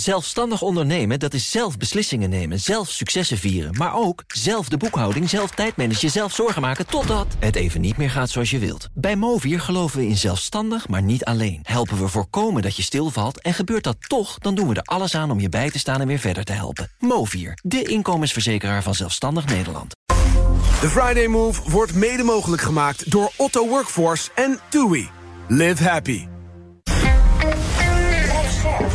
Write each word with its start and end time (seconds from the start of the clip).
Zelfstandig 0.00 0.62
ondernemen, 0.62 1.18
dat 1.18 1.34
is 1.34 1.50
zelf 1.50 1.76
beslissingen 1.76 2.30
nemen, 2.30 2.60
zelf 2.60 2.90
successen 2.90 3.38
vieren... 3.38 3.74
maar 3.76 3.94
ook 3.94 4.24
zelf 4.26 4.68
de 4.68 4.76
boekhouding, 4.76 5.28
zelf 5.28 5.50
tijdmanagen, 5.50 6.10
zelf 6.10 6.34
zorgen 6.34 6.62
maken... 6.62 6.86
totdat 6.86 7.26
het 7.38 7.56
even 7.56 7.80
niet 7.80 7.96
meer 7.96 8.10
gaat 8.10 8.30
zoals 8.30 8.50
je 8.50 8.58
wilt. 8.58 8.88
Bij 8.94 9.16
Movier 9.16 9.60
geloven 9.60 9.98
we 9.98 10.06
in 10.06 10.16
zelfstandig, 10.16 10.88
maar 10.88 11.02
niet 11.02 11.24
alleen. 11.24 11.60
Helpen 11.62 11.98
we 11.98 12.08
voorkomen 12.08 12.62
dat 12.62 12.76
je 12.76 12.82
stilvalt 12.82 13.40
en 13.40 13.54
gebeurt 13.54 13.84
dat 13.84 13.96
toch... 14.08 14.38
dan 14.38 14.54
doen 14.54 14.68
we 14.68 14.74
er 14.74 14.82
alles 14.82 15.14
aan 15.14 15.30
om 15.30 15.40
je 15.40 15.48
bij 15.48 15.70
te 15.70 15.78
staan 15.78 16.00
en 16.00 16.06
weer 16.06 16.18
verder 16.18 16.44
te 16.44 16.52
helpen. 16.52 16.90
Movier, 16.98 17.58
de 17.62 17.82
inkomensverzekeraar 17.82 18.82
van 18.82 18.94
Zelfstandig 18.94 19.46
Nederland. 19.46 19.94
De 20.80 20.88
Friday 20.88 21.26
Move 21.26 21.70
wordt 21.70 21.94
mede 21.94 22.22
mogelijk 22.22 22.62
gemaakt 22.62 23.10
door 23.10 23.32
Otto 23.36 23.68
Workforce 23.68 24.30
en 24.34 24.60
TUI. 24.68 25.08
Live 25.48 25.88
happy. 25.88 26.26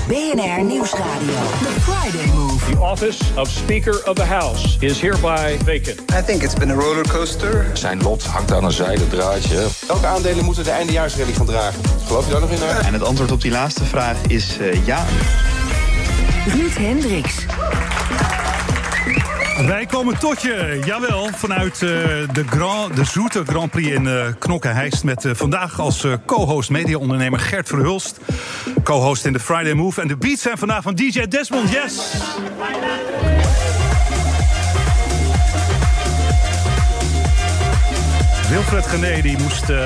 BNR 0.08 0.64
Nieuwsradio. 0.64 1.34
The 1.62 1.82
Friday 1.82 2.26
Move. 2.34 2.72
The 2.72 2.80
office 2.80 3.38
of 3.38 3.50
Speaker 3.50 4.02
of 4.05 4.16
the 4.16 4.26
House 4.26 4.77
is 4.80 5.02
hereby 5.02 5.58
vacant. 5.63 6.00
I 6.12 6.22
think 6.22 6.44
it's 6.44 6.54
been 6.54 6.72
a 6.72 6.73
rollercoaster. 6.73 7.66
Zijn 7.73 8.02
lot 8.02 8.23
hangt 8.23 8.52
aan 8.52 8.63
een 8.63 8.72
zijden 8.72 9.10
draadje. 9.10 9.68
Welke 9.88 10.05
aandelen 10.05 10.46
moeten 10.46 10.63
de 10.63 10.70
eindejaarsrally 10.70 11.34
gaan 11.34 11.46
dragen? 11.46 11.82
Geloof 12.05 12.26
je 12.26 12.32
daar 12.32 12.41
nog 12.41 12.49
in? 12.49 12.86
En 12.86 12.94
het 12.94 13.04
antwoord 13.04 13.32
op 13.32 13.41
die 13.41 13.52
laatste 13.52 13.86
vraag 13.86 14.18
is 14.27 14.58
uh, 14.60 14.86
ja. 14.86 15.05
Ruud 16.48 16.77
Hendricks. 16.77 17.46
Wij 19.55 19.86
komen 19.86 20.20
tot 20.20 20.41
je, 20.41 20.82
jawel, 20.86 21.30
vanuit 21.34 21.82
uh, 21.82 21.90
de, 22.34 22.44
Grand, 22.46 22.96
de 22.96 23.04
Zoete 23.04 23.44
Grand 23.46 23.72
Prix 23.72 23.91
in 23.91 24.05
uh, 24.05 24.26
Knokke-Heist... 24.40 25.04
met 25.04 25.23
uh, 25.23 25.32
vandaag 25.36 25.80
als 25.80 26.05
co-host 26.26 26.70
mediaondernemer 26.70 27.40
Gert 27.40 27.68
Verhulst. 27.68 28.20
Co-host 28.84 29.26
in 29.26 29.34
de 29.34 29.40
Friday 29.40 29.73
Move. 29.73 30.02
En 30.02 30.08
de 30.08 30.18
beats 30.18 30.41
zijn 30.41 30.58
vandaag 30.58 30.84
van 30.84 30.96
DJ 30.96 31.27
Desmond, 31.27 31.72
yes! 31.72 32.13
Wilfred 38.55 38.87
Gené 38.87 39.21
die 39.21 39.37
moest 39.37 39.70
uh, 39.70 39.77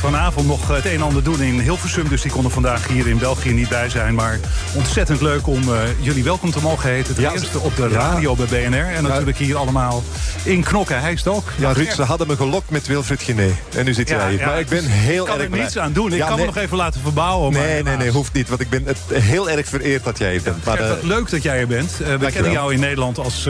vanavond 0.00 0.46
nog 0.46 0.68
het 0.68 0.84
een 0.84 0.90
en 0.90 1.02
ander 1.02 1.22
doen 1.24 1.42
in 1.42 1.60
Hilversum. 1.60 2.08
Dus 2.08 2.22
die 2.22 2.30
kon 2.30 2.44
er 2.44 2.50
vandaag 2.50 2.88
hier 2.88 3.06
in 3.06 3.18
België 3.18 3.52
niet 3.52 3.68
bij 3.68 3.88
zijn. 3.88 4.14
Maar 4.14 4.38
ontzettend 4.74 5.20
leuk 5.20 5.46
om 5.46 5.62
uh, 5.68 5.78
jullie 6.00 6.24
welkom 6.24 6.50
te 6.50 6.60
mogen 6.60 6.90
heten. 6.90 7.14
Ten 7.14 7.22
ja, 7.22 7.32
eerste 7.32 7.58
op 7.58 7.76
de 7.76 7.88
radio 7.88 8.36
ja. 8.38 8.46
bij 8.46 8.68
BNR. 8.68 8.94
En 8.94 9.02
natuurlijk 9.02 9.38
hier 9.38 9.56
allemaal 9.56 10.02
in 10.44 10.62
Knokken. 10.62 11.00
Hij 11.00 11.12
is 11.12 11.24
het 11.24 11.28
ook. 11.34 11.44
Ja, 11.56 11.72
Ruud, 11.72 11.90
ze 11.90 12.02
hadden 12.02 12.26
me 12.26 12.36
gelokt 12.36 12.70
met 12.70 12.86
Wilfred 12.86 13.22
Gené. 13.22 13.48
En 13.76 13.84
nu 13.84 13.94
zit 13.94 14.08
jij 14.08 14.30
hier. 14.30 14.46
maar 14.46 14.60
ik 14.60 14.68
ben 14.68 14.84
heel 14.84 15.28
erg 15.28 15.34
Ik 15.34 15.48
kan 15.48 15.58
er 15.58 15.62
niets 15.62 15.78
aan 15.78 15.92
doen. 15.92 16.12
Ik 16.12 16.18
kan 16.18 16.28
nee. 16.28 16.38
me 16.38 16.44
nog 16.44 16.56
even 16.56 16.76
laten 16.76 17.00
verbouwen. 17.00 17.52
Nee, 17.52 17.82
nee, 17.82 17.96
nee, 17.96 18.10
hoeft 18.10 18.32
niet. 18.32 18.48
Want 18.48 18.60
ik 18.60 18.70
ben 18.70 18.84
het 18.84 18.98
heel 19.12 19.50
erg 19.50 19.68
vereerd 19.68 20.04
dat 20.04 20.18
jij 20.18 20.30
hier 20.30 20.42
bent. 20.42 20.64
Maar, 20.64 20.76
Gert, 20.76 21.02
leuk 21.02 21.30
dat 21.30 21.42
jij 21.42 21.58
er 21.58 21.66
bent. 21.66 21.96
We 21.96 22.30
kennen 22.32 22.52
jou 22.52 22.72
in 22.72 22.80
Nederland 22.80 23.18
als 23.18 23.42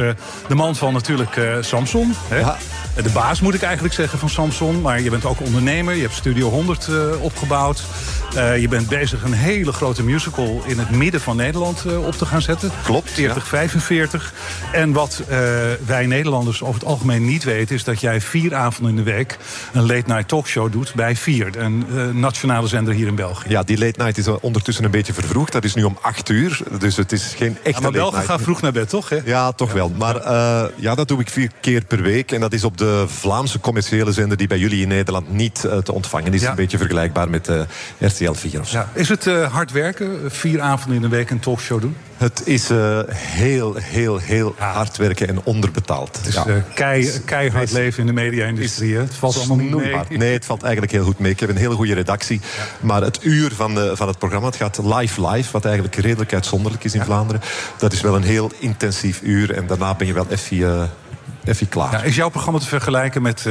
de 0.49 0.55
man 0.55 0.77
van 0.77 0.93
natuurlijk 0.93 1.41
Samson. 1.61 2.15
Hè? 2.29 2.39
Ja. 2.39 2.57
De 3.03 3.11
baas 3.11 3.41
moet 3.41 3.55
ik 3.55 3.63
eigenlijk 3.63 3.95
zeggen 3.95 4.19
van 4.19 4.29
Samson. 4.29 4.51
Maar 4.61 5.01
je 5.01 5.11
bent 5.11 5.25
ook 5.25 5.41
ondernemer. 5.41 5.95
Je 5.95 6.01
hebt 6.01 6.15
Studio 6.15 6.49
100 6.49 6.87
uh, 6.91 7.23
opgebouwd. 7.23 7.83
Uh, 8.35 8.61
je 8.61 8.69
bent 8.69 8.89
bezig 8.89 9.23
een 9.23 9.33
hele 9.33 9.73
grote 9.73 10.03
musical 10.03 10.63
in 10.67 10.79
het 10.79 10.91
midden 10.91 11.21
van 11.21 11.37
Nederland 11.37 11.85
uh, 11.87 12.07
op 12.07 12.13
te 12.13 12.27
gaan 12.27 12.43
zetten. 12.43 12.71
Klopt. 12.85 13.11
40, 13.11 13.37
ja. 13.37 13.49
45. 13.49 14.33
En 14.73 14.93
wat 14.93 15.23
wij 15.87 16.07
Nederlanders 16.07 16.63
over 16.63 16.75
het 16.75 16.85
algemeen 16.85 17.25
niet 17.25 17.45
weten... 17.45 17.75
is 17.75 17.85
dat 17.85 18.01
jij 18.01 18.21
vier 18.21 18.55
avonden 18.55 18.91
in 18.91 19.05
de 19.05 19.11
week 19.13 19.39
een 19.73 19.87
late 19.87 20.03
night 20.07 20.29
talkshow 20.29 20.73
doet 20.73 20.93
bij 20.95 21.17
Vier. 21.17 21.57
Een 21.57 21.85
nationale 22.21 22.67
zender 22.67 22.95
hier 22.95 23.07
in 23.07 23.15
België. 23.15 23.49
Ja, 23.49 23.63
die 23.63 23.79
late 23.79 24.03
night 24.03 24.19
is 24.19 24.27
ondertussen 24.27 24.85
een 24.85 24.91
beetje 24.91 25.13
vervroegd. 25.13 25.53
Dat 25.53 25.65
is 25.65 25.75
nu 25.75 25.83
om 25.83 25.99
acht 26.01 26.29
uur. 26.29 26.61
Dus 26.79 26.97
het 26.97 27.13
is 27.13 27.35
geen 27.37 27.57
echte 27.57 27.71
ja, 27.71 27.81
maar 27.81 27.91
Belgen 27.91 28.23
gaan 28.23 28.41
vroeg 28.41 28.61
naar 28.61 28.73
bed, 28.73 28.89
toch? 28.89 29.09
Hè? 29.09 29.19
Ja, 29.25 29.53
toch 29.53 29.69
ja. 29.69 29.75
wel. 29.75 29.93
Maar 29.99 30.15
ja, 30.77 30.95
dat 30.95 31.09
doe 31.09 31.21
ik 31.21 31.29
vier 31.29 31.51
keer 31.61 31.85
per 31.85 32.03
week. 32.03 32.33
En 32.33 32.41
dat 32.41 32.53
is 32.53 32.65
op 32.65 32.79
de 32.79 33.05
Vlaamse 33.09 33.61
commerciële 33.61 34.13
zender 34.13 34.32
die 34.37 34.47
bij 34.47 34.59
jullie 34.59 34.83
in 34.83 34.89
Nederland 34.89 35.33
niet 35.33 35.63
uh, 35.67 35.77
te 35.77 35.93
ontvangen 35.93 36.35
is. 36.35 36.41
Ja. 36.41 36.51
Een 36.51 36.57
beetje 36.57 36.79
vergelijkbaar 36.79 37.31
met 37.31 37.49
uh, 37.49 37.61
RTL 37.99 38.33
4 38.33 38.61
of 38.61 38.69
zo. 38.69 38.79
Ja. 38.79 38.89
Is 38.93 39.09
het 39.09 39.27
uh, 39.27 39.53
hard 39.53 39.73
werken? 39.73 40.31
Vier 40.31 40.61
avonden 40.61 40.97
in 40.97 41.03
de 41.03 41.17
week 41.17 41.31
een 41.31 41.41
talkshow 41.41 41.81
doen? 41.81 41.97
Het 42.17 42.43
is 42.45 42.69
heel, 43.15 43.75
heel, 43.75 44.17
heel 44.17 44.55
ja. 44.59 44.73
hard 44.73 44.97
werken 44.97 45.29
en 45.29 45.45
onderbetaald. 45.45 46.17
Het 46.17 46.27
is 46.27 46.39
kei, 46.75 47.21
keihard 47.25 47.73
leven 47.73 48.01
in 48.01 48.07
de 48.07 48.13
media-industrie. 48.13 48.97
Het 48.97 49.15
valt 49.15 49.37
allemaal 49.37 49.57
niet 49.57 49.75
mee. 49.75 50.19
Nee, 50.19 50.33
het 50.33 50.45
valt 50.45 50.63
eigenlijk 50.63 50.93
heel 50.93 51.05
goed 51.05 51.19
mee. 51.19 51.31
Ik 51.31 51.41
heb 51.41 51.49
een 51.49 51.57
hele 51.57 51.75
goede 51.75 51.95
redactie. 51.95 52.41
Maar 52.81 53.03
het 53.03 53.19
uur 53.23 53.53
van, 53.53 53.75
de, 53.75 53.97
van 53.97 54.09
het 54.09 54.19
programma, 54.19 54.47
het 54.47 54.57
gaat 54.57 54.79
live 54.83 55.29
live... 55.29 55.53
wat 55.53 55.65
eigenlijk 55.65 55.97
redelijk 55.97 56.33
uitzonderlijk 56.33 56.85
is 56.85 56.95
in 56.95 57.05
Vlaanderen. 57.05 57.43
Dat 57.79 57.93
is 57.93 58.01
wel 58.01 58.17
een 58.17 58.23
heel 58.23 58.51
intensief 58.59 59.21
uur. 59.23 59.55
En 59.55 59.67
daarna 59.67 59.95
ben 59.95 60.07
je 60.07 60.13
wel 60.13 60.27
even 60.29 60.91
Ja, 61.93 62.03
is 62.03 62.17
jouw 62.17 62.29
programma 62.29 62.59
te 62.61 62.67
vergelijken 62.67 63.23
met 63.23 63.39
uh, 63.39 63.45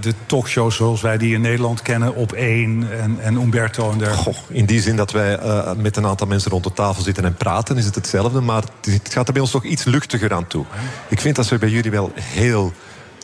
de 0.00 0.14
talkshows 0.26 0.76
zoals 0.76 1.00
wij 1.00 1.18
die 1.18 1.34
in 1.34 1.40
Nederland 1.40 1.82
kennen, 1.82 2.14
op 2.14 2.32
één 2.32 2.86
en, 3.00 3.16
en 3.20 3.34
Umberto 3.34 3.90
en 3.90 3.98
dergelijke? 3.98 4.40
Goh, 4.40 4.56
in 4.56 4.64
die 4.64 4.80
zin 4.80 4.96
dat 4.96 5.10
wij 5.10 5.40
uh, 5.40 5.72
met 5.72 5.96
een 5.96 6.06
aantal 6.06 6.26
mensen 6.26 6.50
rond 6.50 6.64
de 6.64 6.72
tafel 6.72 7.02
zitten 7.02 7.24
en 7.24 7.34
praten, 7.34 7.76
is 7.76 7.84
het 7.84 7.94
hetzelfde. 7.94 8.40
Maar 8.40 8.62
het 8.80 9.12
gaat 9.12 9.26
er 9.26 9.32
bij 9.32 9.42
ons 9.42 9.50
toch 9.50 9.64
iets 9.64 9.84
luchtiger 9.84 10.34
aan 10.34 10.46
toe. 10.46 10.64
Ik 11.08 11.20
vind 11.20 11.36
dat 11.36 11.46
ze 11.46 11.58
bij 11.58 11.68
jullie 11.68 11.90
wel 11.90 12.12
heel 12.14 12.72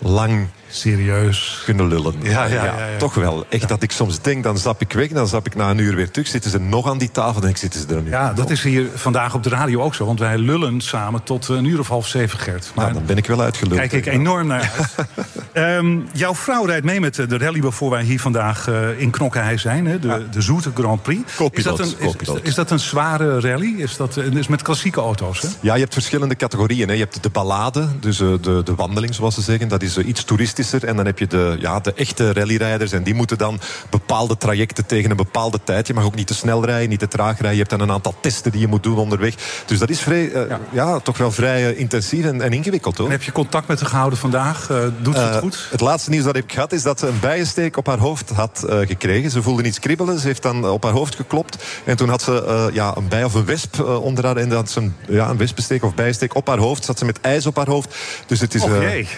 lang 0.03 0.47
serieus 0.71 1.63
kunnen 1.65 1.89
lullen. 1.89 2.15
Ja, 2.23 2.45
ja, 2.45 2.65
ja, 2.65 2.65
ja 2.65 2.99
toch 2.99 3.15
wel. 3.15 3.47
Echt 3.49 3.69
dat 3.69 3.83
ik 3.83 3.93
soms 3.93 4.21
denk, 4.21 4.45
dan 4.45 4.59
stap 4.59 4.81
ik 4.81 4.93
weg, 4.93 5.09
dan 5.09 5.29
stap 5.29 5.47
ik 5.47 5.55
na 5.55 5.71
een 5.71 5.79
uur 5.79 5.95
weer 5.95 6.11
terug. 6.11 6.29
Zitten 6.29 6.51
ze 6.51 6.59
nog 6.59 6.89
aan 6.89 6.99
die 6.99 7.11
tafel, 7.11 7.41
denk 7.41 7.53
ik, 7.53 7.61
zitten 7.61 7.81
ze 7.81 7.95
er 7.95 8.03
nu. 8.03 8.11
Ja, 8.11 8.33
dat 8.33 8.51
is 8.51 8.63
hier 8.63 8.87
vandaag 8.95 9.35
op 9.35 9.43
de 9.43 9.49
radio 9.49 9.83
ook 9.83 9.95
zo. 9.95 10.05
Want 10.07 10.19
wij 10.19 10.39
lullen 10.39 10.81
samen 10.81 11.23
tot 11.23 11.49
een 11.49 11.65
uur 11.65 11.79
of 11.79 11.89
half 11.89 12.07
zeven, 12.07 12.39
Gert. 12.39 12.73
Maar 12.75 12.85
nou, 12.85 12.97
dan 12.97 13.07
ben 13.07 13.17
ik 13.17 13.27
wel 13.27 13.41
uitgeluld. 13.41 13.75
Kijk 13.75 13.93
ik 13.93 14.07
enorm 14.07 14.47
naar 14.47 14.73
uit. 15.55 15.77
um, 15.79 16.07
jouw 16.13 16.35
vrouw 16.35 16.65
rijdt 16.65 16.85
mee 16.85 17.01
met 17.01 17.15
de 17.15 17.39
rally 17.39 17.61
waarvoor 17.61 17.91
wij 17.91 18.03
hier 18.03 18.21
vandaag 18.21 18.69
uh, 18.69 19.01
in 19.01 19.11
Knokkenhei 19.11 19.59
zijn. 19.59 19.87
Hè? 19.87 19.99
De, 19.99 20.29
de 20.31 20.41
Zoete 20.41 20.71
Grand 20.75 21.03
Prix. 21.03 21.39
Is 21.51 21.63
dat, 21.63 21.79
een, 21.79 21.95
is, 21.99 22.29
is, 22.43 22.55
dat 22.55 22.71
een 22.71 22.79
zware 22.79 23.41
rally? 23.41 23.75
Is 23.77 23.97
dat 23.97 24.17
is 24.17 24.49
met 24.49 24.63
klassieke 24.63 25.01
auto's? 25.01 25.41
Hè? 25.43 25.49
Ja, 25.61 25.75
je 25.75 25.81
hebt 25.81 25.93
verschillende 25.93 26.37
categorieën. 26.37 26.89
Hè. 26.89 26.95
Je 26.95 27.01
hebt 27.01 27.23
de 27.23 27.31
ballade, 27.31 27.89
dus 28.01 28.21
uh, 28.21 28.33
de, 28.41 28.63
de 28.65 28.75
wandeling 28.75 29.15
zoals 29.15 29.35
ze 29.35 29.43
zeggen. 29.43 29.69
Dat 29.69 29.83
is 29.83 29.99
uh, 29.99 30.09
iets 30.09 30.25
En 30.61 30.97
dan 30.97 31.07
heb 31.07 31.19
je 31.19 31.27
de 31.27 31.57
ja, 31.59 31.81
de 31.81 31.93
echte 31.95 32.33
rallyrijders. 32.33 32.93
En 32.93 33.03
die 33.03 33.15
moeten 33.15 33.39
dan 33.39 33.61
bepaalde 33.91 34.37
trajecten 34.37 34.87
tegen 34.87 35.11
een 35.11 35.17
bepaalde 35.17 35.61
tijd. 35.65 35.87
Je 35.87 35.95
mag 35.95 36.05
ook 36.05 36.15
niet 36.15 36.27
te 36.27 36.35
snel 36.35 36.65
rijden, 36.65 36.89
niet 36.89 36.99
te 36.99 37.09
traag 37.09 37.33
rijden. 37.33 37.51
Je 37.51 37.57
hebt 37.57 37.71
dan 37.71 37.81
een 37.81 37.91
aantal 37.91 38.15
testen 38.21 38.53
die 38.53 38.61
je 38.61 38.67
moet 38.67 38.83
doen 38.83 38.99
onderweg. 38.99 39.35
Dus 39.67 39.79
dat 39.79 39.91
is 39.91 40.01
vrij, 40.01 40.25
uh, 40.25 40.49
ja. 40.49 40.61
ja. 40.71 40.99
toch 40.99 41.19
wel 41.19 41.31
vrij 41.31 41.71
uh, 41.71 41.79
intensief 41.79 42.25
en, 42.25 42.43
en, 42.43 42.53
ingewikkeld. 42.53 42.97
Hoor. 42.97 43.07
En 43.07 43.13
heb 43.13 43.23
je 43.23 43.33
contact 43.33 43.69
met 43.69 43.81
haar 43.81 43.89
gehouden 43.89 44.19
vandaag? 44.19 44.69
Uh, 44.71 44.79
doet 45.01 45.15
ze 45.15 45.21
het 45.21 45.39
goed? 45.39 45.69
Het 45.71 45.81
laatste 45.81 46.11
nieuws 46.11 46.25
dat 46.25 46.37
ik 46.37 46.53
gehad 46.53 46.73
is 46.73 46.83
dat 46.83 46.99
ze 46.99 47.07
een 47.07 47.21
bijensteek 47.21 47.77
op 47.77 47.87
haar 47.87 47.99
hoofd 47.99 48.31
had 48.31 48.65
gekregen. 48.67 49.31
Ze 49.31 49.43
voelde 49.43 49.63
iets 49.63 49.79
kribbelen. 49.79 50.19
Ze 50.19 50.27
heeft 50.27 50.43
dan 50.43 50.69
op 50.69 50.83
haar 50.83 50.93
hoofd 50.93 51.15
geklopt. 51.15 51.65
En 51.85 51.97
toen 51.97 52.09
had 52.09 52.23
ze 52.23 52.69
ja, 52.73 52.97
een 52.97 53.09
bij 53.09 53.25
of 53.25 53.35
een 53.35 53.45
wesp 53.45 53.81
onder 53.81 54.25
haar. 54.25 54.37
En 54.37 54.49
dan 54.49 54.59
had 54.59 54.71
ze 54.71 54.81
een, 54.81 54.95
ja, 55.09 55.29
een 55.29 55.37
wespensteek 55.37 55.85
of 55.85 55.95
bijensteek 55.95 56.35
op 56.35 56.47
haar 56.47 56.59
hoofd. 56.59 56.85
Zat 56.85 56.99
ze 56.99 57.05
met 57.05 57.21
ijs 57.21 57.47
op 57.47 57.57
haar 57.57 57.69
hoofd. 57.69 57.97
Dus 58.27 58.41
het 58.41 58.55
is... 58.55 58.63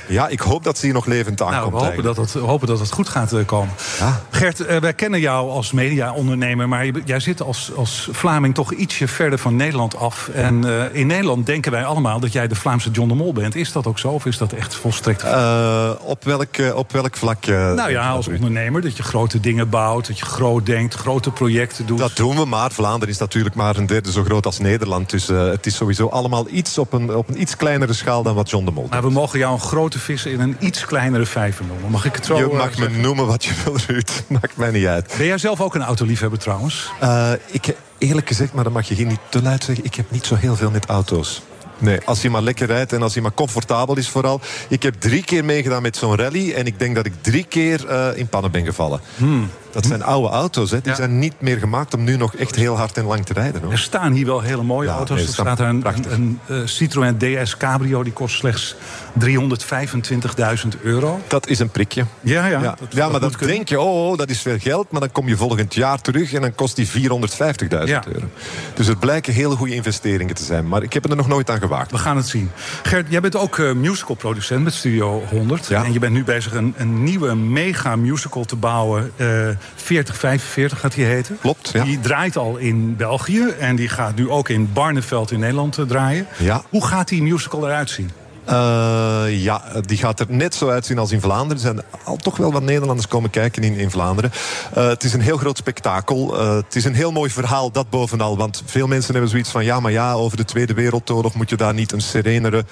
Ja, 0.08 0.28
ik 0.28 0.40
hoop 0.40 0.64
dat 0.64 0.78
ze 0.78 0.84
hier 0.84 0.94
nog 0.94 1.06
aankomt. 1.40 1.72
Nou, 1.72 1.84
we 1.84 1.88
hopen 1.88 2.02
dat 2.02 2.16
het, 2.16 2.32
hopen 2.32 2.66
dat 2.66 2.78
het 2.78 2.92
goed 2.92 3.08
gaat 3.08 3.34
komen. 3.46 3.74
Ja. 3.98 4.20
Gert, 4.30 4.60
uh, 4.60 4.76
wij 4.76 4.92
kennen 4.92 5.20
jou 5.20 5.50
als 5.50 5.72
mediaondernemer, 5.72 6.68
maar 6.68 6.86
jij 7.04 7.20
zit 7.20 7.42
als, 7.42 7.70
als 7.76 8.08
Vlaming 8.12 8.54
toch 8.54 8.72
ietsje 8.72 9.08
verder 9.08 9.38
van 9.38 9.56
Nederland 9.56 9.96
af. 9.96 10.28
En 10.28 10.66
uh, 10.66 10.94
in 10.94 11.06
Nederland 11.06 11.46
denken 11.46 11.72
wij 11.72 11.84
allemaal 11.84 12.20
dat 12.20 12.32
jij 12.32 12.48
de 12.48 12.54
Vlaamse 12.54 12.90
John 12.90 13.08
de 13.08 13.14
Mol 13.14 13.32
bent. 13.32 13.54
Is 13.54 13.72
dat 13.72 13.86
ook 13.86 13.98
zo 13.98 14.08
of 14.08 14.26
is 14.26 14.38
dat 14.38 14.52
echt 14.52 14.74
volstrekt? 14.74 15.24
Uh, 15.24 15.90
op, 16.00 16.24
welk, 16.24 16.56
op 16.74 16.92
welk 16.92 17.16
vlak? 17.16 17.46
nou 17.46 17.90
ja, 17.90 18.10
als 18.10 18.28
ondernemer, 18.28 18.82
dat 18.82 18.96
je 18.96 19.02
grote 19.02 19.40
dingen 19.40 19.68
bouwt, 19.68 20.06
dat 20.06 20.18
je 20.18 20.24
groot 20.24 20.66
denkt, 20.66 20.94
grote 20.94 21.30
projecten 21.30 21.86
doet. 21.86 21.98
Dat 21.98 22.16
doen 22.16 22.36
we, 22.36 22.44
maar 22.44 22.72
Vlaanderen 22.72 23.14
is 23.14 23.20
natuurlijk 23.20 23.54
maar 23.54 23.76
een 23.76 23.86
derde 23.86 24.12
zo 24.12 24.24
groot 24.24 24.46
als 24.46 24.58
Nederland. 24.58 25.10
Dus 25.10 25.26
het 25.26 25.66
is 25.66 25.76
sowieso 25.76 26.08
allemaal 26.08 26.48
iets 26.48 26.78
op 26.78 26.92
een, 26.92 27.14
op 27.14 27.28
een 27.28 27.40
iets 27.40 27.56
kleinere 27.56 27.92
schaal 27.92 28.22
dan 28.22 28.34
wat 28.34 28.50
John 28.50 28.64
de 28.64 28.70
Mol 28.70 28.82
doet. 28.82 28.92
Maar 28.92 29.02
we 29.02 29.10
mogen 29.10 29.38
jou 29.38 29.52
een 29.52 29.60
grote 29.60 29.98
vissen 29.98 30.30
in 30.30 30.40
een 30.40 30.56
iets 30.58 30.84
kleinere 30.84 31.21
noemen. 31.66 31.90
Mag 31.90 32.04
ik 32.04 32.14
het 32.14 32.26
zo 32.26 32.36
Je 32.36 32.46
mag 32.46 32.78
me 32.78 32.88
noemen 32.88 33.26
wat 33.26 33.44
je 33.44 33.54
wil, 33.64 33.76
Ruud. 33.86 34.10
Maakt 34.40 34.56
mij 34.56 34.70
niet 34.70 34.86
uit. 34.86 35.14
Ben 35.16 35.26
jij 35.26 35.38
zelf 35.38 35.60
ook 35.60 35.74
een 35.74 35.82
autoliefhebber 35.82 36.38
trouwens? 36.38 36.90
Uh, 37.02 37.32
ik, 37.46 37.76
eerlijk 37.98 38.26
gezegd, 38.26 38.52
maar 38.52 38.64
dat 38.64 38.72
mag 38.72 38.88
je 38.88 38.94
geen 38.94 39.06
niet 39.06 39.20
te 39.28 39.42
luid 39.42 39.64
zeggen... 39.64 39.84
ik 39.84 39.94
heb 39.94 40.10
niet 40.10 40.26
zo 40.26 40.34
heel 40.34 40.56
veel 40.56 40.70
met 40.70 40.86
auto's. 40.86 41.42
Nee, 41.78 42.00
als 42.04 42.22
hij 42.22 42.30
maar 42.30 42.42
lekker 42.42 42.66
rijdt 42.66 42.92
en 42.92 43.02
als 43.02 43.12
hij 43.12 43.22
maar 43.22 43.34
comfortabel 43.34 43.96
is 43.96 44.08
vooral. 44.08 44.40
Ik 44.68 44.82
heb 44.82 44.94
drie 44.98 45.24
keer 45.24 45.44
meegedaan 45.44 45.82
met 45.82 45.96
zo'n 45.96 46.16
rally... 46.16 46.52
en 46.52 46.66
ik 46.66 46.78
denk 46.78 46.94
dat 46.94 47.06
ik 47.06 47.12
drie 47.20 47.44
keer 47.44 47.84
uh, 47.88 48.08
in 48.14 48.28
pannen 48.28 48.50
ben 48.50 48.64
gevallen. 48.64 49.00
Hmm. 49.16 49.50
Dat 49.72 49.86
zijn 49.86 50.02
oude 50.02 50.28
auto's. 50.28 50.70
Hè. 50.70 50.80
Die 50.80 50.94
zijn 50.94 51.18
niet 51.18 51.34
meer 51.40 51.58
gemaakt 51.58 51.94
om 51.94 52.04
nu 52.04 52.16
nog 52.16 52.34
echt 52.34 52.54
heel 52.54 52.76
hard 52.76 52.96
en 52.96 53.04
lang 53.04 53.24
te 53.26 53.32
rijden. 53.32 53.62
Hoor. 53.62 53.72
Er 53.72 53.78
staan 53.78 54.12
hier 54.12 54.26
wel 54.26 54.40
hele 54.40 54.62
mooie 54.62 54.88
Ja, 54.88 54.94
auto's. 54.94 55.16
nee, 55.16 55.26
er 55.26 55.32
staat 55.32 55.60
een, 55.60 55.66
een, 55.86 56.04
een, 56.12 56.38
eh, 56.46 56.56
Citroën 56.64 57.18
DS 57.18 57.56
Cabrio. 57.56 58.02
Die 58.02 58.12
kost 58.12 58.36
slechts 58.36 58.74
325.000 59.18 60.68
euro. 60.82 61.20
Dat 61.28 61.46
is 61.48 61.58
een 61.58 61.68
prikje. 61.68 62.04
Ja, 62.20 62.46
ja. 62.46 62.60
Ja, 62.60 62.60
dat- 62.60 62.78
ja 62.90 63.02
dat 63.02 63.10
maar 63.10 63.20
dan 63.20 63.32
denk 63.46 63.68
je, 63.68 63.80
oh, 63.80 64.10
oh, 64.10 64.18
dat 64.18 64.30
is 64.30 64.40
veel 64.40 64.58
geld. 64.58 64.90
Maar 64.90 65.00
dan 65.00 65.12
kom 65.12 65.28
je 65.28 65.36
volgend 65.36 65.74
jaar 65.74 66.00
terug 66.00 66.32
en 66.32 66.40
dan 66.40 66.54
kost 66.54 66.76
die 66.76 66.86
450.000 66.88 67.88
Ja. 67.88 68.02
euro. 68.12 68.26
Dus 68.74 68.86
het 68.86 68.98
blijken 68.98 69.32
hele 69.32 69.56
goede 69.56 69.74
investeringen 69.74 70.34
te 70.34 70.44
zijn. 70.44 70.68
Maar 70.68 70.82
ik 70.82 70.92
heb 70.92 71.10
er 71.10 71.16
nog 71.16 71.28
nooit 71.28 71.50
aan 71.50 71.58
gewaagd. 71.58 71.90
We 71.90 71.98
gaan 71.98 72.16
het 72.16 72.28
zien. 72.28 72.50
Gert, 72.82 73.06
jij 73.08 73.20
bent 73.20 73.36
ook 73.36 73.58
eh, 73.58 73.72
musicalproducent 73.72 74.64
met 74.64 74.74
Studio 74.74 75.22
100. 75.30 75.66
Ja. 75.66 75.84
En 75.84 75.92
je 75.92 75.98
bent 75.98 76.12
nu 76.12 76.24
bezig 76.24 76.54
een, 76.54 76.74
een 76.76 77.02
nieuwe 77.02 77.34
mega 77.34 77.96
musical 77.96 78.44
te 78.44 78.56
bouwen. 78.56 79.10
eh 79.16 79.48
4045 79.74 80.80
gaat 80.80 80.94
die 80.94 81.04
heten. 81.04 81.38
Klopt, 81.40 81.70
ja. 81.72 81.84
Die 81.84 82.00
draait 82.00 82.36
al 82.36 82.56
in 82.56 82.96
België. 82.96 83.46
En 83.58 83.76
die 83.76 83.88
gaat 83.88 84.14
nu 84.14 84.30
ook 84.30 84.48
in 84.48 84.72
Barneveld 84.72 85.30
in 85.30 85.40
Nederland 85.40 85.78
eh, 85.78 85.84
draaien. 85.84 86.26
Ja. 86.38 86.62
Hoe 86.68 86.86
gaat 86.86 87.08
die 87.08 87.22
musical 87.22 87.66
eruit 87.66 87.90
zien? 87.90 88.10
Eh, 88.44 89.42
ja, 89.42 89.62
die 89.80 89.98
gaat 89.98 90.20
er 90.20 90.26
net 90.28 90.54
zo 90.54 90.68
uitzien 90.68 90.98
als 90.98 91.12
in 91.12 91.20
Vlaanderen. 91.20 91.54
Er 91.54 91.74
zijn 91.74 91.80
al 92.04 92.16
toch 92.16 92.36
wel 92.36 92.52
wat 92.52 92.62
Nederlanders 92.62 93.08
komen 93.08 93.30
kijken 93.30 93.62
in, 93.62 93.76
in 93.76 93.90
Vlaanderen. 93.90 94.32
Eh, 94.74 94.88
het 94.88 95.04
is 95.04 95.12
een 95.12 95.20
heel 95.20 95.36
groot 95.36 95.56
spektakel. 95.56 96.38
Eh, 96.38 96.54
het 96.54 96.76
is 96.76 96.84
een 96.84 96.94
heel 96.94 97.12
mooi 97.12 97.30
verhaal, 97.30 97.70
dat 97.70 97.90
bovenal. 97.90 98.36
Want 98.36 98.62
veel 98.66 98.86
mensen 98.86 99.12
hebben 99.12 99.30
zoiets 99.30 99.50
van... 99.50 99.64
ja, 99.64 99.80
maar 99.80 99.92
ja, 99.92 100.12
over 100.12 100.36
de 100.36 100.44
Tweede 100.44 100.74
Wereldoorlog... 100.74 101.34
moet 101.34 101.50
je 101.50 101.56
daar 101.56 101.74
niet 101.74 101.92
een 101.92 102.00
serenere 102.00 102.64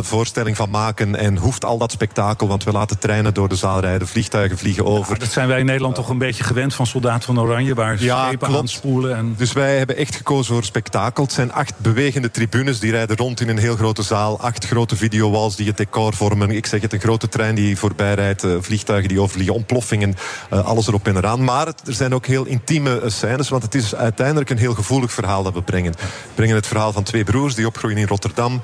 voorstelling 0.00 0.56
van 0.56 0.70
maken. 0.70 1.16
En 1.16 1.36
hoeft 1.36 1.64
al 1.64 1.78
dat 1.78 1.92
spektakel, 1.92 2.48
want 2.48 2.64
we 2.64 2.72
laten 2.72 2.98
treinen 2.98 3.34
door 3.34 3.48
de 3.48 3.56
zaal 3.56 3.80
rijden... 3.80 4.08
vliegtuigen 4.08 4.58
vliegen 4.58 4.84
over. 4.84 5.18
Dat 5.18 5.32
zijn 5.32 5.48
wij 5.48 5.58
in 5.58 5.66
Nederland 5.66 5.94
toch 5.94 6.08
een 6.08 6.18
beetje 6.18 6.44
gewend 6.44 6.74
van 6.74 6.86
Soldaat 6.86 7.24
van 7.24 7.40
Oranje. 7.40 7.74
Waar 7.74 8.02
Ja, 8.02 8.26
schepen 8.26 8.56
aanspoelen. 8.56 9.16
En... 9.16 9.34
Dus 9.36 9.52
wij 9.52 9.78
hebben 9.78 9.96
echt 9.96 10.16
gekozen 10.16 10.54
voor 10.54 10.64
spektakel. 10.64 11.24
Het 11.24 11.32
zijn 11.32 11.52
acht 11.52 11.78
bewegende 11.78 12.30
tribunes. 12.30 12.80
Die 12.80 12.90
rijden 12.90 13.16
rond 13.16 13.40
in 13.40 13.48
een 13.48 13.58
heel 13.58 13.76
grote 13.76 14.02
zaal. 14.02 14.40
Acht 14.54 14.66
grote 14.66 14.96
videowalls 14.96 15.56
die 15.56 15.66
het 15.66 15.76
decor 15.76 16.14
vormen. 16.14 16.50
Ik 16.50 16.66
zeg 16.66 16.80
het, 16.80 16.92
een 16.92 17.00
grote 17.00 17.28
trein 17.28 17.54
die 17.54 17.78
voorbij 17.78 18.14
rijdt. 18.14 18.44
eh, 18.44 18.50
vliegtuigen 18.60 19.08
die 19.08 19.20
overvliegen, 19.20 19.54
ontploffingen. 19.54 20.14
eh, 20.50 20.64
alles 20.64 20.86
erop 20.86 21.06
en 21.06 21.16
eraan. 21.16 21.44
Maar 21.44 21.66
er 21.66 21.74
zijn 21.84 22.14
ook 22.14 22.26
heel 22.26 22.44
intieme 22.44 23.00
eh, 23.00 23.10
scènes. 23.10 23.48
Want 23.48 23.62
het 23.62 23.74
is 23.74 23.94
uiteindelijk 23.94 24.50
een 24.50 24.58
heel 24.58 24.74
gevoelig 24.74 25.12
verhaal 25.12 25.42
dat 25.42 25.52
we 25.54 25.62
brengen. 25.62 25.92
We 25.92 26.08
brengen 26.34 26.54
het 26.54 26.66
verhaal 26.66 26.92
van 26.92 27.02
twee 27.02 27.24
broers 27.24 27.54
die 27.54 27.66
opgroeien 27.66 27.96
in 27.98 28.06
Rotterdam. 28.06 28.60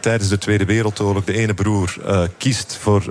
tijdens 0.00 0.28
de 0.28 0.38
Tweede 0.38 0.64
Wereldoorlog. 0.64 1.24
De 1.24 1.32
ene 1.38 1.54
broer 1.54 1.96
kiest 2.38 2.78
voor 2.80 3.02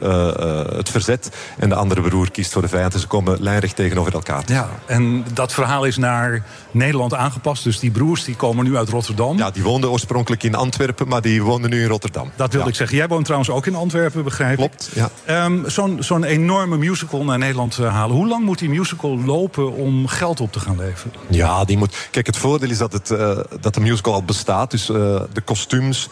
het 0.77 0.89
verzet. 0.89 1.29
En 1.57 1.69
de 1.69 1.75
andere 1.75 2.01
broer 2.01 2.31
kiest 2.31 2.51
voor 2.51 2.61
de 2.61 2.67
vijand. 2.67 2.93
En 2.93 2.99
ze 2.99 3.07
komen 3.07 3.37
lijnrecht 3.41 3.75
tegenover 3.75 4.13
elkaar. 4.13 4.43
Ja, 4.45 4.69
en 4.85 5.25
dat 5.33 5.53
verhaal 5.53 5.85
is 5.85 5.97
naar 5.97 6.43
Nederland 6.71 7.13
aangepast. 7.13 7.63
Dus 7.63 7.79
die 7.79 7.91
broers 7.91 8.23
die 8.23 8.35
komen 8.35 8.65
nu 8.65 8.77
uit 8.77 8.89
Rotterdam. 8.89 9.37
Ja, 9.37 9.51
die 9.51 9.63
woonden 9.63 9.91
oorspronkelijk 9.91 10.43
in 10.43 10.55
Antwerpen, 10.55 11.07
maar 11.07 11.21
die 11.21 11.43
wonen 11.43 11.69
nu 11.69 11.75
in 11.81 11.87
Rotterdam. 11.87 12.03
Dat 12.13 12.31
wilde 12.35 12.57
Ja. 12.57 12.65
ik 12.65 12.75
zeggen. 12.75 12.97
Jij 12.97 13.07
woont 13.07 13.23
trouwens 13.23 13.51
ook 13.51 13.65
in 13.65 13.75
Antwerpen, 13.75 14.23
begrijp 14.23 14.51
ik. 14.51 14.57
Klopt, 14.57 14.89
ja. 14.93 15.09
Ehm, 15.25 15.69
Zo'n 15.69 15.97
zo'n 16.03 16.23
enorme 16.23 16.77
musical 16.77 17.23
naar 17.23 17.37
Nederland 17.37 17.77
eh, 17.77 17.93
halen. 17.93 18.15
Hoe 18.15 18.27
lang 18.27 18.45
moet 18.45 18.59
die 18.59 18.69
musical 18.69 19.19
lopen 19.25 19.73
om 19.73 20.07
geld 20.07 20.39
op 20.41 20.51
te 20.51 20.59
gaan 20.59 20.77
leveren? 20.77 21.11
Ja, 21.29 21.65
die 21.65 21.77
moet. 21.77 22.07
Kijk, 22.11 22.25
het 22.25 22.37
voordeel 22.37 22.69
is 22.69 22.77
dat, 22.77 22.93
het, 22.93 23.11
eh, 23.11 23.37
dat 23.61 23.73
de 23.73 23.79
musical 23.79 24.13
al 24.13 24.23
bestaat. 24.23 24.71
Dus 24.71 24.89
eh, 24.89 24.95
de 25.33 25.41
kostuums, 25.41 26.09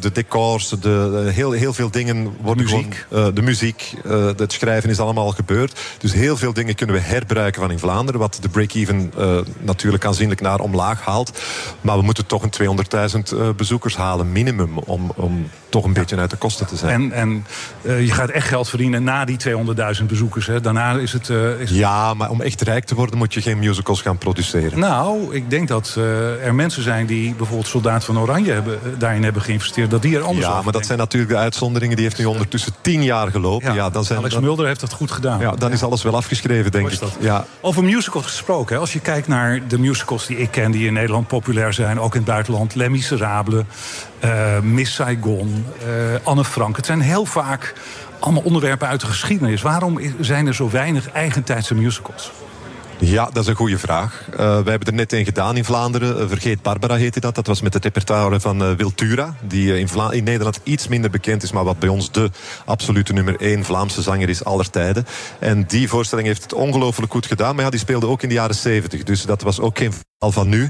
de 0.00 0.10
decors, 0.12 0.68
de, 0.68 0.78
de- 0.78 1.30
heel, 1.32 1.50
heel 1.50 1.72
veel 1.72 1.90
dingen 1.90 2.36
worden 2.40 2.64
Muziek. 2.64 3.04
gewoon, 3.08 3.26
eh, 3.28 3.34
de 3.34 3.42
muziek, 3.42 3.94
het 4.36 4.52
schrijven 4.52 4.90
is 4.90 5.00
allemaal 5.00 5.24
al 5.24 5.30
gebeurd. 5.32 5.80
Dus 5.98 6.12
heel 6.12 6.36
veel 6.36 6.52
dingen 6.52 6.74
kunnen 6.74 6.96
we 6.96 7.02
herbruiken 7.02 7.60
van 7.60 7.70
in 7.70 7.78
Vlaanderen. 7.78 8.20
Wat 8.20 8.38
de 8.40 8.48
break-even 8.48 9.12
natuurlijk 9.60 10.04
aanzienlijk 10.04 10.40
naar 10.40 10.60
omlaag 10.60 11.00
haalt. 11.04 11.38
Maar 11.80 11.96
we 11.96 12.02
moeten 12.02 12.26
toch 12.26 12.42
een 12.42 12.50
200.000 12.50 13.32
eh, 13.32 13.48
bezoekers 13.56 13.96
halen, 13.96 14.32
minimum. 14.32 14.78
Om, 14.78 15.09
om 15.16 15.50
toch 15.68 15.84
een 15.84 15.92
beetje 15.92 16.16
uit 16.16 16.30
de 16.30 16.36
kosten 16.36 16.66
te 16.66 16.76
zijn. 16.76 16.92
En, 16.94 17.12
en 17.12 17.46
eh, 17.82 18.06
je 18.06 18.12
gaat 18.12 18.28
echt 18.28 18.48
geld 18.48 18.68
verdienen 18.68 19.04
na 19.04 19.24
die 19.24 19.36
200.000 20.00 20.04
bezoekers. 20.06 20.46
Hè? 20.46 20.60
Daarna 20.60 20.92
is 20.92 21.12
het... 21.12 21.28
eh, 21.28 21.60
is 21.60 21.68
het- 21.70 21.78
Ja, 21.78 22.14
maar 22.14 22.30
om 22.30 22.40
echt 22.40 22.60
rijk 22.60 22.84
te 22.84 22.94
worden 22.94 23.18
moet 23.18 23.34
je 23.34 23.42
geen 23.42 23.58
musicals 23.58 24.02
gaan 24.02 24.18
produceren. 24.18 24.78
Nou, 24.78 25.34
ik 25.34 25.50
denk 25.50 25.68
dat 25.68 25.94
eh, 25.96 26.46
er 26.46 26.54
mensen 26.54 26.82
zijn 26.82 27.06
die 27.06 27.34
bijvoorbeeld 27.34 27.68
Soldaat 27.68 28.04
van 28.04 28.18
Oranje 28.18 28.52
hebben, 28.52 28.78
daarin 28.98 29.22
hebben 29.24 29.42
geïnvesteerd. 29.42 29.90
Dat 29.90 30.02
die 30.02 30.16
er 30.16 30.22
anders 30.22 30.46
Ja, 30.46 30.62
maar 30.62 30.72
dat 30.72 30.86
zijn 30.86 30.98
natuurlijk 30.98 31.32
de 31.32 31.38
uitzonderingen. 31.38 31.96
Die 31.96 32.04
heeft 32.04 32.18
nu 32.18 32.24
ondertussen 32.24 32.72
tien 32.80 33.02
jaar 33.02 33.30
gelopen. 33.30 33.74
Ja, 33.74 33.90
dan 33.90 34.04
zijn, 34.04 34.18
Alex 34.18 34.38
Mulder 34.38 34.66
heeft 34.66 34.80
dat 34.80 34.92
goed 34.92 35.10
gedaan. 35.10 35.40
ja, 35.40 35.50
dan 35.50 35.72
is 35.72 35.82
alles 35.82 36.02
wel 36.02 36.16
afgeschreven, 36.16 36.70
denk 36.70 36.90
ik. 36.90 36.98
dat. 37.00 37.16
Ja. 37.20 37.44
Over 37.60 37.84
musicals 37.84 38.24
gesproken. 38.26 38.74
hè. 38.74 38.80
Als 38.80 38.92
je 38.92 39.00
kijkt 39.00 39.28
naar 39.28 39.60
de 39.68 39.78
musicals 39.78 40.26
die 40.26 40.36
ik 40.36 40.50
ken... 40.50 40.70
die 40.70 40.86
in 40.86 40.92
Nederland 40.92 41.26
populair 41.26 41.72
zijn, 41.72 42.00
ook 42.00 42.12
in 42.14 42.20
het 42.20 42.28
buitenland. 42.30 42.74
Les 42.74 42.88
Miserables, 42.88 43.62
eh, 44.20 44.60
Miss 44.60 44.94
Saigon, 44.94 45.66
eh, 45.78 45.86
Anne 46.22 46.44
Frank. 46.44 46.76
Het 46.76 46.86
zijn 46.86 47.00
heel 47.00 47.24
vaak 47.24 47.74
allemaal 48.18 48.42
onderwerpen 48.42 48.88
uit 48.88 49.00
de 49.00 49.06
geschiedenis. 49.06 49.62
Waarom 49.62 50.00
zijn 50.20 50.46
er 50.46 50.54
zo 50.54 50.70
weinig 50.70 51.10
eigentijdse 51.12 51.74
musicals? 51.74 52.30
ja, 53.00 53.24
dat 53.24 53.42
is 53.42 53.46
een 53.46 53.54
goede 53.54 53.78
vraag. 53.78 54.24
Eh, 54.32 54.36
wij 54.38 54.70
hebben 54.70 54.88
er 54.88 54.92
net 54.94 55.12
een 55.12 55.24
gedaan 55.24 55.56
in 55.56 55.64
Vlaanderen. 55.64 56.28
Vergeet 56.28 56.62
Barbara 56.62 56.94
heette 56.94 57.20
dat. 57.20 57.34
Dat 57.34 57.46
was 57.46 57.60
met 57.60 57.74
het 57.74 57.84
repertoire 57.84 58.40
van 58.40 58.62
eh, 58.62 58.70
Wiltura. 58.72 59.34
Die 59.42 59.78
in, 59.78 59.88
Vla- 59.88 60.12
in 60.12 60.24
Nederland 60.24 60.60
iets 60.62 60.88
minder 60.88 61.10
bekend 61.10 61.42
is... 61.42 61.52
maar 61.52 61.64
wat 61.64 61.78
bij 61.78 61.88
ons 61.88 62.12
de 62.12 62.30
absolute 62.64 63.12
nummer 63.12 63.40
één 63.40 63.64
Vlaamse 63.64 64.02
zanger 64.02 64.28
is 64.28 64.44
aller 64.44 64.70
tijden. 64.70 65.06
En 65.38 65.64
die 65.66 65.88
voorstelling 65.88 66.26
heeft 66.26 66.42
het 66.42 66.52
ongelooflijk 66.52 67.12
goed 67.12 67.26
gedaan. 67.26 67.54
Maar 67.54 67.64
ja, 67.64 67.70
die 67.70 67.80
speelde 67.80 68.06
ook 68.06 68.22
in 68.22 68.28
de 68.28 68.34
jaren 68.34 68.54
zeventig. 68.54 69.02
Dus 69.02 69.22
dat 69.22 69.42
was 69.42 69.60
ook 69.60 69.78
geen 69.78 69.92
verhaal 69.92 70.32
van 70.32 70.48
nu. 70.48 70.68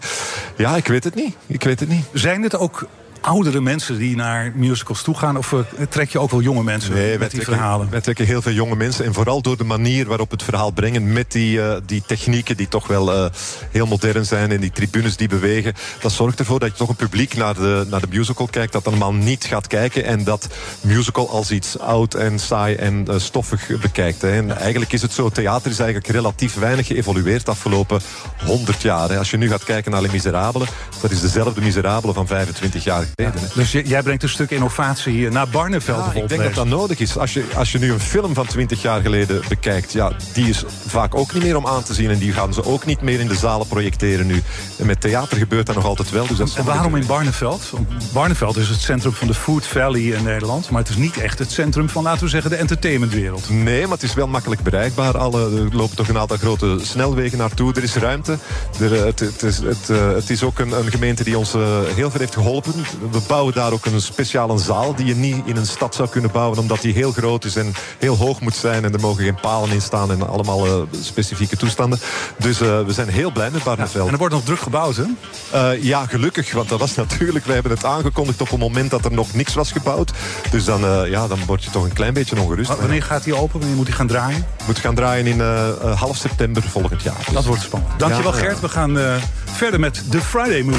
Ja, 0.56 0.76
ik 0.76 0.86
weet 0.86 1.04
het 1.04 1.14
niet. 1.14 1.36
Ik 1.46 1.62
weet 1.62 1.80
het 1.80 1.88
niet. 1.88 2.04
Zijn 2.12 2.42
het 2.42 2.56
ook 2.56 2.86
oudere 3.20 3.60
mensen 3.60 3.98
die 3.98 4.16
naar 4.16 4.52
musicals 4.54 5.02
toe 5.02 5.16
gaan? 5.16 5.36
Of 5.36 5.52
eh, 5.52 5.58
trek 5.88 6.10
je 6.10 6.18
ook 6.18 6.30
wel 6.30 6.40
jonge 6.40 6.62
mensen 6.62 6.92
Nee, 6.94 7.10
met 7.10 7.18
die 7.18 7.28
trekken, 7.28 7.52
verhalen? 7.54 7.90
wij 7.90 8.00
trekken 8.00 8.26
heel 8.26 8.42
veel 8.42 8.52
jonge 8.52 8.76
mensen. 8.76 9.04
En 9.04 9.14
vooral 9.14 9.42
door 9.42 9.56
de 9.56 9.64
manier 9.64 10.06
waarop 10.06 10.30
het 10.30 10.42
verhaal 10.42 10.70
brengen. 10.70 11.12
Met 11.12 11.32
die, 11.32 11.62
eh, 11.62 11.76
die 11.86 12.02
technieken 12.06 12.56
die 12.56 12.68
toch 12.68 12.86
wel 12.86 13.12
eh, 13.12 13.30
heel 13.70 13.86
modern 13.86 14.26
zijn. 14.26 14.50
En 14.50 14.60
die 14.60 14.70
tribunes 14.70 15.16
die 15.16 15.28
bewegen. 15.28 15.72
Dat 16.00 16.12
zorgt 16.12 16.38
ervoor 16.38 16.58
dat 16.58 16.70
je 16.70 16.76
toch 16.76 16.88
een 16.88 16.96
publiek 16.96 17.36
naar 17.36 17.54
de, 17.54 17.86
naar 17.90 18.00
de 18.00 18.06
musical 18.10 18.46
kijkt. 18.46 18.72
Dat 18.72 18.86
allemaal 18.86 19.14
niet 19.14 19.44
gaat 19.44 19.66
kijken. 19.66 20.04
En 20.04 20.24
dat 20.24 20.48
musical 20.80 21.30
als 21.30 21.50
iets 21.50 21.78
oud 21.78 22.14
en 22.14 22.38
saai 22.38 22.74
en 22.74 23.06
stoffig 23.16 23.66
bekijkt. 23.80 24.22
Hè. 24.22 24.30
En 24.30 24.56
eigenlijk 24.58 24.92
is 24.92 25.02
het 25.02 25.12
zo. 25.12 25.28
Theater 25.28 25.70
is 25.70 25.78
eigenlijk 25.78 26.12
relatief 26.12 26.54
weinig 26.54 26.86
geëvolueerd 26.86 27.44
de 27.44 27.50
afgelopen 27.50 28.00
100 28.44 28.82
jaar. 28.82 29.08
Hè. 29.08 29.18
Als 29.18 29.30
je 29.30 29.36
nu 29.36 29.48
gaat 29.48 29.64
kijken 29.64 29.90
naar 29.90 30.02
Les 30.02 30.10
Miserables. 30.10 30.68
Dat 31.00 31.10
is 31.10 31.20
dezelfde 31.20 31.60
Miserabele 31.60 32.12
van 32.12 32.26
25 32.26 32.84
jaar 32.84 33.06
Hè. 33.14 33.28
Dus 33.54 33.72
jij 33.72 34.02
brengt 34.02 34.22
een 34.22 34.28
stuk 34.28 34.50
innovatie 34.50 35.30
naar 35.30 35.48
Barneveld 35.48 36.04
Ja, 36.14 36.20
ik 36.20 36.28
denk 36.28 36.42
dat 36.42 36.54
dat 36.54 36.66
nodig 36.66 36.98
is. 36.98 37.18
Als 37.18 37.32
je, 37.32 37.44
als 37.54 37.72
je 37.72 37.78
nu 37.78 37.92
een 37.92 38.00
film 38.00 38.34
van 38.34 38.46
20 38.46 38.82
jaar 38.82 39.00
geleden 39.00 39.42
bekijkt, 39.48 39.92
ja, 39.92 40.12
die 40.32 40.48
is 40.48 40.64
vaak 40.86 41.14
ook 41.14 41.32
niet 41.32 41.42
meer 41.42 41.56
om 41.56 41.66
aan 41.66 41.82
te 41.82 41.94
zien. 41.94 42.10
En 42.10 42.18
die 42.18 42.32
gaan 42.32 42.54
ze 42.54 42.64
ook 42.64 42.86
niet 42.86 43.00
meer 43.00 43.20
in 43.20 43.28
de 43.28 43.34
zalen 43.34 43.66
projecteren 43.66 44.26
nu. 44.26 44.42
En 44.78 44.86
met 44.86 45.00
theater 45.00 45.36
gebeurt 45.36 45.66
dat 45.66 45.74
nog 45.74 45.84
altijd 45.84 46.10
wel. 46.10 46.26
Dus 46.26 46.38
dat 46.38 46.54
En 46.54 46.64
waarom 46.64 46.96
in 46.96 47.06
Barneveld? 47.06 47.72
Barneveld 48.12 48.56
is 48.56 48.68
het 48.68 48.80
centrum 48.80 49.12
van 49.12 49.26
de 49.26 49.34
Food 49.34 49.66
Valley 49.66 50.00
in 50.00 50.24
Nederland. 50.24 50.70
Maar 50.70 50.80
het 50.80 50.90
is 50.90 50.96
niet 50.96 51.16
echt 51.16 51.38
het 51.38 51.52
centrum 51.52 51.88
van, 51.88 52.02
laten 52.02 52.24
we 52.24 52.28
zeggen, 52.28 52.50
de 52.50 52.56
entertainmentwereld. 52.56 53.50
Nee, 53.50 53.82
maar 53.82 53.90
het 53.90 54.02
is 54.02 54.14
wel 54.14 54.26
makkelijk 54.26 54.62
bereikbaar. 54.62 55.18
Alle, 55.18 55.42
er 55.42 55.76
lopen 55.76 55.96
toch 55.96 56.08
een 56.08 56.18
aantal 56.18 56.36
grote 56.36 56.78
snelwegen 56.82 57.38
naartoe. 57.38 57.74
Er 57.74 57.82
is 57.82 57.94
ruimte. 57.94 58.38
Er, 58.80 58.96
eh, 58.96 59.04
het, 59.04 59.20
het, 59.20 59.42
is, 59.42 59.58
het, 59.58 59.90
eh, 59.90 60.12
het 60.12 60.30
is 60.30 60.42
ook 60.42 60.58
een, 60.58 60.72
een 60.72 60.90
gemeente 60.90 61.24
die 61.24 61.38
ons 61.38 61.54
eh, 61.54 61.60
heel 61.94 62.10
veel 62.10 62.20
heeft 62.20 62.34
geholpen. 62.34 62.72
We 63.10 63.20
bouwen 63.26 63.54
daar 63.54 63.72
ook 63.72 63.84
een 63.86 64.00
speciale 64.00 64.58
zaal 64.58 64.94
die 64.94 65.06
je 65.06 65.14
niet 65.14 65.36
in 65.44 65.56
een 65.56 65.66
stad 65.66 65.94
zou 65.94 66.08
kunnen 66.08 66.30
bouwen, 66.30 66.58
omdat 66.58 66.80
die 66.80 66.92
heel 66.92 67.12
groot 67.12 67.44
is 67.44 67.56
en 67.56 67.74
heel 67.98 68.16
hoog 68.16 68.40
moet 68.40 68.54
zijn. 68.56 68.84
En 68.84 68.92
er 68.92 69.00
mogen 69.00 69.24
geen 69.24 69.40
palen 69.40 69.70
in 69.70 69.82
staan 69.82 70.10
en 70.10 70.28
allemaal 70.28 70.66
eh, 70.66 70.72
specifieke 71.02 71.56
toestanden. 71.56 72.00
Dus 72.38 72.60
eh, 72.60 72.80
we 72.80 72.92
zijn 72.92 73.08
heel 73.08 73.30
blij 73.32 73.50
met 73.50 73.62
Barneveld. 73.62 74.06
En 74.06 74.12
er 74.12 74.18
wordt 74.18 74.34
nog 74.34 74.44
druk 74.44 74.60
gebouwd, 74.60 74.96
hè? 74.96 75.04
Eh, 75.50 75.82
ja, 75.82 76.06
gelukkig, 76.06 76.52
want 76.52 76.68
dat 76.68 76.78
was 76.78 76.94
natuurlijk... 77.04 77.44
wij 77.44 77.54
hebben 77.54 77.72
het 77.72 77.84
aangekondigd 77.84 78.40
op 78.40 78.50
een 78.52 78.58
moment 78.58 78.90
dat 78.90 79.04
er 79.04 79.12
nog 79.12 79.34
niks 79.34 79.54
was 79.54 79.72
gebouwd. 79.72 80.12
Dus 80.50 80.64
dan, 80.64 80.80
ja, 81.10 81.26
dan 81.28 81.38
word 81.46 81.64
je 81.64 81.70
toch 81.70 81.84
een 81.84 81.92
klein 81.92 82.14
beetje 82.14 82.40
ongerust. 82.40 82.76
Wanneer 82.76 83.02
gaat 83.02 83.24
die 83.24 83.34
open? 83.34 83.58
Wanneer 83.58 83.76
moet 83.76 83.86
die 83.86 83.94
gaan 83.94 84.06
draaien? 84.06 84.46
Moet 84.66 84.78
gaan 84.78 84.94
draaien 84.94 85.26
in 85.26 85.40
half 85.94 86.16
september 86.16 86.62
volgend 86.62 87.02
jaar. 87.02 87.16
Dus- 87.24 87.34
Dat 87.34 87.44
wordt 87.44 87.62
spannend. 87.62 87.98
Dankjewel 87.98 88.32
Ja. 88.32 88.38
Gert. 88.38 88.60
We 88.60 88.68
gaan 88.68 88.98
verder 89.44 89.80
met 89.80 90.02
The 90.10 90.20
Friday 90.20 90.62
Move. 90.62 90.78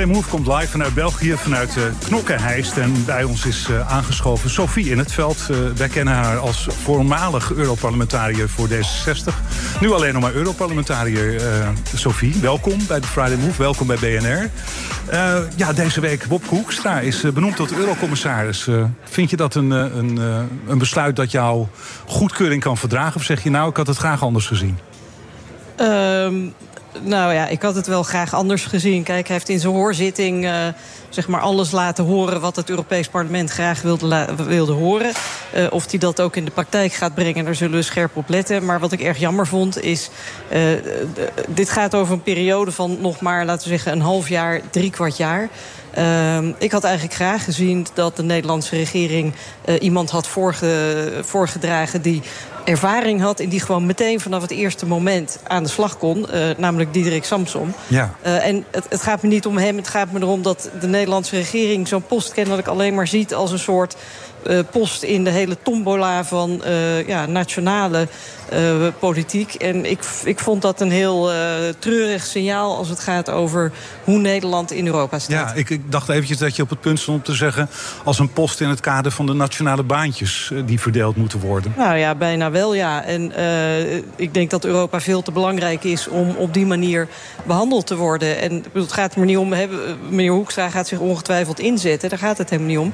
Friday 0.00 0.16
Move 0.16 0.30
komt 0.30 0.46
live 0.46 0.68
vanuit 0.68 0.94
België, 0.94 1.36
vanuit 1.36 1.76
uh, 1.76 1.84
Knokkenheist. 2.04 2.76
En 2.76 3.04
bij 3.04 3.24
ons 3.24 3.46
is 3.46 3.68
uh, 3.68 3.92
aangeschoven 3.92 4.50
Sophie 4.50 4.90
in 4.90 4.98
het 4.98 5.12
veld. 5.12 5.48
Uh, 5.50 5.56
wij 5.76 5.88
kennen 5.88 6.14
haar 6.14 6.38
als 6.38 6.66
voormalig 6.82 7.52
Europarlementariër 7.52 8.48
voor 8.48 8.68
D66. 8.68 9.34
Nu 9.80 9.92
alleen 9.92 10.12
nog 10.12 10.22
maar 10.22 10.32
Europarlementariër. 10.32 11.40
Sophie, 11.94 12.34
welkom 12.40 12.86
bij 12.86 13.00
de 13.00 13.06
Friday 13.06 13.36
Move. 13.36 13.62
Welkom 13.62 13.86
bij 13.86 13.96
BNR. 13.96 14.50
ja, 15.56 15.72
deze 15.72 16.00
week 16.00 16.26
Bob 16.28 16.46
Hoekstra 16.46 17.00
is 17.00 17.20
benoemd 17.20 17.56
tot 17.56 17.72
eurocommissaris. 17.72 18.68
vind 19.04 19.30
je 19.30 19.36
dat 19.36 19.54
een, 19.54 19.70
een, 19.70 20.16
een 20.66 20.78
besluit 20.78 21.16
dat 21.16 21.30
jouw 21.30 21.68
goedkeuring 22.06 22.62
kan 22.62 22.76
verdragen? 22.76 23.16
Of 23.16 23.22
zeg 23.22 23.42
je 23.42 23.50
nou, 23.50 23.70
ik 23.70 23.76
had 23.76 23.86
het 23.86 23.96
graag 23.96 24.22
anders 24.22 24.46
gezien? 24.46 24.78
Um 25.80 26.54
nou 27.02 27.34
ja, 27.34 27.46
ik 27.46 27.62
had 27.62 27.74
het 27.74 27.86
wel 27.86 28.02
graag 28.02 28.34
anders 28.34 28.64
gezien. 28.64 29.02
Kijk, 29.02 29.26
hij 29.26 29.36
heeft 29.36 29.48
in 29.48 29.60
zijn 29.60 29.72
hoorzitting 29.72 30.44
uh, 30.44 30.66
zeg 31.08 31.28
maar 31.28 31.40
alles 31.40 31.70
laten 31.70 32.04
horen 32.04 32.40
wat 32.40 32.56
het 32.56 32.70
Europees 32.70 33.08
Parlement 33.08 33.50
graag 33.50 33.82
wilde, 33.82 34.26
wilde 34.46 34.72
horen. 34.72 35.12
Uh, 35.54 35.66
of 35.70 35.90
hij 35.90 35.98
dat 35.98 36.20
ook 36.20 36.36
in 36.36 36.44
de 36.44 36.50
praktijk 36.50 36.92
gaat 36.92 37.14
brengen, 37.14 37.44
daar 37.44 37.54
zullen 37.54 37.76
we 37.76 37.82
scherp 37.82 38.16
op 38.16 38.28
letten. 38.28 38.64
Maar 38.64 38.80
wat 38.80 38.92
ik 38.92 39.00
erg 39.00 39.18
jammer 39.18 39.46
vond, 39.46 39.82
is. 39.82 40.10
Uh, 40.52 40.60
dit 41.48 41.70
gaat 41.70 41.94
over 41.94 42.12
een 42.12 42.22
periode 42.22 42.72
van 42.72 42.96
nog 43.00 43.20
maar, 43.20 43.44
laten 43.44 43.62
we 43.62 43.74
zeggen, 43.74 43.92
een 43.92 44.00
half 44.00 44.28
jaar, 44.28 44.60
drie 44.70 44.90
kwart 44.90 45.16
jaar. 45.16 45.48
Uh, 45.98 46.38
ik 46.58 46.72
had 46.72 46.84
eigenlijk 46.84 47.14
graag 47.14 47.44
gezien 47.44 47.86
dat 47.94 48.16
de 48.16 48.22
Nederlandse 48.22 48.76
regering 48.76 49.34
iemand 49.80 50.10
had 50.10 50.26
voorge, 50.26 51.12
voorgedragen 51.22 52.02
die 52.02 52.22
ervaring 52.64 53.20
had... 53.20 53.40
en 53.40 53.48
die 53.48 53.60
gewoon 53.60 53.86
meteen 53.86 54.20
vanaf 54.20 54.42
het 54.42 54.50
eerste 54.50 54.86
moment 54.86 55.38
aan 55.46 55.62
de 55.62 55.68
slag 55.68 55.98
kon. 55.98 56.26
Uh, 56.34 56.48
namelijk 56.56 56.92
Diederik 56.92 57.24
Samsom. 57.24 57.74
Ja. 57.86 58.14
Uh, 58.26 58.46
en 58.46 58.64
het, 58.70 58.86
het, 58.88 59.02
gaat 59.02 59.22
me 59.22 59.28
niet 59.28 59.46
om 59.46 59.58
hem, 59.58 59.76
het 59.76 59.88
gaat 59.88 60.12
me 60.12 60.20
erom 60.20 60.42
dat 60.42 60.70
de 60.80 60.86
Nederlandse 60.86 61.36
regering... 61.36 61.88
zo'n 61.88 62.06
post 62.06 62.32
kennelijk 62.32 62.68
alleen 62.68 62.94
maar 62.94 63.06
ziet 63.06 63.34
als 63.34 63.52
een 63.52 63.58
soort... 63.58 63.96
Uh, 64.46 64.58
post 64.70 65.02
in 65.02 65.24
de 65.24 65.30
hele 65.30 65.56
tombola 65.62 66.24
van 66.24 66.62
ja, 67.06 67.26
nationale 67.26 68.08
politiek. 68.98 69.54
En 69.54 69.90
ik, 69.90 70.04
ik 70.24 70.38
vond 70.38 70.62
dat 70.62 70.80
een 70.80 70.90
heel 70.90 71.30
treurig 71.78 72.24
signaal 72.24 72.76
als 72.76 72.88
het 72.88 73.00
gaat 73.00 73.30
over 73.30 73.72
hoe 74.04 74.18
Nederland 74.18 74.72
in 74.72 74.86
Europa 74.86 75.18
staat. 75.18 75.48
Ja, 75.48 75.54
ik, 75.54 75.70
ik, 75.70 75.92
dacht 75.92 76.08
eventjes 76.08 76.38
dat 76.38 76.56
je 76.56 76.62
op 76.62 76.70
het 76.70 76.80
punt 76.80 76.98
stond 77.00 77.18
om 77.18 77.24
te 77.24 77.34
zeggen... 77.34 77.68
als 78.04 78.18
een 78.18 78.32
post 78.32 78.60
in 78.60 78.68
het 78.68 78.80
kader 78.80 79.12
van 79.12 79.26
de 79.26 79.32
nationale 79.32 79.82
baantjes 79.82 80.52
die 80.64 80.80
verdeeld 80.80 81.16
moeten 81.16 81.40
worden. 81.40 81.74
Nou 81.76 81.96
ja, 81.96 82.14
bijna 82.14 82.49
wel 82.50 82.74
ja. 82.74 83.04
En 83.04 83.32
ik 84.16 84.34
denk 84.34 84.50
dat 84.50 84.64
Europa 84.64 85.00
veel 85.00 85.22
te 85.22 85.32
belangrijk 85.32 85.84
is 85.84 86.08
om 86.08 86.30
op 86.36 86.54
die 86.54 86.66
manier 86.66 87.08
behandeld 87.44 87.86
te 87.86 87.96
worden. 87.96 88.40
En 88.40 88.64
het 88.72 88.92
gaat 88.92 89.14
er 89.14 89.24
niet 89.24 89.36
om, 89.36 89.54
meneer 90.08 90.32
Hoekstra 90.32 90.70
gaat 90.70 90.88
zich 90.88 90.98
ongetwijfeld 90.98 91.60
inzetten. 91.60 92.08
Daar 92.08 92.18
gaat 92.18 92.38
het 92.38 92.50
helemaal 92.50 92.70
niet 92.70 92.78
om. 92.78 92.92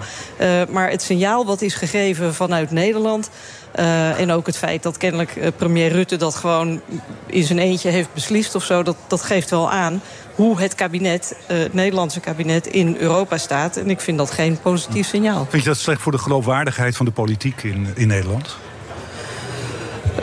maar 0.70 0.90
het 0.90 1.02
signaal 1.02 1.46
wat 1.46 1.62
is 1.62 1.74
gegeven 1.74 2.34
vanuit 2.34 2.70
Nederland... 2.70 3.30
Uh, 3.78 4.20
en 4.20 4.30
ook 4.30 4.46
het 4.46 4.56
feit 4.56 4.82
dat 4.82 4.96
kennelijk 4.96 5.56
premier 5.56 5.92
Rutte 5.92 6.16
dat 6.16 6.34
gewoon 6.34 6.80
in 7.26 7.44
zijn 7.44 7.58
eentje 7.58 7.90
heeft 7.90 8.14
beslist 8.14 8.54
of 8.54 8.64
zo, 8.64 8.82
dat, 8.82 8.96
dat 9.06 9.22
geeft 9.22 9.50
wel 9.50 9.70
aan 9.70 10.00
hoe 10.34 10.60
het 10.60 10.74
kabinet, 10.74 11.36
het 11.46 11.74
Nederlandse 11.74 12.20
kabinet, 12.20 12.66
in 12.66 12.96
Europa 12.98 13.38
staat. 13.38 13.76
En 13.76 13.90
ik 13.90 14.00
vind 14.00 14.18
dat 14.18 14.30
geen 14.30 14.60
positief 14.60 15.08
signaal. 15.08 15.46
Vind 15.50 15.62
je 15.62 15.68
dat 15.68 15.78
slecht 15.78 16.00
voor 16.00 16.12
de 16.12 16.18
geloofwaardigheid 16.18 16.96
van 16.96 17.06
de 17.06 17.12
politiek 17.12 17.62
in, 17.62 17.88
in 17.94 18.08
Nederland? 18.08 18.56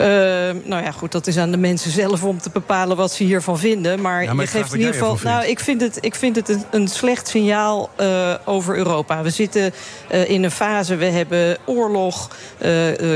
nou 0.64 0.82
ja, 0.82 0.90
goed, 0.90 1.12
dat 1.12 1.26
is 1.26 1.36
aan 1.36 1.50
de 1.50 1.56
mensen 1.56 1.90
zelf 1.90 2.24
om 2.24 2.38
te 2.38 2.50
bepalen 2.52 2.96
wat 2.96 3.12
ze 3.12 3.24
hiervan 3.24 3.58
vinden. 3.58 4.00
Maar, 4.00 4.22
ja, 4.22 4.34
maar 4.34 4.44
je 4.44 4.50
geeft 4.50 4.72
in 4.72 4.78
ieder 4.78 4.94
geval. 4.94 5.18
Nou, 5.22 5.46
ik 5.46 5.60
vind 5.60 5.80
het, 5.80 5.98
ik 6.00 6.14
vind 6.14 6.36
het 6.36 6.48
een, 6.48 6.62
een 6.70 6.88
slecht 6.88 7.28
signaal 7.28 7.90
uh, 8.00 8.34
over 8.44 8.76
Europa. 8.76 9.22
We 9.22 9.30
zitten 9.30 9.72
uh, 10.12 10.30
in 10.30 10.42
een 10.42 10.50
fase, 10.50 10.96
we 10.96 11.04
hebben 11.04 11.56
oorlog, 11.64 12.30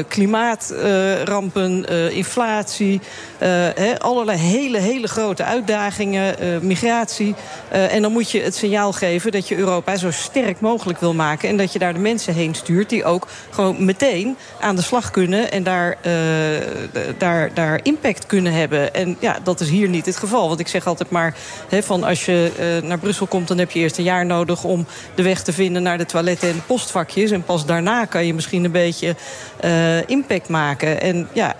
klimaatrampen, 0.08 1.88
inflatie. 2.12 3.00
He, 3.38 3.98
allerlei 3.98 4.38
hele, 4.38 4.78
hele 4.78 5.08
grote 5.08 5.44
uitdagingen, 5.44 6.36
migratie. 6.66 7.34
en 7.70 8.02
dan 8.02 8.12
moet 8.12 8.30
je 8.30 8.40
het 8.40 8.54
signaal 8.54 8.92
geven 8.92 9.32
dat 9.32 9.48
je 9.48 9.56
Europa 9.56 9.96
zo 9.96 10.10
sterk 10.10 10.60
mogelijk 10.60 11.00
wil 11.00 11.14
maken. 11.14 11.48
En 11.48 11.56
dat 11.56 11.72
je 11.72 11.78
daar 11.78 11.92
de 11.92 11.98
mensen 11.98 12.34
heen 12.34 12.54
stuurt 12.54 12.88
die 12.88 13.04
ook 13.04 13.26
gewoon 13.50 13.84
meteen 13.84 14.36
aan 14.60 14.76
de 14.76 14.82
slag 14.82 15.10
kunnen 15.10 15.50
en 15.50 15.62
daar 15.62 15.96
daar, 17.18 17.50
daar 17.54 17.80
impact 17.82 18.26
kunnen 18.26 18.52
hebben. 18.52 18.94
En 18.94 19.16
ja, 19.20 19.38
dat 19.42 19.60
is 19.60 19.68
hier 19.68 19.88
niet 19.88 20.06
het 20.06 20.16
geval. 20.16 20.48
Want 20.48 20.60
ik 20.60 20.68
zeg 20.68 20.86
altijd 20.86 21.10
maar, 21.10 21.34
van 21.70 22.04
als 22.04 22.24
je 22.24 22.50
uh, 22.82 22.88
naar 22.88 22.98
Brussel 22.98 23.26
komt... 23.26 23.48
dan 23.48 23.58
heb 23.58 23.70
je 23.70 23.78
eerst 23.78 23.98
een 23.98 24.04
jaar 24.04 24.26
nodig 24.26 24.64
om 24.64 24.86
de 25.14 25.22
weg 25.22 25.42
te 25.42 25.52
vinden 25.52 25.82
naar 25.82 25.98
de 25.98 26.06
toiletten 26.06 26.48
en 26.48 26.54
de 26.54 26.60
postvakjes. 26.60 27.30
En 27.30 27.42
pas 27.42 27.66
daarna 27.66 28.04
kan 28.04 28.26
je 28.26 28.34
misschien 28.34 28.64
een 28.64 28.70
beetje 28.70 29.16
uh, 29.64 30.08
impact 30.08 30.48
maken. 30.48 31.00
En 31.00 31.28
ja, 31.32 31.56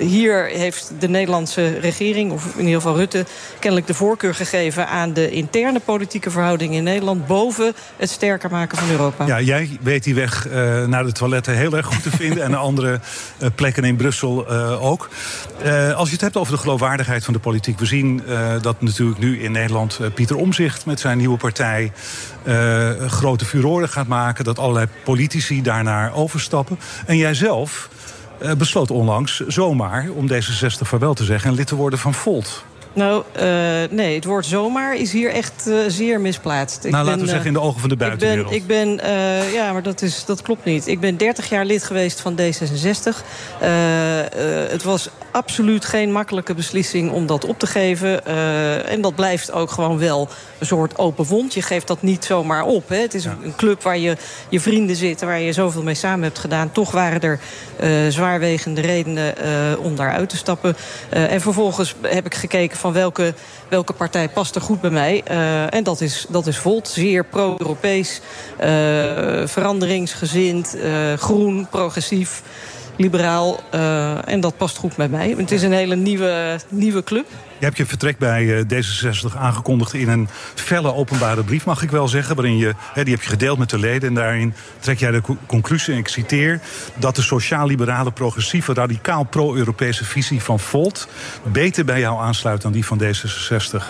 hier 0.00 0.44
heeft 0.44 0.92
de 0.98 1.08
Nederlandse 1.08 1.78
regering, 1.78 2.32
of 2.32 2.44
in 2.56 2.64
ieder 2.64 2.80
geval 2.80 2.96
Rutte... 2.96 3.24
kennelijk 3.58 3.86
de 3.86 3.94
voorkeur 3.94 4.34
gegeven 4.34 4.88
aan 4.88 5.12
de 5.12 5.30
interne 5.30 5.80
politieke 5.80 6.30
verhoudingen 6.30 6.76
in 6.76 6.84
Nederland... 6.84 7.26
boven 7.26 7.74
het 7.96 8.10
sterker 8.10 8.50
maken 8.50 8.78
van 8.78 8.90
Europa. 8.90 9.26
Ja, 9.26 9.40
jij 9.40 9.78
weet 9.80 10.04
die 10.04 10.14
weg 10.14 10.48
naar 10.86 11.04
de 11.04 11.12
toiletten 11.12 11.56
heel 11.56 11.76
erg 11.76 11.86
goed 11.86 12.02
te 12.02 12.10
vinden... 12.10 12.44
en 12.44 12.54
andere 12.54 13.00
plekken 13.54 13.84
in 13.84 13.96
Brussel 13.96 14.46
uh, 14.50 14.84
ook. 14.84 15.08
Uh, 15.64 15.94
als 15.94 16.08
je 16.08 16.12
het 16.12 16.20
hebt 16.20 16.36
over 16.36 16.52
de 16.52 16.58
geloofwaardigheid 16.58 17.24
van 17.24 17.34
de 17.34 17.40
politiek... 17.40 17.78
we 17.78 17.86
zien 17.86 18.22
uh, 18.28 18.52
dat 18.60 18.80
natuurlijk 18.80 19.18
nu 19.18 19.42
in 19.42 19.52
Nederland 19.52 20.00
Pieter 20.14 20.36
Omzicht 20.36 20.86
met 20.86 21.00
zijn 21.00 21.18
nieuwe 21.18 21.36
partij... 21.36 21.92
grote 23.06 23.44
furoren 23.44 23.88
gaat 23.88 24.06
maken, 24.06 24.44
dat 24.44 24.58
allerlei 24.58 24.86
politici 25.04 25.62
daarnaar 25.62 26.14
overstappen. 26.14 26.78
En 27.06 27.16
jijzelf 27.16 27.88
besloot 28.58 28.90
onlangs 28.90 29.40
zomaar 29.46 30.08
om 30.14 30.28
D66 30.32 30.80
vaarwel 30.80 31.14
te 31.14 31.24
zeggen... 31.24 31.50
en 31.50 31.56
lid 31.56 31.66
te 31.66 31.76
worden 31.76 31.98
van 31.98 32.14
Volt. 32.14 32.64
Nou, 32.92 33.24
uh, 33.36 33.42
nee, 33.90 34.14
het 34.14 34.24
woord 34.24 34.46
zomaar 34.46 34.96
is 34.96 35.12
hier 35.12 35.30
echt 35.30 35.66
uh, 35.68 35.78
zeer 35.88 36.20
misplaatst. 36.20 36.84
Ik 36.84 36.90
nou, 36.90 37.04
laten 37.04 37.20
we 37.20 37.28
zeggen 37.28 37.46
in 37.46 37.52
de 37.52 37.60
ogen 37.60 37.80
van 37.80 37.88
de 37.88 37.96
buitenwereld. 37.96 38.52
Ik 38.52 38.66
ben, 38.66 38.92
ik 38.92 38.98
ben 38.98 39.10
uh, 39.10 39.52
ja, 39.52 39.72
maar 39.72 39.82
dat, 39.82 40.02
is, 40.02 40.24
dat 40.24 40.42
klopt 40.42 40.64
niet. 40.64 40.86
Ik 40.86 41.00
ben 41.00 41.16
30 41.16 41.48
jaar 41.48 41.64
lid 41.64 41.84
geweest 41.84 42.20
van 42.20 42.38
D66. 42.40 43.16
het 44.70 44.82
was 44.82 45.08
absoluut 45.30 45.84
geen 45.84 46.12
makkelijke 46.12 46.54
beslissing 46.54 47.10
om 47.10 47.26
dat 47.26 47.44
op 47.44 47.58
te 47.58 47.66
geven. 47.66 48.26
en 48.86 49.00
dat 49.00 49.14
blijft 49.14 49.52
ook 49.52 49.70
gewoon 49.70 49.98
wel 49.98 50.28
een 50.58 50.66
soort 50.66 50.98
open 50.98 51.24
wond. 51.24 51.54
Je 51.54 51.62
geeft 51.62 51.86
dat 51.86 52.02
niet 52.02 52.24
zomaar 52.24 52.64
op. 52.64 52.88
Hè. 52.88 52.96
Het 52.96 53.14
is 53.14 53.24
ja. 53.24 53.36
een 53.42 53.56
club 53.56 53.82
waar 53.82 53.98
je, 53.98 54.16
je 54.48 54.60
vrienden 54.60 54.96
zitten, 54.96 55.26
waar 55.26 55.40
je 55.40 55.52
zoveel 55.52 55.82
mee 55.82 55.94
samen 55.94 56.22
hebt 56.22 56.38
gedaan. 56.38 56.72
Toch 56.72 56.90
waren 56.90 57.20
er 57.20 57.40
zwaarwegende 58.12 58.80
redenen 58.80 59.34
om 59.78 59.96
daaruit 59.96 60.28
te 60.28 60.36
stappen. 60.36 60.76
en 61.10 61.40
vervolgens 61.40 61.94
heb 62.02 62.26
ik 62.26 62.34
gekeken 62.34 62.76
van 62.80 62.92
welke, 62.92 63.34
welke 63.68 63.92
partij 63.92 64.28
past 64.28 64.54
er 64.54 64.60
goed 64.60 64.80
bij 64.80 64.90
mij. 64.90 65.22
Uh, 65.30 65.74
en 65.74 65.84
dat 65.84 66.00
is, 66.00 66.26
dat 66.28 66.46
is 66.46 66.58
Volt, 66.58 66.88
zeer 66.88 67.24
pro-Europees, 67.24 68.20
uh, 68.60 68.66
veranderingsgezind, 69.46 70.76
uh, 70.76 71.12
groen, 71.12 71.66
progressief, 71.70 72.42
liberaal. 73.00 73.60
en 74.24 74.40
dat 74.40 74.56
past 74.56 74.76
goed 74.76 74.96
bij 74.96 75.08
mij. 75.08 75.34
Het 75.38 75.50
is 75.50 75.62
een 75.62 75.72
hele 75.72 75.96
nieuwe, 75.96 76.60
nieuwe 76.68 77.04
club. 77.04 77.26
Je 77.60 77.66
hebt 77.66 77.78
je 77.78 77.86
vertrek 77.86 78.18
bij 78.18 78.64
D66 78.64 79.36
aangekondigd 79.36 79.94
in 79.94 80.08
een 80.08 80.28
felle 80.54 80.94
openbare 80.94 81.44
brief, 81.44 81.64
mag 81.64 81.82
ik 81.82 81.90
wel 81.90 82.08
zeggen. 82.08 82.36
Waarin 82.36 82.56
je, 82.56 82.74
die 82.94 83.14
heb 83.14 83.22
je 83.22 83.28
gedeeld 83.28 83.58
met 83.58 83.70
de 83.70 83.78
leden. 83.78 84.08
En 84.08 84.14
daarin 84.14 84.54
trek 84.78 84.98
jij 84.98 85.10
de 85.10 85.22
conclusie, 85.46 85.92
en 85.92 85.98
ik 85.98 86.08
citeer... 86.08 86.60
dat 86.94 87.16
de 87.16 87.22
sociaal-liberale, 87.22 88.10
progressieve, 88.10 88.74
radicaal 88.74 89.24
pro-Europese 89.24 90.04
visie 90.04 90.42
van 90.42 90.60
Volt... 90.60 91.08
beter 91.42 91.84
bij 91.84 92.00
jou 92.00 92.20
aansluit 92.20 92.62
dan 92.62 92.72
die 92.72 92.86
van 92.86 93.02
D66. 93.02 93.84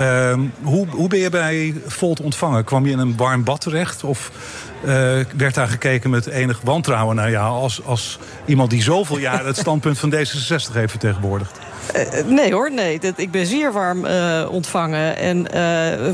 Uh, 0.00 0.38
hoe, 0.62 0.86
hoe 0.88 1.08
ben 1.08 1.18
je 1.18 1.30
bij 1.30 1.74
Volt 1.86 2.20
ontvangen? 2.20 2.64
Kwam 2.64 2.86
je 2.86 2.92
in 2.92 2.98
een 2.98 3.16
warm 3.16 3.44
bad 3.44 3.60
terecht? 3.60 4.04
Of 4.04 4.30
werd 5.36 5.54
daar 5.54 5.68
gekeken 5.68 6.10
met 6.10 6.26
enig 6.26 6.60
wantrouwen 6.62 7.16
naar 7.16 7.30
jou... 7.30 7.60
als, 7.60 7.84
als 7.84 8.18
iemand 8.44 8.70
die 8.70 8.82
zoveel 8.82 9.18
jaren 9.18 9.46
het 9.46 9.56
standpunt 9.56 9.98
van 9.98 10.14
D66 10.14 10.72
heeft 10.72 10.90
vertegenwoordigd? 10.90 11.58
Uh, 11.96 12.24
nee 12.26 12.52
hoor, 12.52 12.72
nee. 12.72 12.98
Dat, 12.98 13.18
ik 13.18 13.30
ben 13.30 13.46
zeer 13.46 13.72
warm 13.72 14.04
uh, 14.04 14.48
ontvangen. 14.50 15.16
En 15.16 15.46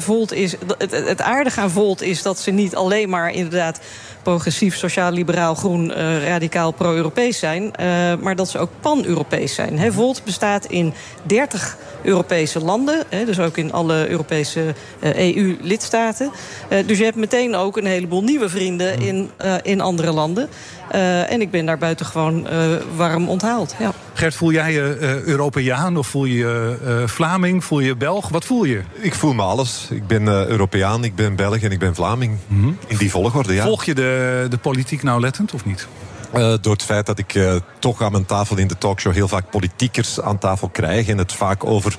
Volt 0.01 0.33
is, 0.33 0.57
het, 0.79 0.91
het 0.91 1.23
aardige 1.23 1.61
aan 1.61 1.71
Volt 1.71 2.03
is 2.03 2.23
dat 2.23 2.39
ze 2.39 2.51
niet 2.51 2.75
alleen 2.75 3.09
maar 3.09 3.33
inderdaad 3.33 3.81
progressief, 4.23 4.77
sociaal-liberaal, 4.77 5.55
groen, 5.55 5.93
radicaal 6.23 6.71
pro-Europees 6.71 7.39
zijn. 7.39 7.73
Maar 8.21 8.37
dat 8.37 8.49
ze 8.49 8.59
ook 8.59 8.71
pan-Europees 8.81 9.55
zijn. 9.55 9.93
Volt 9.93 10.25
bestaat 10.25 10.65
in 10.65 10.95
30 11.23 11.77
Europese 12.03 12.61
landen. 12.61 13.05
Dus 13.27 13.39
ook 13.39 13.57
in 13.57 13.73
alle 13.73 14.09
Europese 14.09 14.75
EU-lidstaten. 15.01 16.31
dus 16.87 16.99
je 16.99 17.05
hebt 17.05 17.17
meteen 17.17 17.55
ook 17.55 17.77
een 17.77 17.87
heleboel 17.87 18.23
nieuwe 18.23 18.49
vrienden 18.49 19.01
in, 19.01 19.31
in 19.63 19.81
andere 19.81 20.13
landen. 20.13 20.49
En 21.29 21.41
ik 21.41 21.51
ben 21.51 21.67
daar 21.67 21.79
buitengewoon 21.79 22.47
warm 22.97 23.29
onthaald. 23.29 23.75
Ja. 23.79 23.93
Gert, 24.21 24.35
voel 24.35 24.53
jij 24.53 24.73
je 24.73 24.97
uh, 25.01 25.35
Europeaan 25.61 25.97
of 25.97 26.07
voel 26.07 26.25
je 26.25 26.37
je 26.37 26.79
uh, 26.85 27.07
Vlaming? 27.07 27.65
Voel 27.65 27.81
je 27.81 27.87
je 27.87 27.97
Belg? 27.97 28.29
Wat 28.29 28.45
voel 28.45 28.65
je? 28.65 28.83
Ik 28.93 29.15
voel 29.15 29.33
me 29.33 29.43
alles. 29.43 29.89
Ik 29.91 30.07
ben 30.07 30.23
uh, 30.23 30.47
Europeaan, 30.47 31.05
ik 31.05 31.15
ben 31.15 31.37
Belg 31.37 31.61
en 31.63 31.71
ik 31.71 31.79
ben 31.79 31.95
Vlaming. 31.95 32.39
Mm 32.47 32.63
-hmm. 32.63 32.79
In 32.87 32.97
die 32.97 33.11
volgorde, 33.11 33.55
ja. 33.55 33.65
Volg 33.65 33.85
je 33.85 33.95
de, 33.95 34.47
de 34.51 34.59
politiek 34.59 35.03
nauwlettend 35.03 35.55
of 35.55 35.65
niet? 35.65 35.89
Uh, 36.35 36.55
door 36.61 36.73
het 36.73 36.83
feit 36.83 37.07
dat 37.07 37.19
ik 37.19 37.35
uh, 37.35 37.55
toch 37.79 38.03
aan 38.03 38.13
mijn 38.13 38.27
tafel 38.27 38.57
in 38.57 38.67
de 38.67 38.79
talkshow 38.79 39.13
heel 39.13 39.29
vaak 39.29 39.51
politiekers 39.51 40.21
aan 40.21 40.39
tafel 40.39 40.69
krijg 40.69 41.09
en 41.09 41.19
het 41.19 41.33
vaak 41.33 41.65
over 41.65 41.97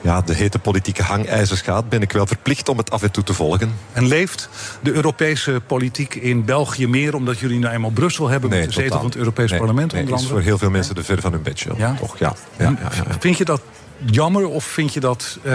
ja, 0.00 0.20
de 0.20 0.34
hete 0.34 0.58
politieke 0.58 1.02
hangijzers 1.02 1.60
gaat, 1.60 1.88
ben 1.88 2.02
ik 2.02 2.12
wel 2.12 2.26
verplicht 2.26 2.68
om 2.68 2.78
het 2.78 2.90
af 2.90 3.02
en 3.02 3.10
toe 3.10 3.24
te 3.24 3.34
volgen. 3.34 3.74
En 3.92 4.06
leeft 4.06 4.48
de 4.82 4.92
Europese 4.92 5.60
politiek 5.66 6.14
in 6.14 6.44
België 6.44 6.86
meer 6.86 7.14
omdat 7.14 7.38
jullie 7.38 7.58
nou 7.58 7.74
eenmaal 7.74 7.90
Brussel 7.90 8.28
hebben 8.28 8.50
nee, 8.50 8.60
met 8.60 8.68
de 8.68 8.80
zetel 8.80 8.96
van 8.96 9.06
het 9.06 9.16
Europees 9.16 9.50
nee, 9.50 9.58
Parlement? 9.58 9.92
Nee, 9.92 10.02
onder 10.02 10.18
is 10.18 10.26
voor 10.26 10.40
heel 10.40 10.58
veel 10.58 10.70
mensen 10.70 10.94
de 10.94 11.04
ver 11.04 11.20
van 11.20 11.32
hun 11.32 11.42
bedshow. 11.42 11.78
Ja? 11.78 11.94
Toch, 11.94 12.18
ja. 12.18 12.34
ja, 12.56 12.64
ja, 12.64 12.76
ja 12.80 13.18
Vind 13.18 13.38
je 13.38 13.44
dat 13.44 13.60
jammer 14.04 14.48
of 14.48 14.64
vind 14.64 14.94
je 14.94 15.00
dat 15.00 15.38
uh, 15.42 15.52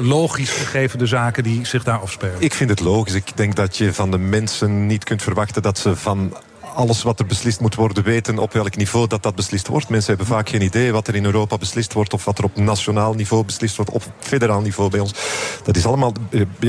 logisch 0.00 0.50
gegeven 0.50 0.98
de 0.98 1.06
zaken 1.06 1.42
die 1.42 1.66
zich 1.66 1.84
daar 1.84 1.98
afspelen? 1.98 2.36
Ik 2.38 2.54
vind 2.54 2.70
het 2.70 2.80
logisch. 2.80 3.14
Ik 3.14 3.32
denk 3.34 3.56
dat 3.56 3.76
je 3.76 3.94
van 3.94 4.10
de 4.10 4.18
mensen 4.18 4.86
niet 4.86 5.04
kunt 5.04 5.22
verwachten 5.22 5.62
dat 5.62 5.78
ze 5.78 5.96
van 5.96 6.36
alles 6.78 7.02
wat 7.02 7.18
er 7.18 7.26
beslist 7.26 7.60
moet 7.60 7.74
worden 7.74 8.04
weten 8.04 8.38
op 8.38 8.52
welk 8.52 8.76
niveau 8.76 9.06
dat 9.06 9.22
dat 9.22 9.34
beslist 9.34 9.66
wordt. 9.66 9.88
Mensen 9.88 10.08
hebben 10.08 10.34
vaak 10.36 10.48
geen 10.48 10.62
idee 10.62 10.92
wat 10.92 11.08
er 11.08 11.14
in 11.14 11.24
Europa 11.24 11.56
beslist 11.56 11.92
wordt 11.92 12.12
of 12.12 12.24
wat 12.24 12.38
er 12.38 12.44
op 12.44 12.56
nationaal 12.56 13.14
niveau 13.14 13.44
beslist 13.44 13.76
wordt, 13.76 13.90
op 13.90 14.02
federaal 14.18 14.60
niveau 14.60 14.90
bij 14.90 15.00
ons. 15.00 15.12
Dat 15.64 15.76
is 15.76 15.86
allemaal 15.86 16.12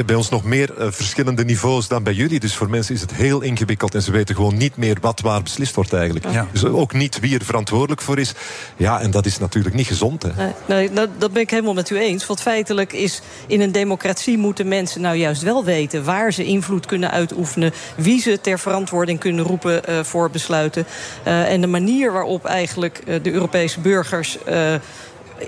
bij 0.06 0.16
ons 0.16 0.30
nog 0.30 0.44
meer 0.44 0.72
uh, 0.80 0.88
verschillende 0.90 1.46
niveaus 1.46 1.88
dan 1.88 2.04
bij 2.04 2.14
jullie. 2.14 2.40
Dus 2.40 2.56
voor 2.56 2.70
mensen 2.70 2.96
is 2.96 3.02
het 3.02 3.14
heel 3.14 3.42
ingewikkeld 3.42 3.96
en 3.96 4.02
ze 4.02 4.12
weten 4.12 4.36
gewoon 4.36 4.58
niet 4.58 4.78
meer 4.78 4.98
wat 5.02 5.22
waar 5.22 5.44
beslist 5.44 5.76
wordt 5.76 5.94
eigenlijk. 5.94 6.32
Ja. 6.32 6.48
Dus 6.52 6.66
ook 6.66 6.94
niet 6.94 7.20
wie 7.20 7.40
er 7.40 7.46
verantwoordelijk 7.46 8.02
voor 8.02 8.20
is. 8.20 8.34
Ja, 8.78 9.00
en 9.00 9.12
dat 9.12 9.26
is 9.26 9.38
natuurlijk 9.38 9.76
niet 9.76 9.88
gezond. 9.88 10.24
Hè. 10.24 10.32
Nee, 10.36 10.54
nee 10.68 10.94
dat, 10.94 11.10
dat 11.18 11.34
ben 11.34 11.42
ik 11.42 11.50
helemaal 11.50 11.74
met 11.74 11.90
u 11.90 12.00
eens. 12.00 12.26
Want 12.26 12.42
feitelijk 12.42 12.94
is 12.94 13.22
in 13.48 13.62
een 13.62 13.72
democratie 13.72 14.38
moeten 14.38 14.68
mensen 14.68 15.02
nou 15.02 15.16
juist 15.16 15.42
wel 15.42 15.64
weten 15.64 16.04
waar 16.04 16.34
ze 16.34 16.44
invloed 16.44 16.86
kunnen 16.86 17.12
uitoefenen, 17.12 17.74
wie 17.96 18.22
ze 18.22 18.42
ter 18.42 18.60
verantwoording 18.60 19.20
kunnen 19.20 19.46
roepen 19.46 19.82
uh, 19.90 19.99
voor 20.06 20.30
besluiten. 20.30 20.86
Uh, 21.28 21.52
en 21.52 21.62
de 21.62 21.68
manier 21.68 22.12
waarop 22.12 22.46
eigenlijk 22.46 23.02
uh, 23.08 23.16
de 23.22 23.32
Europese 23.32 23.80
burgers. 23.80 24.38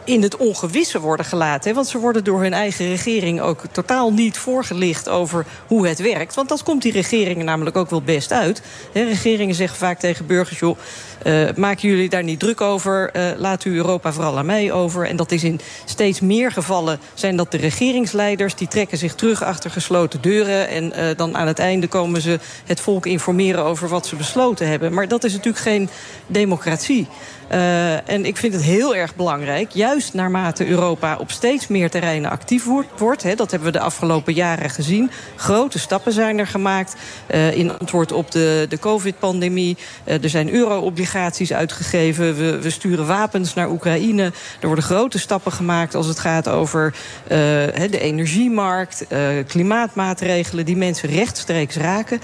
In 0.04 0.22
het 0.22 0.38
ongewisse 0.38 1.00
worden 1.00 1.26
gelaten. 1.26 1.74
Want 1.74 1.88
ze 1.88 1.98
worden 1.98 2.24
door 2.24 2.42
hun 2.42 2.54
eigen 2.54 2.88
regering 2.88 3.42
ook 3.42 3.62
totaal 3.72 4.14
niet 4.14 4.38
voorgelicht 4.38 5.10
over 5.10 5.46
hoe 5.68 5.88
het 5.88 6.00
werkt. 6.00 6.36
Want 6.36 6.50
dat 6.50 6.64
komt 6.64 6.82
die 6.82 6.92
regeringen 6.92 7.46
namelijk 7.46 7.78
ook 7.78 7.90
wel 7.90 8.02
best 8.02 8.32
uit. 8.32 8.62
Regeringen 8.94 9.56
zeggen 9.56 9.78
vaak 9.78 10.00
tegen 10.00 10.26
burgers: 10.26 10.60
joh, 10.60 10.78
uh, 11.24 11.50
maken 11.56 11.90
jullie 11.90 12.10
daar 12.10 12.24
niet 12.24 12.40
druk 12.40 12.62
over? 12.62 13.10
Uh, 13.16 13.24
laat 13.38 13.66
u 13.66 13.76
Europa 13.76 14.14
vooral 14.14 14.38
aan 14.38 14.46
mij 14.46 14.72
over. 14.72 15.08
En 15.08 15.16
dat 15.16 15.32
is 15.32 15.44
in 15.44 15.60
steeds 15.86 16.20
meer 16.20 16.52
gevallen 16.52 17.00
zijn 17.14 17.36
dat 17.36 17.52
de 17.52 17.58
regeringsleiders 17.58 18.56
die 18.56 18.68
trekken 18.68 18.98
zich 18.98 19.16
terug 19.16 19.44
achter 19.44 19.72
gesloten 19.72 20.22
deuren. 20.22 20.68
En 20.68 20.84
uh, 20.86 21.06
dan 21.16 21.38
aan 21.38 21.48
het 21.48 21.60
einde 21.60 21.88
komen 21.88 22.22
ze 22.22 22.40
het 22.66 22.80
volk 22.80 23.06
informeren 23.06 23.64
over 23.64 23.90
wat 23.90 24.06
ze 24.06 24.16
besloten 24.16 24.68
hebben. 24.68 24.94
Maar 24.94 25.08
dat 25.08 25.24
is 25.24 25.32
natuurlijk 25.32 25.64
geen 25.64 25.90
democratie. 26.28 27.08
Uh, 27.52 28.10
en 28.10 28.26
ik 28.26 28.38
vind 28.38 28.54
het 28.54 28.64
heel 28.64 28.96
erg 28.96 29.16
belangrijk, 29.16 29.72
juist 29.72 30.14
naarmate 30.14 30.68
Europa 30.68 31.18
op 31.18 31.32
steeds 31.32 31.68
meer 31.68 31.90
terreinen 31.90 32.32
actief 32.32 32.66
wordt. 32.98 33.24
hè, 33.24 33.36
dat 33.36 33.52
hebben 33.52 33.72
we 33.72 33.78
de 33.78 33.84
afgelopen 33.84 34.34
jaren 34.34 34.70
gezien. 34.70 35.12
Grote 35.36 35.80
stappen 35.80 36.12
zijn 36.12 36.40
er 36.40 36.48
gemaakt 36.48 36.96
uh, 37.32 37.58
in 37.58 37.80
antwoord 37.80 38.12
op 38.12 38.32
de, 38.32 38.66
de 38.70 38.80
COVID-pandemie. 38.80 39.78
Uh, 40.06 40.24
er 40.24 40.30
zijn 40.30 40.54
euro-obligaties 40.54 41.54
uitgegeven. 41.54 42.36
We, 42.38 42.60
we, 42.60 42.70
sturen 42.70 43.08
wapens 43.08 43.54
naar 43.54 43.70
Oekraïne. 43.70 44.32
Er 44.60 44.68
worden 44.68 44.84
grote 44.84 45.20
stappen 45.20 45.52
gemaakt 45.52 45.96
als 45.96 46.08
het 46.08 46.20
gaat 46.20 46.48
over 46.48 46.94
de 47.28 48.00
energiemarkt, 48.00 49.06
klimaatmaatregelen 49.48 50.66
die 50.66 50.78
mensen 50.78 51.10
rechtstreeks 51.10 51.76
raken. 51.76 52.22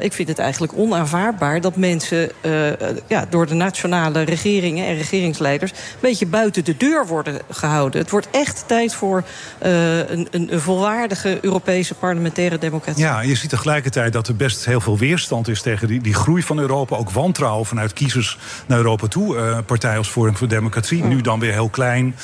ik 0.00 0.12
vind 0.12 0.28
het 0.28 0.38
eigenlijk 0.38 0.72
onaanvaardbaar 0.76 1.60
dat 1.60 1.76
mensen 1.76 2.30
ja, 3.06 3.26
door 3.30 3.46
de 3.46 3.54
nationale 3.54 4.22
regering 4.22 4.45
regeringen 4.46 4.86
en 4.86 4.96
regeringsleiders 4.96 5.70
een 5.70 5.76
beetje 6.00 6.26
buiten 6.26 6.64
de 6.64 6.76
deur 6.76 7.06
worden 7.06 7.40
gehouden. 7.50 8.00
Het 8.00 8.10
wordt 8.10 8.28
echt 8.30 8.64
tijd 8.66 8.94
voor 8.94 9.24
uh, 9.62 9.98
een, 9.98 10.28
een, 10.30 10.60
volwaardige 10.60 11.38
Europese 11.40 11.94
parlementaire 11.94 12.58
democratie. 12.58 13.02
Ja, 13.02 13.20
je 13.20 13.34
ziet 13.34 13.50
tegelijkertijd 13.50 14.12
dat 14.12 14.28
er 14.28 14.36
best 14.36 14.64
heel 14.64 14.80
veel 14.80 14.98
weerstand 14.98 15.48
is 15.48 15.62
tegen 15.62 15.88
die, 15.88 16.00
die 16.00 16.14
groei 16.14 16.42
van 16.42 16.58
Europa. 16.58 16.96
Ook 16.96 17.10
wantrouwen 17.10 17.66
vanuit 17.66 17.92
kiezers 17.92 18.38
naar 18.66 18.78
Europa 18.78 19.06
toe. 19.06 19.36
Uh, 19.36 19.58
partijen 19.66 19.98
als 19.98 20.08
Forum 20.08 20.36
voor 20.36 20.48
Democratie, 20.48 21.04
nu 21.04 21.20
dan 21.20 21.40
weer 21.40 21.52
heel 21.52 21.68
klein 21.68 22.14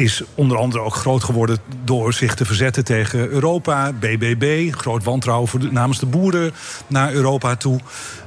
is 0.00 0.22
onder 0.34 0.56
andere 0.56 0.82
ook 0.82 0.94
groot 0.94 1.24
geworden 1.24 1.58
door 1.84 2.12
zich 2.12 2.34
te 2.34 2.44
verzetten 2.44 2.84
tegen 2.84 3.28
Europa. 3.28 3.92
BBB, 3.92 4.72
groot 4.72 5.04
wantrouwen 5.04 5.48
voor 5.48 5.60
de, 5.60 5.72
namens 5.72 5.98
de 5.98 6.06
boeren 6.06 6.52
naar 6.86 7.12
Europa 7.12 7.56
toe. 7.56 7.80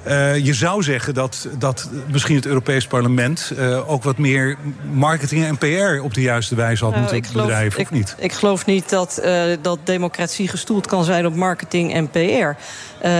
Uh, 0.07 0.38
je 0.38 0.53
zou 0.53 0.83
zeggen 0.83 1.13
dat, 1.13 1.47
dat 1.57 1.89
misschien 2.12 2.36
het 2.36 2.45
Europees 2.45 2.88
Parlement 2.88 3.53
uh, 3.57 3.91
ook 3.91 4.03
wat 4.03 4.17
meer 4.17 4.57
marketing 4.91 5.45
en 5.45 5.57
PR 5.57 6.03
op 6.03 6.13
de 6.13 6.21
juiste 6.21 6.55
wijze 6.55 6.83
had 6.83 6.93
Nou, 6.93 7.03
moeten 7.03 7.25
geloof- 7.25 7.45
bedrijven, 7.47 7.79
ik, 7.79 7.86
of 7.86 7.91
niet? 7.91 8.15
Ik 8.19 8.31
geloof 8.31 8.65
niet 8.65 8.89
dat, 8.89 9.17
eh, 9.17 9.43
dat 9.62 9.79
democratie 9.83 10.47
gestoeld 10.47 10.88
kan 10.88 11.03
zijn 11.03 11.25
op 11.25 11.36
marketing 11.36 11.93
en 11.93 12.09
PR. 12.09 12.17
Eh, 13.03 13.12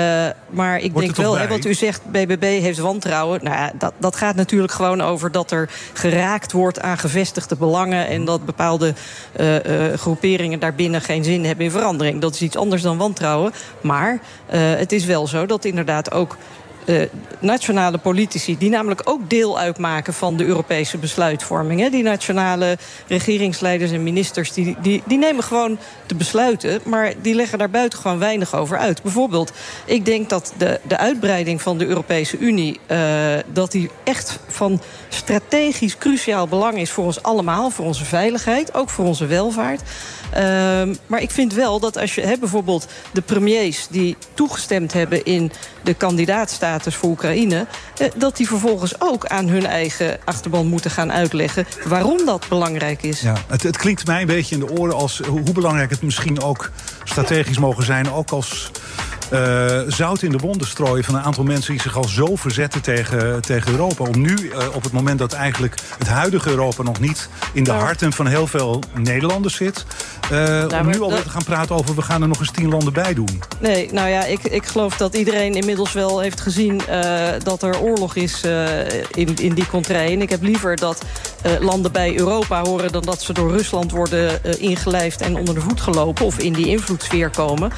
maar 0.50 0.80
ik 0.80 0.96
denk 0.96 1.16
wel, 1.16 1.38
hè, 1.38 1.48
want 1.48 1.66
u 1.66 1.74
zegt 1.74 2.02
BBB 2.12 2.44
heeft 2.62 2.80
wantrouwen. 2.80 3.40
Nou, 3.44 3.56
ja, 3.56 3.72
dat, 3.78 3.94
dat 3.98 4.16
gaat 4.16 4.36
natuurlijk 4.36 4.74
gewoon 4.74 5.02
over 5.02 5.32
dat 5.32 5.52
er 5.52 5.70
geraakt 5.94 6.52
wordt 6.52 6.82
aan 6.82 6.98
gevestigde 6.98 7.56
belangen. 7.56 8.08
En 8.08 8.26
dat 8.26 8.43
bepaalde 8.46 8.94
eh, 9.32 9.92
eh, 9.92 9.98
groeperingen 10.00 10.60
daarbinnen 10.60 11.02
geen 11.02 11.24
zin 11.24 11.46
hebben 11.46 11.66
in 11.66 11.72
verandering. 11.72 12.22
Dat 12.22 12.34
is 12.34 12.42
iets 12.42 12.58
anders 12.58 12.82
dan 12.82 12.98
wantrouwen. 12.98 13.54
Maar 13.82 14.20
eh, 14.46 14.60
het 14.62 14.92
is 14.92 15.06
wel 15.06 15.28
zo 15.28 15.46
dat 15.46 15.66
inderdaad 15.66 16.12
ook. 16.12 16.38
Eh, 16.86 17.02
nationale 17.40 17.98
politici, 17.98 18.58
die 18.58 18.70
namelijk 18.70 19.02
ook 19.04 19.30
deel 19.30 19.60
uitmaken 19.60 20.14
van 20.14 20.38
de 20.38 20.46
Europese 20.46 20.98
besluitvorming. 20.98 21.80
Hè. 21.80 21.90
Die 21.90 22.04
nationale 22.04 22.78
regeringsleiders 23.08 23.92
en 23.92 24.04
ministers, 24.04 24.54
die, 24.54 24.76
die, 24.82 25.04
die 25.06 25.18
nemen 25.18 25.44
gewoon 25.44 25.78
de 26.08 26.16
besluiten, 26.16 26.80
maar 26.84 27.14
die 27.22 27.36
leggen 27.36 27.58
daar 27.58 27.70
buiten 27.70 28.00
gewoon 28.00 28.20
weinig 28.20 28.56
over 28.56 28.78
uit. 28.78 29.02
Bijvoorbeeld, 29.02 29.52
ik 29.86 30.06
denk 30.06 30.30
dat 30.30 30.54
de, 30.58 30.80
de 30.88 30.98
uitbreiding 30.98 31.62
van 31.62 31.78
de 31.78 31.86
Europese 31.86 32.38
Unie, 32.38 32.80
eh, 32.86 32.98
dat 33.54 33.72
die 33.72 33.90
echt 34.04 34.40
van 34.48 34.82
strategisch 35.10 35.98
cruciaal 35.98 36.48
belang 36.48 36.78
is 36.78 36.92
voor 36.92 37.06
ons 37.06 37.24
allemaal, 37.24 37.70
voor 37.70 37.86
onze 37.86 38.06
veiligheid, 38.06 38.74
ook 38.74 38.90
voor 38.90 39.06
onze 39.06 39.26
welvaart. 39.26 39.82
Ehm, 40.34 40.94
maar 41.08 41.22
ik 41.22 41.32
vind 41.32 41.54
wel 41.54 41.80
dat 41.80 41.98
als 41.98 42.16
je 42.16 42.22
hè, 42.22 42.38
bijvoorbeeld 42.38 42.88
de 43.12 43.22
premiers 43.22 43.88
die 43.90 44.18
toegestemd 44.34 44.94
hebben 44.94 45.26
in 45.26 45.52
de 45.84 45.94
kandidaatstatus 45.94 46.96
voor 46.96 47.10
Oekraïne, 47.10 47.68
eh, 47.98 48.08
dat 48.16 48.38
die 48.38 48.48
vervolgens 48.48 49.02
ook 49.02 49.26
aan 49.26 49.48
hun 49.48 49.66
eigen 49.66 50.20
achterban 50.26 50.68
moeten 50.68 50.92
gaan 50.92 51.12
uitleggen 51.12 51.66
waarom 51.84 52.26
dat 52.26 52.46
belangrijk 52.50 53.04
is. 53.04 53.22
Ja, 53.22 53.36
het, 53.48 53.64
het 53.64 53.78
klinkt 53.78 54.08
mij 54.08 54.22
een 54.22 54.28
beetje 54.28 54.56
in 54.56 54.62
de 54.66 54.72
oren 54.72 54.96
als 54.96 55.18
hoe 55.28 55.42
hoe 55.42 55.54
belangrijk 55.54 55.90
het 55.90 56.02
misschien 56.02 56.42
ook 56.42 56.72
strategisch 57.04 57.58
mogen 57.58 57.84
zijn. 57.84 58.12
Ook 58.12 58.32
als 58.32 58.72
eh, 59.34 59.80
zout 59.88 60.22
in 60.22 60.32
de 60.32 60.38
wonden 60.38 60.68
strooien 60.68 61.04
van 61.04 61.16
een 61.16 61.22
aantal 61.22 61.44
mensen 61.44 61.72
die 61.72 61.82
zich 61.82 61.98
al 61.98 62.04
zo 62.08 62.36
verzetten 62.36 62.82
tegen, 62.82 63.42
tegen 63.42 63.72
Europa. 63.72 64.04
Om 64.04 64.22
nu, 64.22 64.50
eh, 64.50 64.76
op 64.76 64.84
het 64.84 64.92
moment 64.92 65.20
dat 65.20 65.34
eigenlijk 65.34 65.76
het 65.98 66.08
huidige 66.08 66.50
Europa 66.50 66.84
nog 66.84 67.00
niet 67.00 67.30
in 67.54 67.64
de 67.64 67.72
harten 67.72 68.14
van 68.14 68.28
heel 68.28 68.48
veel 68.48 68.80
Nederlanders 68.94 69.56
zit. 69.56 69.86
eh, 70.32 70.40
om 70.64 70.68
maar 70.70 70.86
nu 70.86 71.02
alweer 71.02 71.16
dat- 71.16 71.24
te 71.24 71.30
gaan 71.30 71.44
praten 71.44 71.76
over 71.76 71.96
we 71.96 72.02
gaan 72.02 72.22
er 72.22 72.28
nog 72.28 72.40
eens 72.40 72.52
tien 72.52 72.70
landen 72.70 72.94
bij 72.94 73.14
doen. 73.14 73.42
Nee, 73.60 73.90
nou 73.94 74.10
ja, 74.10 74.24
ik, 74.26 74.44
ik 74.44 74.66
geloof 74.66 74.98
dat 74.98 75.16
iedereen 75.16 75.54
inmiddels 75.56 75.94
wel 75.94 76.20
heeft 76.20 76.42
gezien 76.42 76.82
dat 77.44 77.64
er 77.64 77.80
oorlog 77.80 78.16
is 78.16 78.42
in, 79.12 79.36
in 79.36 79.54
die 79.54 79.68
contrée. 79.68 80.12
En 80.12 80.22
ik 80.22 80.30
heb 80.30 80.42
liever 80.44 80.76
dat 80.76 81.02
landen 81.60 81.92
bij 81.92 82.18
Europa 82.18 82.62
horen 82.62 82.92
dan 82.92 83.02
dat 83.02 83.22
ze 83.22 83.34
door 83.34 83.52
Rusland 83.52 83.92
worden 83.92 84.60
ingelijfd 84.62 85.22
en 85.22 85.36
onder 85.36 85.54
de 85.54 85.62
voet 85.62 85.82
gelopen 85.82 86.26
of 86.26 86.38
in 86.40 86.54
die 86.54 86.68
invloedssfeer 86.68 87.30
komen. 87.30 87.72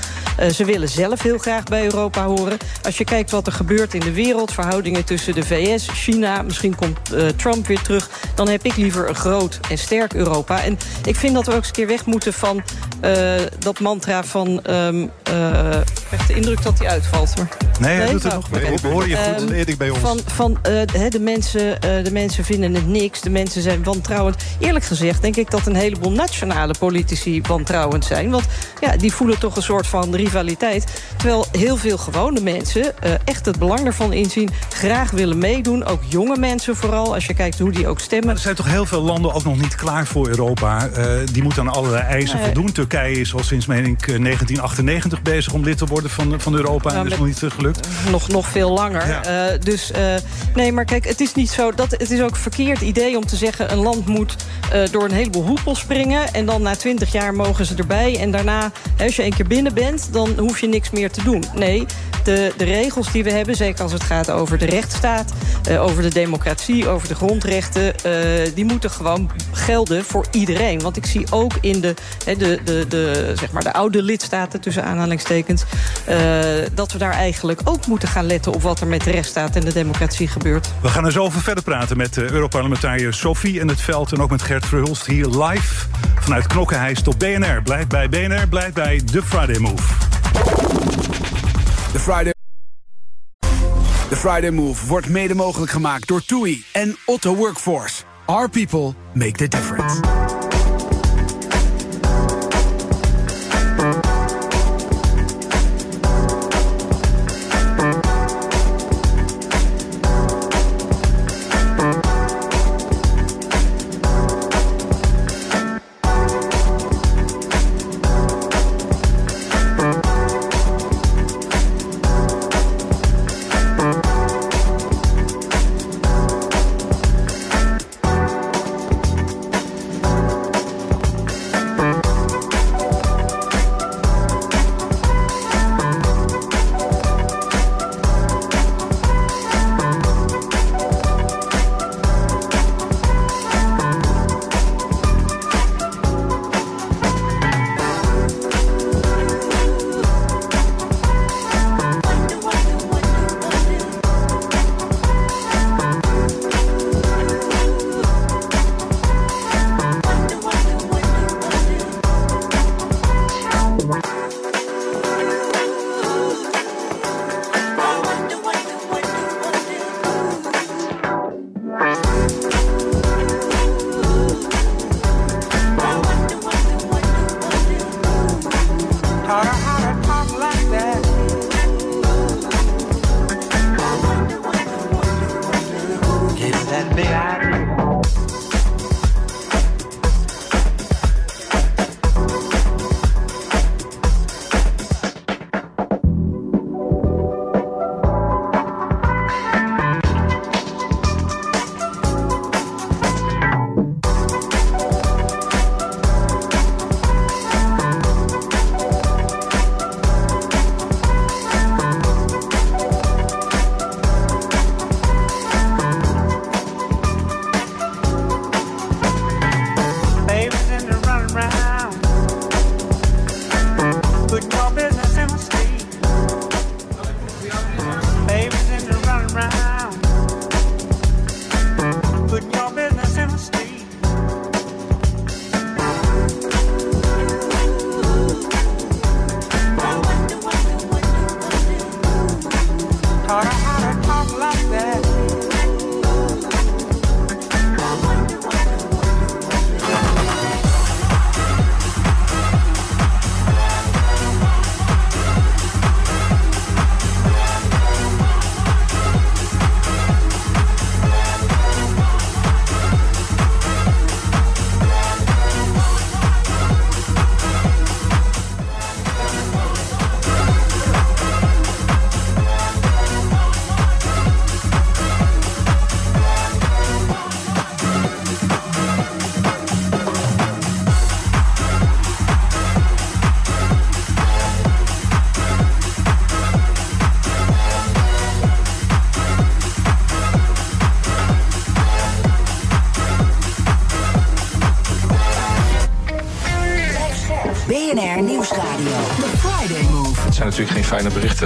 Ze 0.54 0.66
willen 0.66 0.90
zelf 0.90 1.22
heel 1.22 1.38
graag 1.46 1.64
bij 1.64 1.84
Europa 1.84 2.26
horen. 2.26 2.58
Als 2.84 2.98
je 2.98 3.04
kijkt 3.04 3.32
wat 3.32 3.48
er 3.48 3.54
gebeurt 3.54 3.94
in 3.94 4.00
de 4.00 4.12
wereld, 4.14 4.52
verhoudingen 4.54 5.04
tussen 5.04 5.34
de 5.34 5.44
VS, 5.44 5.88
China, 5.94 6.42
misschien 6.42 6.76
komt 6.76 7.14
eh, 7.14 7.28
Trump 7.28 7.68
weer 7.68 7.82
terug, 7.82 8.10
dan 8.36 8.50
heb 8.50 8.64
ik 8.66 8.76
liever 8.76 9.10
een 9.10 9.16
groot 9.16 9.60
en 9.70 9.78
sterk 9.78 10.14
Europa. 10.14 10.64
En 10.64 10.78
ik 11.06 11.16
vind 11.16 11.34
dat 11.34 11.46
we 11.46 11.52
ook 11.52 11.58
eens 11.58 11.68
een 11.68 11.74
keer 11.74 11.88
weg 11.88 12.06
moeten 12.06 12.34
van 12.34 12.64
eh, 13.02 13.14
dat 13.60 13.80
mantra 13.80 14.24
van. 14.24 14.64
eh, 14.64 14.90
ik 14.90 16.20
heb 16.20 16.28
de 16.28 16.34
indruk 16.36 16.64
dat 16.64 16.80
hij 16.80 16.88
uitvalt. 16.88 17.38
Maar... 17.38 17.48
Nee, 17.80 17.96
hij 17.98 18.12
doet 18.12 18.24
het 18.24 18.34
Oh, 18.34 18.40
nog. 18.40 18.82
We 18.82 18.88
horen 18.88 19.10
je 19.10 19.16
goed, 19.16 19.44
Ehm, 19.44 19.54
Edik, 19.54 19.78
bij 19.78 19.90
ons. 19.90 20.00
Van, 20.00 20.20
van 20.26 20.58
eh, 20.62 21.10
de, 21.10 21.20
mensen, 21.20 21.82
de 21.82 22.10
mensen 22.12 22.44
vinden 22.46 22.74
het 22.76 22.88
niks, 22.88 23.22
de 23.22 23.30
mensen 23.30 23.62
zijn 23.62 23.84
wantrouwend. 23.84 24.36
Eerlijk 24.60 24.86
gezegd 24.86 25.22
denk 25.22 25.36
ik 25.36 25.52
dat 25.52 25.66
een 25.66 25.76
heleboel 25.76 26.12
nationale 26.12 26.74
politici 26.80 27.42
wantrouwend 27.48 28.06
zijn. 28.06 28.30
Want 28.30 28.46
ja, 28.80 28.98
die 28.98 29.14
voelen 29.14 29.40
toch 29.40 29.56
een 29.56 29.62
soort 29.64 29.88
van 29.88 30.16
rivaliteit. 30.16 30.86
Terwijl 31.18 31.35
heel 31.52 31.78
veel 31.78 31.98
gewone 31.98 32.40
mensen 32.40 33.02
eh, 33.02 33.12
echt 33.24 33.46
het 33.46 33.60
belang 33.60 33.86
ervan 33.86 34.14
inzien... 34.14 34.50
graag 34.70 35.12
willen 35.12 35.38
meedoen. 35.38 35.86
Ook 35.86 36.02
jonge 36.08 36.38
mensen 36.38 36.76
vooral, 36.76 37.14
als 37.14 37.26
je 37.26 37.34
kijkt 37.34 37.60
hoe 37.60 37.72
die 37.72 37.88
ook 37.88 38.00
stemmen. 38.00 38.30
Er 38.36 38.38
zijn 38.42 38.56
toch 38.56 38.68
heel 38.70 38.86
veel 38.86 39.02
landen 39.02 39.34
ook 39.34 39.44
nog 39.44 39.58
niet 39.62 39.76
klaar 39.76 40.06
voor 40.08 40.28
Europa. 40.28 40.90
Uh, 40.98 41.06
die 41.32 41.44
moeten 41.44 41.62
aan 41.62 41.74
allerlei 41.74 42.04
eisen 42.04 42.36
Nee. 42.36 42.46
voldoen. 42.46 42.72
Turkije 42.72 43.20
is 43.20 43.34
al 43.34 43.44
sinds, 43.44 43.66
meen 43.66 43.86
ik, 43.86 44.08
eh, 44.08 44.20
1998 44.20 45.22
bezig 45.22 45.54
om 45.54 45.64
lid 45.64 45.78
te 45.78 45.86
worden 45.86 46.10
van, 46.10 46.42
van 46.42 46.54
Europa. 46.56 46.88
Nou, 46.90 46.98
en 46.98 47.04
dat 47.04 47.12
is 47.14 47.18
nog 47.20 47.28
niet 47.28 47.44
eh, 47.44 47.52
gelukt. 47.52 47.88
nog, 48.12 48.28
nog 48.28 48.48
veel 48.48 48.70
langer. 48.72 49.08
Ja. 49.08 49.24
Eh, 49.24 49.60
dus 49.60 49.92
eh, 49.92 50.14
nee, 50.56 50.72
maar 50.72 50.86
kijk, 50.86 51.06
het 51.08 51.22
is 51.22 51.34
niet 51.34 51.50
zo. 51.50 51.72
Dat, 51.72 51.92
het 51.92 52.12
is 52.12 52.22
ook 52.22 52.30
een 52.30 52.36
verkeerd 52.36 52.82
idee 52.82 53.18
om 53.18 53.26
te 53.26 53.36
zeggen: 53.36 53.72
een 53.72 53.78
land 53.78 54.06
moet 54.08 54.36
eh, 54.72 54.82
door 54.92 55.04
een 55.04 55.12
heleboel 55.12 55.44
hoepels 55.46 55.80
springen. 55.80 56.34
En 56.34 56.46
dan 56.46 56.62
na 56.62 56.76
twintig 56.76 57.12
jaar 57.12 57.34
mogen 57.34 57.66
ze 57.66 57.76
erbij. 57.76 58.20
En 58.20 58.32
daarna, 58.32 58.72
als 59.00 59.16
je 59.16 59.22
één 59.22 59.34
keer 59.34 59.48
binnen 59.48 59.74
bent, 59.74 60.10
dan 60.12 60.34
hoef 60.38 60.60
je 60.60 60.68
niks 60.68 60.90
meer 60.92 61.12
te 61.12 61.15
doen. 61.24 61.44
Nee, 61.56 61.86
de, 62.26 62.54
de 62.58 62.64
regels 62.64 63.12
die 63.12 63.24
we 63.24 63.32
hebben, 63.32 63.56
zeker 63.56 63.84
als 63.84 63.92
het 63.92 64.04
gaat 64.04 64.32
over 64.32 64.58
de 64.58 64.66
rechtsstaat, 64.66 65.34
eh, 65.64 65.84
over 65.84 66.02
de 66.02 66.10
democratie, 66.10 66.88
over 66.88 67.08
de 67.08 67.16
grondrechten, 67.16 67.96
eh, 67.96 68.12
die 68.56 68.66
moeten 68.66 68.92
gewoon 68.92 69.32
gelden 69.52 70.06
voor 70.06 70.26
iedereen. 70.32 70.82
Want 70.82 70.98
ik 70.98 71.06
zie 71.06 71.32
ook 71.32 71.54
in 71.62 71.82
de, 71.82 71.94
de, 72.26 72.60
de, 72.64 72.86
de, 72.88 73.34
zeg 73.40 73.52
maar 73.52 73.64
de 73.64 73.74
oude 73.74 74.02
lidstaten, 74.02 74.62
tussen 74.62 74.84
aanhalingstekens, 74.84 75.64
eh, 76.06 76.18
dat 76.74 76.92
we 76.92 76.98
daar 76.98 77.14
eigenlijk 77.14 77.62
ook 77.64 77.88
moeten 77.88 78.08
gaan 78.08 78.26
letten 78.26 78.54
op 78.54 78.62
wat 78.62 78.80
er 78.80 78.88
met 78.88 79.04
de 79.04 79.12
rechtsstaat 79.12 79.56
en 79.56 79.66
de 79.66 79.74
democratie 79.74 80.28
gebeurt. 80.28 80.68
We 80.82 80.90
gaan 80.90 81.06
er 81.06 81.12
zo 81.12 81.24
over 81.24 81.42
verder 81.42 81.64
praten 81.64 81.98
met 81.98 82.18
Europarlementariër 82.18 83.14
Sophie 83.14 83.60
in 83.60 83.68
het 83.68 83.82
veld... 83.82 84.12
en 84.12 84.22
ook 84.22 84.30
met 84.30 84.42
Gert 84.42 84.66
Verhulst 84.66 85.06
hier 85.06 85.28
live 85.28 85.86
vanuit 86.20 86.48
Knokkenheist 86.48 87.08
op 87.08 87.20
BNR. 87.20 87.62
Blijf 87.64 87.88
bij 87.88 88.10
BNR, 88.10 88.48
blijf 88.48 88.74
bij 88.74 89.02
The 89.12 89.22
Friday 89.24 89.60
Move. 89.60 90.95
Friday... 92.06 92.34
De 94.10 94.16
Friday 94.16 94.50
Move 94.50 94.88
wordt 94.88 95.10
mede 95.10 95.36
mogelijk 95.36 95.72
gemaakt 95.72 96.08
door 96.08 96.26
TUI 96.26 96.64
en 96.74 96.98
Otto 97.06 97.36
Workforce. 97.36 98.04
Our 98.26 98.50
people 98.50 98.94
make 99.14 99.32
the 99.32 99.48
difference. 99.48 100.45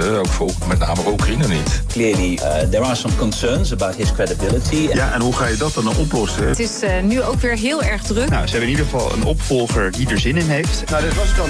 Berichten, 0.00 0.18
ook 0.18 0.26
voor 0.26 0.68
met 0.68 0.78
name 0.78 1.00
Oekraïne 1.06 1.48
niet. 1.48 1.82
Clearly, 1.88 2.32
uh, 2.32 2.58
there 2.58 2.84
are 2.84 2.94
some 2.94 3.16
concerns 3.16 3.72
about 3.72 3.94
his 3.94 4.12
credibility. 4.12 4.88
Ja, 4.92 5.12
en 5.12 5.20
hoe 5.20 5.32
ga 5.32 5.46
je 5.46 5.56
dat 5.56 5.74
dan 5.74 5.96
oplossen? 5.96 6.48
Het 6.48 6.58
is 6.58 6.82
uh, 6.82 7.00
nu 7.02 7.22
ook 7.22 7.40
weer 7.40 7.56
heel 7.56 7.82
erg 7.82 8.02
druk. 8.02 8.28
Nou, 8.28 8.46
ze 8.46 8.50
hebben 8.50 8.70
in 8.70 8.76
ieder 8.76 8.84
geval 8.84 9.12
een 9.12 9.24
opvolger 9.24 9.92
die 9.92 10.08
er 10.08 10.18
zin 10.18 10.36
in 10.36 10.48
heeft. 10.48 10.90
Nou, 10.90 11.02
dit 11.02 11.14
was 11.14 11.26
het 11.26 11.36
dan. 11.36 11.48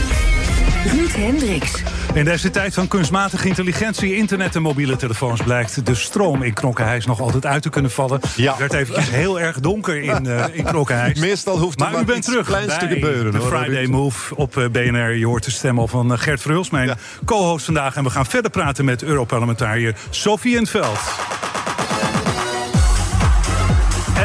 Ruud 0.93 1.13
Hendricks. 1.13 1.83
In 2.15 2.25
deze 2.25 2.51
tijd 2.51 2.75
van 2.75 2.89
kunstmatige 2.89 3.49
intelligentie, 3.49 4.17
internet 4.17 4.55
en 4.55 4.63
mobiele 4.63 4.97
telefoons... 4.97 5.43
blijkt 5.43 5.87
de 5.87 5.95
stroom 5.95 6.43
in 6.43 6.53
Knokkenhuis 6.53 7.07
nog 7.07 7.21
altijd 7.21 7.47
uit 7.47 7.63
te 7.63 7.71
kunnen 7.71 7.91
vallen. 7.91 8.21
Ja. 8.37 8.51
Het 8.51 8.59
werd 8.59 8.73
eventjes 8.73 9.11
heel 9.11 9.41
erg 9.41 9.61
donker 9.61 10.03
in, 10.03 10.25
uh, 10.27 10.45
in 10.53 10.65
Knokkenhuis. 10.65 11.19
Meestal 11.19 11.59
hoeft 11.59 11.79
maar 11.79 11.93
maar 11.93 12.01
u 12.01 12.05
bent 12.05 12.25
terug 12.25 12.49
bij 12.51 12.67
te 12.67 12.87
gebeuren. 12.89 13.33
de 13.33 13.39
hoor. 13.39 13.49
Friday 13.49 13.87
Move 13.87 14.35
op 14.37 14.57
uh, 14.57 14.65
BNR. 14.69 15.11
Je 15.15 15.27
hoort 15.27 15.45
de 15.45 15.51
stem 15.51 15.79
al 15.79 15.87
van 15.89 16.13
uh, 16.13 16.19
Gert 16.19 16.41
Verhulst, 16.41 16.71
mijn 16.73 16.87
Ja. 16.87 16.97
co-host 17.25 17.65
vandaag. 17.65 17.97
En 17.97 18.05
we 18.05 18.11
gaan 18.11 18.27
verder 18.27 18.51
praten 18.51 18.85
met 18.85 19.03
Europarlementariër 19.03 19.95
Sophie 20.11 20.55
in 20.55 20.61
het 20.61 20.71
Veld. 20.71 20.99
En 21.43 21.50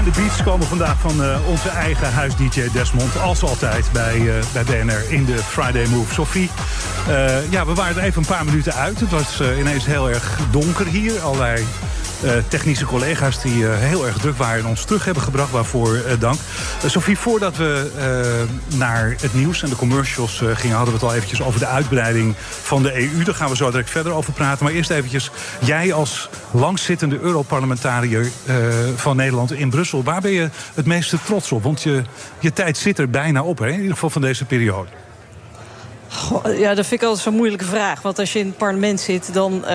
de 0.06 0.12
beats 0.22 0.44
komen 0.44 0.68
vandaag 0.68 1.00
van 1.00 1.22
uh, 1.22 1.48
onze 1.48 1.70
eigen 1.70 2.14
huis-DJ 2.14 2.70
Desmond. 2.72 3.20
Als 3.20 3.44
altijd 3.44 3.92
bij, 3.92 4.20
uh, 4.20 4.34
bij 4.54 4.64
BNR 4.64 5.12
in 5.12 5.26
de 5.26 5.38
Friday 5.38 5.88
Move. 5.88 6.14
Sophie, 6.14 6.50
uh, 7.10 7.52
ja, 7.52 7.66
we 7.66 7.74
waren 7.74 7.96
er 7.96 8.04
even 8.04 8.22
een 8.22 8.28
paar 8.28 8.46
minuten 8.46 8.74
uit. 8.74 9.00
Het 9.00 9.10
was 9.10 9.42
ineens 9.60 9.86
heel 9.86 10.10
erg 10.10 10.40
donker 10.52 10.86
hier. 10.86 11.20
Allerlei 11.20 11.66
technische 12.48 12.86
collega's 12.86 13.42
die 13.42 13.58
uh, 13.58 13.70
heel 13.78 14.06
erg 14.06 14.18
druk 14.18 14.38
waren 14.38 14.60
en 14.60 14.70
ons 14.70 14.86
terug 14.86 15.06
hebben 15.06 15.24
gebracht. 15.24 15.52
Waarvoor 15.52 15.96
uh, 15.96 16.02
dank. 16.20 16.40
Sophie, 16.86 17.18
voordat 17.18 17.58
we 17.58 17.92
naar 18.76 19.16
het 19.22 19.34
nieuws 19.34 19.64
en 19.64 19.70
de 19.70 19.76
commercials 19.76 20.44
gingen... 20.54 20.76
hadden 20.76 20.94
we 20.94 21.00
het 21.00 21.10
al 21.10 21.16
eventjes 21.16 21.42
over 21.42 21.60
de 21.60 21.66
uitbreiding 21.66 22.36
van 22.62 22.84
de 22.84 23.02
EU. 23.02 23.24
Daar 23.24 23.36
gaan 23.36 23.50
we 23.50 23.56
zo 23.56 23.72
direct 23.72 23.90
verder 23.90 24.12
over 24.12 24.34
praten. 24.34 24.66
Maar 24.66 24.74
eerst 24.74 24.90
eventjes, 24.90 25.32
jij 25.60 25.94
als 25.94 26.30
langzittende 26.52 27.20
Europarlementariër 27.20 28.32
van 28.96 29.16
Nederland 29.16 29.54
in 29.54 29.70
Brussel... 29.70 30.04
waar 30.04 30.22
ben 30.22 30.32
je 30.32 30.50
het 30.74 30.86
meeste 30.86 31.18
trots 31.26 31.52
op? 31.52 31.64
Want 31.64 31.84
je, 31.84 32.02
je 32.40 32.54
tijd 32.54 32.78
zit 32.78 33.00
er 33.00 33.10
bijna 33.10 33.44
op, 33.44 33.58
hè? 33.58 33.68
in 33.68 33.80
ieder 33.80 33.94
geval 33.94 34.10
van 34.10 34.22
deze 34.22 34.46
periode. 34.46 34.90
Goh, 36.16 36.58
ja, 36.58 36.74
dat 36.74 36.86
vind 36.86 37.02
ik 37.02 37.08
altijd 37.08 37.24
zo'n 37.26 37.36
moeilijke 37.36 37.66
vraag. 37.66 38.02
Want 38.02 38.20
als 38.20 38.34
je 38.34 38.40
in 38.40 38.46
het 38.46 38.58
parlement 38.58 39.00
zit, 39.00 39.34
dan, 39.34 39.64
uh, 39.68 39.72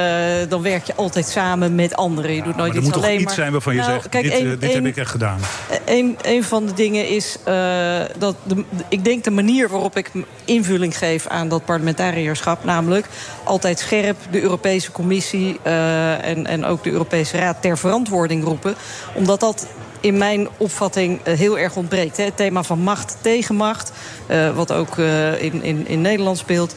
dan 0.49 0.63
werk 0.63 0.85
je 0.85 0.95
altijd 0.95 1.29
samen 1.29 1.75
met 1.75 1.97
anderen. 1.97 2.35
Je 2.35 2.43
doet 2.43 2.57
nooit 2.57 2.73
ja, 2.73 2.81
iets 2.81 2.93
alleen. 2.93 3.03
Er 3.03 3.11
moet 3.11 3.19
toch 3.19 3.29
iets 3.29 3.35
zijn 3.35 3.53
waarvan 3.53 3.75
je 3.75 3.81
nou, 3.81 3.93
zegt, 3.93 4.09
kijk, 4.09 4.25
dit, 4.25 4.33
een, 4.33 4.59
dit 4.59 4.63
een, 4.63 4.75
heb 4.75 4.87
ik 4.87 4.97
echt 4.97 5.11
gedaan. 5.11 5.41
Een, 5.85 6.17
een 6.23 6.45
van 6.45 6.67
de 6.67 6.73
dingen 6.73 7.09
is 7.09 7.37
uh, 7.49 8.01
dat 8.19 8.37
de, 8.43 8.65
ik 8.89 9.05
denk 9.05 9.25
de 9.25 9.31
manier 9.31 9.69
waarop 9.69 9.97
ik 9.97 10.11
invulling 10.45 10.99
geef 10.99 11.27
aan 11.27 11.49
dat 11.49 11.65
parlementarierschap, 11.65 12.65
namelijk 12.65 13.07
altijd 13.45 13.79
scherp 13.79 14.17
de 14.31 14.43
Europese 14.43 14.93
Commissie 14.93 15.61
en, 15.63 16.47
en 16.47 16.65
ook 16.65 16.85
de 16.85 16.91
Europese 16.91 17.37
Raad 17.37 17.63
ter 17.63 17.79
verantwoording 17.79 18.45
roepen. 18.45 18.75
Omdat 19.15 19.41
dat 19.41 19.67
in 20.01 20.19
mijn 20.19 20.49
opvatting 20.57 21.21
heel 21.25 21.59
erg 21.59 21.77
ontbreekt. 21.77 22.17
Het 22.17 22.37
thema 22.37 22.63
van 22.63 22.79
macht 22.79 23.17
tegen 23.21 23.55
macht, 23.55 23.93
uh, 24.31 24.57
wat 24.57 24.73
ook 24.73 24.97
uh, 24.97 25.43
in, 25.43 25.63
in, 25.63 25.87
in 25.87 26.01
Nederland 26.01 26.39
speelt... 26.39 26.75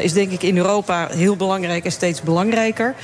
Is 0.00 0.12
denk 0.12 0.30
ik 0.30 0.42
in 0.42 0.56
Europa 0.56 1.08
heel 1.10 1.36
belangrijk 1.36 1.84
en 1.84 1.92
steeds 1.92 2.22
belangrijker. 2.22 2.94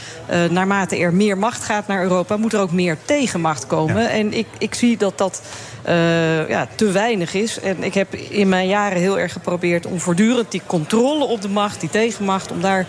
naarmate 0.51 0.99
er 0.99 1.15
meer 1.15 1.39
macht 1.39 1.65
gaat 1.65 1.87
naar 1.87 2.03
Europa... 2.03 2.37
moet 2.37 2.53
er 2.53 2.61
ook 2.61 2.73
meer 2.73 2.97
tegenmacht 3.05 3.67
komen. 3.67 4.03
Ja. 4.03 4.09
En 4.09 4.33
ik, 4.33 4.47
ik 4.59 4.75
zie 4.75 4.97
dat 4.97 5.19
dat... 5.19 5.43
Uh, 5.89 6.49
ja, 6.49 6.69
te 6.75 6.91
weinig 6.91 7.35
is. 7.35 7.61
En 7.61 7.83
ik 7.83 7.95
heb 7.95 8.15
in 8.15 8.49
mijn 8.49 8.69
jaren 8.69 8.99
heel 8.99 9.19
erg 9.19 9.33
geprobeerd 9.33 9.87
om 9.87 10.01
voortdurend 10.01 10.51
die 10.51 10.63
controle 10.67 11.25
op 11.25 11.43
de 11.43 11.49
macht, 11.49 11.81
die 11.81 11.91
tegenmacht, 11.91 12.51
om 12.51 12.61
daar 12.61 12.87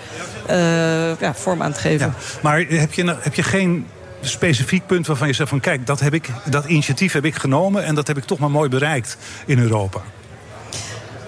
uh, 0.49 1.19
ja, 1.19 1.33
vorm 1.33 1.61
aan 1.61 1.71
te 1.71 1.79
geven. 1.79 2.07
Ja, 2.07 2.39
maar 2.41 2.59
heb 2.59 2.93
je, 2.93 3.15
heb 3.19 3.33
je 3.33 3.43
geen 3.43 3.87
specifiek 4.21 4.85
punt 4.85 5.07
waarvan 5.07 5.27
je 5.27 5.33
zegt 5.33 5.49
van 5.49 5.59
kijk, 5.59 5.85
dat, 5.85 5.99
heb 5.99 6.13
ik, 6.13 6.29
dat 6.45 6.65
initiatief 6.65 7.13
heb 7.13 7.25
ik 7.25 7.35
genomen 7.35 7.83
en 7.83 7.95
dat 7.95 8.07
heb 8.07 8.17
ik 8.17 8.23
toch 8.23 8.39
maar 8.39 8.51
mooi 8.51 8.69
bereikt 8.69 9.17
in 9.45 9.59
Europa? 9.59 10.01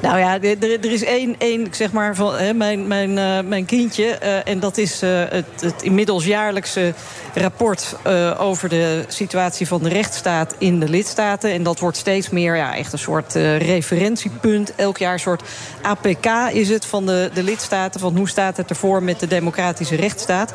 Nou 0.04 0.20
ja, 0.20 0.42
er, 0.42 0.62
er 0.62 0.92
is 0.92 1.04
één, 1.04 1.36
één 1.38 1.68
zeg 1.72 1.92
maar, 1.92 2.16
van 2.16 2.36
hè, 2.36 2.54
mijn, 2.54 2.88
mijn, 2.88 3.10
uh, 3.10 3.40
mijn 3.50 3.66
kindje. 3.66 4.20
Uh, 4.24 4.48
en 4.48 4.60
dat 4.60 4.78
is 4.78 5.04
uh, 5.04 5.24
het, 5.30 5.46
het 5.60 5.82
inmiddels 5.82 6.26
jaarlijkse 6.26 6.94
rapport 7.34 7.96
over 8.38 8.70
de 8.70 9.06
situatie 9.08 9.68
van 9.68 9.84
de 9.84 9.90
rechtsstaat 9.90 10.56
in 10.58 10.80
de 10.80 10.90
lidstaten. 10.90 11.52
En 11.52 11.64
dat 11.64 11.80
wordt 11.80 11.98
steeds 11.98 12.30
meer 12.30 12.56
ja, 12.56 12.76
echt 12.76 12.94
een 12.94 13.00
soort 13.00 13.34
referentiepunt. 13.58 14.76
Elk 14.76 14.98
jaar 14.98 15.14
een 15.14 15.20
soort 15.20 15.44
APK 15.82 16.26
is 16.52 16.70
het 16.70 16.86
van 16.86 17.06
de, 17.06 17.30
de 17.34 17.44
lidstaten. 17.44 18.00
Van 18.00 18.18
hoe 18.18 18.30
staat 18.30 18.58
het 18.58 18.70
ervoor 18.70 19.04
met 19.04 19.20
de 19.20 19.28
democratische 19.28 19.96
rechtsstaat. 19.96 20.54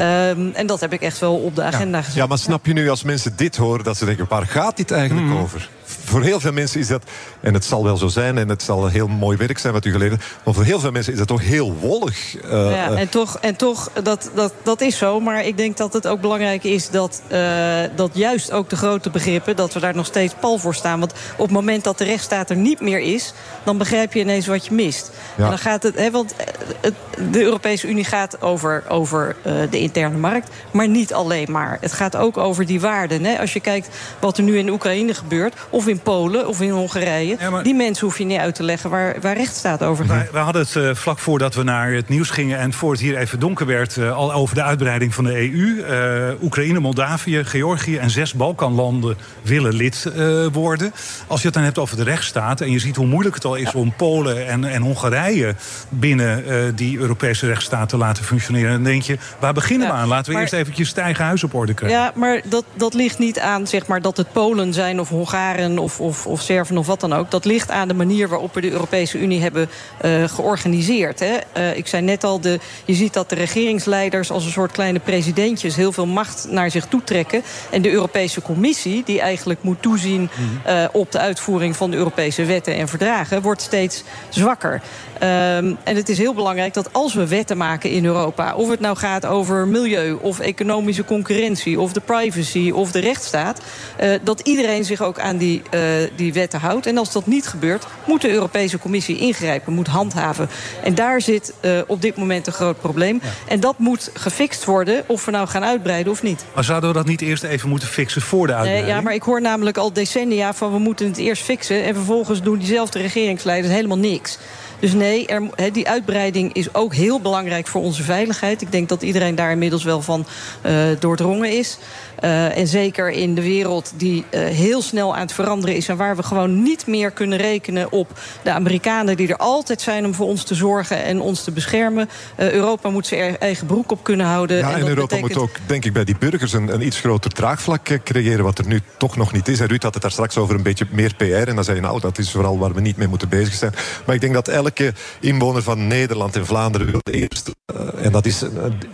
Um, 0.00 0.52
en 0.54 0.66
dat 0.66 0.80
heb 0.80 0.92
ik 0.92 1.00
echt 1.00 1.18
wel 1.18 1.36
op 1.36 1.54
de 1.54 1.62
agenda 1.62 1.96
ja. 1.96 2.02
gezet. 2.02 2.18
Ja, 2.18 2.26
maar 2.26 2.38
snap 2.38 2.66
je 2.66 2.72
nu 2.72 2.88
als 2.88 3.02
mensen 3.02 3.32
dit 3.36 3.56
horen 3.56 3.84
dat 3.84 3.96
ze 3.96 4.04
denken: 4.04 4.26
waar 4.28 4.46
gaat 4.46 4.76
dit 4.76 4.90
eigenlijk 4.90 5.26
mm. 5.26 5.36
over? 5.36 5.68
Voor 6.04 6.22
heel 6.22 6.40
veel 6.40 6.52
mensen 6.52 6.80
is 6.80 6.88
dat, 6.88 7.02
en 7.40 7.54
het 7.54 7.64
zal 7.64 7.84
wel 7.84 7.96
zo 7.96 8.06
zijn... 8.06 8.38
en 8.38 8.48
het 8.48 8.62
zal 8.62 8.86
heel 8.86 9.08
mooi 9.08 9.36
werk 9.36 9.58
zijn 9.58 9.72
wat 9.72 9.84
u 9.84 9.90
geleden 9.90 10.20
maar 10.44 10.54
voor 10.54 10.64
heel 10.64 10.80
veel 10.80 10.90
mensen 10.90 11.12
is 11.12 11.18
dat 11.18 11.28
toch 11.28 11.42
heel 11.42 11.74
wollig. 11.74 12.44
Uh, 12.44 12.70
ja, 12.70 12.90
en 12.90 13.08
toch, 13.08 13.38
en 13.40 13.56
toch 13.56 13.90
dat, 14.02 14.30
dat, 14.34 14.52
dat 14.62 14.80
is 14.80 14.98
zo. 14.98 15.20
Maar 15.20 15.44
ik 15.44 15.56
denk 15.56 15.76
dat 15.76 15.92
het 15.92 16.06
ook 16.06 16.20
belangrijk 16.20 16.64
is 16.64 16.90
dat, 16.90 17.22
uh, 17.32 17.78
dat 17.96 18.10
juist 18.12 18.52
ook 18.52 18.70
de 18.70 18.76
grote 18.76 19.10
begrippen... 19.10 19.56
dat 19.56 19.72
we 19.72 19.80
daar 19.80 19.94
nog 19.94 20.06
steeds 20.06 20.34
pal 20.40 20.58
voor 20.58 20.74
staan. 20.74 20.98
Want 20.98 21.12
op 21.36 21.44
het 21.44 21.50
moment 21.50 21.84
dat 21.84 21.98
de 21.98 22.04
rechtsstaat 22.04 22.50
er 22.50 22.56
niet 22.56 22.80
meer 22.80 23.00
is... 23.00 23.32
dan 23.64 23.78
begrijp 23.78 24.12
je 24.12 24.20
ineens 24.20 24.46
wat 24.46 24.66
je 24.66 24.74
mist. 24.74 25.10
Ja. 25.36 25.44
En 25.44 25.48
dan 25.48 25.58
gaat 25.58 25.82
het, 25.82 25.96
hè, 25.96 26.10
want 26.10 26.34
het, 26.80 26.94
de 27.32 27.42
Europese 27.42 27.88
Unie 27.88 28.04
gaat 28.04 28.42
over, 28.42 28.84
over 28.88 29.36
uh, 29.46 29.52
de 29.70 29.78
interne 29.78 30.18
markt... 30.18 30.48
maar 30.70 30.88
niet 30.88 31.14
alleen 31.14 31.50
maar. 31.50 31.78
Het 31.80 31.92
gaat 31.92 32.16
ook 32.16 32.36
over 32.36 32.66
die 32.66 32.80
waarden. 32.80 33.24
Hè. 33.24 33.38
Als 33.38 33.52
je 33.52 33.60
kijkt 33.60 33.88
wat 34.20 34.38
er 34.38 34.44
nu 34.44 34.58
in 34.58 34.68
Oekraïne 34.68 35.14
gebeurt... 35.14 35.54
of 35.70 35.86
in 35.86 35.93
Polen 36.02 36.48
of 36.48 36.60
in 36.60 36.70
Hongarije. 36.70 37.36
Ja, 37.38 37.50
maar... 37.50 37.62
Die 37.62 37.74
mensen 37.74 38.06
hoef 38.06 38.18
je 38.18 38.24
niet 38.24 38.38
uit 38.38 38.54
te 38.54 38.62
leggen 38.62 38.90
waar, 38.90 39.16
waar 39.20 39.36
rechtsstaat 39.36 39.82
over 39.82 40.04
gaat. 40.04 40.30
We, 40.30 40.38
hadden 40.38 40.62
het 40.62 40.74
uh, 40.74 40.94
vlak 40.94 41.18
voordat 41.18 41.54
we 41.54 41.62
naar 41.62 41.92
het 41.92 42.08
nieuws 42.08 42.30
gingen... 42.30 42.58
en 42.58 42.72
voor 42.72 42.90
het 42.90 43.00
hier 43.00 43.16
even 43.16 43.40
donker 43.40 43.66
werd... 43.66 43.96
Uh, 43.96 44.16
al 44.16 44.32
over 44.32 44.54
de 44.54 44.62
uitbreiding 44.62 45.14
van 45.14 45.24
de 45.24 45.36
EU. 45.36 46.32
Uh, 46.34 46.42
Oekraïne, 46.42 46.80
Moldavië, 46.80 47.44
Georgië 47.44 47.96
en 47.96 48.10
zes 48.10 48.34
Balkanlanden 48.34 49.16
willen 49.42 49.74
lid 49.74 50.12
worden. 50.52 50.92
Als 51.26 51.40
je 51.40 51.46
het 51.46 51.54
dan 51.54 51.64
hebt 51.64 51.78
over 51.78 51.96
de 51.96 52.02
rechtsstaat... 52.02 52.60
en 52.60 52.70
je 52.70 52.78
ziet 52.78 52.96
hoe 52.96 53.06
moeilijk 53.06 53.34
het 53.34 53.44
al 53.44 53.54
is 53.54 53.70
ja. 53.72 53.78
om 53.78 53.92
Polen 53.96 54.46
en, 54.46 54.64
en 54.64 54.82
Hongarije... 54.82 55.54
binnen 55.88 56.42
die 56.76 56.98
Europese 56.98 57.46
rechtsstaat 57.46 57.88
te 57.88 57.96
laten 57.96 58.24
functioneren... 58.24 58.72
dan 58.72 58.82
denk 58.82 59.02
je, 59.02 59.18
waar 59.38 59.52
beginnen 59.52 59.86
ja, 59.86 59.94
we 59.94 60.00
aan? 60.00 60.08
Laten 60.08 60.26
we 60.26 60.32
maar... 60.32 60.40
eerst 60.40 60.54
eventjes 60.54 60.92
eigen 60.92 61.24
huis 61.24 61.44
op 61.44 61.54
orde 61.54 61.74
krijgen. 61.74 61.98
Ja, 61.98 62.12
maar 62.14 62.40
dat, 62.44 62.64
dat 62.74 62.94
ligt 62.94 63.18
niet 63.18 63.38
aan 63.38 63.66
zeg 63.66 63.86
maar, 63.86 64.02
dat 64.02 64.16
het 64.16 64.32
Polen 64.32 64.72
zijn 64.72 65.00
of 65.00 65.08
Hongaren... 65.08 65.78
of 65.84 66.00
of, 66.00 66.26
of 66.26 66.40
Serven 66.40 66.78
of 66.78 66.86
wat 66.86 67.00
dan 67.00 67.12
ook. 67.12 67.30
Dat 67.30 67.44
ligt 67.44 67.70
aan 67.70 67.88
de 67.88 67.94
manier 67.94 68.28
waarop 68.28 68.54
we 68.54 68.60
de 68.60 68.70
Europese 68.70 69.18
Unie 69.18 69.40
hebben 69.40 69.68
uh, 70.04 70.24
georganiseerd. 70.28 71.20
Hè. 71.20 71.36
Uh, 71.56 71.76
ik 71.76 71.86
zei 71.86 72.02
net 72.02 72.24
al, 72.24 72.40
de, 72.40 72.58
je 72.84 72.94
ziet 72.94 73.12
dat 73.12 73.28
de 73.28 73.34
regeringsleiders 73.34 74.30
als 74.30 74.44
een 74.44 74.50
soort 74.52 74.72
kleine 74.72 74.98
presidentjes... 74.98 75.76
heel 75.76 75.92
veel 75.92 76.06
macht 76.06 76.46
naar 76.50 76.70
zich 76.70 76.86
toe 76.86 77.04
trekken. 77.04 77.42
En 77.70 77.82
de 77.82 77.90
Europese 77.90 78.42
Commissie, 78.42 79.02
die 79.04 79.20
eigenlijk 79.20 79.62
moet 79.62 79.82
toezien... 79.82 80.30
Uh, 80.66 80.84
op 80.92 81.12
de 81.12 81.18
uitvoering 81.18 81.76
van 81.76 81.90
de 81.90 81.96
Europese 81.96 82.44
wetten 82.44 82.74
en 82.74 82.88
verdragen... 82.88 83.42
wordt 83.42 83.62
steeds 83.62 84.02
zwakker. 84.28 84.82
Um, 85.14 85.76
en 85.84 85.96
het 85.96 86.08
is 86.08 86.18
heel 86.18 86.34
belangrijk 86.34 86.74
dat 86.74 86.92
als 86.92 87.14
we 87.14 87.28
wetten 87.28 87.56
maken 87.56 87.90
in 87.90 88.04
Europa... 88.04 88.54
of 88.54 88.68
het 88.68 88.80
nou 88.80 88.96
gaat 88.96 89.26
over 89.26 89.68
milieu 89.68 90.18
of 90.20 90.40
economische 90.40 91.04
concurrentie... 91.04 91.80
of 91.80 91.92
de 91.92 92.00
privacy 92.00 92.70
of 92.70 92.90
de 92.90 92.98
rechtsstaat... 92.98 93.60
Uh, 94.02 94.14
dat 94.22 94.40
iedereen 94.40 94.84
zich 94.84 95.02
ook 95.02 95.18
aan 95.18 95.36
die, 95.36 95.62
uh, 95.74 95.80
die 96.16 96.32
wetten 96.32 96.60
houdt. 96.60 96.86
En 96.86 96.98
als 96.98 97.12
dat 97.12 97.26
niet 97.26 97.46
gebeurt, 97.46 97.86
moet 98.06 98.20
de 98.20 98.30
Europese 98.30 98.78
Commissie 98.78 99.18
ingrijpen... 99.18 99.72
moet 99.72 99.86
handhaven. 99.86 100.48
En 100.82 100.94
daar 100.94 101.20
zit 101.20 101.52
uh, 101.60 101.80
op 101.86 102.02
dit 102.02 102.16
moment 102.16 102.46
een 102.46 102.52
groot 102.52 102.80
probleem. 102.80 103.20
Ja. 103.22 103.28
En 103.48 103.60
dat 103.60 103.78
moet 103.78 104.10
gefixt 104.14 104.64
worden, 104.64 105.04
of 105.06 105.24
we 105.24 105.30
nou 105.30 105.48
gaan 105.48 105.64
uitbreiden 105.64 106.12
of 106.12 106.22
niet. 106.22 106.44
Maar 106.54 106.64
zouden 106.64 106.88
we 106.88 106.96
dat 106.96 107.06
niet 107.06 107.20
eerst 107.20 107.42
even 107.42 107.68
moeten 107.68 107.88
fixen 107.88 108.22
voor 108.22 108.46
de 108.46 108.52
uitbreiding? 108.52 108.86
Nee, 108.86 108.96
ja, 108.96 109.02
maar 109.02 109.14
ik 109.14 109.22
hoor 109.22 109.40
namelijk 109.40 109.76
al 109.76 109.92
decennia 109.92 110.54
van... 110.54 110.72
we 110.72 110.78
moeten 110.78 111.06
het 111.06 111.18
eerst 111.18 111.42
fixen 111.42 111.84
en 111.84 111.94
vervolgens 111.94 112.42
doen 112.42 112.58
diezelfde 112.58 112.98
regeringsleiders 112.98 113.74
helemaal 113.74 113.98
niks. 113.98 114.38
Dus 114.78 114.92
nee, 114.92 115.26
er, 115.26 115.72
die 115.72 115.88
uitbreiding 115.88 116.52
is 116.52 116.74
ook 116.74 116.94
heel 116.94 117.20
belangrijk 117.20 117.66
voor 117.66 117.82
onze 117.82 118.02
veiligheid. 118.02 118.62
Ik 118.62 118.72
denk 118.72 118.88
dat 118.88 119.02
iedereen 119.02 119.34
daar 119.34 119.50
inmiddels 119.50 119.84
wel 119.84 120.02
van 120.02 120.26
uh, 120.66 120.72
doordrongen 120.98 121.58
is. 121.58 121.78
Uh, 122.20 122.56
en 122.56 122.66
zeker 122.66 123.10
in 123.10 123.34
de 123.34 123.42
wereld 123.42 123.92
die 123.96 124.24
uh, 124.30 124.44
heel 124.44 124.82
snel 124.82 125.14
aan 125.14 125.20
het 125.20 125.32
veranderen 125.32 125.76
is... 125.76 125.88
en 125.88 125.96
waar 125.96 126.16
we 126.16 126.22
gewoon 126.22 126.62
niet 126.62 126.86
meer 126.86 127.10
kunnen 127.10 127.38
rekenen 127.38 127.92
op 127.92 128.20
de 128.42 128.50
Amerikanen... 128.50 129.16
die 129.16 129.28
er 129.28 129.36
altijd 129.36 129.80
zijn 129.80 130.04
om 130.04 130.14
voor 130.14 130.26
ons 130.26 130.44
te 130.44 130.54
zorgen 130.54 131.04
en 131.04 131.20
ons 131.20 131.44
te 131.44 131.50
beschermen. 131.50 132.08
Uh, 132.38 132.52
Europa 132.52 132.90
moet 132.90 133.06
zijn 133.06 133.38
eigen 133.38 133.66
broek 133.66 133.90
op 133.90 134.04
kunnen 134.04 134.26
houden. 134.26 134.56
Ja, 134.56 134.72
en, 134.72 134.80
en 134.80 134.88
Europa 134.88 135.16
betekent... 135.16 135.32
moet 135.32 135.42
ook, 135.42 135.56
denk 135.66 135.84
ik, 135.84 135.92
bij 135.92 136.04
die 136.04 136.18
burgers... 136.18 136.52
Een, 136.52 136.74
een 136.74 136.86
iets 136.86 137.00
groter 137.00 137.30
draagvlak 137.30 137.98
creëren, 138.04 138.44
wat 138.44 138.58
er 138.58 138.66
nu 138.66 138.80
toch 138.98 139.16
nog 139.16 139.32
niet 139.32 139.48
is. 139.48 139.60
En 139.60 139.66
Ruud 139.66 139.82
had 139.82 139.94
het 139.94 140.02
daar 140.02 140.12
straks 140.12 140.36
over 140.36 140.54
een 140.54 140.62
beetje 140.62 140.86
meer 140.90 141.14
PR. 141.14 141.24
En 141.24 141.54
dan 141.54 141.64
zei 141.64 141.76
je, 141.76 141.82
nou, 141.82 142.00
dat 142.00 142.18
is 142.18 142.30
vooral 142.30 142.58
waar 142.58 142.74
we 142.74 142.80
niet 142.80 142.96
mee 142.96 143.08
moeten 143.08 143.28
bezig 143.28 143.54
zijn. 143.54 143.72
Maar 144.06 144.14
ik 144.14 144.20
denk 144.20 144.34
dat 144.34 144.48
elke 144.48 144.92
inwoner 145.20 145.62
van 145.62 145.86
Nederland 145.86 146.36
en 146.36 146.46
Vlaanderen 146.46 146.90
wil 146.90 147.00
eerst... 147.02 147.50
en 147.96 148.12
dat 148.12 148.26
is, 148.26 148.42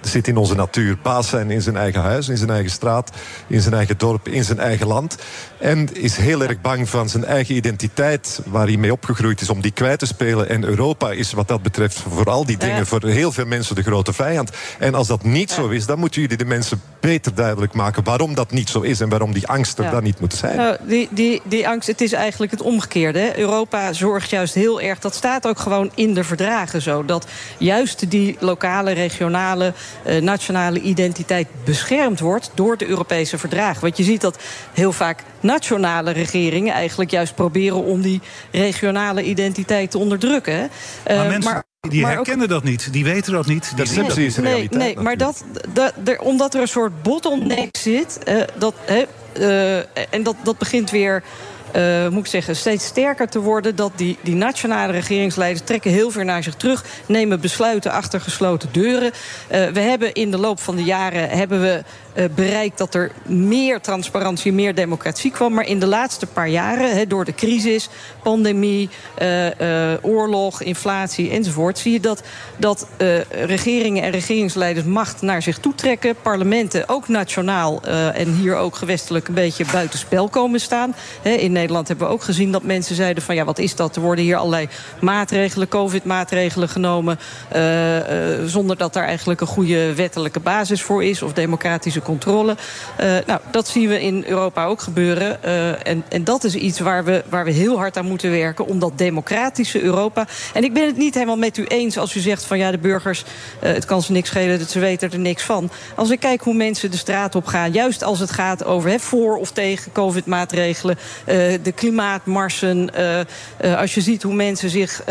zit 0.00 0.28
in 0.28 0.36
onze 0.36 0.54
natuur. 0.54 0.98
Baas 1.02 1.28
zijn 1.28 1.50
in 1.50 1.62
zijn 1.62 1.76
eigen 1.76 2.00
huis, 2.00 2.28
in 2.28 2.36
zijn 2.36 2.50
eigen 2.50 2.70
straat 2.70 3.09
in 3.46 3.60
zijn 3.60 3.74
eigen 3.74 3.98
dorp, 3.98 4.28
in 4.28 4.44
zijn 4.44 4.58
eigen 4.58 4.86
land. 4.86 5.16
En 5.58 5.94
is 5.94 6.16
heel 6.16 6.42
erg 6.42 6.60
bang 6.60 6.88
van 6.88 7.08
zijn 7.08 7.24
eigen 7.24 7.54
identiteit, 7.54 8.40
waar 8.46 8.66
hij 8.66 8.76
mee 8.76 8.92
opgegroeid 8.92 9.40
is, 9.40 9.50
om 9.50 9.60
die 9.60 9.70
kwijt 9.70 9.98
te 9.98 10.06
spelen. 10.06 10.48
En 10.48 10.64
Europa 10.64 11.10
is 11.10 11.32
wat 11.32 11.48
dat 11.48 11.62
betreft 11.62 12.02
voor 12.08 12.30
al 12.30 12.44
die 12.44 12.56
dingen, 12.56 12.76
ja. 12.76 12.84
voor 12.84 13.06
heel 13.06 13.32
veel 13.32 13.46
mensen 13.46 13.74
de 13.74 13.82
grote 13.82 14.12
vijand. 14.12 14.50
En 14.78 14.94
als 14.94 15.06
dat 15.06 15.24
niet 15.24 15.48
ja. 15.50 15.54
zo 15.54 15.68
is, 15.68 15.86
dan 15.86 15.98
moeten 15.98 16.20
jullie 16.20 16.36
de 16.36 16.44
mensen 16.44 16.82
beter 17.00 17.34
duidelijk 17.34 17.72
maken 17.72 18.04
waarom 18.04 18.34
dat 18.34 18.50
niet 18.50 18.70
zo 18.70 18.80
is 18.80 19.00
en 19.00 19.08
waarom 19.08 19.32
die 19.32 19.46
angst 19.46 19.78
er 19.78 19.84
ja. 19.84 19.90
dan 19.90 20.02
niet 20.02 20.20
moet 20.20 20.34
zijn. 20.34 20.56
Nou, 20.56 20.76
die, 20.86 21.08
die, 21.10 21.42
die 21.44 21.68
angst, 21.68 21.88
het 21.88 22.00
is 22.00 22.12
eigenlijk 22.12 22.52
het 22.52 22.62
omgekeerde. 22.62 23.18
Hè? 23.18 23.38
Europa 23.38 23.92
zorgt 23.92 24.30
juist 24.30 24.54
heel 24.54 24.80
erg, 24.80 24.98
dat 24.98 25.14
staat 25.14 25.46
ook 25.46 25.58
gewoon 25.58 25.90
in 25.94 26.14
de 26.14 26.24
verdragen 26.24 26.82
zo. 26.82 27.04
Dat 27.04 27.26
juist 27.58 28.10
die 28.10 28.36
lokale, 28.40 28.92
regionale, 28.92 29.72
uh, 30.06 30.20
nationale 30.20 30.80
identiteit 30.80 31.48
beschermd 31.64 32.20
wordt 32.20 32.50
door 32.54 32.76
de 32.76 32.86
Europese 32.86 32.99
verdragen. 33.38 33.80
Want 33.80 33.96
je 33.96 34.02
ziet 34.02 34.20
dat 34.20 34.38
heel 34.72 34.92
vaak 34.92 35.22
nationale 35.40 36.10
regeringen 36.10 36.74
eigenlijk 36.74 37.10
juist 37.10 37.34
proberen 37.34 37.84
om 37.84 38.00
die 38.00 38.20
regionale 38.52 39.22
identiteit 39.22 39.90
te 39.90 39.98
onderdrukken. 39.98 40.70
Uh, 41.10 41.16
maar 41.16 41.26
mensen... 41.26 41.52
Maar 41.52 41.64
die 41.80 42.06
herkennen 42.06 42.48
dat 42.48 42.64
niet, 42.64 42.92
die 42.92 43.04
weten 43.04 43.32
dat 43.32 43.46
niet. 43.46 43.72
Dat 43.76 43.86
is 43.86 44.34
de 44.34 44.40
nee, 44.42 44.68
nee, 44.70 44.98
maar 44.98 45.16
dat, 45.16 45.44
dat, 45.72 45.92
er, 46.04 46.20
omdat 46.20 46.54
er 46.54 46.60
een 46.60 46.68
soort 46.68 47.02
bottleneck 47.02 47.76
zit, 47.76 48.18
uh, 48.28 48.42
dat, 48.58 48.74
uh, 49.38 49.78
en 50.10 50.22
dat, 50.22 50.36
dat 50.42 50.58
begint 50.58 50.90
weer 50.90 51.22
uh, 51.76 52.08
moet 52.08 52.24
ik 52.24 52.30
zeggen, 52.30 52.56
steeds 52.56 52.84
sterker 52.84 53.28
te 53.28 53.40
worden. 53.40 53.76
Dat 53.76 53.92
die, 53.96 54.18
die 54.22 54.34
nationale 54.34 54.92
regeringsleiders 54.92 55.66
trekken 55.66 55.90
heel 55.90 56.10
ver 56.10 56.24
naar 56.24 56.42
zich 56.42 56.54
terug. 56.54 56.84
Nemen 57.06 57.40
besluiten 57.40 57.92
achter 57.92 58.20
gesloten 58.20 58.68
deuren. 58.72 59.12
Uh, 59.52 59.66
we 59.66 59.80
hebben 59.80 60.12
in 60.12 60.30
de 60.30 60.38
loop 60.38 60.60
van 60.60 60.76
de 60.76 60.84
jaren 60.84 61.28
hebben 61.28 61.60
we 61.60 61.82
uh, 62.14 62.24
bereikt 62.34 62.78
dat 62.78 62.94
er 62.94 63.10
meer 63.24 63.80
transparantie, 63.80 64.52
meer 64.52 64.74
democratie 64.74 65.30
kwam. 65.30 65.54
Maar 65.54 65.66
in 65.66 65.80
de 65.80 65.86
laatste 65.86 66.26
paar 66.26 66.48
jaren, 66.48 67.08
door 67.08 67.24
de 67.24 67.34
crisis, 67.34 67.88
pandemie, 68.22 68.88
oorlog, 70.02 70.62
inflatie 70.62 71.30
enzovoort, 71.30 71.78
zie 71.78 71.92
je 71.92 72.00
dat, 72.00 72.22
dat 72.56 72.86
regeringen 73.30 74.02
en 74.02 74.10
regeringsleiders 74.10 74.86
macht 74.86 75.22
naar 75.22 75.42
zich 75.42 75.58
toe 75.58 75.74
trekken. 75.74 76.14
Parlementen, 76.22 76.88
ook 76.88 77.08
nationaal 77.08 77.82
en 78.14 78.34
hier 78.34 78.56
ook 78.56 78.74
gewestelijk, 78.74 79.28
een 79.28 79.34
beetje 79.34 79.64
buitenspel 79.72 80.28
komen 80.28 80.60
staan. 80.60 80.94
In 81.22 81.52
Nederland 81.52 81.88
hebben 81.88 82.06
we 82.06 82.12
ook 82.12 82.22
gezien 82.22 82.52
dat 82.52 82.62
mensen 82.62 82.94
zeiden 82.94 83.22
van 83.22 83.34
ja, 83.34 83.44
wat 83.44 83.58
is 83.58 83.74
dat? 83.74 83.96
Er 83.96 84.02
worden 84.02 84.24
hier 84.24 84.36
allerlei 84.36 84.68
maatregelen, 85.00 85.68
covid-maatregelen 85.68 86.68
genomen, 86.68 87.18
zonder 88.46 88.76
dat 88.76 88.92
daar 88.92 89.04
eigenlijk 89.04 89.40
een 89.40 89.46
goede 89.46 89.94
wettelijke 89.94 90.40
basis 90.40 90.82
voor 90.82 91.04
is 91.04 91.22
of 91.22 91.32
democratische 91.32 92.02
controle. 92.02 92.56
Nou, 93.26 93.40
dat 93.50 93.68
zien 93.68 93.88
we 93.88 94.02
in 94.02 94.24
Europa 94.26 94.64
ook 94.64 94.80
gebeuren. 94.80 95.42
en, 95.84 96.04
en 96.08 96.24
dat 96.24 96.44
is 96.44 96.54
iets 96.54 96.80
waar 96.80 97.04
we, 97.04 97.24
waar 97.28 97.44
we 97.44 97.50
heel 97.50 97.78
hard 97.78 97.96
aan 97.96 98.02
moeten 98.02 98.09
werken, 98.18 98.66
om 98.66 98.78
dat 98.78 98.98
democratische 98.98 99.82
Europa. 99.82 100.26
En 100.54 100.64
ik 100.64 100.72
ben 100.72 100.86
het 100.86 100.96
niet 100.96 101.14
helemaal 101.14 101.36
met 101.36 101.56
u 101.56 101.64
eens 101.64 101.98
als 101.98 102.14
u 102.14 102.20
zegt 102.20 102.44
van 102.44 102.58
ja, 102.58 102.70
de 102.70 102.78
burgers, 102.78 103.24
het 103.58 103.84
kan 103.84 104.02
ze 104.02 104.12
niks 104.12 104.28
schelen, 104.28 104.58
dat 104.58 104.70
ze 104.70 104.78
weten 104.78 105.12
er 105.12 105.18
niks 105.18 105.42
van. 105.42 105.70
Als 105.96 106.10
ik 106.10 106.20
kijk 106.20 106.42
hoe 106.42 106.54
mensen 106.54 106.90
de 106.90 106.96
straat 106.96 107.34
op 107.34 107.46
gaan, 107.46 107.72
juist 107.72 108.02
als 108.02 108.18
het 108.18 108.30
gaat 108.30 108.64
over 108.64 108.90
he, 108.90 108.98
voor 108.98 109.36
of 109.36 109.50
tegen 109.50 109.92
covid-maatregelen, 109.92 110.98
de 111.62 111.72
klimaatmarsen. 111.74 112.90
Uh, 112.98 113.20
uh, 113.64 113.78
als 113.78 113.94
je 113.94 114.00
ziet 114.00 114.22
hoe 114.22 114.34
mensen 114.34 114.70
zich 114.70 115.02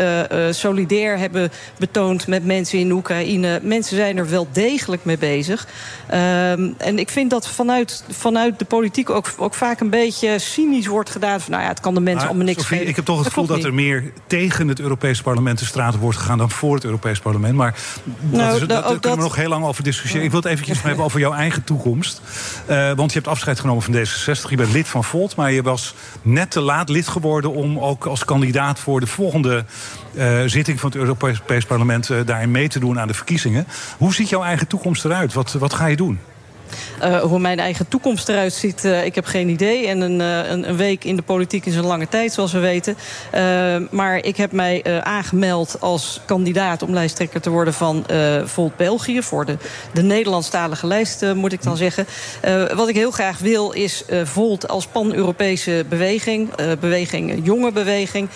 solidair 0.50 1.18
hebben 1.18 1.50
betoond 1.78 2.26
met 2.26 2.44
mensen 2.44 2.78
in 2.78 2.90
Oekraïne. 2.90 3.60
Mensen 3.62 3.96
zijn 3.96 4.16
er 4.16 4.30
wel 4.30 4.46
degelijk 4.52 5.04
mee 5.04 5.18
bezig. 5.18 5.66
Ehm, 6.06 6.70
en 6.76 6.98
ik 6.98 7.08
vind 7.08 7.30
dat 7.30 7.48
vanuit, 7.48 8.04
vanuit 8.08 8.58
de 8.58 8.64
politiek 8.64 9.10
ook, 9.10 9.32
ook 9.36 9.54
vaak 9.54 9.80
een 9.80 9.90
beetje 9.90 10.38
cynisch 10.38 10.86
wordt 10.86 11.10
gedaan. 11.10 11.40
Van, 11.40 11.50
nou 11.50 11.62
ja, 11.62 11.68
het 11.68 11.80
kan 11.80 11.94
de 11.94 12.00
mensen 12.00 12.28
allemaal 12.28 12.46
niks 12.46 12.66
Sophie, 12.66 12.89
Ik 12.90 12.96
heb 12.96 13.04
toch 13.04 13.18
het 13.18 13.26
gevoel 13.26 13.46
dat 13.46 13.64
er 13.64 13.74
meer 13.74 14.12
tegen 14.26 14.68
het 14.68 14.80
Europese 14.80 15.22
parlement 15.22 15.58
de 15.58 15.64
straat 15.64 15.96
wordt 15.96 16.18
gegaan 16.18 16.38
dan 16.38 16.50
voor 16.50 16.74
het 16.74 16.84
Europese 16.84 17.22
parlement. 17.22 17.54
Maar 17.54 17.74
nou, 18.20 18.52
dat 18.52 18.60
is, 18.60 18.68
daar 18.68 18.82
kunnen 18.82 19.00
dat... 19.00 19.16
we 19.16 19.22
nog 19.22 19.36
heel 19.36 19.48
lang 19.48 19.64
over 19.64 19.82
discussiëren. 19.82 20.24
Ik 20.24 20.30
wil 20.30 20.40
het 20.40 20.48
eventjes 20.48 20.82
hebben 20.86 21.04
over 21.04 21.20
jouw 21.20 21.32
eigen 21.32 21.64
toekomst. 21.64 22.20
want 22.96 23.12
je 23.12 23.18
hebt 23.18 23.28
afscheid 23.28 23.60
genomen 23.60 23.82
van 23.82 23.94
D66. 23.94 24.48
Je 24.48 24.56
bent 24.56 24.72
lid 24.72 24.88
van 24.88 25.04
Volt, 25.04 25.36
maar 25.36 25.52
je 25.52 25.62
was 25.62 25.94
net 26.22 26.50
te 26.50 26.60
laat 26.60 26.88
lid 26.88 27.08
geworden 27.08 27.52
om 27.52 27.78
ook 27.78 28.06
als 28.06 28.24
kandidaat 28.24 28.78
voor 28.78 29.00
de 29.00 29.06
volgende 29.06 29.64
uh, 30.12 30.42
zitting 30.46 30.80
van 30.80 30.90
het 30.90 30.98
Europees 30.98 31.64
Parlement 31.66 32.10
uh, 32.10 32.18
daarin 32.26 32.50
mee 32.50 32.68
te 32.68 32.78
doen 32.78 33.00
aan 33.00 33.08
de 33.08 33.14
verkiezingen. 33.14 33.66
Hoe 33.98 34.14
ziet 34.14 34.28
jouw 34.28 34.42
eigen 34.42 34.66
toekomst 34.66 35.04
eruit? 35.04 35.32
Wat, 35.32 35.52
wat 35.52 35.74
ga 35.74 35.86
je 35.86 35.96
doen? 35.96 36.18
Uh, 37.02 37.20
hoe 37.20 37.38
mijn 37.38 37.58
eigen 37.58 37.88
toekomst 37.88 38.28
eruit 38.28 38.52
ziet, 38.52 38.84
uh, 38.84 39.04
ik 39.04 39.14
heb 39.14 39.24
geen 39.24 39.48
idee. 39.48 39.86
En 39.86 40.00
een, 40.00 40.20
uh, 40.20 40.50
een, 40.50 40.68
een, 40.68 40.76
week 40.76 41.04
in 41.04 41.16
de 41.16 41.22
politiek 41.22 41.66
is 41.66 41.76
een 41.76 41.86
lange 41.86 42.08
tijd, 42.08 42.32
zoals 42.32 42.52
we 42.52 42.58
weten. 42.58 42.96
maar 43.90 44.16
ik 44.16 44.36
heb 44.36 44.52
mij 44.52 45.02
aangemeld 45.02 45.76
als 45.80 46.20
kandidaat 46.24 46.82
om 46.82 46.92
lijsttrekker 46.92 47.40
te 47.40 47.50
worden 47.50 47.74
van 47.74 48.04
Volt 48.44 48.76
België. 48.76 49.22
Voor 49.22 49.44
de, 49.44 49.56
de 49.92 50.02
Nederlandstalige 50.02 50.86
lijst, 50.86 51.34
moet 51.34 51.52
ik 51.52 51.62
dan 51.62 51.76
zeggen. 51.76 52.06
wat 52.74 52.88
ik 52.88 52.94
heel 52.94 53.10
graag 53.10 53.38
wil, 53.38 53.70
is 53.70 54.04
Volt 54.24 54.68
als 54.68 54.86
pan-Europese 54.86 55.84
beweging. 55.88 56.50
beweging, 56.80 57.40
jonge 57.42 57.72
beweging. 57.72 58.28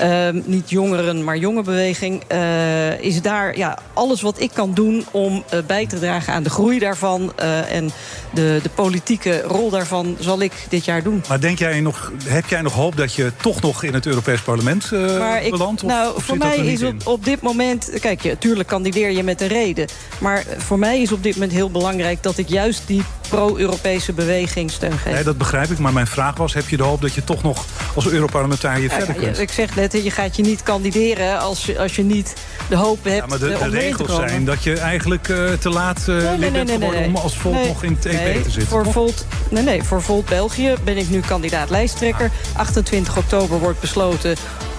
Uh, 0.00 0.28
niet 0.44 0.70
jongeren, 0.70 1.24
maar 1.24 1.36
jonge 1.36 1.62
beweging. 1.62 2.22
Uh, 2.32 3.00
is 3.00 3.22
daar 3.22 3.56
ja, 3.56 3.78
alles 3.92 4.20
wat 4.20 4.40
ik 4.40 4.50
kan 4.52 4.74
doen 4.74 5.04
om 5.10 5.44
uh, 5.54 5.60
bij 5.66 5.86
te 5.86 5.98
dragen 5.98 6.32
aan 6.32 6.42
de 6.42 6.50
groei 6.50 6.78
daarvan. 6.78 7.32
Uh, 7.40 7.72
en 7.72 7.90
de, 8.34 8.60
de 8.62 8.68
politieke 8.74 9.42
rol 9.42 9.70
daarvan 9.70 10.16
zal 10.20 10.40
ik 10.40 10.52
dit 10.68 10.84
jaar 10.84 11.02
doen. 11.02 11.22
Maar 11.28 11.40
denk 11.40 11.58
jij 11.58 11.80
nog, 11.80 12.12
heb 12.24 12.46
jij 12.46 12.60
nog 12.60 12.72
hoop 12.72 12.96
dat 12.96 13.14
je 13.14 13.32
toch 13.42 13.60
nog 13.60 13.82
in 13.82 13.94
het 13.94 14.06
Europees 14.06 14.40
Parlement 14.40 14.90
belandt? 15.50 15.82
Nou, 15.82 16.22
voor 16.22 16.36
mij 16.36 16.56
is 16.56 16.82
op, 16.82 16.94
op 17.04 17.24
dit 17.24 17.40
moment. 17.40 17.90
Kijk, 18.00 18.24
natuurlijk 18.24 18.68
kandideer 18.68 19.10
je 19.10 19.22
met 19.22 19.40
een 19.40 19.48
reden. 19.48 19.86
Maar 20.18 20.44
voor 20.56 20.78
mij 20.78 21.02
is 21.02 21.12
op 21.12 21.22
dit 21.22 21.34
moment 21.34 21.52
heel 21.52 21.70
belangrijk 21.70 22.22
dat 22.22 22.38
ik 22.38 22.48
juist 22.48 22.82
die 22.86 23.02
pro-Europese 23.28 24.12
beweging 24.12 24.70
steun 24.70 24.98
geef. 24.98 25.12
Nee, 25.12 25.24
dat 25.24 25.38
begrijp 25.38 25.70
ik. 25.70 25.78
Maar 25.78 25.92
mijn 25.92 26.06
vraag 26.06 26.36
was: 26.36 26.54
heb 26.54 26.68
je 26.68 26.76
de 26.76 26.82
hoop 26.82 27.00
dat 27.00 27.14
je 27.14 27.24
toch 27.24 27.42
nog 27.42 27.64
als 27.94 28.08
Europarlementariër 28.08 28.90
ja, 28.90 28.96
verder 28.96 29.14
kunt? 29.14 29.38
Ik 29.38 29.50
zeg 29.50 29.76
net, 29.76 29.92
je 29.92 30.10
gaat 30.10 30.36
je 30.36 30.42
niet 30.42 30.62
kandideren 30.62 31.38
als 31.38 31.66
je, 31.66 31.78
als 31.78 31.96
je 31.96 32.02
niet 32.02 32.34
de 32.68 32.76
hoop 32.76 33.04
hebt. 33.04 33.16
Ja, 33.16 33.26
maar 33.26 33.38
de, 33.38 33.56
de 33.62 33.68
regels 33.68 34.14
zijn 34.14 34.44
dat 34.44 34.62
je 34.62 34.78
eigenlijk 34.78 35.28
uh, 35.28 35.52
te 35.52 35.68
laat 35.68 36.06
uh, 36.08 36.16
nee, 36.38 36.50
nee, 36.50 36.78
nee, 36.78 37.06
om 37.06 37.16
als 37.16 37.36
Volt 37.36 37.66
nog 37.66 37.82
in 37.82 37.92
het 37.92 38.06
Te 38.32 38.50
zitten. 38.50 38.66
Voor 38.66 38.92
Volt, 38.92 39.26
nee, 39.50 39.62
nee, 39.62 39.82
voor 39.82 40.02
Volt 40.02 40.24
België 40.24 40.74
ben 40.84 40.96
ik 40.96 41.10
nu 41.10 41.20
kandidaat 41.20 41.70
lijsttrekker. 41.70 42.30
28 42.56 43.16
oktober 43.16 43.58
wordt 43.58 43.80
besloten 43.80 44.36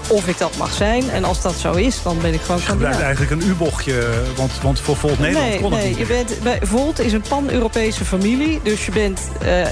of 0.08 0.28
ik 0.28 0.38
dat 0.38 0.58
mag 0.58 0.74
zijn. 0.74 1.10
En 1.10 1.24
als 1.24 1.42
dat 1.42 1.56
zo 1.56 1.74
is, 1.74 2.02
dan 2.04 2.18
ben 2.22 2.34
ik 2.34 2.42
gewoon 2.42 2.62
Je 2.62 2.68
gebruikt 2.68 3.00
eigenlijk 3.02 3.32
een 3.32 3.50
U-bochtje, 3.50 4.08
want, 4.36 4.52
want 4.62 4.80
voor 4.80 4.96
Volt 4.96 5.20
Nederland 5.20 5.50
nee, 5.50 5.60
kon 5.60 5.72
nee, 5.72 5.88
niet. 5.88 5.98
Je 5.98 6.06
bent, 6.06 6.40
bij, 6.44 6.60
Volt 6.62 7.00
is 7.00 7.14
een 7.14 7.24
pan-Europese 7.30 8.06
familie. 8.06 8.60
Dus 8.64 8.86
je, 8.86 8.92
bent, 8.92 9.22
uh, 9.44 9.62
uh, 9.62 9.68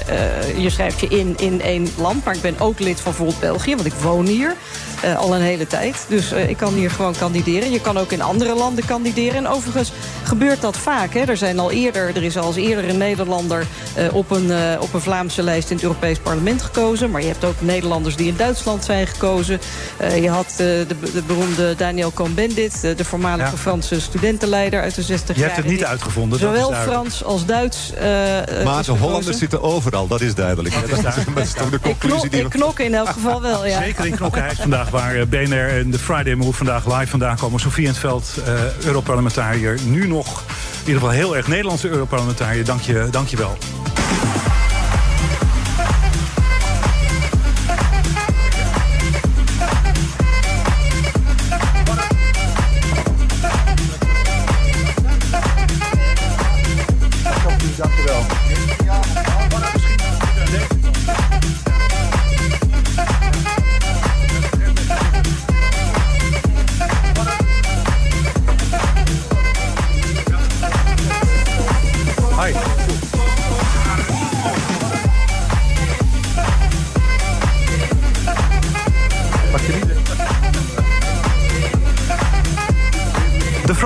je 0.56 0.70
schrijft 0.70 1.00
je 1.00 1.08
in 1.08 1.34
in 1.38 1.60
één 1.60 1.88
land. 1.96 2.24
Maar 2.24 2.34
ik 2.34 2.40
ben 2.40 2.58
ook 2.58 2.78
lid 2.78 3.00
van 3.00 3.14
Volt 3.14 3.40
België, 3.40 3.74
want 3.74 3.86
ik 3.86 3.92
woon 3.92 4.26
hier. 4.26 4.54
Uh, 5.04 5.18
al 5.18 5.34
een 5.34 5.42
hele 5.42 5.66
tijd. 5.66 6.04
Dus 6.08 6.32
uh, 6.32 6.48
ik 6.48 6.56
kan 6.56 6.74
hier 6.74 6.90
gewoon 6.90 7.14
kandideren. 7.18 7.70
Je 7.70 7.80
kan 7.80 7.98
ook 7.98 8.12
in 8.12 8.22
andere 8.22 8.54
landen 8.54 8.84
kandideren. 8.84 9.34
En 9.34 9.48
overigens 9.48 9.92
gebeurt 10.22 10.60
dat 10.60 10.76
vaak. 10.76 11.14
Hè. 11.14 11.20
Er, 11.20 11.36
zijn 11.36 11.58
al 11.58 11.70
eerder, 11.70 12.16
er 12.16 12.22
is 12.22 12.36
al 12.36 12.46
eens 12.46 12.56
eerder 12.56 12.88
een 12.88 12.98
Nederlander 12.98 13.66
uh, 13.98 14.14
op, 14.14 14.30
een, 14.30 14.52
op 14.80 14.94
een 14.94 15.00
Vlaamse 15.00 15.42
lijst 15.42 15.70
in 15.70 15.76
het 15.76 15.84
Europees 15.84 16.18
Parlement 16.18 16.62
gekozen. 16.62 17.10
Maar 17.10 17.20
je 17.20 17.26
hebt 17.26 17.44
ook 17.44 17.54
Nederlanders 17.58 18.16
die 18.16 18.28
in 18.28 18.36
Duitsland 18.36 18.84
zijn 18.84 19.06
gekozen. 19.06 19.60
je 20.20 20.28
had 20.28 20.54
de, 20.56 20.86
de, 21.12 21.22
beroemde 21.26 21.74
Daniel 21.76 22.12
Cohn-Bendit, 22.12 22.80
de, 22.80 22.94
de 22.94 23.04
voormalige 23.04 23.50
ja. 23.50 23.56
Franse 23.56 24.00
studentenleider 24.00 24.80
uit 24.80 24.94
de 24.94 25.02
60 25.02 25.36
jaar. 25.36 25.36
Je 25.36 25.52
hebt 25.52 25.56
het 25.56 25.66
niet 25.66 25.84
uitgevonden. 25.84 26.38
Zowel 26.38 26.72
Frans 26.72 27.24
als 27.24 27.46
Duits. 27.46 27.92
maar 28.64 28.84
de 28.84 28.92
Hollanders 28.92 29.38
zitten 29.38 29.62
overal, 29.62 30.06
dat 30.06 30.20
is 30.20 30.34
duidelijk. 30.34 30.74
Dat 30.88 30.98
is, 30.98 31.04
dat 31.34 31.44
is 31.44 31.52
toch 31.52 31.70
de 31.70 31.80
conclusie 31.80 32.30
die 32.30 32.42
we... 32.42 32.48
knokken 32.48 32.84
in 32.84 32.94
elk 32.94 33.08
geval 33.08 33.42
wel, 33.42 33.66
ja. 33.66 33.82
Zeker 33.82 34.06
in 34.06 34.16
knokken. 34.16 34.42
Hij 34.42 34.50
is 34.50 34.58
vandaag 34.58 34.90
waar 34.94 35.28
BNR 35.28 35.68
en 35.68 35.90
de 35.90 35.98
Friday 35.98 36.34
Move 36.34 36.52
vandaag 36.52 36.98
live 36.98 37.06
vandaan 37.06 37.36
komen. 37.36 37.60
Sofie 37.60 37.82
in 37.82 37.90
het 37.90 37.98
veld, 37.98 38.34
uh, 38.38 38.84
Europarlementariër. 38.86 39.78
Nu 39.86 40.06
nog 40.06 40.44
in 40.46 40.78
ieder 40.78 41.00
geval 41.00 41.10
heel 41.10 41.36
erg 41.36 41.48
Nederlandse 41.48 41.88
Europarlementariër. 41.88 42.64
Dank 42.64 42.80
je, 42.80 43.08
dank 43.10 43.28
je 43.28 43.36
wel. 43.36 43.56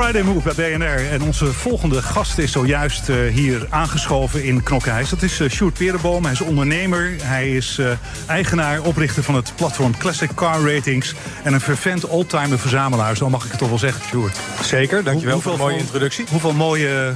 Friday 0.09 0.33
Move 0.33 0.55
bij 0.55 0.77
BNR. 0.77 1.11
En 1.11 1.23
onze 1.23 1.53
volgende 1.53 2.03
gast 2.03 2.39
is 2.39 2.53
zojuist 2.53 3.09
uh, 3.09 3.33
hier 3.33 3.67
aangeschoven 3.71 4.45
in 4.45 4.63
Knokkenhuis. 4.63 5.09
Dat 5.09 5.23
is 5.23 5.41
uh, 5.41 5.51
Sjoerd 5.51 5.75
Perenboom. 5.75 6.23
Hij 6.23 6.33
is 6.33 6.41
ondernemer. 6.41 7.17
Hij 7.23 7.51
is 7.51 7.79
uh, 7.79 7.91
eigenaar, 8.27 8.83
oprichter 8.83 9.23
van 9.23 9.35
het 9.35 9.53
platform 9.57 9.97
Classic 9.97 10.31
Car 10.35 10.75
Ratings. 10.75 11.15
En 11.43 11.53
een 11.53 11.61
fervent 11.61 12.07
oldtimer 12.07 12.59
verzamelaar. 12.59 13.17
Zo 13.17 13.31
mag 13.31 13.45
ik 13.45 13.51
het 13.51 13.59
toch 13.59 13.69
wel 13.69 13.79
zeggen, 13.79 14.03
Sjoerd. 14.05 14.37
Zeker, 14.63 15.05
dankjewel 15.05 15.35
Hoe, 15.35 15.43
voor 15.43 15.53
een 15.53 15.59
mooie 15.59 15.79
introductie. 15.79 16.25
Hoeveel 16.31 16.53
mooie 16.53 17.13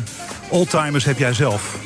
oldtimers 0.48 1.04
heb 1.04 1.18
jij 1.18 1.32
zelf? 1.32 1.76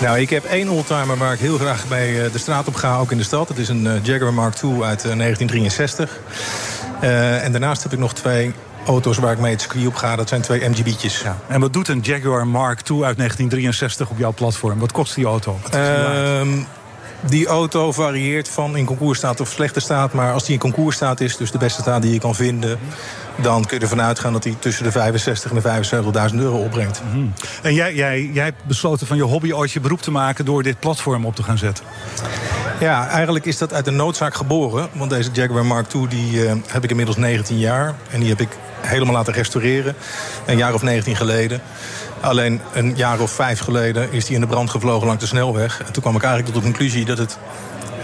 Nou, 0.00 0.18
ik 0.18 0.30
heb 0.30 0.44
één 0.44 0.68
oldtimer 0.68 1.16
waar 1.16 1.32
ik 1.32 1.40
heel 1.40 1.58
graag 1.58 1.88
bij 1.88 2.30
de 2.32 2.38
straat 2.38 2.68
op 2.68 2.74
ga, 2.74 2.98
ook 2.98 3.10
in 3.10 3.18
de 3.18 3.24
stad. 3.24 3.48
Het 3.48 3.58
is 3.58 3.68
een 3.68 4.00
Jaguar 4.02 4.34
Mark 4.34 4.62
II 4.62 4.72
uit 4.72 5.02
1963. 5.02 6.18
en 7.00 7.52
daarnaast 7.52 7.82
heb 7.82 7.92
ik 7.92 7.98
nog 7.98 8.14
twee 8.14 8.52
auto's 8.86 9.18
waar 9.18 9.32
ik 9.32 9.38
mee 9.38 9.52
het 9.52 9.60
circuit 9.60 9.86
op 9.86 9.94
ga, 9.94 10.16
dat 10.16 10.28
zijn 10.28 10.40
twee 10.40 10.68
MGB'tjes. 10.68 11.20
Ja. 11.20 11.36
En 11.46 11.60
wat 11.60 11.72
doet 11.72 11.88
een 11.88 12.00
Jaguar 12.00 12.46
Mark 12.46 12.88
II 12.90 13.02
uit 13.02 13.16
1963 13.16 14.10
op 14.10 14.18
jouw 14.18 14.32
platform? 14.32 14.78
Wat 14.78 14.92
kost 14.92 15.14
die 15.14 15.24
auto? 15.24 15.58
Ehm, 15.70 16.48
die 17.26 17.46
auto 17.46 17.92
varieert 17.92 18.48
van 18.48 18.76
in 18.76 18.84
concours 18.84 19.24
of 19.24 19.48
slechte 19.48 19.80
staat. 19.80 20.12
Maar 20.12 20.32
als 20.32 20.44
die 20.44 20.52
in 20.52 20.60
concours 20.60 21.00
is, 21.16 21.36
dus 21.36 21.50
de 21.50 21.58
beste 21.58 21.80
staat 21.80 22.02
die 22.02 22.12
je 22.12 22.18
kan 22.18 22.34
vinden... 22.34 22.78
dan 23.36 23.64
kun 23.64 23.76
je 23.76 23.82
ervan 23.82 24.00
uitgaan 24.00 24.32
dat 24.32 24.44
hij 24.44 24.56
tussen 24.58 24.84
de 24.84 24.90
65 24.90 25.50
en 25.50 25.56
de 25.56 26.30
75.000 26.30 26.36
euro 26.38 26.56
opbrengt. 26.56 27.02
Mm 27.12 27.32
En 27.62 27.74
jij, 27.74 27.94
jij, 27.94 28.30
jij 28.32 28.44
hebt 28.44 28.64
besloten 28.64 29.06
van 29.06 29.16
je 29.16 29.22
hobby 29.22 29.52
ooit 29.52 29.72
je 29.72 29.80
beroep 29.80 30.02
te 30.02 30.10
maken... 30.10 30.44
door 30.44 30.62
dit 30.62 30.80
platform 30.80 31.26
op 31.26 31.34
te 31.34 31.42
gaan 31.42 31.58
zetten. 31.58 31.84
Ja, 32.80 33.08
eigenlijk 33.08 33.44
is 33.44 33.58
dat 33.58 33.72
uit 33.72 33.86
een 33.86 33.96
noodzaak 33.96 34.34
geboren. 34.34 34.88
Want 34.92 35.10
deze 35.10 35.30
Jaguar 35.32 35.66
Mark 35.66 35.92
II 35.94 36.08
die, 36.08 36.32
uh, 36.32 36.52
heb 36.66 36.84
ik 36.84 36.90
inmiddels 36.90 37.16
19 37.16 37.58
jaar. 37.58 37.94
En 38.10 38.20
die 38.20 38.28
heb 38.28 38.40
ik 38.40 38.48
helemaal 38.86 39.14
laten 39.14 39.32
restaureren. 39.32 39.94
Een 40.46 40.56
jaar 40.56 40.74
of 40.74 40.82
19 40.82 41.16
geleden. 41.16 41.60
Alleen 42.20 42.60
een 42.72 42.96
jaar 42.96 43.20
of 43.20 43.30
vijf 43.30 43.58
geleden 43.58 44.12
is 44.12 44.24
die 44.24 44.34
in 44.34 44.40
de 44.40 44.46
brand 44.46 44.70
gevlogen 44.70 45.06
langs 45.06 45.22
de 45.22 45.28
snelweg. 45.28 45.82
En 45.86 45.92
toen 45.92 46.02
kwam 46.02 46.16
ik 46.16 46.22
eigenlijk 46.22 46.54
tot 46.54 46.62
de 46.62 46.70
conclusie 46.70 47.04
dat 47.04 47.18
het 47.18 47.38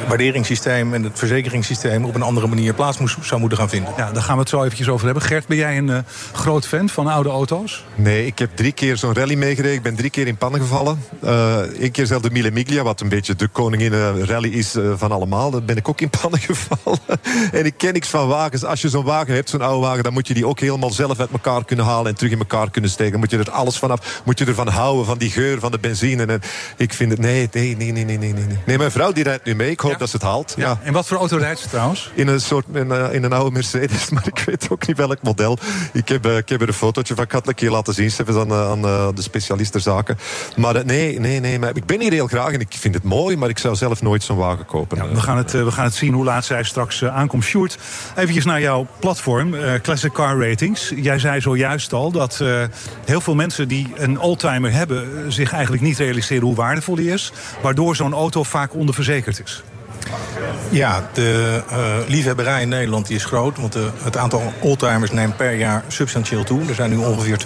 waarderingssysteem 0.09 0.95
en 0.95 1.03
het 1.03 1.19
verzekeringssysteem 1.19 2.05
op 2.05 2.15
een 2.15 2.23
andere 2.23 2.47
manier 2.47 2.75
plaats 2.75 2.99
moest, 2.99 3.17
zou 3.23 3.41
moeten 3.41 3.59
gaan 3.59 3.69
vinden. 3.69 3.93
Ja, 3.97 4.13
daar 4.13 4.23
gaan 4.23 4.35
we 4.35 4.41
het 4.41 4.49
zo 4.49 4.63
eventjes 4.63 4.89
over 4.89 5.05
hebben. 5.05 5.23
Gert, 5.23 5.47
ben 5.47 5.57
jij 5.57 5.79
een 5.79 5.89
uh, 5.89 5.99
groot 6.33 6.67
fan 6.67 6.89
van 6.89 7.07
oude 7.07 7.29
auto's? 7.29 7.85
Nee, 7.95 8.27
ik 8.27 8.39
heb 8.39 8.51
drie 8.57 8.73
keer 8.73 8.97
zo'n 8.97 9.15
rally 9.15 9.35
meegereden. 9.35 9.77
Ik 9.77 9.83
ben 9.83 9.97
drie 9.97 10.11
keer 10.11 10.27
in 10.27 10.37
pannen 10.37 10.61
gevallen. 10.61 11.05
Eén 11.21 11.83
uh, 11.83 11.91
keer 11.91 12.07
zelf 12.07 12.23
de 12.23 12.31
Mille 12.31 12.51
Miglia, 12.51 12.83
wat 12.83 13.01
een 13.01 13.09
beetje 13.09 13.35
de 13.35 13.49
koningin 13.49 13.93
rally 14.25 14.49
is 14.49 14.77
uh, 14.77 14.93
van 14.97 15.13
allemaal. 15.13 15.51
Daar 15.51 15.63
ben 15.63 15.77
ik 15.77 15.89
ook 15.89 16.01
in 16.01 16.11
pannen 16.21 16.41
gevallen. 16.51 17.01
en 17.53 17.65
ik 17.65 17.75
ken 17.77 17.93
niks 17.93 18.09
van 18.09 18.29
wagens. 18.29 18.65
Als 18.65 18.81
je 18.81 18.89
zo'n 18.89 19.05
wagen 19.05 19.35
hebt, 19.35 19.51
zo'n 19.51 19.61
oude 19.61 19.87
wagen, 19.87 20.03
dan 20.03 20.13
moet 20.13 20.29
je 20.29 20.35
die 20.35 20.47
ook 20.47 20.61
helemaal 20.61 20.91
zelf 20.91 21.21
uit 21.21 21.31
elkaar 21.31 21.65
kunnen 21.65 21.85
halen 21.85 22.07
en 22.07 22.17
terug 22.17 22.33
in 22.33 22.39
elkaar 22.39 22.71
kunnen 22.71 22.91
steken. 22.91 23.19
moet 23.19 23.31
je 23.31 23.39
er 23.39 23.51
alles 23.51 23.79
vanaf, 23.79 24.23
moet 24.25 24.39
je 24.39 24.45
ervan 24.45 24.69
houden, 24.69 25.07
van 25.07 25.19
die 25.19 25.31
geur, 25.31 25.61
van 25.61 25.71
de 25.71 25.79
benzine. 25.79 26.25
En 26.25 26.41
ik 26.77 26.93
vind 26.95 27.11
het, 27.11 27.21
nee, 27.21 27.49
nee, 27.53 27.77
nee, 27.77 27.93
nee, 27.93 28.05
nee, 28.05 28.19
nee. 28.19 28.45
Nee, 28.67 28.79
mijn 28.79 28.91
vrouw 28.91 29.13
die 29.13 29.25
rijdt 29.25 29.45
nu 29.45 29.55
mee. 29.55 29.71
Ik 29.71 29.81
hoop 29.91 29.99
dat 29.99 30.09
ze 30.09 30.17
het 30.17 30.25
haalt. 30.25 30.55
Ja. 30.57 30.79
En 30.83 30.93
wat 30.93 31.07
voor 31.07 31.17
auto 31.17 31.37
rijdt 31.37 31.61
ze 31.61 31.69
trouwens? 31.69 32.11
In 32.15 32.29
een 32.29 32.41
soort 32.41 32.67
in, 32.73 32.87
uh, 32.87 33.13
in, 33.13 33.23
een 33.23 33.33
oude 33.33 33.51
Mercedes, 33.51 34.11
maar 34.15 34.27
ik 34.27 34.43
weet 34.47 34.71
ook 34.71 34.87
niet 34.87 34.97
welk 34.97 35.23
model. 35.23 35.59
Ik 35.93 36.09
heb, 36.09 36.27
uh, 36.27 36.37
ik 36.37 36.49
heb 36.49 36.61
er 36.61 36.69
een 36.69 36.75
fotootje 36.75 37.15
van. 37.15 37.25
Ik 37.25 37.33
had 37.33 37.49
een 37.49 37.55
keer 37.55 37.71
laten 37.71 37.95
zien, 37.95 38.11
Stefan, 38.11 38.53
aan, 38.53 38.85
uh, 38.85 39.07
aan 39.07 39.15
de 39.15 39.23
specialistenzaken. 39.23 40.19
Maar 40.57 40.85
nee, 40.85 41.21
nee, 41.21 41.41
nee. 41.41 41.59
Maar 41.59 41.77
ik 41.77 41.87
ben 41.87 42.01
hier 42.01 42.13
heel 42.13 42.27
graag 42.27 42.53
en 42.53 42.61
ik 42.61 42.73
vind 42.79 42.95
het 42.95 43.03
mooi, 43.03 43.37
maar 43.37 43.49
ik 43.49 43.59
zou 43.59 43.77
zelf 43.77 44.03
nooit 44.03 44.23
zo'n 44.23 44.37
wagen 44.37 44.67
kopen. 44.67 44.97
Ja, 44.97 45.09
we, 45.09 45.21
gaan 45.21 45.37
het, 45.37 45.53
we 45.53 45.71
gaan 45.71 45.85
het 45.85 45.95
zien 45.95 46.13
hoe 46.13 46.25
laat 46.25 46.45
zij 46.45 46.63
straks 46.63 47.05
aankomt. 47.05 47.45
Sjoerd, 47.45 47.79
even 48.17 48.47
naar 48.47 48.61
jouw 48.61 48.87
platform, 49.01 49.55
Classic 49.83 50.13
Car 50.13 50.49
Ratings. 50.49 50.93
Jij 50.97 51.19
zei 51.19 51.41
zojuist 51.41 51.93
al 51.93 52.11
dat 52.11 52.43
heel 53.05 53.21
veel 53.21 53.35
mensen 53.35 53.69
die 53.69 53.93
een 53.95 54.19
oldtimer 54.21 54.73
hebben... 54.73 55.33
zich 55.33 55.53
eigenlijk 55.53 55.83
niet 55.83 55.99
realiseren 55.99 56.45
hoe 56.45 56.55
waardevol 56.55 56.95
die 56.95 57.13
is. 57.13 57.33
Waardoor 57.63 57.97
zo'n 57.97 58.13
auto 58.13 58.43
vaak 58.43 58.75
onderverzekerd 58.75 59.41
is. 59.45 59.63
Ja, 60.71 61.09
de 61.13 61.63
uh, 61.71 61.77
liefhebberij 62.07 62.63
in 62.63 62.69
Nederland 62.69 63.07
die 63.07 63.17
is 63.17 63.25
groot. 63.25 63.59
Want 63.59 63.73
de, 63.73 63.91
het 64.03 64.17
aantal 64.17 64.53
oldtimers 64.61 65.11
neemt 65.11 65.37
per 65.37 65.55
jaar 65.55 65.85
substantieel 65.89 66.45
toe. 66.45 66.69
Er 66.69 66.75
zijn 66.75 66.91
nu 66.91 66.97
ongeveer 66.97 67.39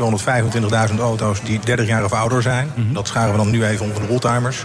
225.000 0.91 0.99
auto's 0.99 1.43
die 1.43 1.61
30 1.65 1.87
jaar 1.87 2.05
of 2.05 2.13
ouder 2.13 2.43
zijn. 2.43 2.73
Mm 2.75 2.85
-hmm. 2.85 2.95
Dat 2.95 3.07
scharen 3.07 3.31
we 3.31 3.37
dan 3.37 3.51
nu 3.51 3.65
even 3.65 3.87
onder 3.87 4.03
de 4.03 4.09
oldtimers. 4.09 4.65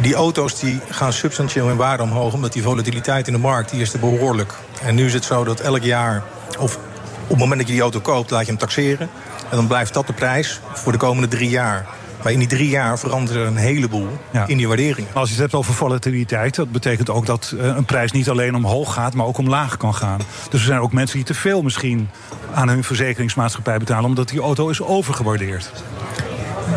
Die 0.00 0.14
auto's 0.14 0.58
die 0.58 0.80
gaan 0.88 1.12
substantieel 1.12 1.70
in 1.70 1.76
waarde 1.76 2.02
omhoog... 2.02 2.32
omdat 2.32 2.52
die 2.52 2.62
volatiliteit 2.62 3.26
in 3.26 3.32
de 3.32 3.38
markt 3.38 3.70
die 3.70 3.80
is 3.80 3.92
er 3.92 3.98
behoorlijk. 3.98 4.54
En 4.82 4.94
nu 4.94 5.06
is 5.06 5.12
het 5.12 5.24
zo 5.24 5.44
dat 5.44 5.60
elk 5.60 5.82
jaar... 5.82 6.22
of 6.58 6.76
op 7.24 7.30
het 7.30 7.38
moment 7.38 7.58
dat 7.58 7.66
je 7.66 7.72
die 7.72 7.82
auto 7.82 8.00
koopt, 8.00 8.30
laat 8.30 8.40
je 8.40 8.46
hem 8.46 8.58
taxeren. 8.58 9.08
En 9.50 9.56
dan 9.56 9.66
blijft 9.66 9.94
dat 9.94 10.06
de 10.06 10.12
prijs 10.12 10.60
voor 10.72 10.92
de 10.92 10.98
komende 10.98 11.28
drie 11.28 11.48
jaar. 11.48 11.86
Maar 12.24 12.32
in 12.32 12.38
die 12.38 12.48
drie 12.48 12.68
jaar 12.68 12.98
verandert 12.98 13.38
er 13.38 13.46
een 13.46 13.56
heleboel 13.56 14.08
ja. 14.32 14.46
in 14.46 14.56
die 14.56 14.68
waarderingen. 14.68 15.10
Als 15.14 15.28
je 15.28 15.34
het 15.34 15.42
hebt 15.42 15.54
over 15.54 15.74
volatiliteit, 15.74 16.54
dat 16.54 16.72
betekent 16.72 17.10
ook 17.10 17.26
dat 17.26 17.54
uh, 17.54 17.64
een 17.64 17.84
prijs 17.84 18.12
niet 18.12 18.28
alleen 18.28 18.54
omhoog 18.54 18.92
gaat, 18.92 19.14
maar 19.14 19.26
ook 19.26 19.38
omlaag 19.38 19.76
kan 19.76 19.94
gaan. 19.94 20.20
Dus 20.50 20.60
er 20.60 20.66
zijn 20.66 20.80
ook 20.80 20.92
mensen 20.92 21.16
die 21.16 21.26
te 21.26 21.34
veel 21.34 21.62
misschien 21.62 22.08
aan 22.54 22.68
hun 22.68 22.84
verzekeringsmaatschappij 22.84 23.78
betalen, 23.78 24.04
omdat 24.04 24.28
die 24.28 24.40
auto 24.40 24.68
is 24.68 24.82
overgewaardeerd. 24.82 25.72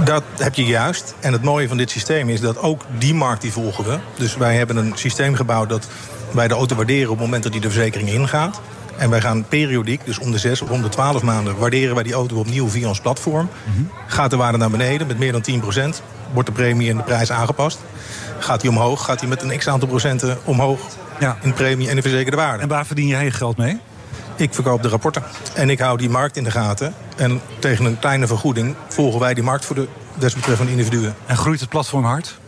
Dat 0.03 0.23
heb 0.37 0.55
je 0.55 0.65
juist. 0.65 1.15
En 1.19 1.33
het 1.33 1.43
mooie 1.43 1.67
van 1.67 1.77
dit 1.77 1.89
systeem 1.89 2.29
is 2.29 2.41
dat 2.41 2.57
ook 2.57 2.81
die 2.97 3.13
markt 3.13 3.41
die 3.41 3.51
volgen 3.51 3.83
we. 3.83 3.97
Dus 4.15 4.37
wij 4.37 4.55
hebben 4.55 4.77
een 4.77 4.91
systeem 4.95 5.35
gebouwd 5.35 5.69
dat 5.69 5.87
wij 6.31 6.47
de 6.47 6.53
auto 6.53 6.75
waarderen 6.75 7.09
op 7.09 7.17
het 7.17 7.25
moment 7.25 7.43
dat 7.43 7.51
die 7.51 7.61
de 7.61 7.69
verzekering 7.69 8.09
ingaat. 8.09 8.61
En 8.97 9.09
wij 9.09 9.21
gaan 9.21 9.45
periodiek, 9.47 10.05
dus 10.05 10.19
om 10.19 10.31
de 10.31 10.37
zes 10.37 10.61
of 10.61 10.69
om 10.69 10.81
de 10.81 10.89
twaalf 10.89 11.21
maanden... 11.21 11.57
waarderen 11.57 11.95
wij 11.95 12.03
die 12.03 12.13
auto 12.13 12.35
opnieuw 12.35 12.69
via 12.69 12.87
ons 12.87 13.01
platform. 13.01 13.49
Mm-hmm. 13.65 13.89
Gaat 14.07 14.29
de 14.29 14.37
waarde 14.37 14.57
naar 14.57 14.69
beneden 14.69 15.07
met 15.07 15.17
meer 15.17 15.31
dan 15.31 15.45
10% 15.95 16.01
wordt 16.33 16.49
de 16.49 16.55
premie 16.55 16.89
en 16.89 16.97
de 16.97 17.03
prijs 17.03 17.31
aangepast. 17.31 17.79
Gaat 18.39 18.61
die 18.61 18.69
omhoog, 18.69 19.05
gaat 19.05 19.19
die 19.19 19.29
met 19.29 19.41
een 19.41 19.57
x-aantal 19.57 19.87
procenten 19.87 20.37
omhoog... 20.43 20.79
Ja. 21.19 21.37
in 21.41 21.49
de 21.49 21.55
premie 21.55 21.89
en 21.89 21.95
de 21.95 22.01
verzekerde 22.01 22.37
waarde. 22.37 22.63
En 22.63 22.67
waar 22.67 22.85
verdien 22.85 23.07
jij 23.07 23.23
je 23.23 23.31
geld 23.31 23.57
mee? 23.57 23.79
Ik 24.35 24.53
verkoop 24.53 24.81
de 24.81 24.89
rapporten. 24.89 25.23
En 25.53 25.69
ik 25.69 25.79
hou 25.79 25.97
die 25.97 26.09
markt 26.09 26.37
in 26.37 26.43
de 26.43 26.51
gaten. 26.51 26.93
En 27.15 27.41
tegen 27.59 27.85
een 27.85 27.99
kleine 27.99 28.27
vergoeding 28.27 28.75
volgen 28.87 29.19
wij 29.19 29.33
die 29.33 29.43
markt 29.43 29.65
voor 29.65 29.75
de 29.75 29.87
desbetreffende 30.13 30.71
individuen. 30.71 31.15
En 31.25 31.37
groeit 31.37 31.59
het 31.59 31.69
platform 31.69 32.03
hard? 32.03 32.39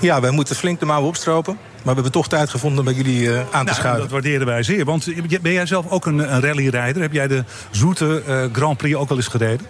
Ja, 0.00 0.20
wij 0.20 0.30
moeten 0.30 0.56
flink 0.56 0.80
de 0.80 0.86
mouwen 0.86 1.08
opstropen. 1.08 1.58
Maar 1.82 1.94
we 1.94 2.00
hebben 2.00 2.12
toch 2.12 2.28
tijd 2.28 2.50
gevonden 2.50 2.78
om 2.78 2.84
bij 2.84 2.94
jullie 2.94 3.22
uh, 3.22 3.38
aan 3.38 3.44
te 3.44 3.56
nou, 3.64 3.74
schuiven. 3.74 4.00
Dat 4.00 4.10
waarderen 4.10 4.46
wij 4.46 4.62
zeer. 4.62 4.84
Want 4.84 5.08
ben 5.42 5.52
jij 5.52 5.66
zelf 5.66 5.90
ook 5.90 6.06
een, 6.06 6.34
een 6.34 6.40
rallyrijder? 6.40 7.02
Heb 7.02 7.12
jij 7.12 7.28
de 7.28 7.44
zoete 7.70 8.22
uh, 8.28 8.44
Grand 8.52 8.76
Prix 8.76 8.96
ook 8.96 9.10
al 9.10 9.16
eens 9.16 9.26
gereden? 9.26 9.66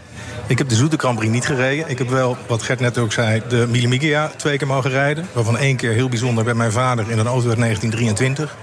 Ik 0.46 0.58
heb 0.58 0.68
de 0.68 0.74
zoete 0.74 0.96
Grand 0.96 1.18
Prix 1.18 1.32
niet 1.32 1.46
gereden. 1.46 1.88
Ik 1.88 1.98
heb 1.98 2.08
wel, 2.08 2.36
wat 2.46 2.62
Gert 2.62 2.80
net 2.80 2.98
ook 2.98 3.12
zei, 3.12 3.42
de 3.48 3.66
Milimigia 3.70 4.30
twee 4.36 4.58
keer 4.58 4.66
mogen 4.66 4.90
rijden. 4.90 5.26
Waarvan 5.32 5.58
één 5.58 5.76
keer 5.76 5.92
heel 5.92 6.08
bijzonder 6.08 6.44
bij 6.44 6.54
mijn 6.54 6.72
vader 6.72 7.10
in 7.10 7.18
een 7.18 7.26
auto 7.26 7.48
uit 7.48 7.58
1923. 7.58 8.56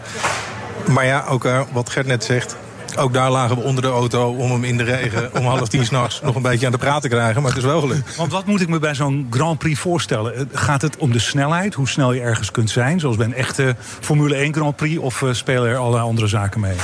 Maar 0.87 1.05
ja, 1.05 1.25
ook 1.29 1.45
uh, 1.45 1.61
wat 1.71 1.89
Gert 1.89 2.07
net 2.07 2.23
zegt, 2.23 2.55
ook 2.97 3.13
daar 3.13 3.31
lagen 3.31 3.55
we 3.55 3.63
onder 3.63 3.83
de 3.83 3.89
auto 3.89 4.29
om 4.29 4.51
hem 4.51 4.63
in 4.63 4.77
de 4.77 4.83
regen 4.83 5.35
om 5.35 5.45
half 5.45 5.67
tien 5.67 5.85
s'nachts 5.85 6.21
nog 6.21 6.35
een 6.35 6.41
beetje 6.41 6.65
aan 6.65 6.71
de 6.71 6.77
praat 6.77 7.01
te 7.01 7.07
krijgen. 7.07 7.41
Maar 7.41 7.51
het 7.51 7.59
is 7.59 7.65
wel 7.65 7.81
gelukt. 7.81 8.15
Want 8.15 8.31
wat 8.31 8.45
moet 8.45 8.61
ik 8.61 8.67
me 8.67 8.79
bij 8.79 8.95
zo'n 8.95 9.27
Grand 9.29 9.57
Prix 9.57 9.79
voorstellen? 9.79 10.49
Gaat 10.51 10.81
het 10.81 10.97
om 10.97 11.11
de 11.11 11.19
snelheid? 11.19 11.73
Hoe 11.73 11.87
snel 11.87 12.13
je 12.13 12.21
ergens 12.21 12.51
kunt 12.51 12.69
zijn? 12.69 12.99
Zoals 12.99 13.15
bij 13.15 13.25
een 13.25 13.33
echte 13.33 13.75
Formule 13.79 14.35
1 14.35 14.53
Grand 14.53 14.75
Prix? 14.75 14.99
Of 14.99 15.21
uh, 15.21 15.33
spelen 15.33 15.69
er 15.69 15.77
allerlei 15.77 16.03
andere 16.03 16.27
zaken 16.27 16.59
mee? 16.59 16.75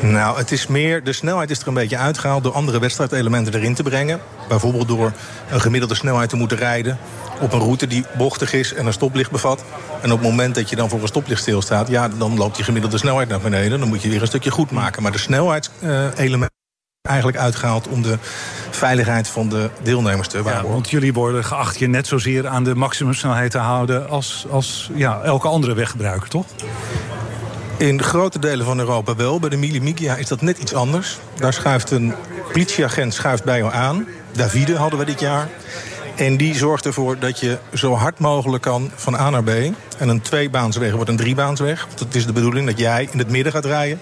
Nou, 0.00 0.38
het 0.38 0.52
is 0.52 0.66
meer, 0.66 1.04
de 1.04 1.12
snelheid 1.12 1.50
is 1.50 1.60
er 1.60 1.68
een 1.68 1.74
beetje 1.74 1.96
uitgehaald 1.96 2.42
door 2.42 2.52
andere 2.52 2.78
wedstrijdelementen 2.78 3.54
erin 3.54 3.74
te 3.74 3.82
brengen. 3.82 4.20
Bijvoorbeeld 4.48 4.88
door 4.88 5.12
een 5.50 5.60
gemiddelde 5.60 5.94
snelheid 5.94 6.28
te 6.28 6.36
moeten 6.36 6.58
rijden 6.58 6.98
op 7.40 7.52
een 7.52 7.60
route 7.60 7.86
die 7.86 8.04
bochtig 8.18 8.52
is 8.52 8.74
en 8.74 8.86
een 8.86 8.92
stoplicht 8.92 9.30
bevat. 9.30 9.64
En 10.02 10.12
op 10.12 10.18
het 10.18 10.28
moment 10.28 10.54
dat 10.54 10.70
je 10.70 10.76
dan 10.76 10.88
voor 10.88 11.00
een 11.00 11.08
stoplicht 11.08 11.40
stilstaat, 11.40 11.88
ja, 11.88 12.08
dan 12.08 12.36
loopt 12.36 12.56
die 12.56 12.64
gemiddelde 12.64 12.98
snelheid 12.98 13.28
naar 13.28 13.40
beneden. 13.40 13.78
Dan 13.80 13.88
moet 13.88 14.02
je 14.02 14.08
weer 14.08 14.20
een 14.20 14.26
stukje 14.26 14.50
goed 14.50 14.70
maken. 14.70 15.02
Maar 15.02 15.12
de 15.12 15.18
snelheidselement 15.18 16.52
eigenlijk 17.02 17.38
uitgehaald 17.38 17.88
om 17.88 18.02
de 18.02 18.18
veiligheid 18.70 19.28
van 19.28 19.48
de 19.48 19.70
deelnemers 19.82 20.28
te 20.28 20.42
waarborgen. 20.42 20.68
Ja, 20.68 20.74
want 20.74 20.90
jullie 20.90 21.12
worden 21.12 21.44
geacht 21.44 21.78
je 21.78 21.86
net 21.86 22.06
zozeer 22.06 22.46
aan 22.48 22.64
de 22.64 22.74
maximumsnelheid 22.74 23.50
te 23.50 23.58
houden 23.58 24.08
als, 24.08 24.46
als 24.50 24.90
ja, 24.94 25.20
elke 25.22 25.48
andere 25.48 25.74
weggebruiker, 25.74 26.28
toch? 26.28 26.46
In 27.84 28.02
grote 28.02 28.38
delen 28.38 28.66
van 28.66 28.78
Europa 28.78 29.16
wel. 29.16 29.40
Bij 29.40 29.48
de 29.48 29.56
Milimigia 29.56 30.16
is 30.16 30.28
dat 30.28 30.40
net 30.40 30.58
iets 30.58 30.74
anders. 30.74 31.18
Daar 31.34 31.52
schuift 31.52 31.90
een 31.90 32.14
politieagent 32.52 33.14
schuift 33.14 33.44
bij 33.44 33.58
jou 33.58 33.72
aan. 33.72 34.06
Davide 34.32 34.76
hadden 34.76 34.98
we 34.98 35.04
dit 35.04 35.20
jaar. 35.20 35.48
En 36.16 36.36
die 36.36 36.54
zorgt 36.54 36.86
ervoor 36.86 37.18
dat 37.18 37.40
je 37.40 37.58
zo 37.74 37.94
hard 37.94 38.18
mogelijk 38.18 38.62
kan 38.62 38.90
van 38.94 39.14
A 39.14 39.30
naar 39.30 39.44
B. 39.44 39.50
En 39.98 40.08
een 40.08 40.20
tweebaansweg 40.20 40.92
wordt 40.92 41.10
een 41.10 41.16
driebaansweg. 41.16 41.86
Want 41.86 41.98
het 41.98 42.14
is 42.14 42.26
de 42.26 42.32
bedoeling 42.32 42.66
dat 42.66 42.78
jij 42.78 43.08
in 43.12 43.18
het 43.18 43.30
midden 43.30 43.52
gaat 43.52 43.64
rijden. 43.64 44.00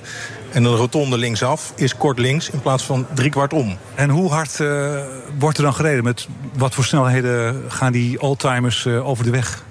En 0.53 0.65
een 0.65 0.77
rotonde 0.77 1.19
linksaf 1.19 1.73
is 1.77 1.97
kort 1.97 2.19
links 2.19 2.51
in 2.51 2.61
plaats 2.61 2.85
van 2.85 3.07
driekwart 3.15 3.53
om. 3.53 3.77
En 3.95 4.11
hoe 4.11 4.31
hard 4.31 4.59
uh, 4.59 4.99
wordt 5.39 5.57
er 5.57 5.63
dan 5.65 5.75
gereden? 5.75 6.05
Met 6.05 6.29
wat 6.57 6.75
voor 6.75 6.85
snelheden 6.85 7.63
gaan 7.69 7.93
die 7.93 8.21
oldtimers 8.21 8.85
uh, 8.85 9.09
over 9.09 9.25
de 9.25 9.31
weg? 9.31 9.63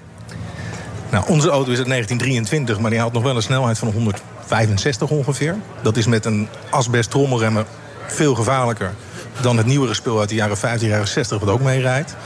Nou, 1.12 1.24
onze 1.28 1.48
auto 1.48 1.70
is 1.70 1.78
uit 1.78 1.88
1923, 1.88 2.78
maar 2.78 2.90
die 2.90 3.00
had 3.00 3.12
nog 3.12 3.22
wel 3.22 3.36
een 3.36 3.42
snelheid 3.42 3.78
van 3.78 3.88
165 3.88 5.10
ongeveer. 5.10 5.56
Dat 5.82 5.96
is 5.96 6.06
met 6.06 6.24
een 6.24 6.48
asbest 6.70 7.10
trommelremmen 7.10 7.66
veel 8.06 8.34
gevaarlijker 8.34 8.94
dan 9.40 9.56
het 9.56 9.66
nieuwere 9.66 9.94
spul 9.94 10.20
uit 10.20 10.28
de 10.28 10.34
jaren 10.34 10.56
50, 10.56 10.88
jaren 10.88 11.08
60, 11.08 11.38
wat 11.38 11.48
ook 11.48 11.60
meerijdt. 11.60 12.16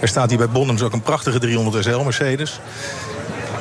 Er 0.00 0.08
staat 0.08 0.28
hier 0.28 0.38
bij 0.38 0.48
Bonhams 0.48 0.82
ook 0.82 0.92
een 0.92 1.02
prachtige 1.02 1.38
300 1.38 1.84
SL 1.84 1.98
Mercedes. 1.98 2.60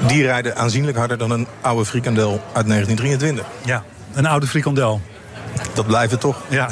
Die 0.08 0.24
rijden 0.24 0.56
aanzienlijk 0.56 0.98
harder 0.98 1.18
dan 1.18 1.32
een 1.32 1.48
oude 1.62 1.86
frikandel 1.86 2.32
uit 2.54 2.68
1923. 2.68 3.46
Ja, 3.66 3.84
een 4.14 4.26
oude 4.26 4.48
frikandel. 4.48 5.02
Dat 5.74 5.88
blijft 5.88 6.12
het 6.12 6.22
toch? 6.22 6.42
Ja. 6.50 6.70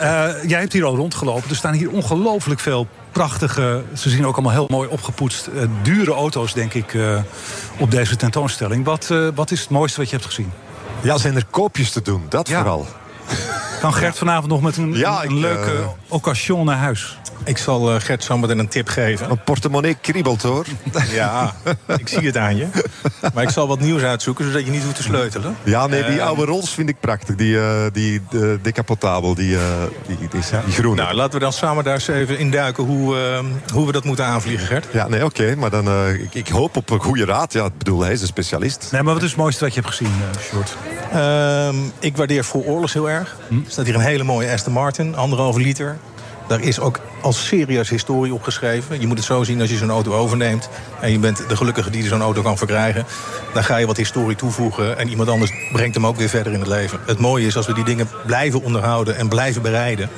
Uh, 0.00 0.42
jij 0.52 0.60
hebt 0.60 0.72
hier 0.72 0.84
al 0.84 0.96
rondgelopen. 0.96 1.50
Er 1.50 1.56
staan 1.56 1.74
hier 1.74 1.90
ongelooflijk 1.90 2.60
veel 2.60 2.88
prachtige, 3.14 3.82
ze 3.94 4.10
zien 4.10 4.26
ook 4.26 4.34
allemaal 4.34 4.52
heel 4.52 4.66
mooi 4.68 4.88
opgepoetst, 4.88 5.48
uh, 5.54 5.62
dure 5.82 6.12
auto's, 6.12 6.52
denk 6.52 6.74
ik, 6.74 6.94
uh, 6.94 7.18
op 7.78 7.90
deze 7.90 8.16
tentoonstelling. 8.16 8.84
Wat, 8.84 9.12
wat 9.34 9.50
is 9.50 9.60
het 9.60 9.70
mooiste 9.70 10.00
wat 10.00 10.10
je 10.10 10.16
hebt 10.16 10.28
gezien? 10.28 10.52
Ja, 11.00 11.18
zijn 11.18 11.36
er 11.36 11.44
koopjes 11.50 11.90
te 11.90 12.02
doen, 12.02 12.26
dat 12.28 12.48
ja. 12.48 12.58
vooral. 12.58 12.86
Kan 13.80 13.94
Gert 13.94 14.18
vanavond 14.18 14.46
nog 14.46 14.62
met 14.62 14.76
een, 14.76 14.92
Ja, 14.92 15.24
een 15.24 15.30
ik, 15.30 15.30
leuke 15.30 15.70
eh, 15.70 15.88
occasion 16.08 16.64
naar 16.64 16.76
huis? 16.76 17.18
Ik 17.44 17.58
zal 17.58 17.94
eh, 17.94 18.00
Gert 18.00 18.24
zo 18.24 18.38
meteen 18.38 18.58
een 18.58 18.68
tip 18.68 18.88
geven. 18.88 19.30
Een 19.30 19.42
portemonnee 19.44 19.96
kriebelt 20.00 20.42
hoor. 20.42 20.66
Ja, 21.12 21.54
ik 21.96 22.08
zie 22.08 22.26
het 22.26 22.36
aan 22.36 22.56
je. 22.56 22.66
Maar 23.34 23.42
ik 23.42 23.50
zal 23.50 23.68
wat 23.68 23.80
nieuws 23.80 24.02
uitzoeken, 24.02 24.44
zodat 24.44 24.64
je 24.64 24.70
niet 24.70 24.82
hoeft 24.82 24.96
te 24.96 25.02
sleutelen. 25.02 25.56
Ja, 25.62 25.86
nee, 25.86 26.04
die 26.04 26.18
Eh, 26.20 26.26
oude 26.26 26.44
Rolls 26.44 26.70
vind 26.70 26.88
ik 26.88 27.00
prachtig. 27.00 27.34
Die, 27.34 27.58
eh 27.60 27.82
die 27.92 28.20
eh, 28.32 28.40
decapotabel, 28.62 29.34
die, 29.34 29.56
eh, 29.56 29.62
die, 30.06 30.16
die, 30.18 30.28
die 30.64 30.72
groene. 30.74 31.02
Nou, 31.02 31.14
laten 31.14 31.32
we 31.32 31.38
dan 31.38 31.52
samen 31.52 31.84
daar 31.84 31.94
eens 31.94 32.08
even 32.08 32.38
induiken 32.38 32.84
hoe, 32.84 33.16
eh, 33.18 33.44
hoe 33.72 33.86
we 33.86 33.92
dat 33.92 34.04
moeten 34.04 34.24
aanvliegen, 34.24 34.66
Gert. 34.66 34.86
Ja, 34.92 35.08
nee, 35.08 35.24
oké. 35.24 35.54
maar 35.54 35.70
dan, 35.70 35.86
eh, 35.86 36.12
ik, 36.14 36.34
ik 36.34 36.48
hoop 36.48 36.76
op 36.76 36.90
een 36.90 37.00
goede 37.00 37.24
raad. 37.24 37.52
Ja, 37.52 37.64
ik 37.64 37.78
bedoel, 37.78 38.00
hij 38.02 38.12
is 38.12 38.20
een 38.20 38.26
specialist. 38.26 38.88
Nee, 38.92 39.02
maar 39.02 39.14
wat 39.14 39.22
is 39.22 39.28
het 39.28 39.38
mooiste 39.38 39.64
wat 39.64 39.74
je 39.74 39.80
hebt 39.80 39.94
gezien, 39.94 40.12
uh, 40.34 40.40
Short? 40.42 40.76
Ehm, 41.12 41.76
ik 41.98 42.16
waardeer 42.16 42.44
voor 42.44 42.64
oorlogs 42.64 42.92
heel 42.92 43.10
erg. 43.10 43.36
Er 43.50 43.56
staat 43.66 43.84
hier 43.86 43.94
een 43.94 44.00
hele 44.00 44.24
mooie 44.24 44.50
Aston 44.52 44.72
Martin, 44.72 45.16
anderhalve 45.16 45.60
liter. 45.60 45.96
Daar 46.46 46.60
is 46.60 46.80
ook 46.80 47.00
als 47.20 47.46
serieus 47.46 47.88
historie 47.88 48.34
opgeschreven. 48.34 49.00
Je 49.00 49.06
moet 49.06 49.16
het 49.16 49.26
zo 49.26 49.44
zien 49.44 49.60
als 49.60 49.70
je 49.70 49.76
zo'n 49.76 49.90
auto 49.90 50.12
overneemt... 50.12 50.68
en 51.00 51.10
je 51.10 51.18
bent 51.18 51.48
de 51.48 51.56
gelukkige 51.56 51.90
die 51.90 52.06
zo'n 52.06 52.22
auto 52.22 52.42
kan 52.42 52.58
verkrijgen... 52.58 53.06
dan 53.52 53.64
ga 53.64 53.76
je 53.76 53.86
wat 53.86 53.96
historie 53.96 54.36
toevoegen 54.36 54.98
en 54.98 55.08
iemand 55.08 55.28
anders 55.28 55.52
brengt 55.72 55.94
hem 55.94 56.06
ook 56.06 56.16
weer 56.16 56.28
verder 56.28 56.52
in 56.52 56.58
het 56.58 56.68
leven. 56.68 57.00
Het 57.06 57.18
mooie 57.18 57.46
is 57.46 57.56
als 57.56 57.66
we 57.66 57.74
die 57.74 57.84
dingen 57.84 58.08
blijven 58.26 58.62
onderhouden 58.62 59.16
en 59.16 59.28
blijven 59.28 59.62
bereiden... 59.62 60.10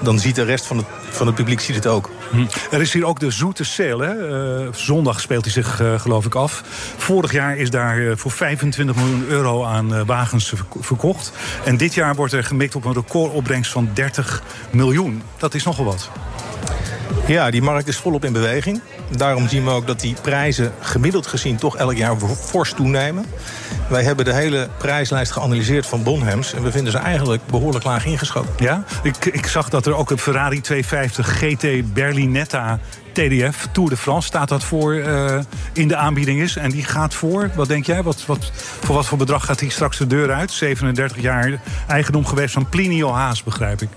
dan 0.00 0.18
ziet 0.18 0.34
de 0.34 0.44
rest 0.44 0.66
van 0.66 0.76
het, 0.76 0.86
van 1.08 1.26
het 1.26 1.36
publiek 1.36 1.60
ziet 1.60 1.74
het 1.74 1.86
ook. 1.86 2.10
Hm. 2.30 2.46
Er 2.70 2.80
is 2.80 2.92
hier 2.92 3.04
ook 3.04 3.20
de 3.20 3.30
Zoete 3.30 3.64
Sale. 3.64 4.04
Hè? 4.04 4.62
Eh, 4.66 4.72
zondag 4.72 5.20
speelt 5.20 5.44
hij 5.44 5.52
zich, 5.52 5.80
eh, 5.80 6.00
geloof 6.00 6.26
ik, 6.26 6.34
af. 6.34 6.62
Vorig 6.96 7.32
jaar 7.32 7.56
is 7.56 7.70
daar 7.70 7.98
eh, 7.98 8.16
voor 8.16 8.30
25 8.30 8.96
miljoen 8.96 9.24
euro 9.28 9.64
aan 9.64 10.06
wagens 10.06 10.48
verk- 10.48 10.74
verkocht. 10.80 11.32
En 11.64 11.76
dit 11.76 11.94
jaar 11.94 12.14
wordt 12.14 12.32
er 12.32 12.44
gemikt 12.44 12.74
op 12.74 12.84
een 12.84 12.92
recordopbrengst 12.94 13.72
van 13.72 13.90
30 13.94 14.42
miljoen. 14.70 15.22
Dat 15.36 15.54
is 15.54 15.64
nogal 15.64 15.84
wat. 15.84 16.10
Ja, 17.26 17.50
die 17.50 17.62
markt 17.62 17.88
is 17.88 17.96
volop 17.96 18.24
in 18.24 18.32
beweging. 18.32 18.80
Daarom 19.16 19.48
zien 19.48 19.64
we 19.64 19.70
ook 19.70 19.86
dat 19.86 20.00
die 20.00 20.16
prijzen 20.22 20.72
gemiddeld 20.80 21.26
gezien 21.26 21.56
toch 21.56 21.76
elk 21.76 21.96
jaar 21.96 22.16
fors 22.40 22.72
toenemen. 22.72 23.24
Wij 23.88 24.02
hebben 24.02 24.24
de 24.24 24.34
hele 24.34 24.68
prijslijst 24.78 25.32
geanalyseerd 25.32 25.86
van 25.86 26.02
Bonhams... 26.02 26.54
en 26.54 26.62
we 26.62 26.70
vinden 26.70 26.92
ze 26.92 26.98
eigenlijk 26.98 27.46
behoorlijk 27.46 27.84
laag 27.84 28.04
ingeschoten. 28.04 28.52
Ja? 28.56 28.84
Ik, 29.02 29.24
ik 29.24 29.46
zag 29.46 29.68
dat 29.68 29.86
er 29.86 29.94
ook 29.94 30.10
een 30.10 30.18
Ferrari 30.18 30.60
250 30.60 31.38
GT 31.38 31.92
Berlinetta 32.18 32.80
TDF 33.18 33.68
Tour 33.72 33.90
de 33.90 33.96
France 33.96 34.26
staat 34.26 34.48
dat 34.48 34.64
voor 34.64 34.94
eh, 34.94 35.38
in 35.72 35.88
de 35.88 35.96
aanbieding 35.96 36.40
is. 36.40 36.56
En 36.56 36.70
die 36.70 36.84
gaat 36.84 37.14
voor, 37.14 37.50
wat 37.54 37.68
denk 37.68 37.86
jij? 37.86 38.02
Wat, 38.02 38.26
wat, 38.26 38.50
voor 38.80 38.94
wat 38.94 39.06
voor 39.06 39.18
bedrag 39.18 39.44
gaat 39.44 39.58
die 39.58 39.70
straks 39.70 39.98
de 39.98 40.06
deur 40.06 40.32
uit? 40.32 40.50
37 40.50 41.22
jaar 41.22 41.60
eigendom 41.86 42.26
geweest 42.26 42.52
van 42.54 42.68
Plinio 42.68 43.12
Haas, 43.12 43.42
begrijp 43.42 43.82
ik. 43.82 43.88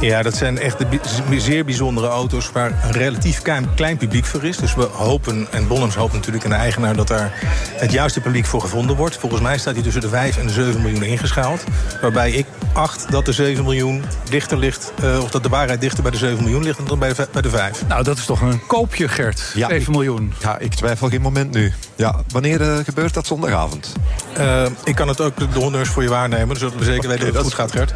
Ja, 0.00 0.22
dat 0.22 0.36
zijn 0.36 0.58
echt 0.58 0.78
de 0.78 1.40
zeer 1.40 1.64
bijzondere 1.64 2.06
auto's... 2.06 2.52
waar 2.52 2.84
een 2.84 2.92
relatief 2.92 3.42
klein, 3.42 3.74
klein 3.74 3.96
publiek 3.96 4.24
voor 4.24 4.44
is. 4.44 4.56
Dus 4.56 4.74
we 4.74 4.82
hopen, 4.82 5.46
en 5.50 5.68
Bonhams 5.68 5.94
hoopt 5.94 6.12
natuurlijk 6.12 6.44
in 6.44 6.50
de 6.50 6.56
eigenaar... 6.56 6.96
dat 6.96 7.08
daar 7.08 7.32
het 7.72 7.92
juiste 7.92 8.20
publiek 8.20 8.46
voor 8.46 8.60
gevonden 8.60 8.96
wordt. 8.96 9.16
Volgens 9.16 9.40
mij 9.40 9.58
staat 9.58 9.74
hij 9.74 9.82
tussen 9.82 10.02
de 10.02 10.08
5 10.08 10.38
en 10.38 10.46
de 10.46 10.52
7 10.52 10.82
miljoen 10.82 11.02
ingeschaald. 11.02 11.64
Waarbij 12.00 12.30
ik 12.30 12.46
acht 12.72 13.10
dat 13.10 13.24
de 13.24 13.32
7 13.32 13.64
miljoen 13.64 14.04
dichter 14.30 14.58
ligt... 14.58 14.92
eh, 15.02 15.22
of 15.22 15.30
dat 15.30 15.42
de 15.42 15.48
waarheid 15.48 15.80
dichter 15.80 16.02
bij 16.02 16.12
de 16.12 16.18
7 16.18 16.42
miljoen 16.42 16.62
ligt 16.62 16.88
dan 16.88 16.98
bij 16.98 17.14
de, 17.14 17.28
bij 17.32 17.42
de 17.42 17.50
5. 17.50 17.86
Nou, 17.88 18.02
dat 18.02 18.18
is 18.18 18.24
toch 18.24 18.40
een 18.50 18.66
koopje, 18.66 19.08
Gert. 19.08 19.52
7 19.54 19.92
miljoen. 19.92 20.32
Ja, 20.40 20.58
ik 20.58 20.74
twijfel 20.74 21.08
geen 21.08 21.20
moment 21.20 21.50
nu. 21.50 21.72
Ja, 21.96 22.22
wanneer 22.28 22.60
eh, 22.60 22.84
gebeurt 22.84 23.14
dat 23.14 23.26
zondagavond? 23.26 23.92
Eh, 24.36 24.66
ik 24.84 24.94
kan 24.94 25.08
het 25.08 25.20
ook 25.20 25.52
de 25.52 25.58
honneurs 25.58 25.88
voor 25.88 26.02
je 26.02 26.08
waarnemen... 26.08 26.56
zodat 26.56 26.78
we 26.78 26.84
zeker 26.84 27.08
weten 27.08 27.32
dat 27.32 27.34
het 27.34 27.44
goed 27.44 27.54
gaat, 27.54 27.72
Gert. 27.72 27.92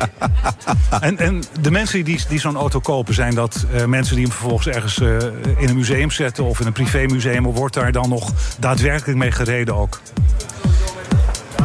En, 1.00 1.18
en 1.18 1.42
de 1.60 1.70
mensen 1.70 2.04
die, 2.04 2.20
die 2.28 2.40
zo'n 2.40 2.56
auto 2.56 2.80
kopen, 2.80 3.14
zijn 3.14 3.34
dat 3.34 3.66
eh, 3.72 3.84
mensen 3.84 4.14
die 4.14 4.24
hem 4.24 4.34
vervolgens 4.34 4.66
ergens 4.66 5.00
eh, 5.00 5.16
in 5.56 5.68
een 5.68 5.76
museum 5.76 6.10
zetten 6.10 6.44
of 6.44 6.60
in 6.60 6.66
een 6.66 6.72
privémuseum? 6.72 7.46
Of 7.46 7.56
wordt 7.56 7.74
daar 7.74 7.92
dan 7.92 8.08
nog 8.08 8.32
daadwerkelijk 8.58 9.18
mee 9.18 9.30
gereden 9.30 9.74
ook? 9.74 10.00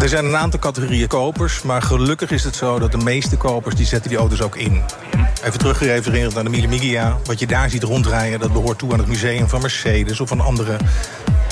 Er 0.04 0.10
zijn 0.10 0.26
een 0.26 0.38
aantal 0.38 0.60
categorieën 0.60 1.08
kopers, 1.08 1.62
maar 1.62 1.82
gelukkig 1.82 2.32
is 2.32 2.44
het 2.44 2.56
zo 2.56 2.80
dat 2.80 2.92
de 2.92 2.98
meeste 2.98 3.38
kopers 3.38 3.76
die 3.76 3.86
zetten 3.86 4.10
die 4.10 4.20
auto's 4.20 4.42
ook 4.42 4.56
in. 4.56 4.82
Even 5.44 5.60
teruggerefereerd 5.60 6.34
naar 6.34 6.44
de 6.44 6.50
Mille 6.50 6.68
Miglia. 6.68 7.18
Wat 7.24 7.40
je 7.40 7.48
daar 7.48 7.70
ziet 7.70 7.84
rondrijden, 7.84 8.40
dat 8.40 8.54
behoort 8.54 8.80
toe 8.80 8.92
aan 8.92 9.00
het 9.00 9.08
museum 9.08 9.50
van 9.50 9.62
Mercedes 9.62 10.20
of 10.20 10.28
van 10.28 10.40
andere 10.40 10.78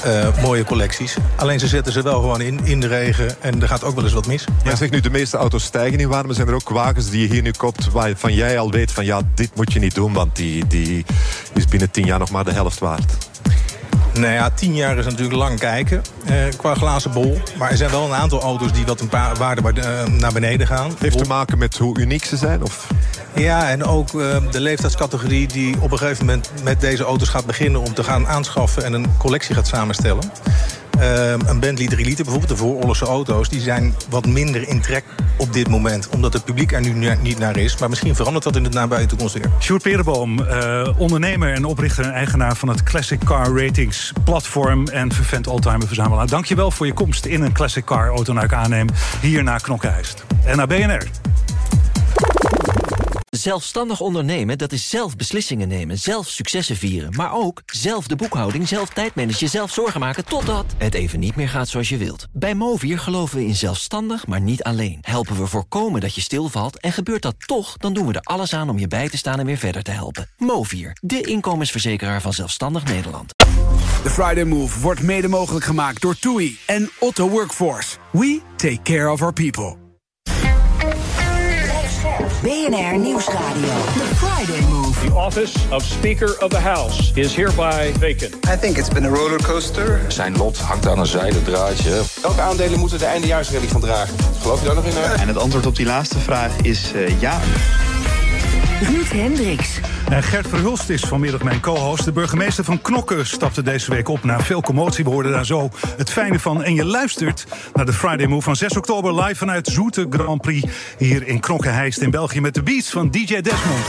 eh, 0.04 0.42
mooie 0.42 0.64
collecties. 0.64 1.16
Alleen 1.36 1.60
ze 1.60 1.68
zetten 1.68 1.94
ze 1.94 2.02
wel 2.02 2.20
gewoon 2.20 2.42
in, 2.42 2.60
in 2.66 2.80
de 2.80 2.88
regen 2.88 3.42
en 3.42 3.62
er 3.62 3.68
gaat 3.68 3.84
ook 3.84 3.96
wel 3.96 4.04
eens 4.04 4.14
wat 4.14 4.28
mis. 4.28 4.46
Ja. 4.64 4.76
Zeg 4.76 4.90
nu, 4.90 5.00
de 5.00 5.10
meeste 5.10 5.38
auto's 5.38 5.64
stijgen 5.64 6.00
in 6.00 6.08
waarde, 6.08 6.28
maar 6.28 6.36
zijn 6.36 6.48
er 6.48 6.54
ook 6.54 6.70
wagens 6.70 7.10
die 7.10 7.22
je 7.22 7.34
hier 7.34 7.42
nu 7.42 7.52
koopt... 7.52 7.92
waarvan 7.92 8.34
jij 8.34 8.60
al 8.60 8.72
weet 8.72 8.92
van 8.92 9.06
ja, 9.06 9.22
dit 9.36 9.56
moet 9.56 9.74
je 9.74 9.80
niet 9.80 9.96
doen... 9.96 10.14
want 10.14 10.36
die, 10.36 10.68
die 10.68 11.06
is 11.54 11.66
binnen 11.66 11.92
tien 11.92 12.06
jaar 12.06 12.20
nog 12.20 12.32
maar 12.32 12.44
de 12.44 12.52
helft 12.52 12.80
waard. 12.80 13.31
Nou 14.14 14.34
ja, 14.34 14.50
tien 14.50 14.76
jaar 14.76 14.98
is 14.98 15.06
natuurlijk 15.06 15.34
lang 15.34 15.60
kijken 15.60 16.02
eh, 16.26 16.36
qua 16.58 16.74
glazen 16.74 17.12
bol. 17.12 17.42
Maar 17.58 17.72
er 17.72 17.78
zijn 17.78 17.92
wel 17.92 18.06
een 18.06 18.14
aantal 18.14 18.42
auto's 18.42 18.74
die 18.74 18.86
wat 18.86 19.00
een 19.00 19.10
paar 19.10 19.36
waarde 19.36 19.82
eh, 19.82 20.06
naar 20.06 20.34
beneden 20.34 20.68
gaan. 20.68 20.92
Heeft 21.00 21.18
te 21.18 21.28
maken 21.28 21.58
met 21.58 21.78
hoe 21.78 22.00
uniek 22.00 22.26
ze 22.26 22.38
zijn? 22.38 22.64
Of? 22.64 22.88
Ja, 23.36 23.70
en 23.70 23.84
ook 23.84 24.08
eh, 24.08 24.38
de 24.52 24.60
leeftijdscategorie 24.60 25.48
die 25.48 25.76
op 25.80 25.92
een 25.92 25.98
gegeven 25.98 26.26
moment 26.26 26.52
met 26.64 26.82
deze 26.82 27.04
auto's 27.04 27.30
gaat 27.30 27.46
beginnen 27.46 27.82
om 27.82 27.94
te 27.94 28.04
gaan 28.04 28.28
aanschaffen 28.28 28.84
en 28.84 28.94
een 28.94 29.18
collectie 29.18 29.56
gaat 29.56 29.68
samenstellen. 29.68 30.32
Eh, 31.02 31.32
een 31.32 31.60
Bentley 31.60 31.88
3 31.88 32.06
liter, 32.06 32.24
bijvoorbeeld 32.24 32.52
de 32.52 32.58
vooroorlogse 32.58 33.06
auto's, 33.06 33.50
die 33.50 33.60
zijn 33.60 33.96
wat 34.10 34.26
minder 34.26 34.68
in 34.68 34.82
trek 34.82 35.04
op 35.38 35.54
dit 35.54 35.68
moment. 35.68 36.10
Omdat 36.10 36.34
het 36.34 36.46
publiek 36.46 36.72
er 36.72 36.82
nu 36.82 37.16
niet 37.22 37.40
naar 37.40 37.58
is. 37.58 37.78
Maar 37.78 37.90
misschien 37.90 38.16
verandert 38.16 38.44
dat 38.44 38.56
in 38.56 38.64
de 38.64 38.70
nabije 38.70 39.06
toekomst 39.06 39.34
weer. 39.34 39.50
Sjoerd 39.60 39.82
Perenboom, 39.82 40.44
eh, 40.44 40.90
ondernemer 40.98 41.54
en 41.54 41.66
oprichter 41.66 42.06
en 42.06 42.12
eigenaar 42.12 42.56
van 42.56 42.70
het 42.70 42.84
Classic 42.84 43.20
Car 43.24 43.66
Ratings 43.66 44.14
platform 44.24 44.88
en 44.88 45.12
vervent 45.12 45.48
oldtimer 45.48 45.88
verzamelaar. 45.88 46.28
Dankjewel 46.28 46.72
voor 46.72 46.86
je 46.86 46.94
komst 46.94 47.26
in 47.26 47.42
een 47.42 47.54
Classic 47.54 47.86
Car 47.86 48.08
auto 48.08 48.34
naar 48.34 48.56
aanneem 48.56 48.88
hier 49.22 49.44
naar 49.44 49.62
Knokkenheist. 49.62 50.24
En 50.46 50.58
naar 50.58 50.68
BNR. 50.68 51.08
Zelfstandig 53.38 54.00
ondernemen, 54.00 54.58
dat 54.58 54.72
is 54.72 54.90
zelf 54.90 55.16
beslissingen 55.16 55.68
nemen, 55.68 55.98
zelf 55.98 56.28
successen 56.28 56.76
vieren... 56.76 57.16
maar 57.16 57.34
ook 57.34 57.62
zelf 57.66 58.08
de 58.08 58.16
boekhouding, 58.16 58.68
zelf 58.68 58.90
tijdmanagen, 58.90 59.50
zelf 59.50 59.72
zorgen 59.74 60.00
maken... 60.00 60.26
totdat 60.26 60.66
het 60.78 60.94
even 60.94 61.20
niet 61.20 61.36
meer 61.36 61.50
gaat 61.50 61.68
zoals 61.68 61.90
je 61.90 61.98
wilt. 61.98 62.28
Bij 62.32 62.56
Movier 62.56 63.00
geloven 63.00 63.38
we 63.38 63.46
in 63.46 63.56
zelfstandig, 63.56 64.28
maar 64.28 64.42
niet 64.42 64.64
alleen. 64.64 64.98
Helpen 65.02 65.38
we 65.38 65.48
voorkomen 65.48 66.02
dat 66.02 66.16
je 66.16 66.22
stilvalt 66.22 66.80
en 66.80 66.92
gebeurt 66.92 67.22
dat 67.22 67.36
toch... 67.46 67.78
dan 67.78 67.94
doen 67.94 68.08
we 68.08 68.14
er 68.14 68.22
alles 68.22 68.54
aan 68.54 68.70
om 68.70 68.80
je 68.80 68.88
bij 68.88 69.10
te 69.10 69.18
staan 69.18 69.40
en 69.40 69.46
weer 69.46 69.58
verder 69.58 69.84
te 69.84 69.92
helpen. 69.92 70.30
Movier, 70.38 70.98
de 71.02 71.22
inkomensverzekeraar 71.22 72.22
van 72.22 72.34
Zelfstandig 72.34 72.84
Nederland. 72.84 73.34
De 74.04 74.10
Friday 74.10 74.44
Move 74.44 74.80
wordt 74.80 75.02
mede 75.02 75.28
mogelijk 75.28 75.66
gemaakt 75.66 76.02
door 76.02 76.20
TUI 76.20 76.58
en 76.66 76.90
Otto 77.00 77.30
Workforce. 77.30 77.98
We 78.12 78.42
take 78.56 78.82
care 78.82 79.12
of 79.12 79.22
our 79.22 79.34
people. 79.34 79.81
BNR 82.42 82.98
Nieuwsradio. 82.98 83.70
The 83.94 84.16
Friday 84.16 84.62
Move. 84.70 85.00
The 85.06 85.14
office 85.14 85.54
of 85.72 85.84
Speaker 85.84 86.44
of 86.44 86.50
the 86.50 86.60
House 86.60 87.12
is 87.16 87.36
hereby 87.36 87.92
vacant. 88.00 88.34
I 88.46 88.58
think 88.58 88.78
it's 88.78 88.90
been 88.90 89.06
a 89.06 89.10
roller 89.10 89.42
coaster. 89.42 90.02
Zijn 90.08 90.38
lot 90.38 90.58
hangt 90.58 90.88
aan 90.88 91.00
een 91.00 91.06
zijden 91.06 91.44
draadje. 91.44 92.02
Welke 92.22 92.42
aandelen 92.42 92.80
moeten 92.80 93.00
de 93.00 93.06
eindejaarsrally 93.06 93.68
gaan 93.68 93.82
dragen? 93.82 94.16
Geloof 94.42 94.60
je 94.60 94.66
daar 94.66 94.76
nog 94.76 94.86
in? 94.86 95.20
En 95.20 95.28
het 95.28 95.38
antwoord 95.38 95.66
op 95.66 95.76
die 95.76 95.86
laatste 95.86 96.20
vraag 96.20 96.52
is 96.62 96.92
eh, 96.94 97.20
ja. 97.20 97.40
Ruud 98.82 99.12
Hendricks. 99.12 99.80
En 100.12 100.24
Gert 100.24 100.48
Verhulst 100.48 100.90
is 100.90 101.02
vanmiddag 101.02 101.44
mijn 101.44 101.60
co-host. 101.60 102.04
De 102.06 102.12
burgemeester 102.12 102.64
van 102.64 102.82
Knokken 102.82 103.28
stapte 103.28 103.62
deze 103.62 103.92
week 103.92 104.08
op 104.08 104.24
na 104.24 104.40
veel 104.40 104.62
commotie. 104.62 105.04
We 105.04 105.10
hoorden 105.10 105.32
daar 105.32 105.46
zo 105.46 105.70
het 105.98 106.10
fijne 106.10 106.40
van. 106.40 106.64
En 106.64 106.74
je 106.74 106.86
luistert 106.86 107.46
naar 107.74 107.86
de 107.86 107.94
Friday 107.94 108.26
Move 108.26 108.42
van 108.44 108.56
6 108.56 108.78
oktober... 108.78 109.22
live 109.22 109.36
vanuit 109.36 109.68
Zoete 109.68 110.08
Grand 110.10 110.42
Prix 110.42 110.72
hier 110.98 111.28
in 111.28 111.40
Knokkenheist 111.40 112.00
in 112.02 112.12
België... 112.12 112.42
met 112.42 112.54
de 112.54 112.64
beats 112.64 112.90
van 112.90 113.10
DJ 113.12 113.42
Desmond. 113.42 113.86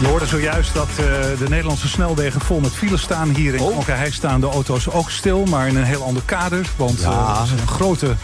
Je 0.00 0.06
hoorde 0.10 0.26
zojuist 0.26 0.74
dat 0.74 0.88
eh, 0.88 1.04
de 1.38 1.46
Nederlandse 1.48 1.88
snelwegen 1.88 2.40
vol 2.40 2.60
met 2.60 2.72
files 2.72 3.02
staan. 3.02 3.28
Hier 3.28 3.54
in 3.54 3.60
Oh. 3.60 3.72
Knokkenheist 3.72 4.14
staan 4.16 4.40
de 4.40 4.46
auto's 4.46 4.90
ook 4.90 5.10
stil, 5.10 5.44
maar 5.44 5.68
in 5.68 5.76
een 5.76 5.84
heel 5.84 6.02
ander 6.02 6.22
kader. 6.26 6.66
Want 6.76 6.98
eh, 6.98 7.04
Ja. 7.04 7.36
er 7.36 7.42
is 7.44 7.50
een 7.60 7.66
grote 7.68 8.14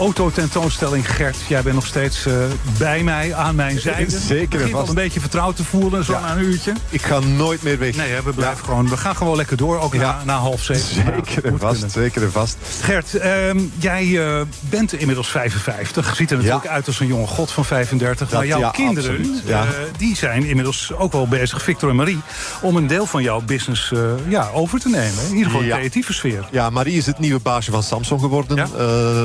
autotentoonstelling. 0.00 1.10
Gert, 1.10 1.36
jij 1.48 1.62
bent 1.62 1.74
nog 1.74 1.86
steeds 1.86 2.26
uh, 2.26 2.34
bij 2.78 3.02
mij, 3.02 3.34
aan 3.34 3.54
mijn 3.54 3.80
zijde. 3.80 4.18
Zeker 4.18 4.62
en 4.62 4.70
vast. 4.70 4.88
een 4.88 4.94
beetje 4.94 5.20
vertrouwd 5.20 5.56
te 5.56 5.64
voelen, 5.64 6.04
zo 6.04 6.12
ja. 6.12 6.20
na 6.20 6.32
een 6.32 6.44
uurtje. 6.44 6.72
Ik 6.88 7.02
ga 7.02 7.18
nooit 7.18 7.62
meer 7.62 7.78
weg. 7.78 7.96
Nee, 7.96 8.20
we, 8.24 8.32
blijven 8.32 8.64
gewoon, 8.64 8.88
we 8.88 8.96
gaan 8.96 9.16
gewoon 9.16 9.36
lekker 9.36 9.56
door, 9.56 9.80
ook 9.80 9.94
na, 9.94 10.22
na 10.24 10.36
half 10.36 10.62
zeven. 10.62 10.96
Zeker 11.04 11.44
en 11.44 11.58
vast, 11.58 11.72
kunnen. 11.72 11.90
zeker 11.90 12.22
en 12.22 12.32
vast. 12.32 12.56
Gert, 12.80 13.24
um, 13.24 13.72
jij 13.78 14.04
uh, 14.04 14.40
bent 14.60 14.92
inmiddels 14.92 15.28
55. 15.28 16.16
Ziet 16.16 16.30
er 16.30 16.36
natuurlijk 16.36 16.66
uit 16.66 16.86
als 16.86 17.00
een 17.00 17.06
jonge 17.06 17.26
god 17.26 17.50
van 17.50 17.64
35. 17.64 18.28
Dat, 18.28 18.38
maar 18.38 18.46
jouw 18.46 18.70
kinderen, 18.70 19.42
uh, 19.46 19.62
die 19.96 20.16
zijn 20.16 20.44
inmiddels 20.44 20.92
ook 20.92 21.12
wel 21.12 21.28
bezig, 21.28 21.62
Victor 21.62 21.90
en 21.90 21.96
Marie... 21.96 22.20
om 22.62 22.76
een 22.76 22.86
deel 22.86 23.06
van 23.06 23.22
jouw 23.22 23.40
business 23.40 23.92
ja, 24.28 24.48
over 24.52 24.80
te 24.80 24.88
nemen. 24.88 25.24
In 25.28 25.36
ieder 25.36 25.50
geval 25.50 25.60
de 25.60 25.68
creatieve 25.68 26.12
sfeer. 26.12 26.48
Ja, 26.50 26.70
Marie 26.70 26.96
is 26.96 27.06
het 27.06 27.18
nieuwe 27.18 27.40
baasje 27.40 27.70
van 27.70 27.82
Samsung 27.82 28.20
geworden. 28.20 28.68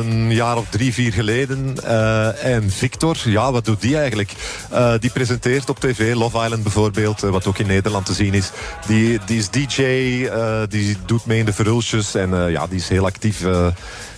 een 0.04 0.34
jaar 0.34 0.58
of 0.58 0.65
drie, 0.70 0.94
vier 0.94 1.14
geleden. 1.14 1.76
Uh, 1.84 2.44
en 2.46 2.72
Victor, 2.72 3.18
ja, 3.24 3.52
wat 3.52 3.66
doet 3.66 3.82
die 3.82 3.98
eigenlijk? 3.98 4.32
Uh, 4.72 4.94
die 5.00 5.10
presenteert 5.10 5.70
op 5.70 5.80
tv, 5.80 6.14
Love 6.14 6.44
Island 6.44 6.64
bijvoorbeeld, 6.64 7.24
uh, 7.24 7.30
wat 7.30 7.48
ook 7.48 7.58
in 7.58 7.68
Nederland 7.68 8.06
te 8.06 8.14
zien 8.14 8.34
is. 8.34 8.52
Die, 8.88 9.20
die 9.26 9.38
is 9.38 9.50
DJ, 9.50 10.30
die 10.70 10.98
doet 11.06 11.26
mee 11.26 11.40
in 11.40 11.46
de 11.46 11.54
verhulsjes 11.54 12.16
en 12.16 12.52
ja, 12.52 12.68
die 12.68 12.80
is 12.80 12.90
heel 12.90 13.06
actief 13.06 13.44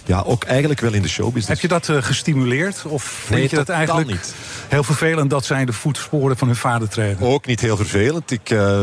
ja, 0.07 0.23
ook 0.25 0.43
eigenlijk 0.43 0.79
wel 0.79 0.93
in 0.93 1.01
de 1.01 1.07
showbusiness. 1.07 1.47
Heb 1.47 1.59
je 1.59 1.67
dat 1.67 1.87
uh, 1.87 2.03
gestimuleerd? 2.03 2.85
Of 2.85 3.25
nee, 3.29 3.39
vind 3.39 3.49
je 3.49 3.55
dat 3.55 3.69
eigenlijk 3.69 4.07
niet. 4.07 4.35
heel 4.67 4.83
vervelend 4.83 5.29
dat 5.29 5.45
zij 5.45 5.65
de 5.65 5.73
voetsporen 5.73 6.37
van 6.37 6.47
hun 6.47 6.55
vader 6.55 6.89
treden? 6.89 7.27
Ook 7.27 7.45
niet 7.45 7.59
heel 7.59 7.77
vervelend. 7.77 8.31
Ik 8.31 8.49
uh, 8.49 8.81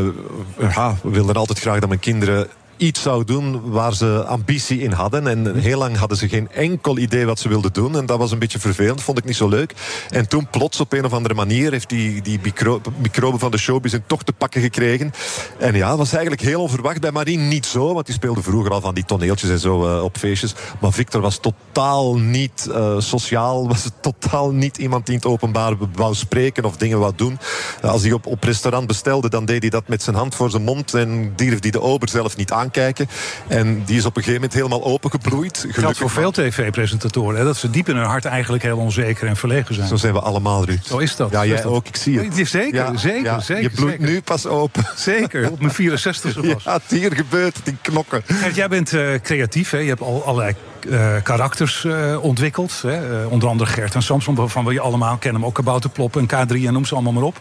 ja, 0.58 0.96
wil 1.02 1.28
er 1.28 1.36
altijd 1.36 1.58
graag 1.58 1.78
dat 1.78 1.88
mijn 1.88 2.00
kinderen 2.00 2.48
iets 2.76 3.02
zou 3.02 3.24
doen 3.24 3.70
waar 3.70 3.94
ze 3.94 4.24
ambitie 4.26 4.80
in 4.80 4.92
hadden. 4.92 5.26
En 5.26 5.56
heel 5.56 5.78
lang 5.78 5.96
hadden 5.96 6.18
ze 6.18 6.28
geen 6.28 6.50
enkel 6.50 6.98
idee 6.98 7.26
wat 7.26 7.38
ze 7.38 7.48
wilden 7.48 7.72
doen. 7.72 7.96
En 7.96 8.06
dat 8.06 8.18
was 8.18 8.32
een 8.32 8.38
beetje 8.38 8.58
vervelend, 8.58 9.02
vond 9.02 9.18
ik 9.18 9.24
niet 9.24 9.36
zo 9.36 9.48
leuk. 9.48 9.74
En 10.10 10.28
toen 10.28 10.48
plots 10.50 10.80
op 10.80 10.92
een 10.92 11.04
of 11.04 11.12
andere 11.12 11.34
manier 11.34 11.70
heeft 11.70 11.88
die, 11.88 12.22
die 12.22 12.38
micro, 12.42 12.80
microben 12.96 13.40
van 13.40 13.50
de 13.50 13.58
showbiz 13.58 13.98
toch 14.06 14.22
te 14.22 14.32
pakken 14.32 14.60
gekregen. 14.60 15.12
En 15.58 15.74
ja, 15.74 15.96
was 15.96 16.12
eigenlijk 16.12 16.42
heel 16.42 16.60
onverwacht. 16.60 17.00
Bij 17.00 17.12
Marie 17.12 17.38
niet 17.38 17.66
zo, 17.66 17.94
want 17.94 18.06
die 18.06 18.14
speelde 18.14 18.42
vroeger 18.42 18.72
al 18.72 18.80
van 18.80 18.94
die 18.94 19.04
toneeltjes 19.04 19.50
en 19.50 19.58
zo 19.58 19.96
uh, 19.96 20.02
op 20.02 20.16
feestjes. 20.16 20.54
Maar 20.80 20.92
Victor 20.92 21.20
was 21.20 21.38
totaal 21.38 22.16
niet 22.16 22.66
uh, 22.70 23.00
sociaal, 23.00 23.66
was 23.68 23.90
totaal 24.00 24.50
niet 24.50 24.76
iemand 24.76 25.06
die 25.06 25.14
in 25.14 25.20
het 25.20 25.30
openbaar 25.30 25.74
wou 25.94 26.14
spreken 26.14 26.64
of 26.64 26.76
dingen 26.76 26.98
wou 26.98 27.12
doen. 27.16 27.38
Als 27.82 28.02
hij 28.02 28.12
op, 28.12 28.26
op 28.26 28.42
restaurant 28.42 28.86
bestelde, 28.86 29.28
dan 29.28 29.44
deed 29.44 29.60
hij 29.60 29.70
dat 29.70 29.88
met 29.88 30.02
zijn 30.02 30.16
hand 30.16 30.34
voor 30.34 30.50
zijn 30.50 30.62
mond 30.62 30.94
en 30.94 31.32
durfde 31.36 31.58
hij 31.60 31.70
de 31.70 31.80
ober 31.80 32.08
zelf 32.08 32.36
niet 32.36 32.52
aan 32.52 32.63
kijken. 32.70 33.08
En 33.46 33.84
die 33.84 33.96
is 33.96 34.04
op 34.04 34.16
een 34.16 34.22
gegeven 34.22 34.40
moment 34.40 34.52
helemaal 34.52 34.84
opengebloeid. 34.84 35.66
Geldt 35.68 35.98
voor 35.98 36.10
veel 36.10 36.30
tv-presentatoren. 36.30 37.44
Dat 37.44 37.56
ze 37.56 37.70
diep 37.70 37.88
in 37.88 37.96
hun 37.96 38.06
hart 38.06 38.24
eigenlijk 38.24 38.62
heel 38.62 38.78
onzeker 38.78 39.28
en 39.28 39.36
verlegen 39.36 39.74
zijn. 39.74 39.88
Zo 39.88 39.96
zijn 39.96 40.12
we 40.12 40.20
allemaal, 40.20 40.64
Ruud. 40.64 40.84
Zo 40.84 40.98
is 40.98 41.16
dat. 41.16 41.30
Ja, 41.30 41.46
jij 41.46 41.56
dat. 41.56 41.64
ook. 41.64 41.86
Ik 41.86 41.96
zie 41.96 42.18
het. 42.18 42.48
Zeker, 42.48 42.74
ja, 42.74 42.96
zeker, 42.96 43.24
ja, 43.24 43.40
zeker. 43.40 43.62
Je 43.62 43.70
bloeit 43.70 43.90
zeker. 43.90 44.08
nu 44.08 44.22
pas 44.22 44.46
open. 44.46 44.84
Zeker, 44.96 45.50
op 45.50 45.60
mijn 45.60 45.72
64 45.72 46.36
e 46.36 46.54
Ja, 46.64 46.80
hier 46.88 47.12
gebeurt 47.12 47.56
het 47.56 47.66
in 47.68 47.78
knokken. 47.82 48.22
Jij 48.54 48.68
bent 48.68 48.92
uh, 48.92 49.14
creatief, 49.22 49.70
hè? 49.70 49.78
Je 49.78 49.88
hebt 49.88 50.00
al 50.00 50.24
allerlei 50.24 50.54
uh, 50.86 51.14
karakters 51.22 51.84
uh, 51.84 52.22
ontwikkeld. 52.22 52.82
Hè? 52.82 53.22
Uh, 53.22 53.32
onder 53.32 53.48
andere 53.48 53.70
Gert 53.70 53.94
en 53.94 54.02
Samson, 54.02 54.34
waarvan 54.34 54.64
we 54.64 54.72
je 54.72 54.80
allemaal 54.80 55.16
kennen. 55.16 55.40
Maar 55.40 55.48
ook 55.48 55.54
Kabouterplop 55.54 56.16
en 56.16 56.26
K3 56.26 56.66
en 56.66 56.72
noem 56.72 56.84
ze 56.84 56.94
allemaal 56.94 57.12
maar 57.12 57.22
op. 57.22 57.40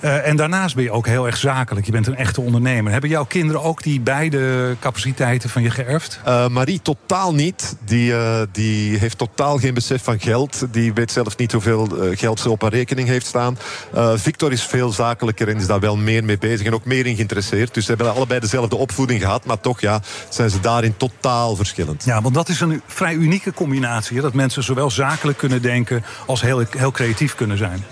en 0.00 0.36
daarnaast 0.36 0.74
ben 0.74 0.84
je 0.84 0.90
ook 0.90 1.06
heel 1.06 1.26
erg 1.26 1.36
zakelijk. 1.36 1.86
Je 1.86 1.92
bent 1.92 2.06
een 2.06 2.16
echte 2.16 2.40
ondernemer. 2.40 2.92
Hebben 2.92 3.10
jouw 3.10 3.24
kinderen 3.24 3.62
ook 3.62 3.82
die 3.82 4.00
beide 4.00 4.76
capaciteiten 4.80 5.50
van 5.50 5.62
je 5.62 5.70
geërfd? 5.70 6.20
Marie 6.50 6.80
totaal 6.82 7.34
niet. 7.34 7.76
Die, 7.84 8.14
die 8.52 8.98
heeft 8.98 9.18
totaal 9.18 9.58
geen 9.58 9.74
besef 9.74 10.02
van 10.02 10.20
geld. 10.20 10.66
Die 10.70 10.92
weet 10.92 11.12
zelf 11.12 11.36
niet 11.36 11.52
hoeveel 11.52 11.88
geld 12.12 12.40
ze 12.40 12.50
op 12.50 12.62
haar 12.62 12.72
rekening 12.72 13.08
heeft 13.08 13.26
staan. 13.26 13.58
Victor 14.14 14.52
is 14.52 14.62
veel 14.62 14.92
zakelijker 14.92 15.48
en 15.48 15.56
is 15.56 15.66
daar 15.66 15.80
wel 15.80 15.96
meer 15.96 16.24
mee 16.24 16.38
bezig. 16.38 16.66
En 16.66 16.74
ook 16.74 16.84
meer 16.84 17.06
in 17.06 17.14
geïnteresseerd. 17.14 17.74
Dus 17.74 17.84
ze 17.84 17.92
hebben 17.92 18.14
allebei 18.14 18.40
dezelfde 18.40 18.76
opvoeding 18.76 19.20
gehad. 19.20 19.44
Maar 19.44 19.60
toch 19.60 19.80
ja, 19.80 20.00
zijn 20.28 20.50
ze 20.50 20.60
daarin 20.60 20.96
totaal 20.96 21.56
verschillend. 21.56 22.04
Ja, 22.04 22.22
want 22.22 22.34
dat 22.34 22.48
is 22.48 22.60
een 22.60 22.75
vrij 22.86 23.14
unieke 23.14 23.52
combinatie. 23.52 24.20
Dat 24.20 24.34
mensen 24.34 24.62
zowel 24.62 24.90
zakelijk 24.90 25.38
kunnen 25.38 25.62
denken 25.62 26.04
als 26.26 26.40
heel, 26.40 26.64
heel 26.70 26.90
creatief 26.90 27.34
kunnen 27.34 27.58
zijn. 27.58 27.84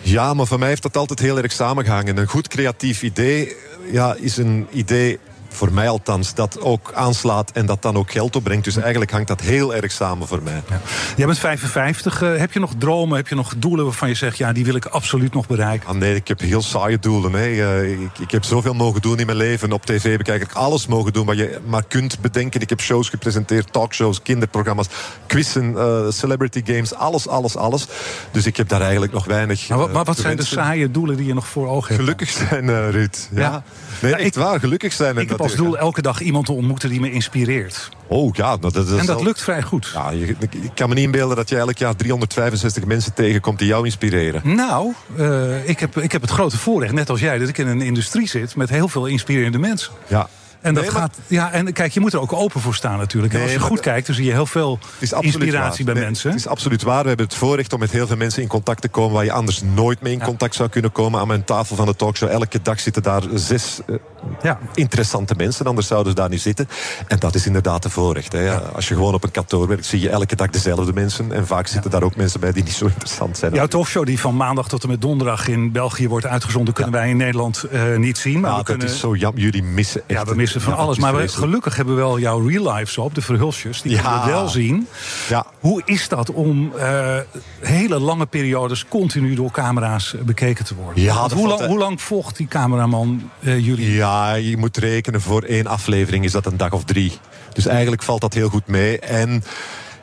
Ja, 0.00 0.34
maar 0.34 0.46
voor 0.46 0.58
mij 0.58 0.68
heeft 0.68 0.82
dat 0.82 0.96
altijd 0.96 1.18
heel 1.18 1.38
erg 1.38 1.52
samengehangen. 1.52 2.16
Een 2.16 2.28
goed 2.28 2.48
creatief 2.48 3.02
idee 3.02 3.56
ja, 3.90 4.14
is 4.14 4.36
een 4.36 4.66
idee 4.70 5.18
voor 5.54 5.72
mij 5.72 5.88
althans, 5.88 6.34
dat 6.34 6.60
ook 6.60 6.92
aanslaat 6.94 7.50
en 7.50 7.66
dat 7.66 7.82
dan 7.82 7.96
ook 7.96 8.10
geld 8.10 8.36
opbrengt. 8.36 8.64
Dus 8.64 8.76
eigenlijk 8.76 9.10
hangt 9.10 9.28
dat 9.28 9.40
heel 9.40 9.74
erg 9.74 9.92
samen 9.92 10.26
voor 10.28 10.42
mij. 10.42 10.62
Ja. 10.68 10.80
Jij 11.16 11.26
bent 11.26 11.38
55. 11.38 12.22
Uh, 12.22 12.36
heb 12.36 12.52
je 12.52 12.60
nog 12.60 12.72
dromen, 12.78 13.16
heb 13.16 13.28
je 13.28 13.34
nog 13.34 13.54
doelen 13.56 13.84
waarvan 13.84 14.08
je 14.08 14.14
zegt... 14.14 14.36
ja, 14.36 14.52
die 14.52 14.64
wil 14.64 14.74
ik 14.74 14.84
absoluut 14.84 15.34
nog 15.34 15.46
bereiken? 15.46 15.88
Ah, 15.88 15.94
nee, 15.94 16.14
ik 16.14 16.28
heb 16.28 16.40
heel 16.40 16.62
saaie 16.62 16.98
doelen. 16.98 17.32
Hè. 17.32 17.48
Uh, 17.48 17.90
ik, 17.90 18.18
ik, 18.18 18.30
heb 18.30 18.44
zoveel 18.44 18.74
mogen 18.74 19.00
doen 19.00 19.18
in 19.18 19.26
mijn 19.26 19.38
leven. 19.38 19.72
Op 19.72 19.86
tv 19.86 20.10
heb 20.10 20.20
ik 20.20 20.28
eigenlijk 20.28 20.58
alles 20.58 20.86
mogen 20.86 21.12
doen 21.12 21.26
wat 21.26 21.36
je 21.36 21.58
maar 21.66 21.84
kunt 21.88 22.20
bedenken. 22.20 22.60
Ik 22.60 22.68
heb 22.68 22.80
shows 22.80 23.08
gepresenteerd, 23.08 23.72
talkshows, 23.72 24.22
kinderprogramma's... 24.22 24.88
quizzen, 25.26 25.70
uh, 25.70 26.10
celebrity 26.10 26.62
games, 26.64 26.94
alles, 26.94 27.28
alles, 27.28 27.56
alles. 27.56 27.86
Dus 28.30 28.46
ik 28.46 28.56
heb 28.56 28.68
daar 28.68 28.80
eigenlijk 28.80 29.12
nog 29.12 29.24
weinig... 29.24 29.68
Maar, 29.68 29.90
maar 29.90 30.04
wat 30.04 30.18
zijn 30.18 30.36
de 30.36 30.44
saaie 30.44 30.90
doelen 30.90 31.16
die 31.16 31.26
je 31.26 31.34
nog 31.34 31.46
voor 31.46 31.68
ogen 31.68 31.88
hebt? 31.88 32.00
Gelukkig 32.00 32.30
zijn, 32.30 32.90
Ruud. 32.90 33.28
Ja. 33.30 33.40
ja. 33.40 33.62
Nee, 34.04 34.12
ja, 34.12 34.18
echt 34.18 34.36
ik, 34.36 34.42
waar, 34.42 34.60
gelukkig 34.60 34.92
zijn. 34.92 35.16
Ik 35.16 35.28
heb 35.28 35.40
als 35.40 35.54
doel 35.54 35.78
elke 35.78 36.02
dag 36.02 36.20
iemand 36.20 36.46
te 36.46 36.52
ontmoeten 36.52 36.88
die 36.88 37.00
me 37.00 37.10
inspireert. 37.10 37.88
Oh 38.06 38.34
ja, 38.34 38.56
dat, 38.56 38.74
dat, 38.74 38.98
en 38.98 39.06
dat 39.06 39.22
lukt 39.22 39.42
vrij 39.42 39.62
goed. 39.62 39.90
Ja, 39.94 40.10
je, 40.10 40.36
ik 40.50 40.70
kan 40.74 40.88
me 40.88 40.94
niet 40.94 41.04
inbeelden 41.04 41.36
dat 41.36 41.48
je 41.48 41.56
elk 41.56 41.78
jaar 41.78 41.96
365 41.96 42.84
mensen 42.84 43.14
tegenkomt 43.14 43.58
die 43.58 43.68
jou 43.68 43.84
inspireren. 43.84 44.54
Nou, 44.54 44.92
uh, 45.16 45.68
ik, 45.68 45.80
heb, 45.80 45.96
ik 45.96 46.12
heb 46.12 46.20
het 46.20 46.30
grote 46.30 46.58
voorrecht, 46.58 46.92
net 46.92 47.10
als 47.10 47.20
jij, 47.20 47.38
dat 47.38 47.48
ik 47.48 47.58
in 47.58 47.66
een 47.66 47.80
industrie 47.80 48.28
zit 48.28 48.56
met 48.56 48.68
heel 48.68 48.88
veel 48.88 49.06
inspirerende 49.06 49.58
mensen. 49.58 49.92
Ja. 50.06 50.28
En, 50.64 50.74
dat 50.74 50.82
nee, 50.82 50.92
gaat, 50.92 51.18
ja, 51.26 51.52
en 51.52 51.72
kijk, 51.72 51.92
je 51.92 52.00
moet 52.00 52.12
er 52.12 52.20
ook 52.20 52.32
open 52.32 52.60
voor 52.60 52.74
staan 52.74 52.98
natuurlijk. 52.98 53.32
Nee, 53.32 53.42
als 53.42 53.52
je 53.52 53.60
goed 53.60 53.80
kijkt, 53.80 54.06
dan 54.06 54.16
zie 54.16 54.24
je 54.24 54.32
heel 54.32 54.46
veel 54.46 54.78
inspiratie 55.20 55.84
bij 55.84 55.94
mensen. 55.94 56.30
Het 56.30 56.38
is 56.38 56.46
absoluut 56.46 56.82
waar. 56.82 57.02
We 57.02 57.08
hebben 57.08 57.26
het 57.26 57.34
voorrecht 57.34 57.72
om 57.72 57.78
met 57.78 57.90
heel 57.90 58.06
veel 58.06 58.16
mensen 58.16 58.42
in 58.42 58.48
contact 58.48 58.80
te 58.80 58.88
komen... 58.88 59.14
waar 59.14 59.24
je 59.24 59.32
anders 59.32 59.62
nooit 59.62 60.00
mee 60.00 60.12
in 60.12 60.22
contact 60.22 60.54
zou 60.54 60.68
kunnen 60.68 60.92
komen. 60.92 61.20
Aan 61.20 61.26
mijn 61.26 61.44
tafel 61.44 61.76
van 61.76 61.86
de 61.86 61.96
talkshow, 61.96 62.28
elke 62.28 62.62
dag 62.62 62.80
zitten 62.80 63.02
daar 63.02 63.22
zes 63.34 63.80
uh, 63.86 63.96
ja. 64.42 64.58
interessante 64.74 65.34
mensen. 65.36 65.66
Anders 65.66 65.86
zouden 65.86 66.12
ze 66.12 66.18
daar 66.18 66.28
niet 66.28 66.40
zitten. 66.40 66.68
En 67.08 67.18
dat 67.18 67.34
is 67.34 67.46
inderdaad 67.46 67.84
een 67.84 67.90
voorrecht. 67.90 68.32
Hè. 68.32 68.40
Ja. 68.40 68.56
Als 68.74 68.88
je 68.88 68.94
gewoon 68.94 69.14
op 69.14 69.24
een 69.24 69.30
kantoor 69.30 69.68
werkt, 69.68 69.86
zie 69.86 70.00
je 70.00 70.08
elke 70.08 70.36
dag 70.36 70.50
dezelfde 70.50 70.92
mensen. 70.92 71.32
En 71.32 71.46
vaak 71.46 71.66
zitten 71.66 71.90
daar 71.90 72.02
ook 72.02 72.16
mensen 72.16 72.40
bij 72.40 72.52
die 72.52 72.62
niet 72.62 72.72
zo 72.72 72.86
interessant 72.94 73.38
zijn. 73.38 73.54
Jouw 73.54 73.66
talkshow 73.66 74.06
die 74.06 74.20
van 74.20 74.36
maandag 74.36 74.68
tot 74.68 74.82
en 74.82 74.88
met 74.88 75.00
donderdag 75.00 75.48
in 75.48 75.72
België 75.72 76.08
wordt 76.08 76.26
uitgezonden... 76.26 76.74
kunnen 76.74 76.92
wij 76.92 77.08
in 77.08 77.16
Nederland 77.16 77.64
uh, 77.72 77.96
niet 77.96 78.18
zien. 78.18 78.40
Maar 78.40 78.50
we 78.50 78.56
dat 78.56 78.64
kunnen... 78.64 78.86
is 78.86 78.98
zo 78.98 79.14
jammer. 79.14 79.42
Jullie 79.42 79.62
missen 79.62 80.02
echt... 80.06 80.18
Ja, 80.18 80.24
we 80.24 80.34
missen 80.34 80.53
van 80.60 80.76
alles. 80.76 80.98
Maar 80.98 81.16
we, 81.16 81.28
gelukkig 81.28 81.76
hebben 81.76 81.94
we 81.94 82.00
wel 82.00 82.18
jouw 82.18 82.48
real 82.48 82.72
lives 82.72 82.98
op, 82.98 83.14
de 83.14 83.22
verhulsjes. 83.22 83.82
Die 83.82 84.00
kunnen 84.00 84.24
we 84.24 84.30
wel 84.30 84.48
zien. 84.48 84.88
Ja. 85.28 85.46
Hoe 85.60 85.82
is 85.84 86.08
dat 86.08 86.32
om 86.32 86.72
uh, 86.76 87.16
hele 87.60 87.98
lange 87.98 88.26
periodes 88.26 88.88
continu 88.88 89.34
door 89.34 89.50
camera's 89.50 90.14
bekeken 90.24 90.64
te 90.64 90.74
worden? 90.74 91.02
Ja, 91.02 91.28
hoe, 91.28 91.48
lang, 91.48 91.60
hoe 91.60 91.78
lang 91.78 92.02
volgt 92.02 92.36
die 92.36 92.46
cameraman 92.46 93.30
uh, 93.40 93.58
jullie? 93.58 93.92
Ja, 93.92 94.34
je 94.34 94.56
moet 94.56 94.76
rekenen 94.76 95.20
voor 95.20 95.42
één 95.42 95.66
aflevering 95.66 96.24
is 96.24 96.32
dat 96.32 96.46
een 96.46 96.56
dag 96.56 96.72
of 96.72 96.84
drie. 96.84 97.12
Dus 97.52 97.66
eigenlijk 97.66 98.02
valt 98.02 98.20
dat 98.20 98.34
heel 98.34 98.48
goed 98.48 98.66
mee. 98.66 98.98
En 98.98 99.44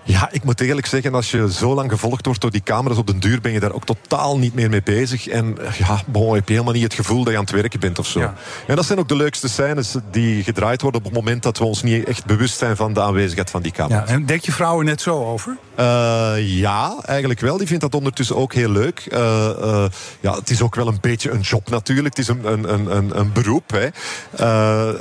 ja, 0.03 0.29
ik 0.31 0.43
moet 0.43 0.61
eerlijk 0.61 0.87
zeggen, 0.87 1.13
als 1.13 1.31
je 1.31 1.51
zo 1.51 1.73
lang 1.73 1.91
gevolgd 1.91 2.25
wordt 2.25 2.41
door 2.41 2.51
die 2.51 2.63
camera's 2.63 2.97
op 2.97 3.07
den 3.07 3.19
duur, 3.19 3.41
ben 3.41 3.51
je 3.51 3.59
daar 3.59 3.73
ook 3.73 3.85
totaal 3.85 4.37
niet 4.37 4.53
meer 4.53 4.69
mee 4.69 4.83
bezig. 4.83 5.27
En 5.27 5.57
ja, 5.77 6.01
bon, 6.07 6.33
heb 6.33 6.47
je 6.47 6.53
helemaal 6.53 6.73
niet 6.73 6.83
het 6.83 6.93
gevoel 6.93 7.23
dat 7.23 7.31
je 7.31 7.39
aan 7.39 7.45
het 7.45 7.53
werken 7.53 7.79
bent 7.79 7.99
of 7.99 8.07
zo. 8.07 8.19
Ja. 8.19 8.33
En 8.67 8.75
dat 8.75 8.85
zijn 8.85 8.99
ook 8.99 9.07
de 9.07 9.15
leukste 9.15 9.49
scènes 9.49 9.95
die 10.11 10.43
gedraaid 10.43 10.81
worden 10.81 10.99
op 10.99 11.05
het 11.05 11.15
moment 11.15 11.43
dat 11.43 11.57
we 11.57 11.63
ons 11.63 11.83
niet 11.83 12.05
echt 12.05 12.25
bewust 12.25 12.57
zijn 12.57 12.75
van 12.75 12.93
de 12.93 13.01
aanwezigheid 13.01 13.49
van 13.49 13.61
die 13.61 13.71
camera's. 13.71 14.09
Ja, 14.09 14.15
en 14.15 14.25
denk 14.25 14.45
je 14.45 14.51
vrouwen 14.51 14.85
net 14.85 15.01
zo 15.01 15.25
over? 15.25 15.57
Uh, 15.79 16.33
ja, 16.37 16.95
eigenlijk 17.05 17.39
wel. 17.39 17.57
Die 17.57 17.67
vindt 17.67 17.81
dat 17.81 17.95
ondertussen 17.95 18.35
ook 18.35 18.53
heel 18.53 18.69
leuk. 18.69 19.07
Uh, 19.13 19.49
uh, 19.61 19.85
ja, 20.19 20.35
het 20.35 20.49
is 20.49 20.61
ook 20.61 20.75
wel 20.75 20.87
een 20.87 20.97
beetje 21.01 21.31
een 21.31 21.41
job 21.41 21.69
natuurlijk. 21.69 22.17
Het 22.17 22.27
is 22.27 22.27
een, 22.27 22.45
een, 22.51 22.95
een, 22.95 23.19
een 23.19 23.31
beroep. 23.33 23.71
Hè. 23.71 23.87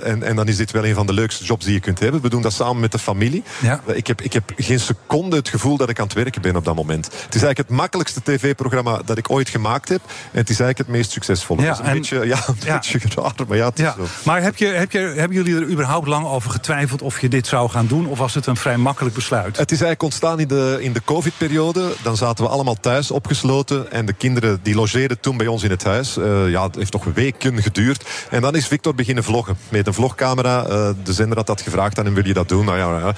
en, 0.02 0.22
en 0.22 0.36
dan 0.36 0.48
is 0.48 0.56
dit 0.56 0.70
wel 0.70 0.84
een 0.84 0.94
van 0.94 1.06
de 1.06 1.12
leukste 1.12 1.44
jobs 1.44 1.64
die 1.64 1.74
je 1.74 1.80
kunt 1.80 1.98
hebben. 1.98 2.20
We 2.20 2.28
doen 2.28 2.42
dat 2.42 2.52
samen 2.52 2.80
met 2.80 2.92
de 2.92 2.98
familie. 2.98 3.42
Ja. 3.60 3.80
Ik, 3.86 4.06
heb, 4.06 4.20
ik 4.20 4.32
heb 4.32 4.52
geen 4.56 4.80
seconde 4.94 5.36
het 5.36 5.48
gevoel 5.48 5.76
dat 5.76 5.88
ik 5.88 5.98
aan 5.98 6.04
het 6.04 6.14
werken 6.14 6.42
ben 6.42 6.56
op 6.56 6.64
dat 6.64 6.74
moment. 6.74 7.04
Het 7.04 7.34
is 7.34 7.42
eigenlijk 7.42 7.58
het 7.58 7.70
makkelijkste 7.70 8.22
tv-programma 8.22 9.00
dat 9.04 9.18
ik 9.18 9.30
ooit 9.30 9.48
gemaakt 9.48 9.88
heb. 9.88 10.00
En 10.06 10.38
het 10.38 10.50
is 10.50 10.60
eigenlijk 10.60 10.78
het 10.78 10.88
meest 10.88 11.10
succesvolle. 11.10 11.62
Ja, 11.62 11.68
dat 11.68 11.78
is 11.78 11.84
een 11.84 11.90
en, 11.90 11.96
beetje, 11.96 12.26
ja, 12.26 12.38
een 12.46 12.54
ja. 12.64 12.74
beetje 12.74 12.98
raar, 13.14 13.32
maar 13.48 13.56
ja, 13.56 13.68
het 13.68 13.78
ja. 13.78 13.88
is 13.88 13.94
zo. 13.94 14.06
Maar 14.24 14.42
heb 14.42 14.56
je, 14.56 14.66
heb 14.66 14.92
je, 14.92 14.98
hebben 14.98 15.36
jullie 15.36 15.54
er 15.54 15.70
überhaupt 15.70 16.06
lang 16.06 16.26
over 16.26 16.50
getwijfeld 16.50 17.02
of 17.02 17.20
je 17.20 17.28
dit 17.28 17.46
zou 17.46 17.70
gaan 17.70 17.86
doen? 17.86 18.06
Of 18.06 18.18
was 18.18 18.34
het 18.34 18.46
een 18.46 18.56
vrij 18.56 18.76
makkelijk 18.76 19.14
besluit? 19.14 19.56
Het 19.56 19.70
is 19.70 19.80
eigenlijk 19.80 20.02
ontstaan 20.02 20.40
in 20.40 20.48
de, 20.48 20.78
in 20.80 20.92
de 20.92 21.02
COVID-periode. 21.04 21.92
Dan 22.02 22.16
zaten 22.16 22.44
we 22.44 22.50
allemaal 22.50 22.80
thuis 22.80 23.10
opgesloten. 23.10 23.92
En 23.92 24.06
de 24.06 24.12
kinderen 24.12 24.60
die 24.62 24.74
logeerden 24.74 25.20
toen 25.20 25.36
bij 25.36 25.46
ons 25.46 25.62
in 25.62 25.70
het 25.70 25.84
huis. 25.84 26.16
Uh, 26.16 26.50
ja, 26.50 26.66
het 26.66 26.74
heeft 26.74 26.90
toch 26.90 27.04
weken 27.14 27.62
geduurd. 27.62 28.04
En 28.30 28.40
dan 28.40 28.56
is 28.56 28.66
Victor 28.66 28.94
beginnen 28.94 29.24
vloggen. 29.24 29.56
Met 29.68 29.86
een 29.86 29.94
vlogcamera. 29.94 30.68
Uh, 30.68 30.88
de 31.04 31.12
zender 31.12 31.36
had 31.36 31.46
dat 31.46 31.60
gevraagd 31.60 31.98
aan 31.98 32.04
hem, 32.04 32.14
wil 32.14 32.26
je 32.26 32.34
dat 32.34 32.48
doen? 32.48 32.64
Nou 32.64 32.78
ja, 32.78 32.98
ja. 32.98 33.14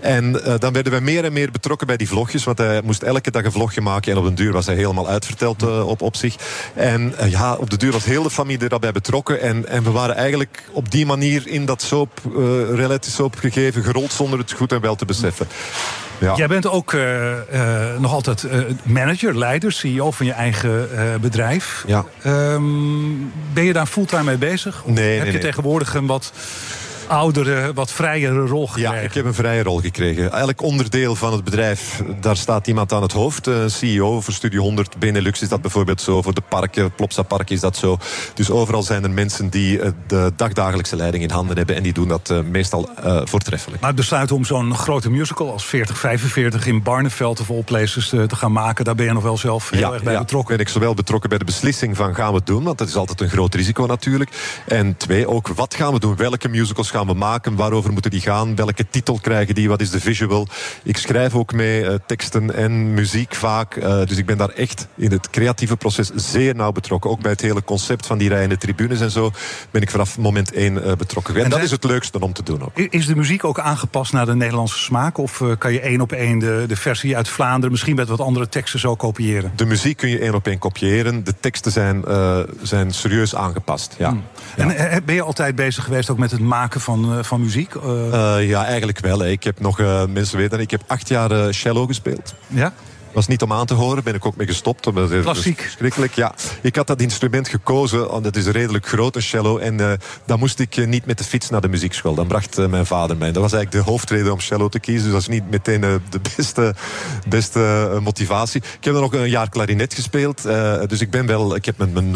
En 0.00 0.24
uh, 0.46 0.54
dan 0.58 0.72
werden 0.72 0.92
wij 0.92 1.00
meer 1.00 1.24
en 1.24 1.32
meer 1.32 1.50
betrokken 1.50 1.86
bij 1.86 1.96
die 1.96 2.08
vlogjes. 2.08 2.44
Want 2.44 2.58
hij 2.58 2.80
moest 2.84 3.02
elke 3.02 3.30
dag 3.30 3.44
een 3.44 3.52
vlogje 3.52 3.80
maken. 3.80 4.12
En 4.12 4.18
op 4.18 4.24
den 4.24 4.34
duur 4.34 4.52
was 4.52 4.66
hij 4.66 4.74
helemaal 4.74 5.08
uitverteld 5.08 5.62
uh, 5.62 5.88
op, 5.88 6.02
op 6.02 6.16
zich. 6.16 6.34
En 6.74 7.14
uh, 7.20 7.30
ja, 7.30 7.54
op 7.54 7.70
de 7.70 7.76
duur 7.76 7.92
was 7.92 8.04
heel 8.04 8.22
de 8.22 8.30
familie 8.30 8.68
daarbij 8.68 8.92
betrokken. 8.92 9.40
En, 9.40 9.68
en 9.68 9.82
we 9.82 9.90
waren 9.90 10.16
eigenlijk 10.16 10.62
op 10.72 10.90
die 10.90 11.06
manier 11.06 11.46
in 11.46 11.64
dat 11.64 11.82
soap, 11.82 12.20
reality 12.74 13.10
soap 13.10 13.36
gegeven, 13.36 13.82
gerold 13.82 14.12
zonder 14.12 14.38
het 14.38 14.52
goed 14.52 14.72
en 14.72 14.80
wel 14.80 14.96
te 14.96 15.04
beseffen. 15.04 15.46
Ja. 16.18 16.36
Jij 16.36 16.46
bent 16.46 16.66
ook 16.66 16.96
nog 17.98 18.12
altijd 18.12 18.46
manager, 18.82 19.38
leider, 19.38 19.72
CEO 19.72 20.10
van 20.10 20.26
je 20.26 20.32
eigen 20.32 20.88
bedrijf. 21.20 21.84
Ja. 21.86 22.04
Um, 22.26 23.32
ben 23.52 23.64
je 23.64 23.72
daar 23.72 23.86
fulltime 23.86 24.22
mee 24.22 24.36
bezig? 24.36 24.82
Nee, 24.84 24.94
Heb 24.94 25.16
nee, 25.16 25.26
je 25.26 25.32
nee. 25.32 25.40
tegenwoordig 25.40 25.94
een 25.94 26.06
wat 26.06 26.32
oudere, 27.10 27.72
wat 27.72 27.92
vrijere 27.92 28.46
rol 28.46 28.66
gekregen? 28.66 28.94
Ja, 28.94 29.00
ik 29.00 29.14
heb 29.14 29.24
een 29.24 29.34
vrije 29.34 29.62
rol 29.62 29.80
gekregen. 29.80 30.32
Elk 30.32 30.62
onderdeel 30.62 31.14
van 31.14 31.32
het 31.32 31.44
bedrijf, 31.44 32.02
daar 32.20 32.36
staat 32.36 32.66
iemand 32.66 32.92
aan 32.92 33.02
het 33.02 33.12
hoofd. 33.12 33.48
Uh, 33.48 33.56
CEO 33.66 34.20
voor 34.20 34.32
Studio 34.32 34.62
100 34.62 34.98
Benelux 34.98 35.42
is 35.42 35.48
dat 35.48 35.60
bijvoorbeeld 35.60 36.00
zo. 36.00 36.22
Voor 36.22 36.34
de 36.34 36.42
parken, 36.48 36.92
Plopsa 36.92 37.22
Park 37.22 37.50
is 37.50 37.60
dat 37.60 37.76
zo. 37.76 37.98
Dus 38.34 38.50
overal 38.50 38.82
zijn 38.82 39.02
er 39.02 39.10
mensen 39.10 39.48
die 39.48 39.78
uh, 39.78 39.88
de 40.06 40.32
dagdagelijkse 40.36 40.96
leiding 40.96 41.22
in 41.22 41.30
handen 41.30 41.56
hebben. 41.56 41.76
En 41.76 41.82
die 41.82 41.92
doen 41.92 42.08
dat 42.08 42.30
uh, 42.30 42.40
meestal 42.40 42.88
voortreffelijk. 43.24 43.80
Maar 43.80 43.90
het 43.90 43.98
besluit 43.98 44.32
om 44.32 44.44
zo'n 44.44 44.74
grote 44.74 45.10
musical 45.10 45.52
als 45.52 45.64
4045 45.64 46.66
in 46.66 46.82
Barneveld 46.82 47.40
of 47.40 47.50
All 47.50 47.62
Places 47.62 48.08
te, 48.08 48.26
te 48.26 48.36
gaan 48.36 48.52
maken... 48.52 48.84
daar 48.84 48.94
ben 48.94 49.06
je 49.06 49.12
nog 49.12 49.22
wel 49.22 49.38
zelf 49.38 49.70
heel 49.70 49.80
ja, 49.80 49.92
erg 49.92 50.02
bij 50.02 50.12
ja, 50.12 50.18
betrokken. 50.18 50.56
ben 50.56 50.66
ik 50.66 50.72
zowel 50.72 50.94
betrokken 50.94 51.28
bij 51.28 51.38
de 51.38 51.44
beslissing 51.44 51.96
van 51.96 52.14
gaan 52.14 52.30
we 52.30 52.36
het 52.36 52.46
doen... 52.46 52.62
want 52.62 52.78
dat 52.78 52.88
is 52.88 52.96
altijd 52.96 53.20
een 53.20 53.30
groot 53.30 53.54
risico 53.54 53.86
natuurlijk. 53.86 54.30
En 54.66 54.96
twee, 54.96 55.28
ook 55.28 55.48
wat 55.48 55.74
gaan 55.74 55.92
we 55.92 56.00
doen? 56.00 56.16
Welke 56.16 56.48
musicals 56.48 56.90
gaan 56.90 56.99
we 57.06 57.14
maken? 57.14 57.56
Waarover 57.56 57.92
moeten 57.92 58.10
die 58.10 58.20
gaan? 58.20 58.56
Welke 58.56 58.88
titel 58.90 59.18
krijgen 59.20 59.54
die? 59.54 59.68
Wat 59.68 59.80
is 59.80 59.90
de 59.90 60.00
visual? 60.00 60.48
Ik 60.82 60.96
schrijf 60.96 61.34
ook 61.34 61.52
mee 61.52 61.82
uh, 61.82 61.94
teksten 62.06 62.54
en 62.54 62.94
muziek 62.94 63.34
vaak. 63.34 63.76
Uh, 63.76 63.82
dus 64.04 64.16
ik 64.16 64.26
ben 64.26 64.38
daar 64.38 64.48
echt 64.48 64.86
in 64.96 65.12
het 65.12 65.30
creatieve 65.30 65.76
proces 65.76 66.10
zeer 66.14 66.54
nauw 66.54 66.72
betrokken. 66.72 67.10
Ook 67.10 67.20
bij 67.20 67.30
het 67.30 67.40
hele 67.40 67.64
concept 67.64 68.06
van 68.06 68.18
die 68.18 68.28
rijende 68.28 68.56
tribunes 68.56 69.00
en 69.00 69.10
zo 69.10 69.30
ben 69.70 69.82
ik 69.82 69.90
vanaf 69.90 70.18
moment 70.18 70.52
één 70.52 70.74
uh, 70.74 70.92
betrokken. 70.92 71.34
En, 71.34 71.40
en 71.42 71.50
dat 71.50 71.52
zijn... 71.52 71.64
is 71.64 71.70
het 71.70 71.84
leukste 71.84 72.20
om 72.20 72.32
te 72.32 72.42
doen 72.42 72.62
ook. 72.62 72.78
Is 72.78 73.06
de 73.06 73.16
muziek 73.16 73.44
ook 73.44 73.58
aangepast 73.58 74.12
naar 74.12 74.26
de 74.26 74.34
Nederlandse 74.34 74.78
smaak? 74.78 75.18
Of 75.18 75.42
kan 75.58 75.72
je 75.72 75.80
één 75.80 76.00
op 76.00 76.12
één 76.12 76.38
de, 76.38 76.64
de 76.68 76.76
versie 76.76 77.16
uit 77.16 77.28
Vlaanderen 77.28 77.70
misschien 77.70 77.96
met 77.96 78.08
wat 78.08 78.20
andere 78.20 78.48
teksten 78.48 78.80
zo 78.80 78.94
kopiëren? 78.94 79.52
De 79.56 79.66
muziek 79.66 79.96
kun 79.96 80.08
je 80.08 80.18
één 80.18 80.34
op 80.34 80.46
één 80.46 80.58
kopiëren. 80.58 81.24
De 81.24 81.34
teksten 81.40 81.72
zijn, 81.72 82.04
zijn 82.62 82.92
serieus 82.92 83.34
aangepast. 83.34 83.94
Ja. 83.98 84.08
Hmm. 84.08 84.24
En 84.56 85.04
ben 85.04 85.14
je 85.14 85.22
altijd 85.22 85.54
bezig 85.54 85.84
geweest 85.84 86.10
ook 86.10 86.18
met 86.18 86.30
het 86.30 86.40
maken 86.40 86.80
van, 86.80 86.89
van 87.24 87.40
muziek? 87.40 87.74
Uh, 87.74 88.48
ja, 88.48 88.64
eigenlijk 88.64 88.98
wel. 88.98 89.18
Hè. 89.18 89.28
Ik 89.28 89.44
heb 89.44 89.60
nog, 89.60 89.78
mensen 90.08 90.38
weten, 90.38 90.60
ik 90.60 90.70
heb 90.70 90.82
acht 90.86 91.08
jaar 91.08 91.54
cello 91.54 91.86
gespeeld. 91.86 92.34
Ja? 92.46 92.72
was 93.12 93.26
niet 93.26 93.42
om 93.42 93.52
aan 93.52 93.66
te 93.66 93.74
horen, 93.74 94.04
ben 94.04 94.14
ik 94.14 94.26
ook 94.26 94.36
mee 94.36 94.46
gestopt. 94.46 94.90
Klassiek. 95.22 95.70
Schrikkelijk, 95.76 96.14
ja. 96.14 96.34
Ik 96.62 96.76
had 96.76 96.86
dat 96.86 97.00
instrument 97.00 97.48
gekozen, 97.48 98.08
want 98.08 98.24
het 98.24 98.36
is 98.36 98.46
redelijk 98.46 98.86
groot, 98.86 99.16
cello. 99.18 99.58
En 99.58 99.80
eh, 99.80 99.92
dan 100.26 100.38
moest 100.38 100.58
ik 100.58 100.76
eh, 100.76 100.86
niet 100.86 101.06
met 101.06 101.18
de 101.18 101.24
fiets 101.24 101.50
naar 101.50 101.60
de 101.60 101.68
muziekschool. 101.68 102.14
Dan 102.14 102.24
mm. 102.24 102.30
bracht 102.30 102.58
eh, 102.58 102.66
mijn 102.66 102.86
vader 102.86 103.16
mij. 103.16 103.32
Dat 103.32 103.42
was 103.42 103.52
eigenlijk 103.52 103.84
de 103.84 103.90
hoofdreden 103.90 104.32
om 104.32 104.40
cello 104.40 104.68
te 104.68 104.80
kiezen. 104.80 105.02
Dus 105.02 105.12
dat 105.12 105.20
is 105.20 105.28
niet 105.28 105.50
meteen 105.50 105.80
de 105.80 106.20
beste, 106.36 106.74
beste 107.28 107.98
motivatie. 108.02 108.62
Ik 108.78 108.84
heb 108.84 108.94
dan 108.94 109.02
ook 109.02 109.14
een 109.14 109.30
jaar 109.30 109.48
klarinet 109.48 109.94
gespeeld. 109.94 110.42
dus 110.86 111.00
ik 111.00 111.10
ben 111.10 111.26
wel... 111.26 111.56
Ik 111.56 111.64
heb 111.64 111.78
mijn, 111.78 111.92
mijn 111.92 112.10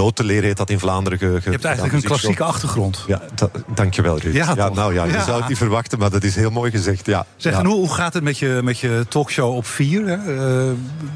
dat 0.55 0.70
in 0.70 0.78
Vlaanderen, 0.78 1.18
ge, 1.18 1.26
Je 1.26 1.51
hebt 1.51 1.64
eigenlijk 1.64 1.95
een 1.95 2.03
klassieke 2.03 2.45
achtergrond. 2.45 3.05
Ja, 3.07 3.22
da, 3.34 3.51
dankjewel, 3.74 4.18
Ruud. 4.18 4.34
Ja, 4.34 4.53
ja 4.57 4.68
nou 4.68 4.95
ja, 4.95 5.05
je 5.05 5.22
zou 5.26 5.38
het 5.38 5.49
niet 5.49 5.59
verwachten, 5.59 5.99
maar 5.99 6.11
dat 6.11 6.22
is 6.22 6.34
heel 6.34 6.51
mooi 6.51 6.70
gezegd, 6.70 7.07
ja. 7.07 7.26
Zeg, 7.36 7.55
hoe, 7.55 7.66
hoe 7.66 7.95
gaat 7.95 8.14
het 8.14 8.22
met 8.22 8.38
je, 8.38 8.61
met 8.64 8.78
je 8.78 9.07
talkshow 9.09 9.57
op 9.57 9.66
vier? 9.66 10.18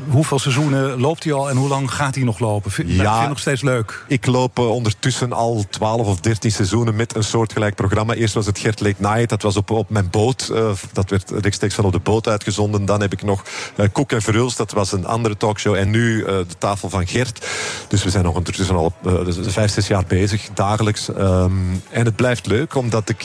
Hoeveel 0.08 0.38
seizoenen 0.38 1.00
loopt 1.00 1.24
hij 1.24 1.32
al 1.32 1.50
en 1.50 1.56
hoe 1.56 1.68
lang 1.68 1.90
gaat 1.94 2.14
hij 2.14 2.24
nog 2.24 2.38
lopen? 2.38 2.70
Vind, 2.70 2.88
ja, 2.88 3.10
vind 3.10 3.22
je 3.22 3.28
nog 3.28 3.38
steeds 3.38 3.62
leuk? 3.62 4.04
Ik 4.08 4.26
loop 4.26 4.58
uh, 4.58 4.70
ondertussen 4.70 5.32
al 5.32 5.64
12 5.70 6.06
of 6.06 6.20
13 6.20 6.50
seizoenen 6.50 6.96
met 6.96 7.16
een 7.16 7.24
soortgelijk 7.24 7.74
programma. 7.74 8.14
Eerst 8.14 8.34
was 8.34 8.46
het 8.46 8.58
Gert 8.58 8.80
Late 8.80 8.96
Night, 8.98 9.28
dat 9.28 9.42
was 9.42 9.56
op, 9.56 9.70
op 9.70 9.90
mijn 9.90 10.10
boot. 10.10 10.48
Uh, 10.52 10.70
dat 10.92 11.10
werd 11.10 11.30
rechtstreeks 11.30 11.74
van 11.74 11.84
op 11.84 11.92
de 11.92 11.98
boot 11.98 12.28
uitgezonden. 12.28 12.84
Dan 12.84 13.00
heb 13.00 13.12
ik 13.12 13.22
nog 13.22 13.44
uh, 13.76 13.86
Koek 13.92 14.12
en 14.12 14.22
Verhulst, 14.22 14.56
dat 14.56 14.72
was 14.72 14.92
een 14.92 15.06
andere 15.06 15.36
talkshow. 15.36 15.74
En 15.74 15.90
nu 15.90 16.24
de 16.24 16.46
tafel 16.58 16.88
van 16.88 17.06
Gert. 17.06 17.46
Dus 17.88 18.04
we 18.04 18.10
zijn 18.10 18.24
nog 18.24 18.34
ondertussen 18.34 18.76
al 18.76 18.92
vijf, 19.40 19.72
zes 19.72 19.86
jaar 19.86 20.04
bezig, 20.06 20.48
dagelijks. 20.54 21.08
Um, 21.08 21.82
en 21.90 22.04
het 22.04 22.16
blijft 22.16 22.46
leuk, 22.46 22.74
omdat 22.74 23.08
ik 23.08 23.22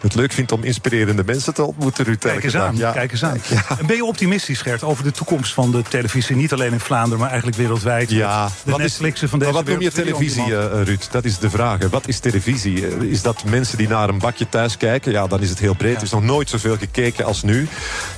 het 0.00 0.14
leuk 0.14 0.32
vind 0.32 0.52
om 0.52 0.62
inspirerende 0.62 1.24
mensen 1.24 1.54
te 1.54 1.64
ontmoeten. 1.64 2.04
Ruud, 2.04 2.18
kijk 2.18 2.44
eens 2.44 2.56
aan, 2.56 2.76
ja. 2.76 2.92
kijk 2.92 3.12
eens 3.12 3.24
aan. 3.24 3.38
Ja. 3.48 3.76
Ben 3.86 3.96
je 3.96 4.04
optimistisch, 4.04 4.62
Gert, 4.62 4.82
over 4.82 5.04
de 5.04 5.10
toekomst 5.10 5.52
van 5.52 5.70
de 5.70 5.82
televisie? 5.88 6.36
Niet 6.36 6.52
alleen 6.52 6.72
in 6.72 6.80
Vlaanderen, 6.80 7.18
maar 7.18 7.28
eigenlijk 7.28 7.58
wereldwijd. 7.58 8.10
Ja, 8.10 8.48
de 8.64 8.70
wat 8.70 8.80
Netflixen 8.80 9.28
van 9.28 9.38
deze 9.38 9.52
maar 9.52 9.62
wat 9.62 9.72
noem 9.72 9.82
je 9.82 9.90
televisie, 9.90 10.46
uh, 10.46 10.82
Ruud? 10.82 11.08
Dat 11.10 11.24
is 11.24 11.38
de 11.38 11.50
vraag. 11.50 11.78
Hè. 11.78 11.88
Wat 11.88 12.08
is 12.08 12.18
televisie? 12.18 13.08
Is 13.10 13.22
dat 13.22 13.44
mensen 13.44 13.78
die 13.78 13.88
naar 13.88 14.08
een 14.08 14.18
bakje 14.18 14.48
thuis 14.48 14.76
kijken? 14.76 15.12
Ja, 15.12 15.26
dan 15.26 15.40
is 15.40 15.50
het 15.50 15.58
heel 15.58 15.74
breed. 15.74 15.92
Ja. 15.92 15.96
Er 15.96 16.04
is 16.04 16.10
nog 16.10 16.22
nooit 16.22 16.50
zoveel 16.50 16.76
gekeken 16.76 17.24
als 17.24 17.42
nu. 17.42 17.68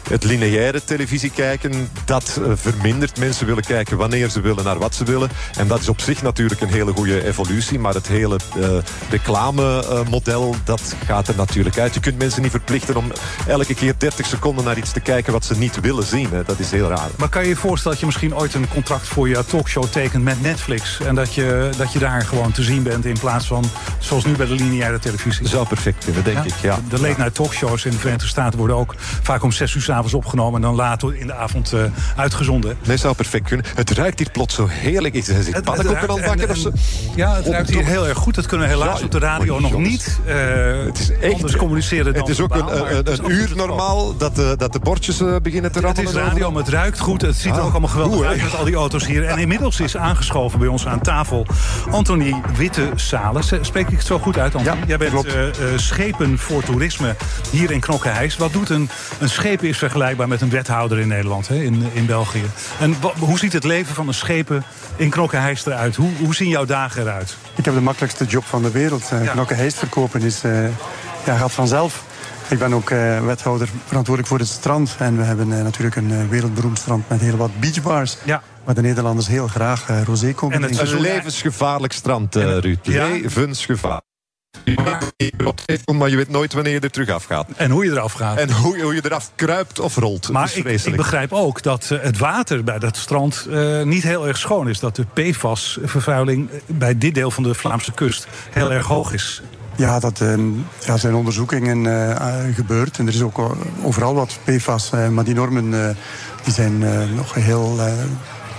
Het 0.08 0.24
lineaire 0.24 0.84
televisie 0.84 1.30
kijken, 1.30 1.90
dat 2.04 2.40
uh, 2.40 2.52
vermindert. 2.54 3.18
Mensen 3.18 3.46
willen 3.46 3.64
kijken 3.64 3.96
wanneer 3.96 4.28
ze 4.28 4.40
willen, 4.40 4.64
naar 4.64 4.78
wat 4.78 4.94
ze 4.94 5.04
willen. 5.04 5.30
En 5.58 5.66
dat 5.66 5.80
is 5.80 5.88
op 5.88 6.00
zich 6.00 6.22
natuurlijk 6.22 6.60
een 6.60 6.68
hele 6.68 6.92
goede 6.92 7.24
evolutie. 7.24 7.78
Maar 7.78 7.94
het 7.94 8.06
hele 8.06 8.38
uh, 8.56 8.68
reclamemodel, 9.10 10.54
dat 10.64 10.94
gaat 11.06 11.28
er 11.28 11.36
natuurlijk 11.36 11.78
uit. 11.78 11.94
Je 11.94 12.00
kunt 12.00 12.18
mensen 12.18 12.42
niet 12.42 12.50
verplichten 12.50 12.96
om 12.96 13.12
elke 13.46 13.74
keer 13.74 13.94
30 13.98 14.26
seconden 14.26 14.64
naar 14.64 14.76
iets 14.76 14.92
te 14.92 15.00
kijken 15.00 15.32
wat 15.32 15.44
ze 15.44 15.58
niet 15.58 15.80
willen 15.80 16.04
zien. 16.04 16.28
Hè. 16.30 16.42
Dat 16.42 16.58
is 16.58 16.70
heel 16.70 16.88
raar. 16.88 17.08
Maar 17.16 17.28
kan 17.28 17.48
je 17.48 17.55
je 17.56 17.62
voorstellen 17.62 17.98
dat 17.98 18.00
je 18.00 18.06
misschien 18.06 18.36
ooit 18.36 18.54
een 18.54 18.68
contract 18.68 19.08
voor 19.08 19.28
je 19.28 19.44
talkshow 19.44 19.84
tekent 19.84 20.24
met 20.24 20.42
Netflix. 20.42 21.00
En 21.00 21.14
dat 21.14 21.34
je, 21.34 21.70
dat 21.76 21.92
je 21.92 21.98
daar 21.98 22.22
gewoon 22.22 22.52
te 22.52 22.62
zien 22.62 22.82
bent 22.82 23.04
in 23.04 23.18
plaats 23.18 23.46
van 23.46 23.64
zoals 23.98 24.24
nu 24.24 24.32
bij 24.32 24.46
de 24.46 24.54
lineaire 24.54 24.98
televisie. 24.98 25.48
Zou 25.48 25.66
perfect 25.66 26.04
kunnen, 26.04 26.24
denk 26.24 26.36
ja? 26.36 26.44
ik. 26.44 26.54
Ja. 26.62 26.78
De 26.88 27.00
late 27.00 27.14
night 27.18 27.34
talkshows 27.34 27.84
in 27.84 27.90
de 27.90 27.98
Verenigde 27.98 28.26
Staten 28.26 28.58
worden 28.58 28.76
ook 28.76 28.94
vaak 28.98 29.42
om 29.42 29.52
zes 29.52 29.74
uur 29.74 29.82
s'avonds 29.82 30.14
opgenomen 30.14 30.54
en 30.54 30.60
dan 30.62 30.74
later 30.74 31.16
in 31.16 31.26
de 31.26 31.34
avond 31.34 31.72
uh, 31.72 31.80
uitgezonden. 32.16 32.76
Nee, 32.86 32.96
zou 32.96 33.14
perfect 33.14 33.48
kunnen. 33.48 33.66
Het 33.74 33.90
ruikt 33.90 34.18
hier 34.18 34.30
plots 34.30 34.54
zo 34.54 34.66
heerlijk. 34.66 35.14
Is 35.14 35.26
pannenkoeken 35.64 36.08
aan 36.08 36.16
het 36.16 36.26
bakken 36.26 36.50
of 36.50 36.56
zo? 36.56 36.70
Ja, 37.14 37.34
het 37.34 37.46
ruikt 37.46 37.70
hier 37.70 37.84
heel 37.84 38.08
erg 38.08 38.18
goed. 38.18 38.34
Dat 38.34 38.46
kunnen 38.46 38.68
we 38.68 38.72
helaas 38.72 38.98
ja, 38.98 39.04
op 39.04 39.10
de 39.10 39.18
radio 39.18 39.58
nog 39.58 39.70
jongens. 39.70 39.88
niet. 39.88 40.18
Uh, 40.26 40.34
het 40.84 40.98
is 40.98 41.10
echt, 41.10 41.34
anders 41.34 41.56
communiceren 41.56 42.12
dan 42.12 42.22
Het 42.22 42.30
is 42.30 42.40
ook 42.40 42.54
een, 42.54 42.96
een, 42.96 43.06
een 43.06 43.30
uur 43.30 43.52
normaal 43.56 44.16
dat 44.16 44.36
de, 44.36 44.54
dat 44.58 44.72
de 44.72 44.78
bordjes 44.78 45.22
beginnen 45.42 45.72
te 45.72 45.80
rammelen. 45.80 46.06
Het 46.06 46.16
is 46.16 46.22
radio, 46.22 46.50
maar 46.50 46.62
het 46.62 46.72
ruikt 46.72 46.98
goed. 46.98 47.22
Het 47.22 47.36
ziet 47.46 47.56
er 47.56 47.62
ook 47.62 47.70
allemaal 47.70 47.90
geweldig 47.90 48.26
uit 48.26 48.42
met 48.42 48.54
al 48.54 48.64
die 48.64 48.74
auto's 48.74 49.06
hier. 49.06 49.24
En 49.24 49.38
inmiddels 49.38 49.80
is 49.80 49.96
aangeschoven 49.96 50.58
bij 50.58 50.68
ons 50.68 50.86
aan 50.86 51.00
tafel 51.00 51.46
Anthony 51.90 52.42
Witte-Salen. 52.56 53.44
Spreek 53.60 53.88
ik 53.88 53.96
het 53.96 54.06
zo 54.06 54.18
goed 54.18 54.38
uit, 54.38 54.54
Anthony? 54.54 54.80
Ja, 54.80 54.86
Jij 54.86 54.96
bent 54.96 55.26
uh, 55.26 55.46
uh, 55.46 55.52
schepen 55.76 56.38
voor 56.38 56.62
toerisme 56.62 57.16
hier 57.50 57.70
in 57.70 57.80
Knokkenheis. 57.80 58.36
Wat 58.36 58.52
doet 58.52 58.70
een, 58.70 58.88
een 59.18 59.28
schepen 59.28 59.68
is 59.68 59.78
vergelijkbaar 59.78 60.28
met 60.28 60.40
een 60.40 60.50
wethouder 60.50 60.98
in 60.98 61.08
Nederland, 61.08 61.48
hè, 61.48 61.54
in, 61.54 61.90
in 61.92 62.06
België. 62.06 62.44
En 62.80 62.96
hoe 63.18 63.38
ziet 63.38 63.52
het 63.52 63.64
leven 63.64 63.94
van 63.94 64.08
een 64.08 64.14
schepen 64.14 64.64
in 64.96 65.10
Knokkenheis 65.10 65.66
eruit? 65.66 65.96
Hoe, 65.96 66.10
hoe 66.24 66.34
zien 66.34 66.48
jouw 66.48 66.64
dagen 66.64 67.02
eruit? 67.02 67.36
Ik 67.54 67.64
heb 67.64 67.74
de 67.74 67.80
makkelijkste 67.80 68.24
job 68.24 68.44
van 68.44 68.62
de 68.62 68.70
wereld. 68.70 69.10
Uh, 69.12 69.24
ja. 69.24 69.70
Verkopen 69.70 70.22
is, 70.22 70.42
ja, 71.24 71.36
gaat 71.36 71.52
vanzelf. 71.52 72.04
Ik 72.48 72.58
ben 72.58 72.72
ook 72.72 72.90
uh, 72.90 73.24
wethouder 73.24 73.68
verantwoordelijk 73.84 74.28
voor 74.28 74.38
het 74.38 74.48
strand. 74.48 74.94
En 74.98 75.16
we 75.16 75.22
hebben 75.22 75.48
uh, 75.48 75.62
natuurlijk 75.62 75.96
een 75.96 76.10
uh, 76.10 76.28
wereldberoemd 76.28 76.78
strand 76.78 77.08
met 77.08 77.20
heel 77.20 77.36
wat 77.36 77.60
beachbars. 77.60 78.16
Ja. 78.24 78.42
Waar 78.64 78.74
de 78.74 78.80
Nederlanders 78.80 79.26
heel 79.26 79.46
graag 79.46 79.86
rosé 80.04 80.32
komen 80.32 80.56
En 80.56 80.62
het 80.62 80.80
is 80.80 80.90
een 80.90 81.00
levensgevaarlijk 81.00 81.92
strand, 81.92 82.34
Ruud. 82.34 82.78
Ja. 82.82 83.08
Levensgevaar. 83.08 84.00
Maar 85.96 86.08
je 86.08 86.16
weet 86.16 86.28
nooit 86.28 86.52
wanneer 86.52 86.72
je 86.72 86.80
er 86.80 86.90
terug 86.90 87.08
afgaat. 87.08 87.48
En 87.56 87.70
hoe 87.70 87.84
je 87.84 87.90
eraf 87.90 88.12
gaat. 88.12 88.38
En 88.38 88.52
hoe, 88.52 88.80
hoe 88.80 88.94
je 88.94 89.00
eraf 89.04 89.30
kruipt 89.34 89.78
of 89.78 89.96
rolt. 89.96 90.30
Maar 90.30 90.52
ik, 90.54 90.64
ik, 90.64 90.96
begrijp 90.96 91.32
ook 91.32 91.62
dat 91.62 91.88
het 91.88 92.18
water 92.18 92.64
bij 92.64 92.78
dat 92.78 92.96
strand 92.96 93.46
uh, 93.50 93.82
niet 93.82 94.02
heel 94.02 94.26
erg 94.26 94.38
schoon 94.38 94.68
is. 94.68 94.80
Dat 94.80 94.96
de 94.96 95.04
PFAS-vervuiling 95.12 96.50
bij 96.66 96.98
dit 96.98 97.14
deel 97.14 97.30
van 97.30 97.42
de 97.42 97.54
Vlaamse 97.54 97.92
kust 97.92 98.26
heel 98.50 98.72
erg 98.72 98.86
hoog 98.86 99.12
is. 99.12 99.42
Ja, 99.76 99.98
dat 99.98 100.22
ja, 100.80 100.96
zijn 100.96 101.14
onderzoekingen 101.14 101.84
uh, 101.84 102.54
gebeurd. 102.54 102.98
En 102.98 103.06
er 103.06 103.14
is 103.14 103.22
ook 103.22 103.56
overal 103.82 104.14
wat 104.14 104.38
PFAS. 104.44 104.90
Maar 105.10 105.24
die 105.24 105.34
normen 105.34 105.96
die 106.44 106.52
zijn 106.52 106.78
nog 107.14 107.34
heel 107.34 107.78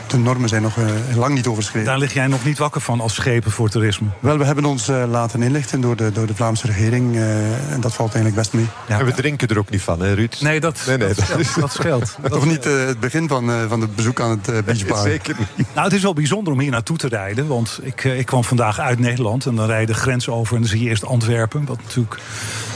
de 0.09 0.17
normen 0.17 0.49
zijn 0.49 0.61
nog 0.61 0.77
uh, 0.77 0.85
lang 1.15 1.33
niet 1.33 1.47
overschreden. 1.47 1.87
Daar 1.87 1.97
lig 1.97 2.13
jij 2.13 2.27
nog 2.27 2.45
niet 2.45 2.57
wakker 2.57 2.81
van 2.81 3.01
als 3.01 3.13
schepen 3.13 3.51
voor 3.51 3.69
toerisme? 3.69 4.07
Wel, 4.19 4.37
we 4.37 4.45
hebben 4.45 4.65
ons 4.65 4.89
uh, 4.89 5.03
laten 5.09 5.41
inlichten 5.41 5.81
door 5.81 5.95
de, 5.95 6.11
door 6.11 6.27
de 6.27 6.35
Vlaamse 6.35 6.67
regering. 6.67 7.15
Uh, 7.15 7.71
en 7.71 7.81
dat 7.81 7.93
valt 7.93 8.13
eigenlijk 8.13 8.35
best 8.35 8.53
mee. 8.53 8.65
Ja, 8.87 8.99
en 8.99 9.05
we 9.05 9.13
drinken 9.13 9.47
er 9.47 9.57
ook 9.57 9.69
niet 9.69 9.81
van, 9.81 10.01
hè, 10.01 10.13
Ruud? 10.13 10.37
Nee, 10.39 10.59
dat, 10.59 10.83
nee, 10.87 10.97
nee, 10.97 11.07
dat, 11.07 11.25
scheelt, 11.25 11.59
dat 11.59 11.73
scheelt. 11.73 12.17
Toch 12.29 12.45
niet 12.45 12.63
het 12.63 12.99
begin 12.99 13.27
van, 13.27 13.51
van 13.67 13.81
het 13.81 13.95
bezoek 13.95 14.21
aan 14.21 14.29
het 14.29 14.65
beachbar? 14.65 15.01
Zeker 15.01 15.35
niet. 15.55 15.67
Nou, 15.73 15.85
het 15.87 15.95
is 15.95 16.01
wel 16.01 16.13
bijzonder 16.13 16.53
om 16.53 16.59
hier 16.59 16.71
naartoe 16.71 16.97
te 16.97 17.07
rijden. 17.07 17.47
Want 17.47 17.79
ik, 17.81 18.03
ik 18.03 18.25
kwam 18.25 18.43
vandaag 18.43 18.79
uit 18.79 18.99
Nederland. 18.99 19.45
En 19.45 19.55
dan 19.55 19.65
rijd 19.65 19.87
je 19.87 19.93
de 19.93 19.99
grens 19.99 20.29
over 20.29 20.55
en 20.55 20.61
dan 20.61 20.69
zie 20.69 20.83
je 20.83 20.89
eerst 20.89 21.05
Antwerpen. 21.05 21.65
Wat 21.65 21.79
natuurlijk 21.83 22.19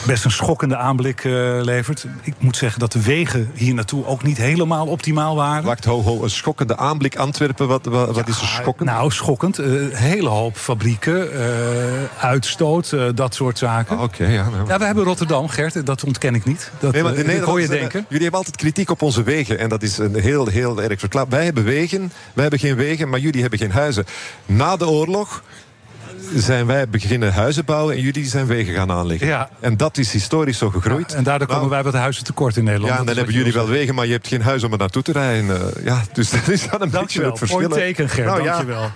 best 0.06 0.26
een 0.26 0.32
schokkende 0.32 0.78
aanblik 0.78 1.24
uh, 1.24 1.62
levert. 1.62 2.06
Ik 2.22 2.34
moet 2.38 2.58
zeggen 2.58 2.80
dat 2.80 2.92
de 2.92 3.02
wegen 3.02 3.52
hier 3.54 3.74
naartoe 3.74 4.06
ook 4.06 4.24
niet 4.24 4.38
helemaal 4.38 4.88
optimaal 4.88 5.36
waren. 5.36 5.64
Wacht, 5.64 5.86
ho, 5.86 6.02
ho, 6.02 6.24
een 6.24 6.30
schokkende 6.30 6.78
aanblik 6.78 7.16
Antwerpen, 7.16 7.68
wat, 7.68 7.86
wat, 7.86 8.16
wat 8.16 8.28
is 8.28 8.42
er 8.42 8.48
schokkend? 8.48 8.90
Nou, 8.90 9.12
schokkend. 9.12 9.58
Een 9.58 9.92
hele 9.94 10.30
hoop 10.30 10.58
fabrieken, 10.58 11.30
uitstoot, 12.20 12.96
dat 13.16 13.36
soort 13.36 13.58
zaken. 13.58 13.98
Ah, 13.98 14.04
oké, 14.04 14.26
ja. 14.26 14.50
Nou. 14.50 14.68
ja. 14.68 14.78
we 14.78 14.86
hebben 14.86 15.04
Rotterdam, 15.04 15.48
Gert, 15.48 15.86
dat 15.86 16.04
ontken 16.04 16.36
ik 16.36 16.46
niet. 16.46 16.72
Dat, 16.80 16.94
nee, 16.94 17.04
maar 17.04 17.14
de 17.14 17.24
dat 17.24 17.40
hoor 17.40 17.62
je 17.62 17.68
denken. 17.68 18.06
Jullie 18.08 18.22
hebben 18.22 18.40
altijd 18.40 18.58
kritiek 18.58 18.90
op 18.90 19.02
onze 19.02 19.24
wegen 19.24 19.60
en 19.60 19.70
dat 19.70 19.84
is 19.84 19.98
een 19.98 20.16
heel, 20.16 20.48
heel 20.48 20.82
erg 20.82 21.00
verklaard. 21.00 21.30
Wij 21.30 21.46
hebben 21.46 21.64
wegen, 21.64 22.12
wij 22.34 22.42
hebben 22.42 22.60
geen 22.60 22.76
wegen, 22.76 23.10
maar 23.10 23.20
jullie 23.20 23.42
hebben 23.42 23.60
geen 23.60 23.72
huizen. 23.72 24.06
Na 24.46 24.78
de 24.78 24.88
oorlog 24.88 25.44
zijn 26.36 26.66
wij 26.66 26.90
beginnen 26.90 27.34
huizen 27.34 27.66
bouwen 27.66 27.96
en 27.96 28.02
jullie 28.02 28.26
zijn 28.26 28.46
wegen 28.46 28.74
gaan 28.74 28.92
aanleggen. 28.92 29.28
Ja. 29.28 29.50
En 29.60 29.78
dat 29.78 29.98
is 29.98 30.12
historisch 30.12 30.58
zo 30.58 30.70
gegroeid. 30.70 31.14
en 31.14 31.24
daardoor 31.24 31.48
komen 31.48 31.70
nou, 31.70 31.74
wij 31.74 31.92
wat 31.92 32.02
huizen 32.02 32.24
tekort 32.24 32.58
in 32.58 32.64
Nederland. 32.64 32.94
Ja, 32.94 33.00
en 33.00 33.06
dan 33.06 33.16
hebben 33.16 33.34
jullie 33.34 33.54
wel 33.54 33.68
wegen, 33.68 33.96
maar 33.96 34.06
je 34.06 34.12
hebt 34.12 34.28
geen 34.28 34.42
huis 34.42 34.64
om 34.64 34.72
er 34.72 34.78
naartoe 34.78 35.02
te 35.04 35.12
rijden. 35.12 35.74
Ja, 35.84 36.02
dus 36.14 36.30
dat 36.30 36.48
is 36.48 36.70
dan 36.70 36.82
een 36.82 36.90
beetje 36.90 37.26
het 37.26 37.38
verschil. 37.38 37.60
Mooi 37.60 37.82
teken, 37.82 38.10
Gert. 38.10 38.28
Nou, 38.28 38.44
Dankjewel. 38.44 38.82
Ja. 38.82 38.92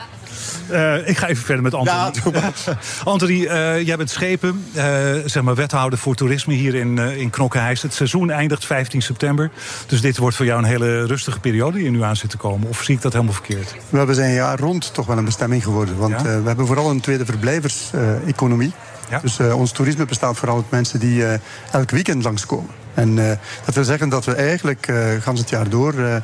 Uh, 0.72 1.08
ik 1.08 1.18
ga 1.18 1.28
even 1.28 1.44
verder 1.44 1.64
met 1.64 1.74
Anthony. 1.74 2.32
Ja, 2.34 2.54
Anthony, 3.04 3.42
uh, 3.42 3.82
jij 3.82 3.98
bent 3.98 4.10
schepen, 4.10 4.66
uh, 4.76 4.84
zeg 5.26 5.44
maar 5.44 5.56
wethouder 5.56 6.00
voor 6.00 6.16
toerisme 6.16 6.54
hier 6.54 6.76
in, 6.76 6.98
in 6.98 7.30
Knokkenheist. 7.30 7.82
Het 7.82 7.94
seizoen 7.94 8.30
eindigt 8.30 8.66
15 8.66 9.02
september. 9.02 9.52
Dus 9.88 10.02
dit 10.02 10.18
wordt 10.18 10.36
voor 10.36 10.46
jou 10.46 10.60
een 10.60 10.66
hele 10.66 11.06
rustige 11.06 11.40
periode 11.40 11.78
die 11.78 11.86
er 11.86 11.92
nu 11.92 12.04
aan 12.04 12.16
zit 12.16 12.30
te 12.30 12.38
komen. 12.38 12.70
Of 12.70 12.84
zie 12.84 12.96
ik 12.96 13.02
dat 13.02 13.14
helemaal 13.14 13.34
verkeerd? 13.34 13.76
We 13.90 14.14
zijn 14.14 14.34
jaar 14.34 14.60
rond 14.60 14.94
toch 14.94 15.06
wel 15.06 15.18
een 15.18 15.26
bestemming 15.26 15.64
geworden. 15.64 15.98
Want 15.98 16.12
ja? 16.12 16.24
we 16.24 16.48
hebben 16.48 16.68
vooral 16.68 16.90
een 16.90 17.02
tweede 17.02 17.26
verblijvers-economie. 17.26 18.74
Ja? 19.10 19.20
Dus 19.20 19.40
ons 19.40 19.72
toerisme 19.72 20.06
bestaat 20.06 20.38
vooral 20.38 20.56
uit 20.56 20.72
mensen 20.72 21.00
die 21.00 21.24
elk 21.72 21.90
weekend 21.92 22.24
langskomen. 22.24 22.85
En 22.96 23.18
uh, 23.18 23.32
dat 23.66 23.76
wil 23.76 23.84
zeggen 23.84 24.10
dat 24.10 24.26
we 24.26 24.34
eigenlijk 24.34 24.88
uh, 24.88 25.08
gans 25.22 25.40
het 25.40 25.50
jaar 25.50 25.70
door 25.70 25.94
uh, 25.94 26.16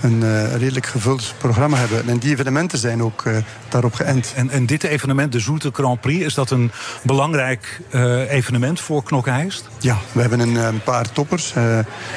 een 0.00 0.48
redelijk 0.58 0.86
gevuld 0.86 1.34
programma 1.38 1.76
hebben. 1.76 2.08
En 2.08 2.18
die 2.18 2.30
evenementen 2.30 2.78
zijn 2.78 3.02
ook 3.02 3.24
daarop 3.68 3.94
geënt. 3.94 4.32
En, 4.36 4.50
en 4.50 4.66
dit 4.66 4.84
evenement, 4.84 5.32
de 5.32 5.38
Zoete 5.40 5.70
Grand 5.72 6.00
Prix, 6.00 6.24
is 6.24 6.34
dat 6.34 6.50
een 6.50 6.70
belangrijk 7.02 7.80
evenement 8.28 8.80
voor 8.80 9.02
Knokkenheist? 9.02 9.68
Ja, 9.78 9.98
we 10.12 10.20
hebben 10.20 10.40
een, 10.40 10.54
een 10.54 10.82
paar 10.82 11.12
toppers. 11.12 11.52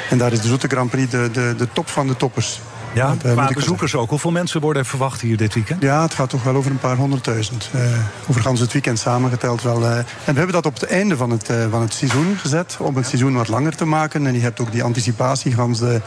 en 0.09 0.17
daar 0.17 0.31
is 0.31 0.41
de 0.41 0.47
Zoete 0.47 0.67
Grand 0.67 0.89
Prix 0.89 1.11
de, 1.11 1.29
de, 1.31 1.53
de 1.57 1.67
top 1.73 1.89
van 1.89 2.07
de 2.07 2.17
toppers. 2.17 2.59
Ja, 2.93 3.15
qua 3.21 3.51
bezoekers 3.53 3.95
ook. 3.95 4.09
Hoeveel 4.09 4.31
mensen 4.31 4.61
worden 4.61 4.81
er 4.81 4.87
verwacht 4.87 5.21
hier 5.21 5.37
dit 5.37 5.53
weekend? 5.53 5.81
Ja, 5.81 6.01
het 6.01 6.13
gaat 6.13 6.29
toch 6.29 6.43
wel 6.43 6.55
over 6.55 6.71
een 6.71 6.79
paar 6.79 6.95
honderdduizend. 6.95 7.69
Uh, 7.75 7.81
over 8.29 8.59
het 8.59 8.73
weekend 8.73 8.99
samengeteld 8.99 9.61
wel. 9.61 9.81
Uh, 9.81 9.97
en 9.97 10.05
we 10.25 10.33
hebben 10.33 10.51
dat 10.51 10.65
op 10.65 10.73
het 10.73 10.83
einde 10.83 11.17
van 11.17 11.29
het, 11.29 11.49
uh, 11.49 11.65
van 11.69 11.81
het 11.81 11.93
seizoen 11.93 12.37
gezet. 12.37 12.77
Om 12.79 12.95
het 12.95 13.07
seizoen 13.07 13.33
wat 13.33 13.47
langer 13.47 13.75
te 13.75 13.85
maken. 13.85 14.27
En 14.27 14.33
je 14.33 14.39
hebt 14.39 14.59
ook 14.59 14.71
die 14.71 14.83
anticipatie 14.83 15.55
van 15.55 15.73
de 15.73 16.01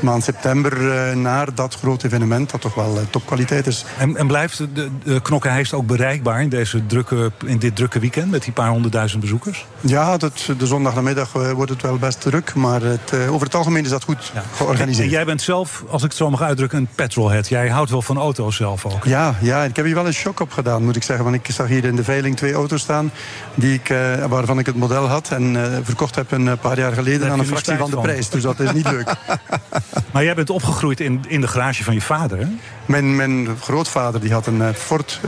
maand 0.00 0.24
september 0.24 0.76
naar 1.16 1.54
dat 1.54 1.74
grote 1.74 2.06
evenement. 2.06 2.50
Dat 2.50 2.60
toch 2.60 2.74
wel 2.74 2.98
topkwaliteit 3.10 3.66
is. 3.66 3.84
En, 3.98 4.16
en 4.16 4.26
blijft 4.26 4.58
de, 4.58 4.88
de 5.04 5.20
Knokkenheist 5.20 5.72
ook 5.72 5.86
bereikbaar 5.86 6.42
in, 6.42 6.48
deze 6.48 6.86
drukke, 6.86 7.32
in 7.46 7.58
dit 7.58 7.76
drukke 7.76 7.98
weekend? 7.98 8.30
Met 8.30 8.42
die 8.42 8.52
paar 8.52 8.68
honderdduizend 8.68 9.20
bezoekers? 9.20 9.66
Ja, 9.84 10.16
dat, 10.16 10.48
de 10.58 10.66
zondagnamiddag 10.66 11.32
wordt 11.32 11.70
het 11.70 11.82
wel 11.82 11.96
best 11.96 12.20
druk. 12.20 12.54
Maar 12.54 12.82
het, 12.82 13.12
over 13.28 13.46
het 13.46 13.54
algemeen 13.54 13.84
is 13.84 13.90
dat 13.90 14.04
goed 14.04 14.30
ja. 14.34 14.42
georganiseerd. 14.56 15.04
En 15.04 15.12
jij 15.12 15.24
bent 15.24 15.42
zelf, 15.42 15.84
als 15.88 16.02
ik 16.02 16.08
het 16.08 16.18
zo 16.18 16.30
mag 16.30 16.42
uitdrukken, 16.42 16.78
een 16.78 16.88
petrolhead. 16.94 17.48
Jij 17.48 17.68
houdt 17.68 17.90
wel 17.90 18.02
van 18.02 18.18
auto's 18.18 18.56
zelf 18.56 18.84
ook. 18.84 19.04
Ja, 19.04 19.34
ja, 19.40 19.62
ik 19.64 19.76
heb 19.76 19.84
hier 19.84 19.94
wel 19.94 20.06
een 20.06 20.14
shock 20.14 20.40
op 20.40 20.52
gedaan, 20.52 20.84
moet 20.84 20.96
ik 20.96 21.02
zeggen. 21.02 21.24
Want 21.24 21.36
ik 21.36 21.54
zag 21.54 21.68
hier 21.68 21.84
in 21.84 21.96
de 21.96 22.04
veiling 22.04 22.36
twee 22.36 22.52
auto's 22.52 22.80
staan 22.80 23.10
die 23.54 23.74
ik, 23.74 23.88
uh, 23.90 24.24
waarvan 24.24 24.58
ik 24.58 24.66
het 24.66 24.76
model 24.76 25.06
had. 25.06 25.30
En 25.30 25.56
verkocht 25.82 26.14
heb 26.14 26.30
een 26.30 26.58
paar 26.58 26.78
jaar 26.78 26.92
geleden 26.92 27.30
aan 27.30 27.38
een 27.38 27.46
fractie 27.46 27.76
van 27.76 27.90
de 27.90 28.00
prijs. 28.00 28.28
Dus 28.28 28.42
dat 28.42 28.60
is 28.60 28.72
niet 28.72 28.90
leuk. 28.90 29.14
maar 30.12 30.24
jij 30.24 30.34
bent 30.34 30.50
opgegroeid 30.50 31.00
in, 31.00 31.24
in 31.28 31.40
de 31.40 31.48
garage 31.48 31.84
van 31.84 31.94
je 31.94 32.00
vader, 32.00 32.38
hè? 32.38 32.46
Mijn, 32.86 33.16
mijn 33.16 33.48
grootvader 33.60 34.20
die 34.20 34.32
had 34.32 34.46
een 34.46 34.60
uh, 34.60 34.68
Ford 34.74 35.20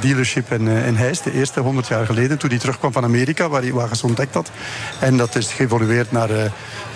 dealership 0.00 0.52
in, 0.52 0.68
in 0.68 0.94
Heist. 0.94 1.24
De 1.24 1.32
eerste 1.32 1.60
100 1.60 1.88
jaar 1.88 2.06
geleden. 2.06 2.38
Toen 2.38 2.50
hij 2.50 2.58
terugkwam 2.58 2.92
van 2.92 3.04
Amerika, 3.04 3.48
waar 3.48 3.62
hij 3.62 3.72
ontdekt 4.04 4.34
had. 4.34 4.50
En 4.98 5.16
dat 5.16 5.36
is 5.36 5.52
geëvolueerd 5.52 6.12
naar 6.12 6.30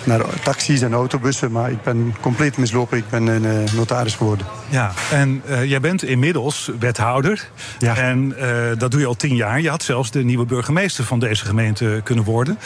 naar 0.05 0.21
taxis 0.43 0.81
en 0.81 0.93
autobussen. 0.93 1.51
Maar 1.51 1.71
ik 1.71 1.83
ben 1.83 2.15
compleet 2.21 2.57
mislopen. 2.57 2.97
Ik 2.97 3.09
ben 3.09 3.27
een 3.27 3.43
uh, 3.43 3.73
notaris 3.73 4.15
geworden. 4.15 4.45
Ja, 4.69 4.93
en 5.11 5.41
uh, 5.49 5.65
jij 5.65 5.79
bent 5.79 6.03
inmiddels 6.03 6.71
wethouder. 6.79 7.49
Ja. 7.79 7.95
En 7.95 8.33
uh, 8.39 8.47
dat 8.77 8.91
doe 8.91 8.99
je 8.99 9.05
al 9.05 9.15
tien 9.15 9.35
jaar. 9.35 9.61
Je 9.61 9.69
had 9.69 9.83
zelfs 9.83 10.11
de 10.11 10.23
nieuwe 10.23 10.45
burgemeester 10.45 11.03
van 11.03 11.19
deze 11.19 11.45
gemeente 11.45 12.01
kunnen 12.03 12.23
worden. 12.23 12.59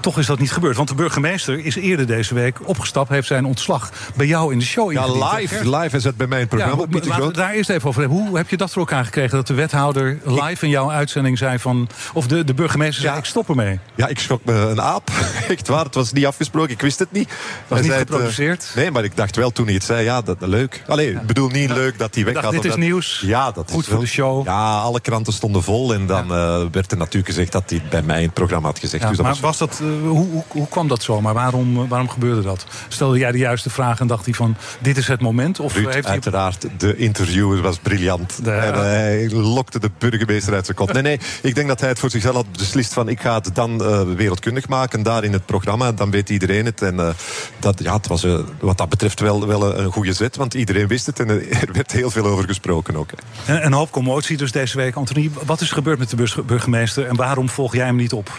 toch 0.00 0.18
is 0.18 0.26
dat 0.26 0.38
niet 0.38 0.52
gebeurd. 0.52 0.76
Want 0.76 0.88
de 0.88 0.94
burgemeester 0.94 1.64
is 1.64 1.76
eerder 1.76 2.06
deze 2.06 2.34
week 2.34 2.68
opgestapt. 2.68 3.08
Heeft 3.08 3.26
zijn 3.26 3.44
ontslag 3.44 3.90
bij 4.14 4.26
jou 4.26 4.52
in 4.52 4.58
de 4.58 4.64
show 4.64 4.92
Ja, 4.92 5.06
live, 5.06 5.76
live 5.76 5.96
is 5.96 6.04
het 6.04 6.16
bij 6.16 6.26
mij 6.26 6.40
het 6.40 6.48
programma. 6.48 6.84
Ja, 6.90 7.00
laten 7.08 7.26
we 7.26 7.32
daar 7.32 7.52
eerst 7.52 7.70
even 7.70 7.88
over 7.88 8.00
hebben. 8.00 8.18
Hoe 8.18 8.36
heb 8.36 8.48
je 8.48 8.56
dat 8.56 8.72
voor 8.72 8.82
elkaar 8.82 9.04
gekregen? 9.04 9.36
Dat 9.36 9.46
de 9.46 9.54
wethouder 9.54 10.18
live 10.24 10.64
in 10.64 10.70
jouw 10.70 10.90
uitzending 10.90 11.38
zei 11.38 11.58
van... 11.58 11.88
Of 12.12 12.26
de, 12.26 12.44
de 12.44 12.54
burgemeester 12.54 13.02
zei, 13.02 13.18
ik 13.18 13.24
stop 13.24 13.48
ermee. 13.48 13.78
Ja, 13.94 14.06
ik 14.06 14.18
schrok 14.18 14.44
me 14.44 14.52
een 14.52 14.80
aap. 14.80 15.10
Echt 15.48 15.68
waar, 15.68 15.84
het 15.84 15.94
was 15.94 16.12
niet 16.12 16.26
afgesproken. 16.26 16.70
Ik 16.70 16.82
wist 16.84 16.98
het 16.98 17.12
niet. 17.12 17.28
Was 17.68 17.80
niet 17.80 17.92
geproduceerd? 17.92 18.66
Uh, 18.68 18.76
nee, 18.76 18.90
maar 18.90 19.04
ik 19.04 19.16
dacht 19.16 19.36
wel 19.36 19.50
toen 19.50 19.64
hij 19.64 19.74
het 19.74 19.84
zei, 19.84 20.04
ja, 20.04 20.20
dat, 20.22 20.36
leuk. 20.40 20.82
Allee, 20.86 21.10
ik 21.10 21.26
bedoel 21.26 21.48
niet 21.48 21.70
leuk 21.70 21.98
dat 21.98 22.14
hij 22.14 22.24
weg 22.24 22.34
had. 22.34 22.52
Dit 22.52 22.64
is 22.64 22.70
dat, 22.70 22.78
nieuws. 22.78 23.22
Ja, 23.26 23.50
dat 23.50 23.70
Goed 23.70 23.82
is 23.82 23.88
voor 23.88 24.00
de 24.00 24.06
show. 24.06 24.44
Ja, 24.44 24.78
alle 24.78 25.00
kranten 25.00 25.32
stonden 25.32 25.62
vol. 25.62 25.94
En 25.94 26.06
dan 26.06 26.26
ja. 26.28 26.58
uh, 26.58 26.66
werd 26.72 26.90
er 26.90 26.96
natuurlijk 26.96 27.26
gezegd 27.26 27.52
dat 27.52 27.70
hij 27.70 27.82
bij 27.90 28.02
mij 28.02 28.18
in 28.18 28.24
het 28.24 28.34
programma 28.34 28.68
had 28.68 28.78
gezegd. 28.78 29.08
Dus 29.08 29.16
dat 29.16 29.26
maar 29.26 29.36
was, 29.40 29.58
dat, 29.58 29.80
uh, 29.82 30.08
hoe, 30.08 30.26
hoe, 30.26 30.44
hoe, 30.48 30.68
kwam 30.68 30.88
dat 30.88 31.02
zo? 31.02 31.20
Maar 31.20 31.34
waarom, 31.34 31.88
waarom 31.88 32.08
gebeurde 32.08 32.42
dat? 32.42 32.66
Stelde 32.88 33.18
jij 33.18 33.32
de 33.32 33.38
juiste 33.38 33.70
vraag 33.70 34.00
en 34.00 34.06
dacht 34.06 34.24
hij 34.24 34.34
van, 34.34 34.56
dit 34.80 34.96
is 34.96 35.08
het 35.08 35.20
moment? 35.20 35.60
Of 35.60 35.74
Ruud, 35.74 35.94
heeft 35.94 36.06
uiteraard, 36.06 36.62
hij... 36.62 36.72
de 36.78 36.96
interviewer 36.96 37.62
was 37.62 37.78
briljant. 37.78 38.44
De, 38.44 38.50
en, 38.50 38.74
hij 38.74 39.30
lokte 39.30 39.78
de 39.78 39.90
burgemeester 39.98 40.54
uit 40.54 40.64
zijn 40.64 40.76
kop. 40.76 40.92
Nee, 40.92 41.02
nee, 41.02 41.20
ik 41.42 41.54
denk 41.54 41.68
dat 41.68 41.80
hij 41.80 41.88
het 41.88 41.98
voor 41.98 42.10
zichzelf 42.10 42.34
had 42.34 42.52
beslist 42.52 42.92
van, 42.92 43.08
ik 43.08 43.20
ga 43.20 43.34
het 43.34 43.54
dan 43.54 43.78
wereldkundig 44.16 44.68
maken, 44.68 45.02
daar 45.02 45.24
in 45.24 45.32
het 45.32 45.46
programma. 45.46 45.92
Dan 45.92 46.10
weet 46.10 46.30
iedereen 46.30 46.64
het. 46.64 46.73
En 46.82 47.14
dat, 47.58 47.82
ja, 47.82 47.96
het 47.96 48.06
was 48.06 48.24
uh, 48.24 48.38
wat 48.60 48.78
dat 48.78 48.88
betreft 48.88 49.20
wel, 49.20 49.46
wel 49.46 49.78
een 49.78 49.92
goede 49.92 50.12
zet. 50.12 50.36
Want 50.36 50.54
iedereen 50.54 50.86
wist 50.86 51.06
het 51.06 51.20
en 51.20 51.28
er 51.68 51.72
werd 51.72 51.92
heel 51.92 52.10
veel 52.10 52.26
over 52.26 52.44
gesproken 52.44 52.96
ook. 52.96 53.10
En 53.46 53.66
een 53.66 53.72
hoop 53.72 53.90
commotie 53.90 54.36
dus 54.36 54.52
deze 54.52 54.76
week. 54.76 54.94
Anthony, 54.94 55.30
wat 55.44 55.60
is 55.60 55.68
er 55.68 55.74
gebeurd 55.74 55.98
met 55.98 56.10
de 56.10 56.42
burgemeester 56.46 57.06
en 57.06 57.16
waarom 57.16 57.48
volg 57.48 57.74
jij 57.74 57.86
hem 57.86 57.96
niet 57.96 58.12
op? 58.12 58.30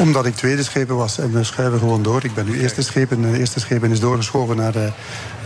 Omdat 0.00 0.26
ik 0.26 0.34
tweede 0.34 0.62
schepen 0.62 0.96
was 0.96 1.18
en 1.18 1.32
we 1.32 1.44
schuiven 1.44 1.78
gewoon 1.78 2.02
door. 2.02 2.24
Ik 2.24 2.34
ben 2.34 2.44
nu 2.46 2.60
eerste 2.60 2.82
schepen 2.82 3.24
en 3.24 3.32
de 3.32 3.38
eerste 3.38 3.60
schepen 3.60 3.90
is 3.90 4.00
doorgeschoven 4.00 4.56
naar, 4.56 4.72
de, 4.72 4.90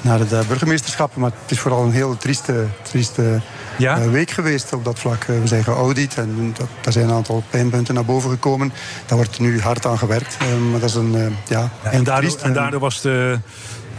naar 0.01 0.19
het 0.19 0.49
burgemeesterschap. 0.49 1.17
Maar 1.17 1.31
het 1.43 1.51
is 1.51 1.61
vooral 1.61 1.83
een 1.83 1.93
heel 1.93 2.17
trieste, 2.17 2.67
trieste 2.83 3.41
ja? 3.79 4.09
week 4.09 4.31
geweest 4.31 4.73
op 4.73 4.85
dat 4.85 4.99
vlak. 4.99 5.25
We 5.25 5.41
zijn 5.45 5.65
geaudit 5.65 6.15
en 6.15 6.55
dat, 6.57 6.69
daar 6.81 6.93
zijn 6.93 7.09
een 7.09 7.15
aantal 7.15 7.43
pijnpunten 7.51 7.95
naar 7.95 8.05
boven 8.05 8.31
gekomen. 8.31 8.73
Daar 9.07 9.19
wordt 9.19 9.41
nu 9.41 9.61
hard 9.61 9.87
aan 9.87 9.99
gewerkt. 9.99 10.37
Maar 10.71 10.81
dat 10.81 10.89
is 10.89 10.95
een, 10.95 11.13
ja, 11.49 11.71
ja 11.83 11.91
en, 11.91 12.05
daardoor, 12.05 12.39
en 12.43 12.53
daardoor 12.53 12.81
was 12.81 13.01
de... 13.01 13.39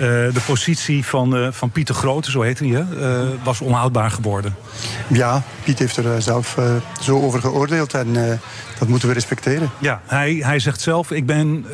Uh, 0.01 0.07
de 0.07 0.41
positie 0.45 1.05
van, 1.05 1.37
uh, 1.37 1.47
van 1.51 1.69
Pieter 1.69 1.95
Grote, 1.95 2.31
zo 2.31 2.41
heet 2.41 2.59
hij, 2.59 2.67
uh, 2.67 2.85
was 3.43 3.61
onhoudbaar 3.61 4.11
geworden. 4.11 4.55
Ja, 5.07 5.43
Piet 5.63 5.79
heeft 5.79 5.97
er 5.97 6.21
zelf 6.21 6.57
zo 7.01 7.21
over 7.21 7.39
geoordeeld 7.39 7.93
en 7.93 8.39
dat 8.79 8.87
moeten 8.87 9.07
we 9.07 9.13
respecteren. 9.13 9.69
Ja, 9.79 10.01
hij, 10.05 10.33
hij 10.33 10.59
zegt 10.59 10.81
zelf, 10.81 11.11
ik 11.11 11.25
ben 11.25 11.65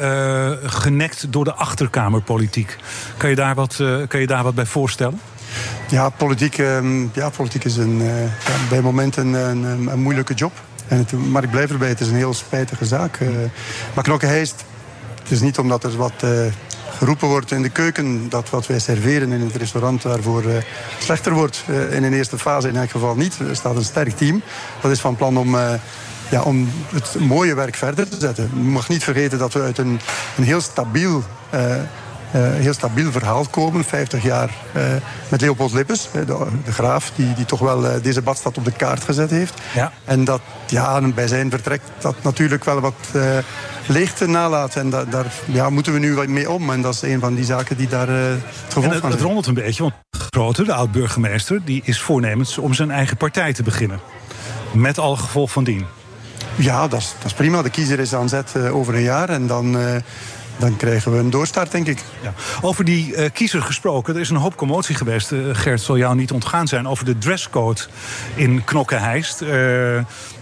genekt 0.64 1.32
door 1.32 1.44
de 1.44 1.54
achterkamerpolitiek. 1.54 2.78
Kan 3.18 3.30
je 3.30 3.36
daar 3.36 3.56
wat, 3.56 3.76
kan 4.08 4.20
je 4.20 4.28
daar 4.28 4.44
wat 4.44 4.56
bij 4.56 4.66
voorstellen? 4.66 5.20
Ja, 5.90 6.10
politiek, 6.10 6.58
ehm, 6.58 7.02
ja, 7.14 7.30
politiek 7.30 7.64
is 7.64 7.78
een, 7.78 7.98
ja, 8.04 8.54
bij 8.70 8.82
momenten 8.82 9.34
een, 9.34 9.64
een, 9.64 9.88
een 9.88 10.02
moeilijke 10.02 10.34
job. 10.34 10.52
En 10.88 10.98
het, 10.98 11.12
maar 11.12 11.44
ik 11.44 11.52
blijf 11.52 11.72
erbij, 11.72 11.90
het 11.90 12.00
is 12.00 12.08
een 12.08 12.16
heel 12.16 12.34
spijtige 12.34 12.86
zaak. 12.86 13.20
maar 13.94 14.04
Knokkenheist, 14.04 14.66
het 15.22 15.32
is 15.32 15.42
niet 15.42 15.58
omdat 15.58 15.84
er 15.84 15.98
wat 15.98 16.24
geroepen 16.98 17.28
wordt 17.28 17.52
in 17.52 17.62
de 17.62 17.70
keuken 17.70 18.30
dat 18.30 18.50
wat 18.50 18.68
wij 18.68 18.80
serveren 18.80 19.32
in 19.32 19.42
het 19.42 19.56
restaurant 19.56 20.02
daarvoor 20.02 20.44
uh, 20.44 20.56
slechter 21.00 21.34
wordt. 21.34 21.64
Uh, 21.70 21.94
in 21.94 22.04
een 22.04 22.14
eerste 22.14 22.38
fase 22.38 22.68
in 22.68 22.76
elk 22.76 22.90
geval 22.90 23.16
niet. 23.16 23.40
Er 23.40 23.56
staat 23.56 23.76
een 23.76 23.84
sterk 23.84 24.18
team. 24.18 24.42
Dat 24.82 24.92
is 24.92 25.00
van 25.00 25.16
plan 25.16 25.38
om, 25.38 25.56
uh, 25.56 25.74
ja, 26.30 26.42
om 26.42 26.70
het 26.90 27.16
mooie 27.20 27.56
werk 27.56 27.76
verder 27.76 28.10
te 28.10 28.20
zetten. 28.20 28.50
Je 28.54 28.60
mag 28.60 28.90
niet 28.90 29.04
vergeten 29.04 29.38
dat 29.38 29.54
we 29.54 29.62
uit 29.62 29.78
een, 29.78 30.00
een 30.38 30.44
heel 30.44 30.62
stabiel 30.62 31.24
heel 32.32 32.74
stabiel 32.74 33.12
verhaal 33.12 33.46
komen. 33.46 33.84
50 33.84 34.24
jaar 34.24 34.50
uh, 34.76 34.84
met 35.30 35.42
Leopold 35.42 35.74
Lippes, 35.74 36.10
de, 36.12 36.26
de, 36.66 36.72
graaf, 36.72 37.12
die, 37.16 37.34
die 37.34 37.46
toch 37.46 37.60
wel 37.60 37.86
uh, 37.86 37.92
deze 38.02 38.22
badstad 38.22 38.58
op 38.58 38.66
de 38.66 38.72
kaart 38.72 39.04
gezet 39.04 39.30
heeft. 39.30 39.54
Ja. 39.74 39.92
En 40.06 40.24
dat 40.24 40.42
ja, 40.68 41.02
bij 41.02 41.28
zijn 41.28 41.50
vertrek 41.50 41.82
dat 42.00 42.16
natuurlijk 42.22 42.64
wel 42.64 42.80
wat 42.80 42.96
leegte 43.88 44.28
nalaat. 44.28 44.76
En 44.76 44.90
da, 44.90 45.06
daar 45.06 45.34
ja, 45.46 45.70
moeten 45.70 45.94
we 45.94 46.00
nu 46.00 46.16
wat 46.16 46.28
mee 46.28 46.52
om. 46.52 46.70
En 46.70 46.82
dat 46.82 46.94
is 46.94 47.02
een 47.02 47.20
van 47.20 47.36
die 47.36 47.46
zaken 47.46 47.78
die 47.78 47.88
daar 47.88 48.08
het 48.08 48.40
gevolg 48.68 48.84
van 48.86 49.00
zijn. 49.00 49.12
Het 49.12 49.22
rommelt 49.22 49.46
een 49.46 49.54
beetje, 49.54 49.84
want 49.84 49.94
Grote, 50.38 50.64
de 50.64 50.74
oud-burgemeester... 50.74 51.62
die 51.66 51.82
is 51.86 52.02
voornemens 52.02 52.58
om 52.58 52.74
zijn 52.74 52.92
eigen 52.92 53.18
partij 53.18 53.54
te 53.54 53.64
beginnen. 53.64 54.00
Met 54.72 54.98
al 55.00 55.16
gevolg 55.16 55.52
van 55.52 55.64
dien. 55.64 55.86
Ja, 56.56 56.88
dat 56.88 57.00
is, 57.00 57.14
dat 57.18 57.26
is 57.26 57.34
prima. 57.34 57.62
De 57.62 57.70
kiezer 57.70 58.00
is 58.00 58.14
aan 58.14 58.30
zet 58.30 58.54
uh, 58.58 58.76
over 58.76 58.96
een 58.96 59.02
jaar 59.02 59.30
en 59.30 59.48
dan... 59.48 59.78
Uh, 59.78 59.96
dan 60.58 60.78
krijgen 60.78 61.12
we 61.12 61.18
een 61.18 61.30
doorstart, 61.30 61.72
denk 61.72 61.88
ik. 61.88 62.00
Ja. 62.22 62.34
Over 62.62 62.86
die 62.86 63.16
uh, 63.16 63.26
kiezer 63.34 63.62
gesproken, 63.62 64.16
er 64.16 64.22
is 64.22 64.30
een 64.30 64.36
hoop 64.36 64.56
commotie 64.56 64.96
geweest. 64.96 65.32
Uh, 65.32 65.40
Gert, 65.52 65.82
zal 65.82 65.98
jou 65.98 66.16
niet 66.16 66.32
ontgaan 66.32 66.68
zijn 66.68 66.88
over 66.88 67.06
de 67.06 67.18
dresscode 67.18 67.82
in 68.36 68.64
Knokke-Heist. 68.64 69.42
Uh, 69.42 69.50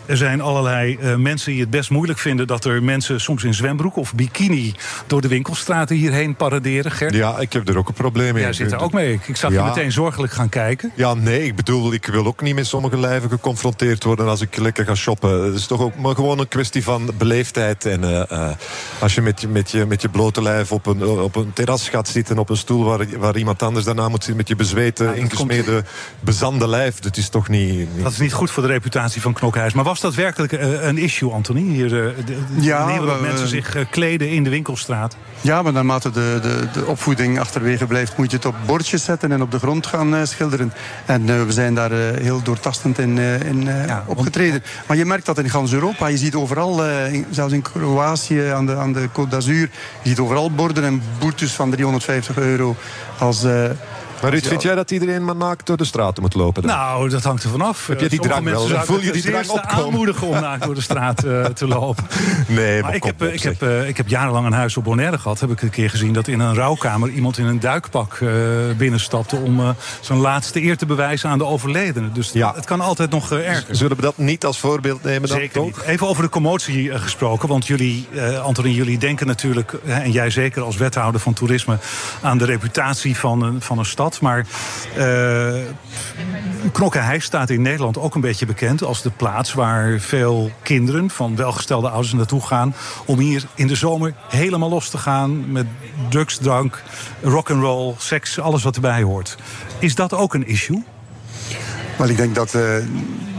er 0.06 0.18
zijn 0.18 0.42
allerlei 0.42 0.98
uh, 1.02 1.16
mensen 1.16 1.52
die 1.52 1.62
het 1.62 1.70
best 1.70 1.90
moeilijk 1.90 2.20
vinden 2.20 2.48
dat 2.48 2.66
er 2.66 2.84
mensen 2.84 3.22
soms 3.22 3.44
in 3.44 3.54
zwembroek 3.54 3.96
of 3.96 4.14
bikini 4.14 4.74
door 5.08 5.22
de 5.22 5.28
winkelstraten 5.28 5.96
hierheen 5.96 6.36
paraderen. 6.36 6.92
Gert? 6.92 7.14
Ja, 7.14 7.40
ik 7.40 7.54
heb 7.54 7.70
er 7.70 7.78
ook 7.78 7.88
een 7.88 7.94
probleem 7.94 8.34
mee. 8.34 8.44
Jij 8.44 8.54
zit 8.54 8.72
er 8.72 8.80
ook 8.80 8.94
mee. 8.94 9.20
Ik 9.26 9.36
zag 9.36 9.52
ja. 9.52 9.64
je 9.64 9.70
meteen 9.70 9.92
zorgelijk 9.92 10.34
gaan 10.34 10.50
kijken. 10.50 10.92
Ja, 10.96 11.14
nee, 11.14 11.44
ik 11.44 11.56
bedoel, 11.56 11.94
ik 11.94 12.06
wil 12.06 12.26
ook 12.26 12.42
niet 12.42 12.56
met 12.56 12.68
sommige 12.68 13.00
lijven 13.00 13.30
geconfronteerd 13.30 14.04
worden 14.04 14.28
als 14.28 14.42
ik 14.42 14.58
lekker 14.58 14.86
ga 14.86 14.96
shoppen. 14.96 15.44
Het 15.44 15.56
is 15.56 15.68
toch 15.68 15.82
ook 15.82 15.96
maar 15.96 16.16
gewoon 16.16 16.40
een 16.40 16.48
kwestie 16.48 16.84
van 16.84 17.12
beleefdheid. 17.18 17.86
En 17.86 18.04
uh, 18.04 18.24
uh, 18.32 18.50
als 19.00 19.16
je 19.16 19.22
met, 19.22 19.42
je 19.42 19.48
met 19.48 19.72
je 19.72 19.86
met 19.86 20.02
je 20.02 20.10
blote 20.10 20.42
lijf 20.42 20.72
op 20.72 20.86
een, 20.86 21.06
op 21.06 21.36
een 21.36 21.54
terras 21.54 21.90
gaat 21.90 22.08
zitten, 22.08 22.38
op 22.38 22.50
een 22.50 22.58
stoel 22.58 22.84
waar, 22.84 23.06
waar 23.18 23.38
iemand 23.38 23.64
anders 23.64 23.86
daarna 23.86 24.10
moet 24.10 24.24
zitten 24.24 24.36
met 24.36 24.48
je 24.48 24.56
bezweten, 24.56 25.06
ja, 25.06 25.14
ingesmeerde, 25.14 25.72
komt... 25.72 25.86
bezande 26.20 26.68
lijf, 26.68 27.00
dat 27.00 27.18
is 27.18 27.30
toch 27.30 27.48
niet, 27.48 27.78
niet, 27.78 28.04
Dat 28.04 28.12
is 28.12 28.20
niet 28.20 28.34
goed 28.34 28.52
voor 28.52 28.64
de 28.64 28.70
reputatie 28.70 29.22
van 29.22 29.34
Knokhuis. 29.34 29.74
Maar 29.74 29.84
was 30.02 30.14
dat 30.14 30.24
werkelijk 30.24 30.52
een 30.82 30.98
issue, 30.98 31.32
Anthony? 31.32 31.62
Hier, 31.62 31.90
de, 31.90 32.14
de 32.26 32.38
ja, 32.60 32.86
manier 32.86 33.06
waarop 33.06 33.22
mensen 33.22 33.48
zich 33.48 33.90
kleden 33.90 34.30
in 34.30 34.44
de 34.44 34.50
winkelstraat. 34.50 35.16
Ja, 35.42 35.62
maar 35.62 35.74
naarmate 35.74 36.12
de, 36.12 36.40
de, 36.42 36.68
de 36.74 36.86
opvoeding 36.86 37.40
achterwege 37.40 37.86
blijft... 37.86 38.18
moet 38.18 38.32
je 38.32 38.38
het 38.38 38.46
op 38.46 38.56
bordjes 38.66 39.04
zetten 39.04 39.32
en 39.32 39.42
op 39.42 39.52
de 39.52 39.60
grond 39.60 39.88
gaan 39.88 40.28
schilderen. 40.28 40.74
En 41.06 41.46
we 41.46 41.52
zijn 41.52 41.76
daar 41.76 41.92
heel 41.92 42.42
doortastend 42.42 43.00
in, 43.00 43.18
in 43.18 43.64
ja, 43.66 44.04
opgetreden. 44.08 44.52
Want... 44.52 44.88
Maar 44.88 44.98
je 44.98 45.06
merkt 45.06 45.26
dat 45.26 45.38
in 45.38 45.50
gans 45.50 45.74
Europa. 45.74 46.08
Je 46.08 46.18
ziet 46.18 46.36
overal, 46.36 46.82
zelfs 47.30 47.54
in 47.54 47.62
Kroatië, 47.62 48.42
aan 48.42 48.66
de, 48.66 48.76
aan 48.76 48.94
de 48.94 49.10
Côte 49.10 49.30
d'Azur... 49.30 49.70
je 50.02 50.10
ziet 50.10 50.20
overal 50.20 50.52
borden 50.52 50.84
en 50.84 51.02
boetes 51.20 51.52
van 51.52 51.72
350 51.72 52.38
euro 52.38 52.76
als... 53.20 53.46
Maar 54.22 54.32
Ruud, 54.32 54.46
vind 54.46 54.62
jij 54.62 54.76
dat 54.76 54.92
iedereen 54.92 55.26
maar 55.26 55.36
naakt 55.36 55.66
door 55.66 55.78
de 55.78 55.86
straten 55.86 56.22
moet 56.22 56.34
lopen? 56.34 56.62
Dan? 56.62 56.72
Nou, 56.72 57.10
dat 57.10 57.24
hangt 57.24 57.44
er 57.44 57.50
vanaf. 57.50 57.88
Heb 57.88 58.00
je 58.00 58.10
die 58.10 58.20
drang 58.20 58.46
wel? 58.46 58.68
Voel 58.68 59.02
je 59.02 59.12
die 59.12 59.22
drang 59.22 59.50
opkomen? 59.50 59.86
aanmoedigen 59.86 60.28
om 60.28 60.34
naakt 60.34 60.64
door 60.64 60.76
de 60.76 60.82
straat 60.82 61.26
uh, 61.26 61.46
te 61.46 61.68
lopen. 61.68 62.04
Nee, 62.48 62.74
maar, 62.74 62.84
maar 62.84 62.96
ik, 62.96 63.04
heb, 63.04 63.24
ik, 63.24 63.42
heb, 63.42 63.64
uh, 63.64 63.88
ik 63.88 63.98
heb 63.98 64.08
jarenlang 64.08 64.46
een 64.46 64.54
huis 64.54 64.78
op 64.78 64.84
Bonaire 64.84 65.18
gehad. 65.18 65.40
Heb 65.40 65.52
ik 65.52 65.62
een 65.62 65.70
keer 65.70 65.90
gezien 65.90 66.14
dat 66.14 66.28
in 66.28 66.40
een 66.40 66.56
rouwkamer 66.56 67.10
iemand 67.10 67.38
in 67.38 67.46
een 67.46 67.60
duikpak 67.60 68.20
uh, 68.20 68.32
binnenstapte... 68.78 69.36
om 69.36 69.76
zijn 70.02 70.20
laatste 70.20 70.64
eer 70.64 70.78
te 70.78 70.86
bewijzen 70.86 71.30
aan 71.30 71.38
de 71.38 71.46
overledene. 71.46 72.12
Dus 72.12 72.32
ja. 72.32 72.54
het 72.56 72.66
kan 72.66 72.82
altijd 72.82 73.10
nog 73.10 73.32
erger. 73.32 73.76
Zullen 73.76 73.96
we 73.96 74.02
dat 74.02 74.18
niet 74.18 74.46
als 74.46 74.60
voorbeeld 74.60 75.04
nemen 75.04 75.30
dan 75.30 75.38
Zeker? 75.38 75.62
Niet. 75.62 75.82
Even 75.82 76.08
over 76.08 76.24
de 76.24 76.30
commotie 76.30 77.00
gesproken. 77.00 77.48
Want 77.48 77.68
jullie, 77.68 78.08
Antonie, 78.44 78.74
jullie 78.74 78.98
denken 78.98 79.28
natuurlijk... 79.28 79.74
en 79.86 80.12
jij 80.12 80.30
zeker 80.30 80.62
als 80.62 80.78
wethouder 80.78 81.22
van 81.22 81.34
toerisme... 81.34 81.78
aan 82.22 82.38
de 82.38 82.46
reputatie 82.46 83.18
van 83.18 83.42
een, 83.42 83.62
van 83.62 83.78
een 83.78 83.86
stad. 83.86 84.15
Maar 84.20 84.46
uh, 84.98 85.54
staat 87.18 87.50
in 87.50 87.62
Nederland 87.62 87.98
ook 87.98 88.16
een 88.16 88.22
beetje 88.22 88.46
bekend 88.46 88.84
als 88.84 89.02
de 89.02 89.10
plaats 89.10 89.54
waar 89.54 90.00
veel 90.00 90.52
kinderen 90.62 91.10
van 91.10 91.36
welgestelde 91.36 91.90
ouders 91.90 92.14
naartoe 92.14 92.42
gaan. 92.42 92.76
om 93.06 93.20
hier 93.20 93.44
in 93.56 93.68
de 93.68 93.76
zomer 93.76 94.14
helemaal 94.30 94.70
los 94.70 94.90
te 94.90 94.98
gaan 94.98 95.52
met 95.52 95.66
drugs, 96.10 96.38
drank, 96.38 96.84
rock'n'roll, 97.22 97.94
seks, 97.98 98.40
alles 98.40 98.64
wat 98.64 98.76
erbij 98.76 99.02
hoort. 99.02 99.38
Is 99.80 99.96
dat 99.96 100.14
ook 100.14 100.34
een 100.34 100.48
issue? 100.48 100.84
Wel, 101.98 102.10
ik 102.10 102.18
denk 102.18 102.36
dat. 102.36 102.54
Uh 102.54 102.78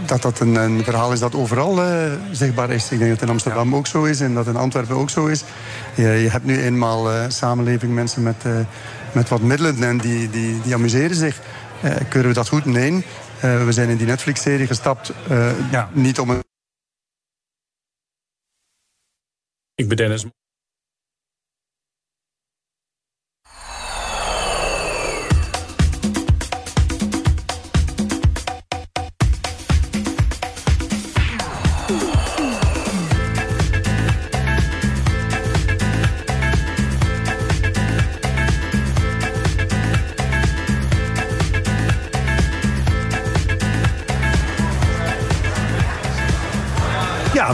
dat 0.07 0.23
dat 0.23 0.41
een, 0.41 0.55
een, 0.55 0.85
verhaal 0.85 1.13
is 1.13 1.21
dat 1.21 1.35
overal 1.35 1.83
uh, 1.83 2.13
zichtbaar 2.31 2.71
is. 2.71 2.91
Ik 2.91 2.99
denk 2.99 3.11
dat 3.11 3.23
in 3.23 3.29
Amsterdam 3.29 3.75
ook 3.75 3.87
zo 3.87 4.05
is 4.05 4.21
en 4.21 4.35
dat 4.35 4.47
in 4.47 4.57
Antwerpen 4.57 4.97
ook 4.97 5.11
zo 5.11 5.27
is. 5.27 5.45
Je, 5.95 6.03
je 6.03 6.31
hebt 6.31 6.45
nu 6.45 6.63
eenmaal 6.63 7.09
samenleving, 7.29 7.95
mensen 7.95 8.23
met, 8.23 8.45
met 9.17 9.29
wat 9.29 9.41
middelen 9.41 9.83
en 9.83 9.99
die, 9.99 10.31
die, 10.31 10.61
die 10.61 10.75
amuseren 10.75 11.17
zich. 11.17 11.41
keuren 12.09 12.29
we 12.29 12.35
dat 12.35 12.49
goed? 12.49 12.65
Nee. 12.65 13.05
we 13.41 13.69
zijn 13.69 13.89
in 13.89 13.97
die 13.97 14.07
Netflix-serie 14.07 14.67
gestapt, 14.67 15.13
ja. 15.71 15.91
niet 15.93 16.19
om 16.19 16.31
een... 16.31 16.45
Ik 19.75 19.89
ben 19.89 19.97
Dennis. 19.97 20.25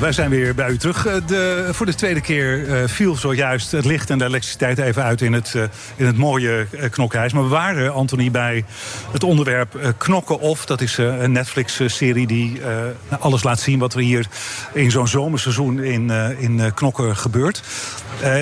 Wij 0.01 0.13
zijn 0.13 0.31
weer 0.31 0.55
bij 0.55 0.71
u 0.71 0.77
terug. 0.77 1.21
De, 1.27 1.69
voor 1.71 1.87
de 1.87 1.95
tweede 1.95 2.21
keer 2.21 2.59
uh, 2.59 2.89
viel 2.89 3.17
zojuist 3.17 3.71
het 3.71 3.85
licht 3.85 4.11
en 4.11 4.19
de 4.19 4.25
elektriciteit 4.25 4.79
even 4.79 5.03
uit 5.03 5.21
in 5.21 5.33
het, 5.33 5.53
uh, 5.57 5.63
in 5.97 6.07
het 6.07 6.17
mooie 6.17 6.67
knokkenhuis. 6.91 7.33
Maar 7.33 7.43
we 7.43 7.49
waren, 7.49 7.93
Anthony, 7.93 8.31
bij 8.31 8.65
het 9.13 9.25
onderwerp 9.25 9.95
Knokken 9.97 10.41
of. 10.41 10.67
Dat 10.67 10.81
is 10.81 10.97
een 10.97 11.33
Netflix-serie 11.33 12.27
die 12.27 12.61
alles 13.19 13.43
laat 13.43 13.61
zien 13.61 13.79
wat 13.79 13.95
er 13.95 14.01
hier 14.01 14.27
in 14.73 14.91
zo'n 14.91 15.09
zomerseizoen 15.09 15.83
in, 15.83 16.11
in 16.39 16.75
Knokken 16.75 17.17
gebeurt. 17.17 17.63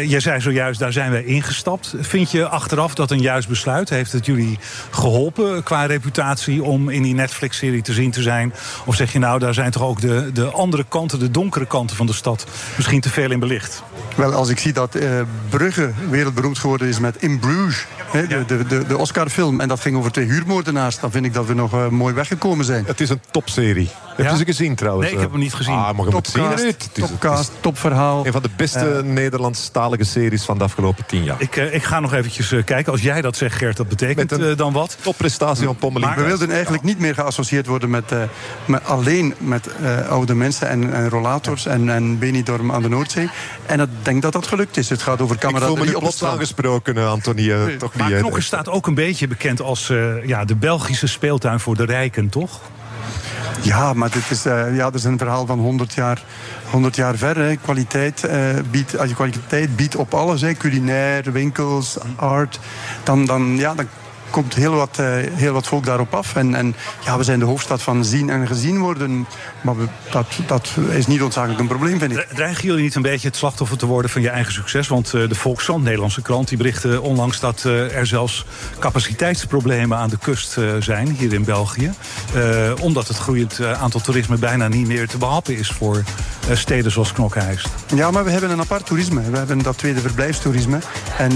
jij 0.07 0.21
zei 0.21 0.41
zojuist, 0.41 0.81
daar 0.81 0.93
zijn 0.93 1.11
wij 1.11 1.25
ingestapt. 1.25 1.95
Vind 2.01 2.31
je 2.31 2.49
achteraf 2.49 2.95
dat 2.95 3.11
een 3.11 3.21
juist 3.21 3.49
besluit? 3.49 3.89
Heeft 3.89 4.13
het 4.13 4.27
jullie 4.27 4.59
geholpen 4.91 5.63
qua 5.63 5.85
reputatie 5.85 6.63
om 6.63 6.89
in 6.89 7.03
die 7.03 7.15
Netflix-serie 7.15 7.83
te 7.83 7.93
zien 7.93 8.11
te 8.11 8.23
zijn? 8.23 8.55
Of 8.85 8.95
zeg 8.95 9.13
je 9.13 9.19
nou, 9.19 9.39
daar 9.39 9.55
zijn 9.55 9.71
toch 9.71 9.83
ook 9.83 10.01
de, 10.01 10.31
de 10.33 10.47
andere 10.51 10.85
kanten, 10.89 11.19
de 11.19 11.31
donkere 11.41 11.67
kanten 11.67 11.97
van 11.97 12.07
de 12.07 12.13
stad 12.13 12.47
misschien 12.77 13.01
te 13.01 13.09
veel 13.09 13.31
in 13.31 13.41
belicht? 13.41 13.83
Wel, 14.15 14.33
als 14.33 14.49
ik 14.49 14.59
zie 14.59 14.73
dat 14.73 14.97
uh, 14.97 15.21
Brugge 15.49 15.93
wereldberoemd 16.11 16.59
geworden 16.59 16.89
is 16.89 16.99
met 16.99 17.17
In 17.19 17.39
Bruges, 17.39 17.87
hè, 18.11 18.27
de, 18.27 18.45
de, 18.47 18.67
de, 18.67 18.87
de 18.87 18.99
Oscar-film, 18.99 19.61
en 19.61 19.69
dat 19.69 19.81
ging 19.81 19.97
over 19.97 20.13
twee 20.13 20.27
huurmoordenaars, 20.27 20.99
dan 20.99 21.11
vind 21.11 21.25
ik 21.25 21.35
dat 21.35 21.47
we 21.47 21.55
nog 21.55 21.75
uh, 21.75 21.89
mooi 21.89 22.15
weggekomen 22.15 22.65
zijn. 22.65 22.85
Het 22.87 23.01
is 23.01 23.09
een 23.09 23.21
topserie. 23.31 23.91
Heb 24.17 24.31
je 24.31 24.37
ze 24.37 24.45
gezien 24.45 24.75
trouwens? 24.75 25.07
Nee, 25.07 25.15
ik 25.15 25.21
heb 25.21 25.31
hem 25.31 25.41
niet 25.41 25.55
gezien. 25.55 25.75
Ah, 25.75 25.97
maar 25.97 26.07
je 26.07 26.11
topcast, 26.11 26.65
moet 26.65 26.77
zien. 26.93 27.07
Topcast, 27.09 27.53
topverhaal. 27.61 28.27
Een 28.27 28.33
van 28.33 28.43
de 28.43 28.51
beste 28.57 29.03
uh, 29.05 29.13
Nederlandstalige 29.13 30.05
series 30.05 30.43
van 30.43 30.59
de 30.59 30.65
afgelopen 30.65 31.07
tien 31.07 31.25
jaar. 31.25 31.37
Ik, 31.39 31.57
uh, 31.57 31.75
ik 31.75 31.83
ga 31.83 32.01
nog 32.01 32.13
eventjes 32.13 32.53
uh, 32.53 32.65
kijken. 32.65 32.93
Als 32.93 33.03
jij 33.03 33.21
dat 33.21 33.37
zegt, 33.37 33.57
Gert, 33.57 33.77
dat 33.77 33.89
betekent 33.89 34.39
uh, 34.39 34.57
dan 34.57 34.73
wat? 34.73 34.97
Topprestatie 35.01 35.67
van 35.67 35.77
Pommeling. 35.77 36.11
Maar 36.11 36.23
we 36.23 36.29
wilden 36.29 36.51
eigenlijk 36.51 36.83
niet 36.83 36.99
meer 36.99 37.15
geassocieerd 37.15 37.67
worden 37.67 37.91
met, 37.91 38.13
met 38.65 38.85
alleen 38.85 39.35
met 39.39 39.69
oude 40.09 40.35
mensen 40.35 40.69
en, 40.69 40.93
en 40.93 41.09
en, 41.65 41.91
en 41.91 42.19
Benidorm 42.19 42.73
aan 42.73 42.83
de 42.83 42.89
Noordzee. 42.89 43.29
En 43.67 43.81
ik 43.81 43.89
denk 44.03 44.23
dat 44.23 44.33
dat 44.33 44.47
gelukt 44.47 44.77
is. 44.77 44.89
Het 44.89 45.03
gaat 45.03 45.21
over 45.21 45.39
cameraderie 45.39 45.83
Ik 45.83 45.91
voel 45.91 45.93
me 45.93 45.99
plots 46.01 46.25
aangesproken, 46.25 47.09
Antonie. 47.09 47.53
Nee. 47.53 47.77
Toch 47.77 47.95
maar 47.95 48.23
niet, 48.23 48.43
staat 48.43 48.69
ook 48.69 48.87
een 48.87 48.95
beetje 48.95 49.29
bekend 49.29 49.61
als 49.61 49.93
ja, 50.27 50.45
de 50.45 50.57
Belgische 50.57 51.07
speeltuin 51.07 51.61
voor 51.61 51.77
de 51.77 51.85
rijken, 51.85 52.29
toch? 52.29 52.61
Ja, 53.63 53.93
maar 53.93 54.11
dit 54.11 54.31
is, 54.31 54.47
uh, 54.47 54.77
ja, 54.77 54.85
dat 54.85 54.95
is 54.95 55.05
een 55.05 55.19
verhaal 55.19 55.47
van 55.47 55.59
100 55.59 55.95
jaar, 55.95 56.23
100 56.71 56.97
jaar 56.97 57.17
ver. 57.17 57.37
Hè. 57.37 57.57
Kwaliteit, 57.57 58.25
uh, 58.25 58.35
biedt, 58.71 58.99
als 58.99 59.09
je 59.09 59.15
kwaliteit 59.15 59.77
biedt 59.77 59.97
op 59.97 60.15
alles, 60.15 60.41
hè, 60.41 60.55
culinair, 60.55 61.33
winkels, 61.33 61.99
art, 62.17 62.61
dan, 63.03 63.25
dan, 63.25 63.57
ja, 63.57 63.75
dan 63.75 63.89
komt 64.31 64.55
heel 64.55 64.75
wat, 64.75 64.99
uh, 65.01 65.07
heel 65.33 65.53
wat 65.53 65.67
volk 65.67 65.85
daarop 65.85 66.15
af. 66.15 66.37
En, 66.37 66.55
en 66.55 66.75
ja, 67.05 67.17
we 67.17 67.25
zijn 67.25 67.39
de 67.39 67.45
hoofdstad 67.45 67.83
van 67.83 68.05
zien 68.05 68.31
en 68.31 68.47
gezien 68.47 68.79
worden. 68.79 69.27
Maar 69.61 69.77
we, 69.77 69.87
dat, 70.11 70.27
dat 70.47 70.77
is 70.91 71.07
niet 71.07 71.19
noodzakelijk 71.19 71.61
een 71.61 71.67
probleem, 71.67 71.99
vind 71.99 72.13
ik. 72.13 72.27
Dreigen 72.35 72.65
jullie 72.65 72.83
niet 72.83 72.95
een 72.95 73.03
beetje 73.03 73.29
het 73.29 73.37
slachtoffer 73.37 73.79
te 73.79 73.87
worden 73.87 74.11
van 74.11 74.23
je 74.23 74.29
eigen 74.29 74.53
succes? 74.53 74.89
Want 74.89 75.13
uh, 75.13 75.29
de 75.29 75.35
Volkskrant, 75.35 75.85
Nederlandse 75.85 76.23
krant, 76.23 76.49
die 76.49 76.59
berichten 76.59 77.03
onlangs 77.03 77.41
dat 77.41 77.65
uh, 77.67 77.97
er 77.97 78.07
zelfs 78.07 78.45
capaciteitsproblemen 78.79 79.99
aan 79.99 80.11
de 80.11 80.19
kust 80.19 80.59
zijn, 80.79 81.09
hier 81.19 81.33
in 81.33 81.45
België. 81.45 81.93
omdat 82.81 83.09
het 83.09 83.17
groeiend 83.17 83.61
aantal 83.63 84.01
toerisme 84.01 84.37
bijna 84.37 84.69
niet 84.69 84.87
meer 84.87 85.09
te 85.09 85.19
behappen 85.19 85.57
is 85.57 85.69
voor 85.69 86.03
steden 86.53 86.91
zoals 86.91 87.13
Knokkehuis. 87.13 87.67
Ja, 87.95 88.11
maar 88.11 88.25
we 88.25 88.31
hebben 88.31 88.51
een 88.51 88.61
apart 88.61 88.87
toerisme. 88.87 89.31
We 89.31 89.37
hebben 89.37 89.59
dat 89.59 89.79
tweede 89.79 90.01
verblijfstoerisme. 90.01 90.79
En 91.19 91.33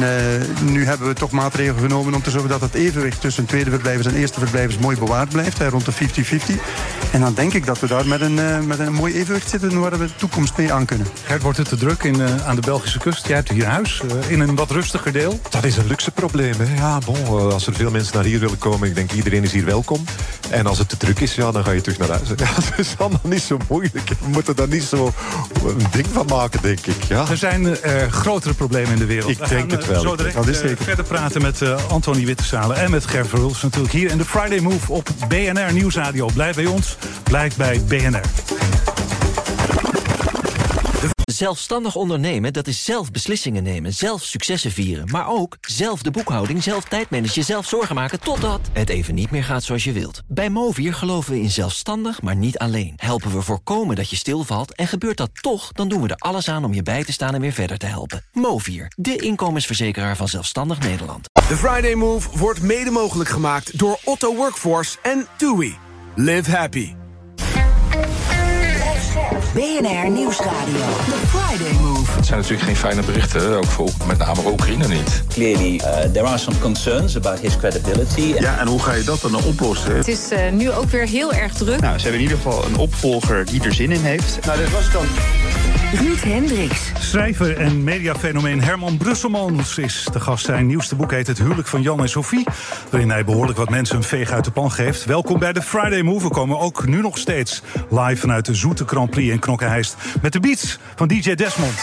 nu 0.62 0.84
hebben 0.84 1.08
we 1.08 1.14
toch 1.14 1.30
maatregelen 1.30 1.80
genomen 1.80 2.14
om 2.14 2.22
te 2.22 2.30
zorgen 2.30 2.50
dat 2.50 2.60
het 2.60 2.74
evenwicht 2.74 3.20
tussen 3.20 3.46
tweede 3.46 3.70
verblijvers 3.70 4.06
en 4.06 4.14
eerste 4.14 4.38
verblijvers 4.40 4.78
mooi 4.78 4.98
bewaard 4.98 5.28
blijft. 5.28 5.58
Hè, 5.58 5.68
rond 5.68 5.84
de 5.84 5.92
50-50. 5.92 5.96
En 7.12 7.20
dan 7.20 7.34
denk 7.34 7.52
ik 7.52 7.66
dat 7.66 7.80
we 7.80 7.86
daar 7.86 8.06
met 8.18 8.28
een, 8.28 8.38
uh, 8.38 8.60
met 8.60 8.78
een 8.78 8.92
mooi 8.92 9.14
evenwicht 9.14 9.48
zitten 9.48 9.80
waar 9.80 9.98
we 9.98 10.06
de 10.06 10.16
toekomst 10.16 10.56
mee 10.56 10.72
aan 10.72 10.84
kunnen. 10.84 11.06
Gert, 11.24 11.42
wordt 11.42 11.58
het 11.58 11.68
te 11.68 11.76
druk 11.76 12.02
in, 12.02 12.14
uh, 12.20 12.46
aan 12.46 12.54
de 12.54 12.60
Belgische 12.60 12.98
kust? 12.98 13.26
Jij 13.26 13.36
hebt 13.36 13.50
hier 13.50 13.66
huis 13.66 14.02
uh, 14.04 14.30
in 14.30 14.40
een 14.40 14.54
wat 14.54 14.70
rustiger 14.70 15.12
deel. 15.12 15.40
Dat 15.50 15.64
is 15.64 15.76
een 15.76 15.86
luxe 15.86 16.10
probleem. 16.10 16.54
Hè. 16.58 16.74
Ja, 16.74 16.98
bon, 16.98 17.26
als 17.52 17.66
er 17.66 17.74
veel 17.74 17.90
mensen 17.90 18.14
naar 18.14 18.24
hier 18.24 18.40
willen 18.40 18.58
komen, 18.58 18.88
ik 18.88 18.94
denk 18.94 19.12
iedereen 19.12 19.42
is 19.42 19.52
hier 19.52 19.64
welkom. 19.64 20.04
En 20.50 20.66
als 20.66 20.78
het 20.78 20.88
te 20.88 20.96
druk 20.96 21.20
is, 21.20 21.34
ja, 21.34 21.50
dan 21.50 21.64
ga 21.64 21.70
je 21.70 21.80
terug 21.80 21.98
naar 21.98 22.08
huis. 22.08 22.28
Ja, 22.36 22.54
dat 22.54 22.78
is 22.78 22.94
allemaal 22.98 23.20
niet 23.22 23.42
zo 23.42 23.58
moeilijk. 23.68 24.08
We 24.08 24.28
moeten 24.28 24.56
daar 24.56 24.68
niet 24.68 24.82
zo 24.82 25.12
een 25.64 25.86
ding 25.90 26.06
van 26.12 26.26
maken, 26.26 26.62
denk 26.62 26.86
ik. 26.86 27.02
Ja. 27.08 27.28
Er 27.30 27.36
zijn 27.36 27.64
uh, 27.64 27.76
grotere 28.10 28.54
problemen 28.54 28.92
in 28.92 28.98
de 28.98 29.04
wereld. 29.04 29.30
Ik 29.30 29.48
denk 29.48 29.70
het 29.70 29.86
wel. 29.86 30.00
Zo 30.00 30.16
direct, 30.16 30.34
dat 30.34 30.46
is 30.46 30.58
zeker. 30.58 30.84
verder 30.84 31.04
praten 31.04 31.42
met 31.42 31.60
uh, 31.60 31.76
Anthony 31.88 32.24
Wittesalen 32.24 32.76
en 32.76 32.90
met 32.90 33.06
Ger 33.06 33.26
Verhulst 33.26 33.62
natuurlijk 33.62 33.92
hier 33.92 34.10
in 34.10 34.18
de 34.18 34.24
Friday 34.24 34.60
Move 34.60 34.92
op 34.92 35.08
BNR 35.28 35.72
Nieuwsradio. 35.72 36.28
Blijf 36.34 36.56
bij 36.56 36.66
ons, 36.66 36.96
blijf 37.22 37.56
bij 37.56 37.80
BNR. 37.88 38.03
Zelfstandig 41.34 41.94
ondernemen, 41.94 42.52
dat 42.52 42.66
is 42.66 42.84
zelf 42.84 43.10
beslissingen 43.10 43.62
nemen, 43.62 43.92
zelf 43.92 44.22
successen 44.22 44.70
vieren... 44.70 45.08
maar 45.10 45.28
ook 45.28 45.56
zelf 45.60 46.02
de 46.02 46.10
boekhouding, 46.10 46.62
zelf 46.62 46.84
tijdmanagen, 46.84 47.44
zelf 47.44 47.68
zorgen 47.68 47.94
maken... 47.94 48.20
totdat 48.20 48.60
het 48.72 48.88
even 48.88 49.14
niet 49.14 49.30
meer 49.30 49.44
gaat 49.44 49.62
zoals 49.62 49.84
je 49.84 49.92
wilt. 49.92 50.22
Bij 50.26 50.50
Movier 50.50 50.94
geloven 50.94 51.32
we 51.32 51.40
in 51.40 51.50
zelfstandig, 51.50 52.22
maar 52.22 52.36
niet 52.36 52.58
alleen. 52.58 52.92
Helpen 52.96 53.32
we 53.32 53.42
voorkomen 53.42 53.96
dat 53.96 54.10
je 54.10 54.16
stilvalt 54.16 54.74
en 54.74 54.86
gebeurt 54.86 55.16
dat 55.16 55.30
toch... 55.40 55.72
dan 55.72 55.88
doen 55.88 56.02
we 56.02 56.08
er 56.08 56.16
alles 56.16 56.48
aan 56.48 56.64
om 56.64 56.74
je 56.74 56.82
bij 56.82 57.04
te 57.04 57.12
staan 57.12 57.34
en 57.34 57.40
weer 57.40 57.52
verder 57.52 57.78
te 57.78 57.86
helpen. 57.86 58.24
Movier, 58.32 58.92
de 58.96 59.16
inkomensverzekeraar 59.16 60.16
van 60.16 60.28
Zelfstandig 60.28 60.78
Nederland. 60.78 61.26
De 61.48 61.56
Friday 61.56 61.94
Move 61.94 62.38
wordt 62.38 62.62
mede 62.62 62.90
mogelijk 62.90 63.30
gemaakt 63.30 63.78
door 63.78 63.98
Otto 64.04 64.34
Workforce 64.34 64.96
en 65.02 65.26
TUI. 65.36 65.76
Live 66.14 66.50
happy. 66.50 66.94
BNR 69.34 70.10
Nieuwsradio. 70.10 70.84
The 71.08 71.26
Friday 71.26 71.72
Move. 71.80 72.12
Het 72.16 72.26
zijn 72.26 72.38
natuurlijk 72.38 72.66
geen 72.66 72.76
fijne 72.76 73.02
berichten, 73.02 73.56
ook 73.56 73.64
voor 73.64 73.90
met 74.06 74.18
name 74.18 74.40
Oekraïne 74.46 74.88
niet. 74.88 75.22
Clearly, 75.28 75.74
uh, 75.74 75.98
there 76.12 76.26
are 76.26 76.38
some 76.38 76.58
concerns 76.58 77.16
about 77.16 77.40
his 77.40 77.56
credibility. 77.56 78.34
Ja, 78.38 78.58
en 78.58 78.66
hoe 78.66 78.82
ga 78.82 78.92
je 78.92 79.04
dat 79.04 79.20
dan 79.20 79.44
oplossen? 79.44 79.96
Het 79.96 80.08
is 80.08 80.32
uh, 80.32 80.50
nu 80.52 80.70
ook 80.70 80.90
weer 80.90 81.06
heel 81.06 81.32
erg 81.32 81.52
druk. 81.52 81.80
Nou, 81.80 81.98
ze 81.98 82.02
hebben 82.02 82.20
in 82.20 82.30
ieder 82.30 82.36
geval 82.36 82.64
een 82.64 82.76
opvolger 82.76 83.44
die 83.46 83.62
er 83.62 83.74
zin 83.74 83.90
in 83.90 84.00
heeft. 84.00 84.46
Nou, 84.46 84.58
dit 84.58 84.70
was 84.70 84.84
het 84.84 84.92
dan. 84.92 85.06
Ruud 85.94 86.22
Hendricks. 86.22 86.92
Schrijver 86.98 87.56
en 87.56 87.84
mediafenomeen 87.84 88.62
Herman 88.62 88.96
Brusselmans 88.96 89.78
is 89.78 90.08
de 90.12 90.20
gast. 90.20 90.44
Zijn 90.44 90.66
nieuwste 90.66 90.94
boek 90.94 91.10
heet 91.10 91.26
Het 91.26 91.38
huwelijk 91.38 91.68
van 91.68 91.82
Jan 91.82 92.00
en 92.00 92.08
Sophie. 92.08 92.46
Waarin 92.90 93.10
hij 93.10 93.24
behoorlijk 93.24 93.58
wat 93.58 93.70
mensen 93.70 93.96
een 93.96 94.02
veeg 94.02 94.30
uit 94.30 94.44
de 94.44 94.50
pan 94.50 94.72
geeft. 94.72 95.04
Welkom 95.04 95.38
bij 95.38 95.52
de 95.52 95.62
Friday 95.62 96.02
Move. 96.02 96.24
We 96.24 96.30
komen 96.30 96.58
ook 96.58 96.86
nu 96.86 97.00
nog 97.00 97.18
steeds 97.18 97.62
live 97.90 98.16
vanuit 98.16 98.46
de 98.46 98.54
Zoete 98.54 98.86
Grand 98.86 99.10
Prix 99.10 99.23
in 99.30 99.38
Knokkenheist. 99.38 99.96
Met 100.22 100.32
de 100.32 100.40
beats 100.40 100.78
van 100.94 101.08
DJ 101.08 101.34
Desmond. 101.34 101.78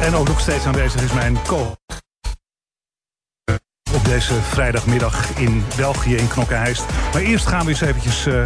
En 0.00 0.14
ook 0.14 0.28
nog 0.28 0.40
steeds 0.40 0.64
aanwezig 0.64 1.02
is 1.02 1.12
mijn 1.12 1.38
co 1.46 1.76
op 3.96 4.04
deze 4.04 4.34
vrijdagmiddag 4.34 5.38
in 5.38 5.64
België 5.76 6.16
in 6.16 6.28
Knokkenheist. 6.28 6.84
Maar 7.12 7.22
eerst 7.22 7.46
gaan 7.46 7.64
we 7.64 7.70
eens 7.70 7.80
eventjes 7.80 8.26
uh, 8.26 8.42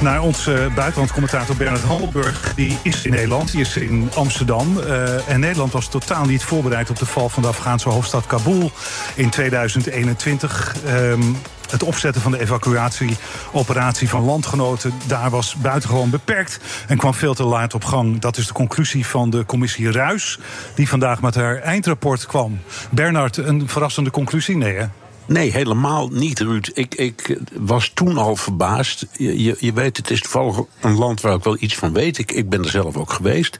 naar 0.00 0.22
onze 0.22 0.70
buitenlandcommentator 0.74 1.56
Bernard 1.56 1.82
Handelburg. 1.82 2.54
Die 2.54 2.78
is 2.82 3.04
in 3.04 3.10
Nederland, 3.10 3.52
die 3.52 3.60
is 3.60 3.76
in 3.76 4.10
Amsterdam. 4.14 4.78
Uh, 4.78 5.28
en 5.28 5.40
Nederland 5.40 5.72
was 5.72 5.88
totaal 5.88 6.24
niet 6.24 6.42
voorbereid 6.42 6.90
op 6.90 6.98
de 6.98 7.06
val 7.06 7.28
van 7.28 7.42
de 7.42 7.48
Afghaanse 7.48 7.88
hoofdstad 7.88 8.26
Kabul 8.26 8.70
in 9.14 9.30
2021. 9.30 10.74
Um, 10.86 11.36
het 11.70 11.82
opzetten 11.82 12.22
van 12.22 12.32
de 12.32 12.40
evacuatieoperatie 12.40 14.08
van 14.08 14.24
landgenoten... 14.24 14.92
daar 15.06 15.30
was 15.30 15.54
buitengewoon 15.54 16.10
beperkt 16.10 16.60
en 16.86 16.96
kwam 16.96 17.14
veel 17.14 17.34
te 17.34 17.44
laat 17.44 17.74
op 17.74 17.84
gang. 17.84 18.20
Dat 18.20 18.36
is 18.36 18.46
de 18.46 18.52
conclusie 18.52 19.06
van 19.06 19.30
de 19.30 19.44
commissie 19.44 19.92
Ruis... 19.92 20.38
die 20.74 20.88
vandaag 20.88 21.20
met 21.20 21.34
haar 21.34 21.56
eindrapport 21.56 22.26
kwam. 22.26 22.60
Bernard, 22.90 23.36
een 23.36 23.68
verrassende 23.68 24.10
conclusie? 24.10 24.56
Nee, 24.56 24.76
hè? 24.76 24.86
Nee, 25.26 25.52
helemaal 25.52 26.08
niet, 26.08 26.40
Ruud. 26.40 26.70
Ik, 26.74 26.94
ik 26.94 27.38
was 27.52 27.90
toen 27.94 28.18
al 28.18 28.36
verbaasd. 28.36 29.06
Je, 29.12 29.56
je 29.58 29.72
weet, 29.72 29.96
het 29.96 30.10
is 30.10 30.20
toevallig 30.20 30.60
een 30.80 30.96
land 30.96 31.20
waar 31.20 31.34
ik 31.34 31.44
wel 31.44 31.56
iets 31.60 31.74
van 31.74 31.92
weet. 31.92 32.18
Ik, 32.18 32.32
ik 32.32 32.48
ben 32.48 32.64
er 32.64 32.70
zelf 32.70 32.96
ook 32.96 33.12
geweest. 33.12 33.58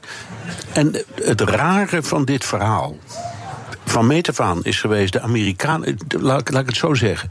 En 0.73 0.95
het 1.23 1.41
rare 1.41 2.03
van 2.03 2.25
dit 2.25 2.45
verhaal... 2.45 2.97
van 3.85 4.07
meet 4.07 4.29
af 4.29 4.39
aan 4.39 4.63
is 4.63 4.79
geweest, 4.79 5.13
de 5.13 5.21
Amerikanen... 5.21 5.97
Laat, 6.07 6.51
laat 6.51 6.61
ik 6.61 6.67
het 6.67 6.77
zo 6.77 6.93
zeggen 6.93 7.29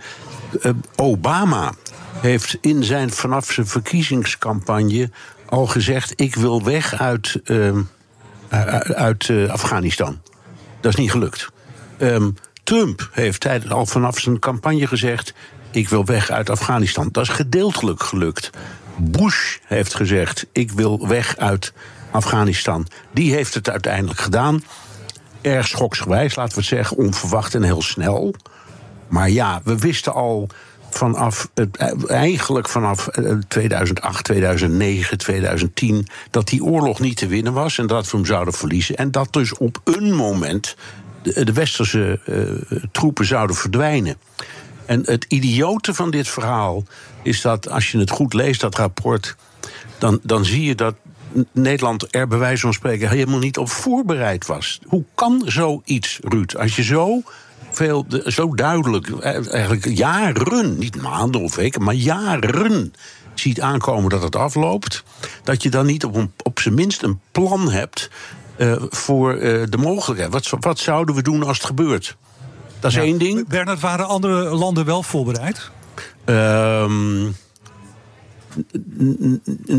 Obama 0.96 1.72
heeft 2.20 2.59
in 2.61 2.84
zijn, 2.84 3.11
vanaf 3.11 3.53
zijn 3.53 3.66
verkiezingscampagne 3.66 5.11
al 5.46 5.66
gezegd: 5.66 6.12
ik 6.20 6.34
wil 6.34 6.64
weg 6.64 7.01
uit, 7.01 7.40
uh, 7.44 7.78
uit 8.94 9.28
uh, 9.28 9.51
Afghanistan. 9.51 10.20
Dat 10.80 10.92
is 10.92 10.98
niet 10.98 11.11
gelukt. 11.11 11.48
Um, 11.98 12.34
Trump 12.62 13.09
heeft 13.12 13.70
al 13.70 13.86
vanaf 13.86 14.18
zijn 14.18 14.38
campagne 14.38 14.86
gezegd: 14.86 15.34
ik 15.70 15.88
wil 15.88 16.05
weg 16.05 16.30
uit 16.30 16.51
Afghanistan. 16.51 17.09
Dat 17.12 17.22
is 17.22 17.28
gedeeltelijk 17.28 18.03
gelukt. 18.03 18.51
Bush 18.96 19.57
heeft 19.66 19.94
gezegd: 19.94 20.46
ik 20.53 20.70
wil 20.70 21.09
weg 21.09 21.36
uit 21.36 21.72
Afghanistan. 22.11 22.86
Die 23.12 23.34
heeft 23.34 23.55
het 23.55 23.70
uiteindelijk 23.70 24.20
gedaan. 24.20 24.64
Erg 25.40 25.68
schoksgewijs, 25.68 26.34
laten 26.34 26.55
we 26.55 26.61
het 26.61 26.68
zeggen, 26.68 26.96
onverwacht 26.96 27.55
en 27.55 27.62
heel 27.62 27.82
snel. 27.82 28.34
Maar 29.11 29.31
ja, 29.31 29.61
we 29.65 29.79
wisten 29.79 30.15
al 30.15 30.49
vanaf, 30.91 31.51
eigenlijk 32.07 32.69
vanaf 32.69 33.09
2008, 33.49 34.25
2009, 34.25 35.19
2010... 35.19 36.07
dat 36.31 36.49
die 36.49 36.65
oorlog 36.65 37.01
niet 37.01 37.17
te 37.17 37.27
winnen 37.27 37.53
was 37.53 37.79
en 37.79 37.87
dat 37.87 38.11
we 38.11 38.17
hem 38.17 38.27
zouden 38.27 38.55
verliezen. 38.55 38.97
En 38.97 39.11
dat 39.11 39.33
dus 39.33 39.57
op 39.57 39.81
een 39.85 40.15
moment 40.15 40.77
de, 41.23 41.53
westerse 41.53 42.21
uh, 42.27 42.83
troepen 42.93 43.25
zouden 43.25 43.57
verdwijnen. 43.57 44.17
En 44.87 45.03
het 45.05 45.25
idiote 45.29 45.95
van 45.95 46.11
dit 46.11 46.29
verhaal 46.29 46.85
is 47.23 47.41
dat 47.41 47.71
als 47.71 47.91
je 47.91 47.99
het 47.99 48.11
goed 48.11 48.35
leest, 48.35 48.61
dat 48.61 48.75
rapport... 48.75 49.37
dan, 49.99 50.21
dan 50.23 50.45
zie 50.45 50.65
je 50.65 50.75
dat 50.75 50.95
Nederland 51.53 52.15
er 52.15 52.27
bij 52.27 52.39
wijze 52.39 52.61
van 52.61 52.73
spreken 52.73 53.09
helemaal 53.09 53.39
niet 53.39 53.59
op 53.59 53.71
voorbereid 53.71 54.47
was. 54.47 54.81
Hoe 54.87 55.05
kan 55.15 55.43
zoiets, 55.45 56.19
Ruud? 56.23 56.57
Als 56.57 56.77
je 56.77 56.83
zo 56.83 57.23
veel, 57.73 58.07
zo 58.25 58.55
duidelijk, 58.55 59.09
eh, 59.09 59.53
eigenlijk 59.53 59.89
jaren, 59.89 60.79
niet 60.79 61.03
maanden 61.03 61.41
of 61.41 61.55
weken, 61.55 61.83
maar 61.83 61.95
jaren 61.95 62.93
ziet 63.35 63.61
aankomen 63.61 64.11
dat 64.11 64.23
het 64.23 64.37
afloopt, 64.37 65.05
dat 65.45 65.62
je 65.62 65.71
dan 65.71 65.87
niet 65.87 66.05
op, 66.05 66.14
een, 66.14 66.33
op 66.43 66.61
zijn 66.61 66.75
minst 66.75 67.03
een 67.03 67.21
plan 67.33 67.71
hebt 67.71 68.11
uh, 68.57 68.77
voor 68.89 69.35
uh, 69.35 69.64
de 69.68 69.77
mogelijkheid. 69.77 70.33
Wat, 70.33 70.51
wat 70.61 70.79
zouden 70.79 71.14
we 71.14 71.23
doen 71.23 71.43
als 71.43 71.57
het 71.57 71.66
gebeurt? 71.66 72.16
Dat 72.81 72.91
is 72.91 72.97
ja. 72.97 73.03
één 73.03 73.18
ding. 73.18 73.49
Bernard, 73.49 73.81
waren 73.81 74.07
andere 74.07 74.57
landen 74.57 74.85
wel 74.85 75.03
voorbereid? 75.03 75.71
Een 76.25 77.35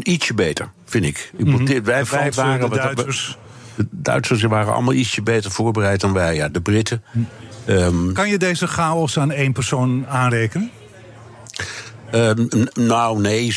ietsje 0.04 0.34
beter, 0.34 0.72
vind 0.86 1.06
ik. 1.06 1.32
Mm 1.38 1.56
-hmm. 1.56 1.84
wij, 1.84 2.06
wij 2.06 2.32
waren, 2.32 2.70
de 2.70 2.76
Duitsers. 2.76 3.38
De 3.76 3.88
Duitsers 3.92 4.42
waren 4.42 4.74
allemaal 4.74 4.94
ietsje 4.94 5.22
beter 5.22 5.52
voorbereid 5.52 6.02
dan 6.02 6.14
wij. 6.14 6.36
Ja, 6.36 6.50
de 6.50 6.62
Britten. 6.62 7.04
Hm. 7.12 7.20
Um, 7.72 8.14
kan 8.14 8.30
je 8.30 8.38
deze 8.38 8.68
chaos 8.68 9.20
aan 9.20 9.32
één 9.32 9.54
persoon 9.54 10.08
aanrekenen? 10.08 10.72
Um, 12.16 12.48
nou, 12.74 13.20
nee. 13.20 13.56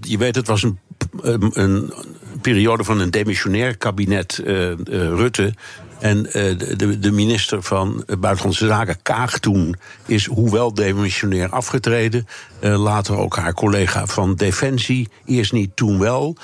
Je 0.00 0.18
weet, 0.18 0.36
het 0.36 0.46
was 0.46 0.62
een, 0.62 0.78
een 1.52 1.92
periode 2.40 2.84
van 2.84 3.00
een 3.00 3.10
demissionair 3.10 3.76
kabinet 3.76 4.42
uh, 4.44 4.70
uh, 4.70 4.76
Rutte. 4.88 5.54
En 6.04 6.26
uh, 6.26 6.32
de, 6.32 6.98
de, 6.98 7.10
minister 7.10 7.62
van 7.62 8.04
Buitenlandse 8.18 8.66
Zaken, 8.66 9.02
Kaag, 9.02 9.38
toen 9.38 9.76
is 10.06 10.26
hoewel 10.26 10.74
demissionair 10.74 11.48
afgetreden. 11.48 12.26
later 12.60 13.16
ook 13.16 13.36
haar 13.36 13.54
collega 13.54 14.06
van 14.06 14.34
Defensie. 14.34 15.08
Eerst 15.24 15.52
niet, 15.52 15.76
toen 15.76 15.98
wel. 15.98 16.36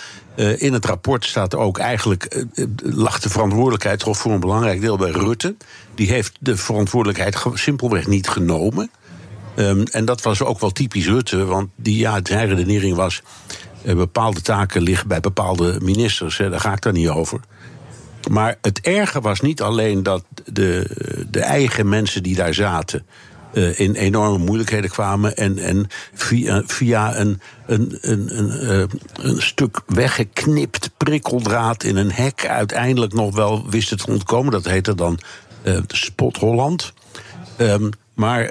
In 0.57 0.73
het 0.73 0.85
rapport 0.85 1.25
staat 1.25 1.55
ook 1.55 1.79
eigenlijk. 1.79 2.45
Uh, 2.55 2.67
lag 2.83 3.21
de 3.21 3.29
verantwoordelijkheid 3.31 3.99
toch 3.99 4.17
voor 4.17 4.33
een 4.33 4.41
belangrijk 4.41 4.81
deel 4.81 4.97
bij 4.97 5.11
Rutte. 5.11 5.57
Die 5.95 6.09
heeft 6.09 6.33
de 6.41 6.57
verantwoordelijkheid 6.57 7.45
simpelweg 7.55 8.07
niet 8.07 8.29
genomen. 8.29 8.91
Um, 9.57 9.83
en 9.83 10.05
dat 10.05 10.23
was 10.23 10.43
ook 10.43 10.61
wel 10.61 10.71
typisch 10.71 11.07
Rutte, 11.07 11.45
want 11.45 11.71
die, 11.77 11.99
ja, 11.99 12.21
zijn 12.23 12.49
redenering 12.49 12.97
was. 12.97 13.23
Bepaalde 13.83 14.41
taken 14.41 14.83
liggen 14.83 15.09
bij 15.09 15.21
bepaalde 15.21 15.79
ministers, 15.83 16.39
hè, 16.39 16.51
daar 16.51 16.61
ga 16.61 16.73
ik 16.73 16.83
daar 16.83 16.93
niet 16.93 17.09
over. 17.09 17.41
Maar 18.29 18.59
het 18.61 18.81
erge 18.81 19.21
was 19.21 19.41
niet 19.41 19.63
alleen 19.63 20.03
dat 20.03 20.25
de, 20.45 20.97
de 21.31 21.41
eigen 21.41 21.89
mensen 21.89 22.23
die 22.23 22.35
daar 22.35 22.55
zaten 22.55 23.07
uh, 23.53 23.81
in 23.81 23.95
enorme 23.95 24.39
moeilijkheden 24.39 24.91
kwamen. 24.91 25.37
En, 25.37 25.59
en 25.59 25.87
via, 26.15 26.63
via 26.67 27.17
een, 27.17 27.41
een, 27.67 27.99
een, 28.01 28.39
een, 28.39 28.65
uh, 28.65 28.85
een 29.27 29.43
stuk 29.43 29.81
weggeknipt 29.87 30.91
prikkeldraad 30.97 31.83
in 31.83 31.97
een 31.97 32.13
hek 32.13 32.47
uiteindelijk 32.47 33.13
nog 33.13 33.35
wel 33.35 33.71
wisten 33.71 33.97
te 33.97 34.07
ontkomen. 34.07 34.53
Dat 34.53 34.65
heette 34.65 34.95
dan 34.95 35.19
uh, 35.63 35.79
Spot 35.87 36.37
Holland. 36.37 36.93
Um, 37.59 37.91
maar 38.15 38.51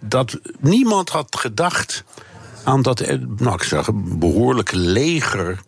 dat 0.00 0.40
niemand 0.60 1.08
had 1.08 1.36
gedacht 1.38 2.04
aan 2.64 2.82
dat 2.82 3.18
nou, 3.36 3.54
ik 3.54 3.62
zeg, 3.62 3.90
behoorlijke 3.94 4.76
leger 4.76 5.60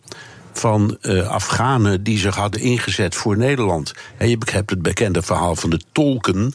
van 0.57 0.97
uh, 1.01 1.27
Afghanen 1.27 2.03
die 2.03 2.17
zich 2.17 2.35
hadden 2.35 2.61
ingezet 2.61 3.15
voor 3.15 3.37
Nederland. 3.37 3.93
En 4.17 4.29
je 4.29 4.37
hebt 4.45 4.69
het 4.69 4.81
bekende 4.81 5.21
verhaal 5.21 5.55
van 5.55 5.69
de 5.69 5.81
tolken. 5.91 6.53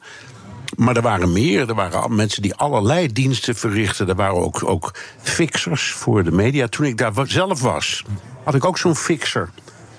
maar 0.77 0.97
er 0.97 1.03
waren 1.03 1.33
meer. 1.33 1.69
Er 1.69 1.74
waren 1.74 2.15
mensen 2.15 2.43
die 2.43 2.55
allerlei 2.55 3.12
diensten 3.12 3.55
verrichten. 3.55 4.09
Er 4.09 4.15
waren 4.15 4.37
ook, 4.37 4.62
ook 4.65 4.95
fixers 5.23 5.93
voor 5.93 6.24
de 6.24 6.33
media. 6.33 6.69
Toen 6.69 6.87
ik 6.87 6.99
daar 6.99 7.12
zelf 7.24 7.61
was, 7.61 8.05
had 8.45 8.55
ik 8.55 8.65
ook 8.65 8.79
zo'n 8.79 8.97
fixer. 8.97 9.51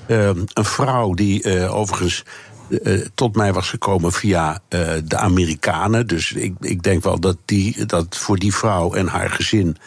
Eh, 0.06 0.28
een 0.28 0.66
vrouw 0.66 1.14
die 1.14 1.44
eh, 1.44 1.76
overigens 1.76 2.24
tot 3.16 3.36
mij 3.36 3.54
was 3.54 3.70
gekomen 3.70 4.12
via 4.12 4.60
de 5.04 5.18
Amerikanen. 5.18 6.08
Dus 6.08 6.32
ik, 6.32 6.54
ik 6.60 6.84
denk 6.84 7.04
wel 7.04 7.20
dat, 7.20 7.38
die, 7.46 7.86
dat 7.86 8.18
voor 8.18 8.38
die 8.38 8.56
vrouw 8.56 8.94
en 8.94 9.08
haar 9.08 9.30
gezin 9.30 9.78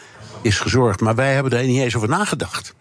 is 0.41 0.59
gezorgd. 0.59 1.01
Maar 1.01 1.15
wij 1.15 1.33
hebben 1.33 1.51
daar 1.51 1.63
niet 1.63 1.81
eens 1.81 1.95
over 1.95 2.09
nagedacht. 2.09 2.75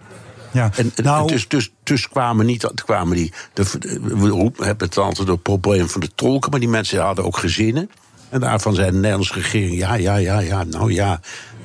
Ja, 0.56 0.70
En, 0.76 0.92
dus, 1.26 1.48
dus, 1.48 1.72
dus 1.82 2.08
kwamen 2.08 2.46
niet 2.46 2.70
kwamen 2.84 3.16
die. 3.16 3.32
De, 3.52 3.64
we 4.02 4.28
roepen, 4.28 4.66
hebben 4.66 4.86
het 4.86 4.98
altijd 4.98 5.28
het 5.28 5.42
probleem 5.42 5.88
van 5.88 6.00
de 6.00 6.10
tolken, 6.14 6.50
maar 6.50 6.60
die 6.60 6.68
mensen 6.68 7.02
hadden 7.02 7.24
ook 7.24 7.36
gezinnen. 7.36 7.90
En 8.28 8.40
daarvan 8.40 8.74
zei 8.74 8.90
de 8.90 8.96
Nederlandse 8.96 9.34
regering: 9.34 9.78
ja, 9.78 9.94
ja, 9.94 10.16
ja, 10.16 10.38
ja, 10.38 10.64
nou 10.64 10.92
ja. 10.92 11.20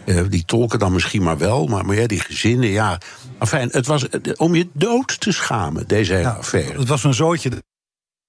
eh, 0.05 0.21
die 0.29 0.45
tolken 0.45 0.79
dan 0.79 0.91
misschien 0.93 1.23
maar 1.23 1.37
wel, 1.37 1.67
maar, 1.67 1.85
maar 1.85 1.95
ja, 1.95 2.07
die 2.07 2.19
gezinnen, 2.19 2.69
ja. 2.69 2.97
Enfin, 3.39 3.69
het 3.71 3.85
was 3.87 4.07
om 4.35 4.55
je 4.55 4.69
dood 4.73 5.19
te 5.19 5.31
schamen, 5.31 5.87
deze 5.87 6.13
hele 6.13 6.29
affaire. 6.29 6.79
Het 6.79 6.87
was 6.87 7.03
een 7.03 7.13
zootje. 7.13 7.49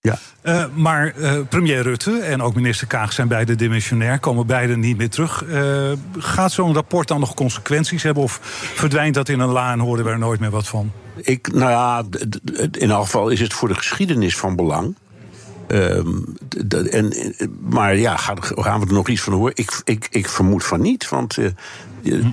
Ja. 0.03 0.19
Eh, 0.41 0.65
maar 0.75 1.15
eh, 1.15 1.39
premier 1.49 1.83
Rutte 1.83 2.19
en 2.19 2.43
ook 2.43 2.55
minister 2.55 2.87
Kaag 2.87 3.13
zijn 3.13 3.29
beide 3.29 3.55
dimensionair, 3.55 4.19
komen 4.19 4.47
beide 4.47 4.77
niet 4.77 4.97
meer 4.97 5.11
terug. 5.11 5.45
Eh, 5.45 5.93
gaat 6.19 6.53
zo'n 6.53 6.75
rapport 6.75 7.09
dan 7.09 7.21
nog 7.21 7.35
consequenties 7.35 8.03
hebben 8.03 8.23
of 8.23 8.39
verdwijnt 8.75 9.15
dat 9.15 9.29
in 9.29 9.41
een 9.41 9.49
la 9.49 9.73
en 9.73 9.79
horen 9.79 10.05
we 10.05 10.11
er 10.11 10.19
nooit 10.19 10.41
meer 10.41 10.51
wat 10.51 10.69
van? 10.69 10.93
Ik, 11.17 11.53
nou 11.53 11.71
ja, 11.71 12.03
in 12.71 12.91
elk 12.91 13.05
geval 13.05 13.29
is 13.29 13.41
het 13.41 13.53
voor 13.53 13.69
de 13.69 13.75
geschiedenis 13.75 14.37
van 14.37 14.57
belang. 14.57 14.95
Ehm, 15.67 16.09
en, 16.91 17.13
eh, 17.13 17.47
maar 17.61 17.97
ja, 17.97 18.17
gaan, 18.17 18.81
we 18.81 18.87
er 18.87 18.93
nog 18.93 19.09
iets 19.09 19.21
van 19.23 19.33
horen? 19.33 19.53
Ik, 19.57 19.81
ik, 19.85 20.07
ik 20.11 20.29
vermoed 20.29 20.65
van 20.65 20.81
niet, 20.81 21.09
want 21.09 21.37
eh, 21.39 21.47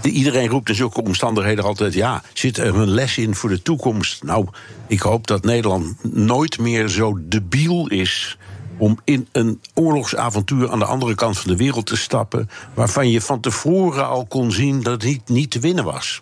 de- 0.02 0.10
iedereen 0.10 0.48
roept 0.50 0.70
in 0.70 0.76
zulke 0.76 1.04
omstandigheden 1.04 1.64
altijd... 1.64 1.94
ja, 1.94 2.22
zit 2.34 2.58
er 2.58 2.76
een 2.76 2.90
les 2.90 3.18
in 3.18 3.36
voor 3.36 3.50
de 3.50 3.62
toekomst? 3.62 4.24
Nou, 4.24 4.48
ik 4.88 5.00
hoop 5.00 5.28
dat 5.28 5.44
Nederland 5.44 6.14
nooit 6.14 6.60
meer 6.60 6.88
zo 6.88 7.18
debiel 7.22 7.88
is 7.88 8.38
om 8.78 9.00
in 9.04 9.28
een 9.32 9.62
oorlogsavontuur 9.74 10.72
aan 10.72 10.80
de 10.80 10.86
andere 10.86 11.16
kant 11.16 11.40
van 11.40 11.52
de 11.52 11.58
wereld 11.58 11.86
te 11.86 11.98
stappen... 11.98 12.50
waarvan 12.74 13.10
je 13.10 13.22
van 13.22 13.40
tevoren 13.40 14.08
al 14.08 14.26
kon 14.26 14.52
zien 14.52 14.82
dat 14.84 15.04
het 15.04 15.22
niet, 15.30 15.52
te 15.52 15.60
winnen 15.60 15.84
was. 15.84 16.22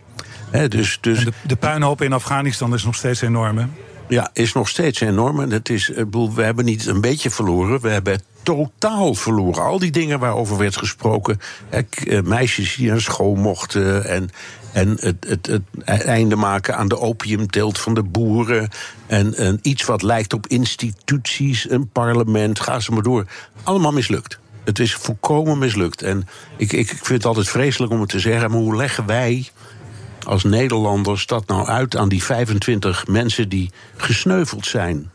Dus, 0.70 0.98
dus, 1.02 1.26
De, 1.48 1.56
puinhoop 1.56 2.02
in 2.02 2.14
Afghanistan 2.14 2.74
is 2.74 2.84
nog 2.84 2.96
steeds 2.96 3.22
enorm. 3.22 3.72
Ja, 4.08 4.30
is 4.34 4.54
nog 4.54 4.70
steeds 4.70 5.00
enorm. 5.00 5.40
En 5.40 5.52
het 5.52 5.70
is, 5.70 5.92
bedoel, 5.96 6.34
we 6.34 6.44
hebben 6.44 6.66
niet 6.66 6.86
een 6.86 7.02
beetje 7.02 7.30
verloren, 7.30 7.80
we 7.80 7.90
hebben 7.90 8.22
totaal 8.44 9.14
verloren. 9.14 9.64
Al 9.64 9.80
die 9.80 9.92
dingen 9.92 10.20
waarover 10.20 10.58
werd 10.58 10.78
gesproken. 10.78 11.40
K- 11.90 11.96
eh, 11.96 12.22
meisjes 12.22 12.76
die 12.76 12.90
naar 12.90 13.02
school 13.02 13.36
mochten. 13.36 14.06
En, 14.06 14.30
en 14.74 14.98
het, 15.00 15.26
het, 15.28 15.50
het 15.84 16.04
einde 16.04 16.36
maken 16.36 16.78
aan 16.78 16.88
de 16.88 17.00
opiumteelt 17.00 17.80
van 17.80 17.94
de 17.94 18.04
boeren. 18.04 18.70
En, 19.08 19.34
en 19.36 19.60
iets 19.62 19.86
wat 19.86 20.02
lijkt 20.02 20.34
op 20.34 20.48
instituties, 20.48 21.70
een 21.70 21.90
parlement, 21.90 22.60
ga 22.60 22.80
ze 22.80 22.92
maar 22.92 23.04
door. 23.04 23.26
Allemaal 23.64 23.92
mislukt. 23.92 24.40
Het 24.64 24.80
is 24.80 24.94
volkomen 24.94 25.58
mislukt. 25.58 26.02
En 26.02 26.28
ik, 26.58 26.72
ik, 26.72 26.80
ik 26.80 26.88
vind 26.88 27.08
het 27.08 27.26
altijd 27.26 27.50
vreselijk 27.50 27.92
om 27.92 28.00
het 28.00 28.10
te 28.10 28.20
zeggen, 28.20 28.52
maar 28.52 28.60
hoe 28.60 28.76
leggen 28.76 29.06
wij 29.06 29.50
als 30.28 30.44
Nederlanders 30.44 31.26
dat 31.26 31.48
nou 31.48 31.68
uit 31.68 31.96
aan 31.96 32.10
die 32.10 32.24
25 32.24 33.08
mensen 33.08 33.50
die 33.50 33.72
gesneuveld 33.98 34.66
zijn? 34.66 35.12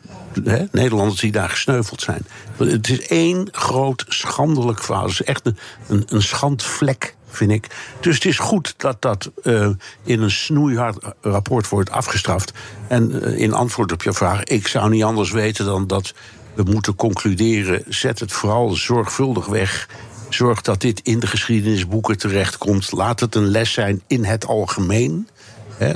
Nederlanders 0.70 1.20
die 1.20 1.32
daar 1.32 1.48
gesneuveld 1.48 2.00
zijn. 2.00 2.26
Het 2.56 2.88
is 2.88 3.06
één 3.06 3.48
groot 3.50 4.04
schandelijk 4.08 4.82
verhaal. 4.82 5.02
Het 5.02 5.12
is 5.12 5.22
echt 5.22 5.46
een, 5.46 5.58
een, 5.88 6.04
een 6.08 6.22
schandvlek, 6.22 7.16
vind 7.28 7.50
ik. 7.50 7.66
Dus 8.00 8.14
het 8.14 8.24
is 8.24 8.38
goed 8.38 8.74
dat 8.76 9.02
dat 9.02 9.30
eh, 9.42 9.68
in 10.04 10.22
een 10.22 10.30
snoeihard 10.30 10.98
rapport 11.20 11.68
wordt 11.68 11.90
afgestraft. 11.90 12.52
En 12.88 13.22
eh, 13.22 13.38
in 13.38 13.52
antwoord 13.52 13.92
op 13.92 14.02
je 14.02 14.12
vraag, 14.12 14.44
ik 14.44 14.68
zou 14.68 14.90
niet 14.90 15.04
anders 15.04 15.30
weten 15.30 15.64
dan 15.64 15.86
dat 15.86 16.14
we 16.54 16.62
moeten 16.62 16.94
concluderen: 16.94 17.84
zet 17.88 18.18
het 18.18 18.32
vooral 18.32 18.70
zorgvuldig 18.70 19.46
weg. 19.46 19.88
Zorg 20.34 20.60
dat 20.60 20.80
dit 20.80 21.00
in 21.00 21.20
de 21.20 21.26
geschiedenisboeken 21.26 22.18
terechtkomt. 22.18 22.92
Laat 22.92 23.20
het 23.20 23.34
een 23.34 23.46
les 23.48 23.72
zijn 23.72 24.02
in 24.06 24.24
het 24.24 24.46
algemeen. 24.46 25.28
Hè. 25.76 25.92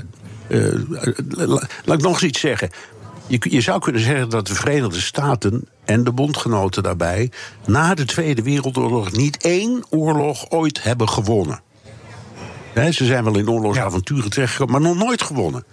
Eh, 0.49 0.81
la- 1.29 1.67
laat 1.85 1.97
ik 1.99 2.03
nog 2.05 2.13
eens 2.13 2.23
iets 2.23 2.41
zeggen. 2.41 2.71
Je, 3.27 3.39
je 3.51 3.61
zou 3.61 3.81
kunnen 3.81 4.03
zeggen 4.03 4.31
dat 4.31 4.47
de 4.47 4.55
Verenigde 4.55 5.01
Staten 5.01 5.69
en 5.85 6.05
de 6.05 6.13
bondgenoten 6.13 6.83
daarbij... 6.83 7.31
na 7.67 7.95
de 7.95 8.05
Tweede 8.05 8.43
Wereldoorlog 8.43 9.13
niet 9.13 9.37
één 9.37 9.85
oorlog 9.91 10.51
ooit 10.51 10.83
hebben 10.83 11.09
gewonnen. 11.09 11.61
Ze 12.91 13.05
zijn 13.05 13.25
wel 13.25 13.37
in 13.39 13.51
oorlogsavonturen 13.51 14.31
terechtgekomen, 14.31 14.83
maar 14.83 14.91
nog 14.95 15.05
nooit 15.05 15.23
gewonnen. 15.23 15.65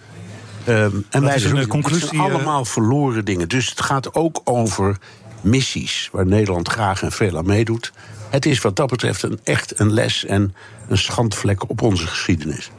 Ehm, 0.65 0.91
en 1.09 1.21
wij 1.21 1.35
is 1.35 1.35
een, 1.35 1.39
zijn- 1.41 1.53
eh, 1.53 1.59
het 1.59 1.67
conclusie, 1.69 2.07
zijn 2.07 2.21
allemaal 2.21 2.65
verloren 2.65 3.25
dingen. 3.25 3.47
Dus 3.49 3.69
het 3.69 3.81
gaat 3.81 4.15
ook 4.15 4.41
over 4.43 4.97
missies 5.41 6.09
waar 6.11 6.25
Nederland 6.25 6.67
graag 6.69 7.03
en 7.03 7.11
veel 7.11 7.37
aan 7.37 7.45
meedoet. 7.45 7.91
Het 8.33 8.45
is 8.45 8.61
wat 8.61 8.75
dat 8.75 8.89
betreft 8.89 9.23
een, 9.23 9.39
echt 9.43 9.79
een 9.79 9.93
les 9.93 10.25
en 10.25 10.55
een 10.87 10.97
schandvlek 10.97 11.69
op 11.69 11.81
onze 11.81 12.07
geschiedenis. 12.07 12.71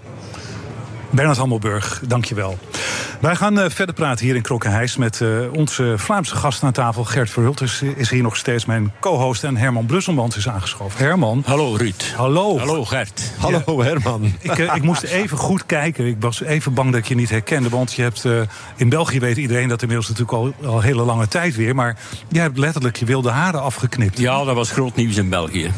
Bernard 1.14 1.38
Hammelburg, 1.38 2.02
dankjewel. 2.06 2.58
Wij 3.20 3.36
gaan 3.36 3.58
eh, 3.58 3.70
verder 3.70 3.94
praten 3.94 4.24
hier 4.24 4.34
in 4.34 4.42
Krokkenhuis 4.42 4.96
met 4.96 5.20
eh, 5.20 5.28
onze 5.52 5.94
Vlaamse 5.96 6.36
gast 6.36 6.62
aan 6.62 6.72
tafel. 6.72 7.04
Gert 7.04 7.30
Verhult 7.30 7.60
is, 7.60 7.82
is 7.96 8.10
hier 8.10 8.22
nog 8.22 8.36
steeds 8.36 8.64
mijn 8.64 8.92
co-host. 9.00 9.44
En 9.44 9.56
Herman 9.56 9.86
Brusselmans 9.86 10.36
is 10.36 10.48
aangeschoven. 10.48 11.04
Herman. 11.04 11.42
Hallo 11.46 11.74
Ruud. 11.74 12.12
Hallo. 12.16 12.58
Hallo 12.58 12.84
Gert. 12.84 13.32
Hallo 13.38 13.82
Herman. 13.82 14.32
Ik, 14.40 14.58
eh, 14.58 14.74
ik 14.74 14.82
moest 14.82 15.02
even 15.02 15.36
goed 15.36 15.66
kijken. 15.66 16.06
Ik 16.06 16.16
was 16.20 16.42
even 16.42 16.74
bang 16.74 16.90
dat 16.90 17.00
ik 17.00 17.06
je 17.06 17.14
niet 17.14 17.30
herkende. 17.30 17.68
Want 17.68 17.92
je 17.92 18.02
hebt, 18.02 18.24
eh, 18.24 18.40
in 18.76 18.88
België 18.88 19.20
weet 19.20 19.36
iedereen 19.36 19.68
dat 19.68 19.82
inmiddels 19.82 20.08
natuurlijk 20.08 20.38
al, 20.38 20.68
al 20.70 20.80
hele 20.80 21.02
lange 21.02 21.28
tijd 21.28 21.56
weer. 21.56 21.74
Maar 21.74 21.96
jij 22.28 22.42
hebt 22.42 22.58
letterlijk 22.58 22.96
je 22.96 23.04
wilde 23.04 23.30
haren 23.30 23.62
afgeknipt. 23.62 24.18
Ja, 24.18 24.44
dat 24.44 24.54
was 24.54 24.70
groot 24.70 24.96
nieuws 24.96 25.16
in 25.16 25.28
België. 25.28 25.70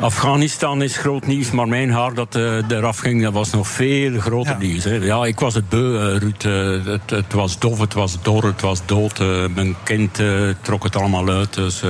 Afghanistan 0.00 0.82
is 0.82 0.96
groot 0.96 1.26
nieuws, 1.26 1.50
maar 1.50 1.68
mijn 1.68 1.90
haar 1.90 2.14
dat 2.14 2.34
eh, 2.34 2.70
eraf 2.70 2.98
ging, 2.98 3.22
dat 3.22 3.32
was 3.32 3.50
nog 3.50 3.68
veel 3.68 4.20
groter 4.20 4.56
nieuws. 4.58 4.84
Hè. 4.84 4.94
Ja, 4.94 5.24
ik 5.24 5.40
was 5.40 5.54
het 5.54 5.68
beu, 5.68 5.96
eh, 5.96 6.16
Ruud. 6.16 6.44
Eh, 6.44 6.92
het, 6.92 7.10
het 7.10 7.32
was 7.32 7.58
dof, 7.58 7.78
het 7.80 7.94
was 7.94 8.22
dor, 8.22 8.44
het 8.44 8.60
was 8.60 8.80
dood. 8.86 9.18
Mijn 9.54 9.74
kind 9.82 10.22
trok 10.60 10.82
het 10.82 10.96
allemaal 10.96 11.28
uit, 11.28 11.54
dus 11.54 11.82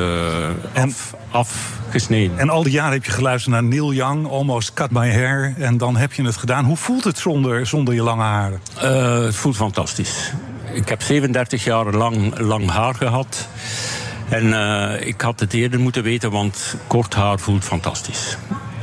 af, 0.74 1.14
afgesneden. 1.30 2.38
En 2.38 2.50
al 2.50 2.62
die 2.62 2.72
jaren 2.72 2.92
heb 2.92 3.04
je 3.04 3.10
geluisterd 3.10 3.54
naar 3.54 3.64
Neil 3.64 3.92
Young, 3.92 4.28
Almost 4.28 4.72
Cut 4.72 4.90
My 4.90 5.12
Hair. 5.12 5.54
En 5.58 5.76
dan 5.76 5.96
heb 5.96 6.12
je 6.12 6.22
het 6.22 6.36
gedaan. 6.36 6.64
Hoe 6.64 6.76
voelt 6.76 7.04
het 7.04 7.18
zonder, 7.18 7.66
zonder 7.66 7.94
je 7.94 8.02
lange 8.02 8.22
haren? 8.22 8.60
Het 9.24 9.36
voelt 9.36 9.56
fantastisch. 9.56 10.32
Ik 10.72 10.88
heb 10.88 11.02
37 11.02 11.64
jaar 11.64 11.92
lang, 11.94 12.38
lang 12.38 12.70
haar 12.70 12.94
gehad. 12.94 13.48
En 14.28 14.52
eh, 14.52 15.06
ik 15.06 15.20
had 15.20 15.40
het 15.40 15.52
eerder 15.52 15.80
moeten 15.80 16.02
weten, 16.02 16.30
want 16.30 16.76
kort 16.86 17.14
haar 17.14 17.38
voelt 17.38 17.64
fantastisch. 17.64 18.36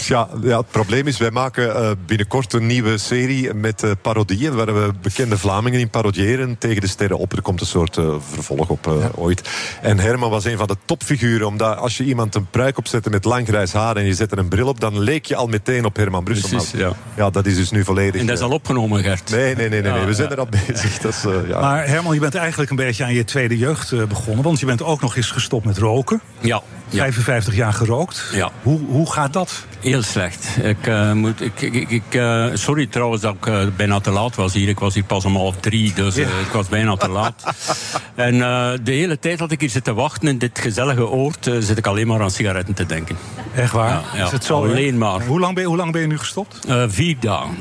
Ja, 0.07 0.27
ja, 0.41 0.57
het 0.57 0.69
probleem 0.69 1.07
is, 1.07 1.17
wij 1.17 1.31
maken 1.31 1.75
eh, 1.75 1.91
binnenkort 2.05 2.53
een 2.53 2.65
nieuwe 2.65 2.97
serie 2.97 3.53
met 3.53 3.83
eh, 3.83 3.91
parodieën, 4.01 4.55
waar 4.55 4.73
we 4.73 4.91
bekende 5.01 5.37
Vlamingen 5.37 5.79
in 5.79 5.89
parodiëren 5.89 6.57
tegen 6.57 6.81
de 6.81 6.87
sterren 6.87 7.17
op. 7.17 7.31
Er 7.31 7.41
komt 7.41 7.61
een 7.61 7.67
soort 7.67 7.97
eh, 7.97 8.15
vervolg 8.19 8.69
op 8.69 8.87
eh, 8.87 8.93
ooit. 9.15 9.49
En 9.81 9.99
Herman 9.99 10.29
was 10.29 10.45
een 10.45 10.57
van 10.57 10.67
de 10.67 10.75
topfiguren, 10.85 11.47
omdat 11.47 11.77
als 11.77 11.97
je 11.97 12.03
iemand 12.03 12.35
een 12.35 12.47
pruik 12.49 12.77
opzette 12.77 13.09
met 13.09 13.25
lang 13.25 13.47
grijs 13.47 13.73
haar 13.73 13.95
en 13.95 14.05
je 14.05 14.13
zette 14.13 14.37
een 14.37 14.47
bril 14.47 14.67
op, 14.67 14.79
dan 14.79 14.99
leek 14.99 15.25
je 15.25 15.35
al 15.35 15.47
meteen 15.47 15.85
op 15.85 15.95
Herman 15.95 16.23
Brussel. 16.23 16.49
Precies, 16.49 16.71
ja. 16.71 16.93
ja, 17.15 17.29
dat 17.29 17.45
is 17.45 17.55
dus 17.55 17.71
nu 17.71 17.83
volledig... 17.83 18.21
En 18.21 18.27
dat 18.27 18.37
is 18.37 18.43
al 18.43 18.51
opgenomen, 18.51 19.03
Gert. 19.03 19.29
Nee, 19.29 19.55
nee, 19.55 19.55
nee, 19.55 19.69
nee, 19.69 19.91
nee. 19.91 20.01
Ja, 20.01 20.05
we 20.05 20.13
zijn 20.13 20.27
ja. 20.27 20.33
er 20.33 20.39
al 20.39 20.47
bezig. 20.67 20.97
Dat 20.97 21.13
is, 21.13 21.25
eh, 21.25 21.49
ja. 21.49 21.59
Maar 21.59 21.87
Herman, 21.87 22.13
je 22.13 22.19
bent 22.19 22.35
eigenlijk 22.35 22.69
een 22.69 22.75
beetje 22.75 23.03
aan 23.03 23.13
je 23.13 23.23
tweede 23.23 23.57
jeugd 23.57 23.91
eh, 23.91 24.03
begonnen. 24.03 24.43
Want 24.43 24.59
je 24.59 24.65
bent 24.65 24.83
ook 24.83 25.01
nog 25.01 25.15
eens 25.15 25.31
gestopt 25.31 25.65
met 25.65 25.77
roken. 25.77 26.21
Ja. 26.39 26.61
55 26.89 27.55
jaar 27.55 27.73
gerookt. 27.73 28.29
Ja. 28.31 28.51
Hoe, 28.61 28.79
hoe 28.87 29.11
gaat 29.11 29.33
dat? 29.33 29.65
Heel 29.95 30.03
slecht. 30.03 30.57
Ik, 30.61 30.87
eh, 30.87 31.11
moet, 31.11 31.41
ik, 31.41 31.61
ik, 31.61 31.89
ik, 31.89 32.03
eh, 32.09 32.45
sorry 32.53 32.87
trouwens 32.87 33.21
dat 33.21 33.33
ik 33.33 33.45
eh, 33.45 33.59
bijna 33.75 33.99
te 33.99 34.11
laat 34.11 34.35
was 34.35 34.53
hier. 34.53 34.69
Ik 34.69 34.79
was 34.79 34.93
hier 34.93 35.03
pas 35.03 35.25
om 35.25 35.35
half 35.35 35.55
drie, 35.55 35.93
dus 35.93 36.17
eh, 36.17 36.21
ik 36.21 36.51
was 36.53 36.67
bijna 36.67 36.95
te 36.95 37.09
laat. 37.09 37.43
en 38.15 38.37
de 38.83 38.91
hele 38.91 39.19
tijd 39.19 39.37
dat 39.37 39.51
ik 39.51 39.59
hier 39.59 39.69
zit 39.69 39.83
te 39.83 39.93
wachten 39.93 40.27
in 40.27 40.37
dit 40.37 40.59
gezellige 40.59 41.07
oord... 41.07 41.49
zit 41.59 41.77
ik 41.77 41.87
alleen 41.87 42.07
maar 42.07 42.21
aan 42.21 42.31
sigaretten 42.31 42.73
te 42.73 42.85
denken. 42.85 43.17
Echt 43.55 43.71
waar? 43.71 43.89
Ja, 43.89 44.03
ja. 44.13 44.25
Is 44.25 44.31
het 44.31 44.43
zo? 44.43 44.63
Alleen 44.63 44.97
maar. 44.97 45.25
Hoe 45.25 45.39
lang 45.39 45.53
ben 45.53 45.63
je, 45.63 45.69
hoe 45.69 45.77
lang 45.77 45.91
ben 45.91 46.01
je 46.01 46.07
nu 46.07 46.17
gestopt? 46.17 46.59
Vier 46.87 47.15
dagen. 47.19 47.57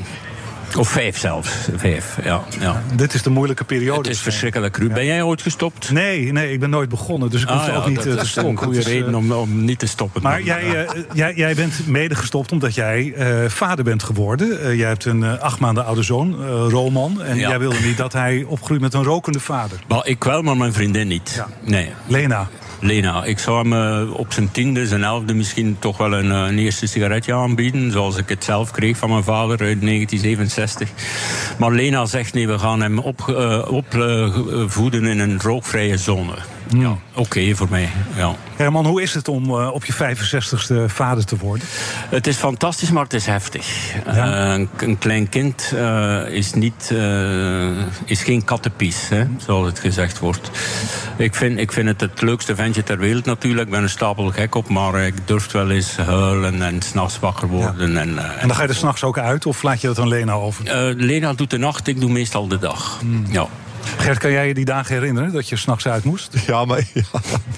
Of 0.77 0.89
vijf 0.89 1.17
zelfs. 1.17 1.49
Vijf, 1.75 2.17
ja. 2.23 2.43
ja. 2.59 2.81
Dit 2.95 3.13
is 3.13 3.21
de 3.23 3.29
moeilijke 3.29 3.63
periode. 3.63 4.01
Het 4.01 4.07
is 4.07 4.19
verschrikkelijk, 4.19 4.77
Ruud. 4.77 4.93
Ben 4.93 5.05
jij 5.05 5.21
ooit 5.21 5.41
gestopt? 5.41 5.91
Nee, 5.91 6.31
nee, 6.31 6.51
ik 6.51 6.59
ben 6.59 6.69
nooit 6.69 6.89
begonnen. 6.89 7.29
Dus 7.29 7.41
ik 7.41 7.47
hoef 7.47 7.61
Ah, 7.61 7.67
ja, 7.67 7.75
ook 7.75 7.87
niet 7.87 7.95
dat 7.95 8.05
eh, 8.05 8.13
te 8.13 8.19
is 8.21 8.29
stoppen. 8.29 8.51
een 8.51 8.57
goede 8.57 8.77
Het 8.77 8.87
is, 8.87 8.93
eh, 8.93 8.99
reden 8.99 9.15
om, 9.15 9.31
om 9.31 9.65
niet 9.65 9.79
te 9.79 9.87
stoppen. 9.87 10.21
Maar 10.21 10.41
jij, 10.41 10.85
eh, 10.85 11.01
jij, 11.13 11.33
jij 11.35 11.55
bent 11.55 11.87
mede 11.87 12.15
gestopt 12.15 12.51
omdat 12.51 12.75
jij 12.75 13.13
vader 13.47 13.83
bent 13.83 14.03
geworden. 14.03 14.77
Jij 14.77 14.87
hebt 14.87 15.05
een 15.05 15.39
acht 15.39 15.59
maanden 15.59 15.85
oude 15.85 16.03
zoon, 16.03 16.47
Roman. 16.69 17.21
En 17.21 17.37
jij 17.37 17.59
wilde 17.59 17.79
niet 17.83 17.97
dat 17.97 18.13
hij 18.13 18.43
opgroeit 18.47 18.81
met 18.81 18.93
een 18.93 19.03
rokende 19.03 19.39
vader. 19.39 19.79
Maar 19.87 20.07
ik 20.07 20.23
wel, 20.23 20.41
maar 20.41 20.57
mijn 20.57 20.73
vriendin 20.73 21.07
niet. 21.07 21.43
Nee. 21.63 21.89
Lena. 22.07 22.47
Lena. 22.79 23.23
Ik 23.23 23.39
zou 23.39 23.57
hem 23.57 23.73
eh, 23.73 24.13
op 24.13 24.33
zijn 24.33 24.51
tiende, 24.51 24.87
zijn 24.87 25.03
elfde 25.03 25.33
misschien 25.33 25.75
toch 25.79 25.97
wel 25.97 26.13
een, 26.13 26.31
eh, 26.31 26.47
een 26.47 26.57
eerste 26.57 26.87
sigaretje 26.87 27.33
aanbieden. 27.33 27.91
Zoals 27.91 28.17
ik 28.17 28.29
het 28.29 28.43
zelf 28.43 28.71
kreeg 28.71 28.97
van 28.97 29.09
mijn 29.09 29.23
vader 29.23 29.59
uit 29.59 29.81
1967. 29.81 30.89
Maar 31.57 31.71
Lena 31.71 32.05
zegt 32.05 32.33
nee, 32.33 32.47
we 32.47 32.59
gaan 32.59 32.81
hem 32.81 32.99
opvoeden 33.69 35.05
in 35.05 35.19
een 35.19 35.41
rookvrije 35.41 35.97
zone. 35.97 36.33
Ja, 36.79 36.97
oké 37.13 37.55
voor 37.55 37.67
mij. 37.69 37.89
Ja. 38.15 38.35
Herman, 38.55 38.85
hoe 38.85 39.01
is 39.01 39.13
het 39.13 39.27
om 39.27 39.49
uh, 39.49 39.73
op 39.73 39.85
je 39.85 39.93
65ste 39.93 40.85
vader 40.85 41.25
te 41.25 41.37
worden? 41.37 41.67
Het 42.09 42.27
is 42.27 42.35
fantastisch, 42.35 42.91
maar 42.91 43.03
het 43.03 43.13
is 43.13 43.25
heftig. 43.25 43.93
Ja. 44.05 44.57
Uh, 44.57 44.65
een 44.77 44.97
klein 44.97 45.29
kind 45.29 45.71
uh, 45.73 46.27
is, 46.29 46.53
niet, 46.53 46.93
is 48.05 48.23
geen 48.23 48.43
kattenpies, 48.43 49.09
hè, 49.09 49.25
zoals 49.37 49.67
het 49.67 49.79
gezegd 49.79 50.19
wordt. 50.19 50.51
Ik 51.17 51.35
vind, 51.35 51.59
ik 51.59 51.71
vind 51.71 51.87
het 51.87 52.01
het 52.01 52.21
leukste 52.21 52.55
ventje 52.55 52.83
ter 52.83 52.97
wereld 52.97 53.25
natuurlijk. 53.25 53.65
Ik 53.65 53.71
ben 53.71 53.83
een 53.83 53.89
stapel 53.89 54.31
gek 54.31 54.55
op, 54.55 54.69
maar 54.69 55.05
ik 55.05 55.13
durf 55.25 55.51
wel 55.51 55.69
eens 55.69 55.97
huilen 55.97 56.61
en 56.61 56.81
s'nachts 56.81 57.19
wakker 57.19 57.47
worden. 57.47 57.91
Ja. 57.91 57.99
En, 57.99 58.17
en 58.39 58.47
dan 58.47 58.55
ga 58.55 58.61
je 58.61 58.67
er 58.67 58.75
s'nachts 58.75 59.03
ook 59.03 59.17
uit 59.17 59.45
of 59.45 59.63
laat 59.63 59.81
je 59.81 59.87
dat 59.87 59.99
aan 59.99 60.07
Lena 60.07 60.33
over? 60.33 60.95
Lena 60.97 61.33
doet 61.33 61.49
de 61.49 61.57
nacht, 61.57 61.87
ik 61.87 61.99
doe 61.99 62.11
meestal 62.11 62.47
de 62.47 62.59
dag. 62.59 63.01
Mm. 63.03 63.25
Ja. 63.29 63.47
Gert, 63.97 64.17
kan 64.17 64.31
jij 64.31 64.47
je 64.47 64.53
die 64.53 64.65
dagen 64.65 64.93
herinneren 64.93 65.33
dat 65.33 65.49
je 65.49 65.55
s'nachts 65.55 65.87
uit 65.87 66.03
moest? 66.03 66.33
Ja, 66.45 66.65
maar 66.65 66.83
ja, 66.93 67.03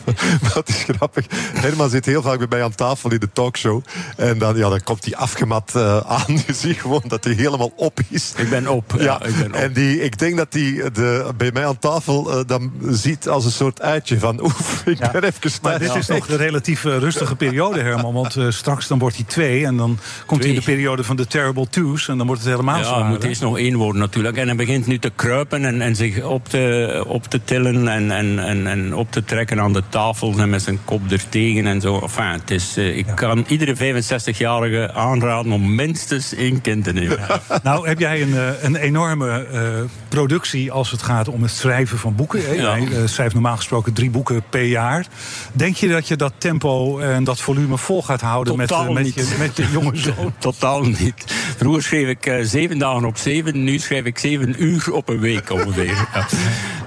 dat 0.53 0.69
is 0.69 0.83
grappig. 0.87 1.25
Herman 1.53 1.89
zit 1.89 2.05
heel 2.05 2.21
vaak 2.21 2.37
bij 2.37 2.47
mij 2.49 2.63
aan 2.63 2.75
tafel 2.75 3.11
in 3.11 3.19
de 3.19 3.29
talkshow. 3.33 3.83
En 4.17 4.37
dan, 4.37 4.57
ja, 4.57 4.69
dan 4.69 4.83
komt 4.83 5.05
hij 5.05 5.15
afgemat 5.15 5.73
uh, 5.75 5.97
aan. 5.97 6.25
Je 6.47 6.53
ziet 6.53 6.77
gewoon 6.77 7.03
dat 7.07 7.23
hij 7.23 7.33
helemaal 7.33 7.71
op 7.75 7.99
is. 8.09 8.33
Ik 8.37 8.49
ben 8.49 8.67
op. 8.67 8.93
Ja, 8.97 9.03
ja 9.03 9.23
ik 9.23 9.35
ben 9.35 9.47
op. 9.47 9.53
En 9.53 9.73
die, 9.73 10.03
ik 10.03 10.17
denk 10.17 10.37
dat 10.37 10.53
hij 10.53 10.89
de, 10.93 11.31
bij 11.37 11.51
mij 11.53 11.65
aan 11.65 11.79
tafel 11.79 12.37
uh, 12.37 12.43
dan 12.47 12.71
ziet 12.89 13.29
als 13.29 13.45
een 13.45 13.51
soort 13.51 13.81
uitje 13.81 14.19
van... 14.19 14.43
oef, 14.43 14.81
ik 14.85 14.99
ja. 14.99 15.11
ben 15.11 15.23
even 15.23 15.51
Maar 15.61 15.79
dit 15.79 15.95
is 15.95 16.07
nog 16.07 16.25
de 16.25 16.35
relatief 16.35 16.83
rustige 16.83 17.35
periode, 17.35 17.79
Herman. 17.79 18.13
Want 18.13 18.35
uh, 18.35 18.49
straks 18.49 18.87
dan 18.87 18.99
wordt 18.99 19.15
hij 19.15 19.25
twee. 19.25 19.65
En 19.65 19.77
dan 19.77 19.99
komt 20.25 20.41
hij 20.41 20.49
in 20.49 20.59
de 20.59 20.65
periode 20.65 21.03
van 21.03 21.15
de 21.15 21.27
terrible 21.27 21.69
twos. 21.69 22.07
En 22.07 22.17
dan 22.17 22.27
wordt 22.27 22.41
het 22.41 22.51
helemaal 22.51 22.79
ja. 22.79 22.97
Ja, 22.97 23.03
moet 23.03 23.23
eerst 23.23 23.41
nog 23.41 23.57
één 23.57 23.75
worden 23.75 24.01
natuurlijk. 24.01 24.37
En 24.37 24.47
hij 24.47 24.55
begint 24.55 24.85
nu 24.87 24.99
te 24.99 25.11
kruipen 25.15 25.65
en, 25.65 25.81
en 25.81 25.95
zich 25.95 26.16
op 26.25 26.49
te, 26.49 27.03
op 27.07 27.25
te 27.25 27.43
tillen 27.43 27.87
en, 27.87 28.11
en, 28.11 28.39
en, 28.39 28.67
en 28.67 28.95
op 28.95 29.11
te 29.11 29.23
trekken 29.23 29.61
aan 29.61 29.73
de 29.73 29.83
tafel 29.89 30.33
en 30.37 30.49
met 30.49 30.61
zijn 30.61 30.79
kop 30.85 31.11
er 31.11 31.29
tegen 31.29 31.67
en 31.67 31.81
zo. 31.81 31.99
Enfin, 31.99 32.31
het 32.31 32.51
is, 32.51 32.77
uh, 32.77 32.97
ik 32.97 33.05
ja. 33.05 33.13
kan 33.13 33.45
iedere 33.47 33.75
65-jarige 33.75 34.93
aanraden 34.93 35.51
om 35.51 35.75
minstens 35.75 36.33
één 36.33 36.61
kind 36.61 36.83
te 36.83 36.93
nemen. 36.93 37.19
nou, 37.63 37.87
heb 37.87 37.99
jij 37.99 38.21
een, 38.21 38.55
een 38.61 38.75
enorme 38.75 39.47
uh, 39.53 39.61
productie 40.07 40.71
als 40.71 40.91
het 40.91 41.01
gaat 41.01 41.27
om 41.27 41.41
het 41.41 41.51
schrijven 41.51 41.97
van 41.97 42.15
boeken. 42.15 42.45
Hè? 42.45 42.51
Ja. 42.51 42.77
Jij 42.77 42.87
uh, 42.87 42.97
schrijft 43.05 43.33
normaal 43.33 43.55
gesproken 43.55 43.93
drie 43.93 44.09
boeken 44.09 44.43
per 44.49 44.65
jaar. 44.65 45.05
Denk 45.53 45.75
je 45.75 45.87
dat 45.87 46.07
je 46.07 46.15
dat 46.15 46.33
tempo 46.37 46.99
en 46.99 47.23
dat 47.23 47.41
volume 47.41 47.77
vol 47.77 48.03
gaat 48.03 48.21
houden 48.21 48.57
Totaal 48.57 48.93
met, 48.93 49.03
met, 49.03 49.13
je, 49.13 49.35
met 49.39 49.55
de 49.55 49.69
jonge 49.71 49.95
zoon? 50.15 50.33
Totaal 50.37 50.83
niet. 50.83 51.23
Vroeger 51.57 51.83
schreef 51.83 52.07
ik 52.07 52.39
zeven 52.41 52.77
dagen 52.77 53.05
op 53.05 53.17
zeven, 53.17 53.63
nu 53.63 53.79
schrijf 53.79 54.05
ik 54.05 54.17
zeven 54.17 54.63
uur 54.63 54.93
op 54.93 55.09
een 55.09 55.19
week 55.19 55.51
ongeveer. 55.51 56.06
Ja. 56.13 56.25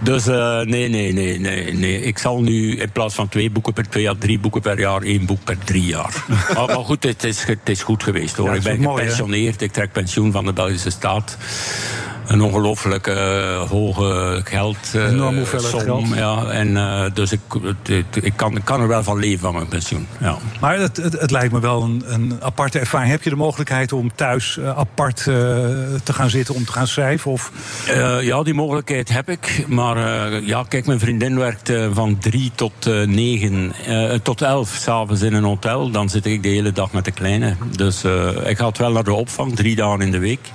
Dus 0.03 0.27
uh, 0.27 0.61
nee, 0.61 0.89
nee, 0.89 1.13
nee, 1.13 1.39
nee, 1.39 1.75
nee. 1.75 2.03
Ik 2.03 2.19
zal 2.19 2.41
nu 2.41 2.77
in 2.77 2.91
plaats 2.91 3.15
van 3.15 3.29
twee 3.29 3.51
boeken 3.51 3.73
per 3.73 3.89
twee 3.89 4.03
jaar, 4.03 4.19
drie 4.19 4.39
boeken 4.39 4.61
per 4.61 4.79
jaar, 4.79 5.03
één 5.03 5.27
boek 5.27 5.45
per 5.45 5.59
drie 5.59 5.85
jaar. 5.85 6.25
maar, 6.55 6.67
maar, 6.67 6.85
goed, 6.85 7.03
het 7.03 7.25
is, 7.25 7.45
het 7.45 7.69
is 7.69 7.83
goed 7.83 8.03
geweest 8.03 8.37
hoor. 8.37 8.49
Ja, 8.49 8.55
ik 8.55 8.63
ben 8.63 8.81
mooi, 8.81 8.99
gepensioneerd, 9.01 9.61
hè? 9.61 9.67
ik 9.67 9.73
trek 9.73 9.93
pensioen 9.93 10.33
van 10.33 10.45
de 10.45 10.53
Belgische 10.53 10.91
staat 10.91 11.37
een 12.31 12.43
ongelooflijk 12.43 13.07
uh, 13.07 13.63
hoge 13.63 14.41
geld. 14.45 14.77
Uh, 14.97 15.09
Enorm 15.09 15.37
hoeveelheid 15.37 15.71
som, 15.71 15.81
geld. 15.81 16.15
Ja, 16.15 16.45
en, 16.45 16.69
uh, 16.69 17.05
dus 17.15 17.33
ik, 17.33 17.41
ik, 17.83 18.17
ik, 18.17 18.33
kan, 18.37 18.57
ik 18.57 18.65
kan 18.65 18.81
er 18.81 18.89
wel 18.89 19.03
van 19.03 19.19
leven 19.19 19.41
van 19.41 19.55
mijn 19.55 19.69
pensioen. 19.69 20.07
Ja. 20.21 20.37
Maar 20.61 20.79
het, 20.79 20.97
het, 20.97 21.21
het 21.21 21.31
lijkt 21.31 21.53
me 21.53 21.61
wel 21.61 21.83
een, 21.83 22.03
een, 22.07 22.39
aparte 22.41 22.79
ervaring. 22.79 23.11
Heb 23.11 23.23
je 23.23 23.31
de 23.31 23.37
mogelijkheid 23.37 23.93
om 23.93 24.15
thuis 24.15 24.59
apart 24.61 25.23
te 26.05 26.13
gaan 26.13 26.31
zitten 26.31 26.55
om 26.55 26.65
te 26.65 26.73
gaan 26.73 26.87
schrijven? 26.87 27.31
Of? 27.31 27.53
ja, 28.21 28.43
die 28.43 28.55
mogelijkheid 28.55 29.09
heb 29.09 29.29
ik. 29.31 29.65
Maar 29.69 29.99
ja, 30.43 30.65
kijk, 30.69 30.87
mijn 30.87 30.99
vriendin 30.99 31.39
werkt 31.39 31.73
van 31.93 32.19
drie 32.19 32.51
tot 32.55 32.87
negen, 33.07 33.73
tot 34.23 34.43
elf 34.43 34.77
s'avonds 34.81 35.23
in 35.23 35.35
een 35.35 35.45
hotel. 35.45 35.91
Dan 35.91 36.09
zit 36.09 36.27
ik 36.27 36.43
de 36.43 36.49
hele 36.49 36.73
dag 36.73 36.93
met 36.93 37.05
de 37.05 37.13
kleine. 37.13 37.57
Dus 37.77 38.05
ik 38.45 38.59
ga 38.59 38.71
wel 38.79 38.93
naar 38.93 39.05
de 39.05 39.13
opvang, 39.13 39.57
drie 39.57 39.77
dagen 39.77 40.01
in 40.01 40.11
de 40.11 40.19
week. 40.19 40.49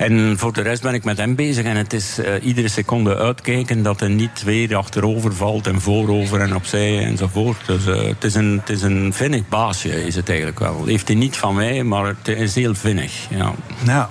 En 0.00 0.38
voor 0.38 0.52
de 0.52 0.62
rest 0.62 0.82
ben 0.82 0.94
ik 0.94 1.04
met 1.04 1.16
hem 1.16 1.34
bezig. 1.34 1.64
En 1.64 1.76
het 1.76 1.92
is 1.92 2.18
uh, 2.18 2.44
iedere 2.44 2.68
seconde 2.68 3.16
uitkijken 3.16 3.82
dat 3.82 4.00
hij 4.00 4.08
niet 4.08 4.42
weer 4.42 4.76
achterover 4.76 5.34
valt 5.34 5.66
en 5.66 5.80
voorover 5.80 6.40
en 6.40 6.54
opzij 6.54 7.04
enzovoort. 7.04 7.66
Dus 7.66 7.86
uh, 7.86 8.02
het, 8.02 8.24
is 8.24 8.34
een, 8.34 8.58
het 8.58 8.68
is 8.68 8.82
een 8.82 9.12
vinnig 9.12 9.48
baasje, 9.48 10.06
is 10.06 10.14
het 10.14 10.28
eigenlijk 10.28 10.58
wel. 10.58 10.84
Heeft 10.84 11.08
hij 11.08 11.16
niet 11.16 11.36
van 11.36 11.54
mij, 11.54 11.82
maar 11.82 12.06
het 12.06 12.28
is 12.28 12.54
heel 12.54 12.74
vinnig. 12.74 13.12
Ja. 13.30 13.52
Nou, 13.84 14.06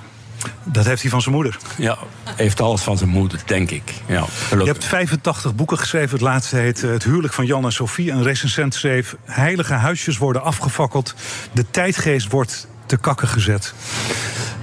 dat 0.64 0.84
heeft 0.84 1.02
hij 1.02 1.10
van 1.10 1.22
zijn 1.22 1.34
moeder. 1.34 1.58
Ja, 1.76 1.98
heeft 2.36 2.60
alles 2.60 2.80
van 2.80 2.98
zijn 2.98 3.10
moeder, 3.10 3.40
denk 3.46 3.70
ik. 3.70 3.94
Ja, 4.06 4.24
je 4.50 4.64
hebt 4.64 4.84
85 4.84 5.54
boeken 5.54 5.78
geschreven. 5.78 6.10
Het 6.10 6.20
laatste 6.20 6.56
heet 6.56 6.80
Het 6.80 7.04
huwelijk 7.04 7.32
van 7.32 7.46
Jan 7.46 7.64
en 7.64 7.72
Sophie. 7.72 8.10
Een 8.10 8.22
recensent 8.22 8.74
schreef... 8.74 9.16
Heilige 9.24 9.74
huisjes 9.74 10.18
worden 10.18 10.42
afgefakkeld. 10.42 11.14
De 11.52 11.70
tijdgeest 11.70 12.30
wordt 12.30 12.68
te 12.86 12.96
kakken 12.96 13.28
gezet. 13.28 13.74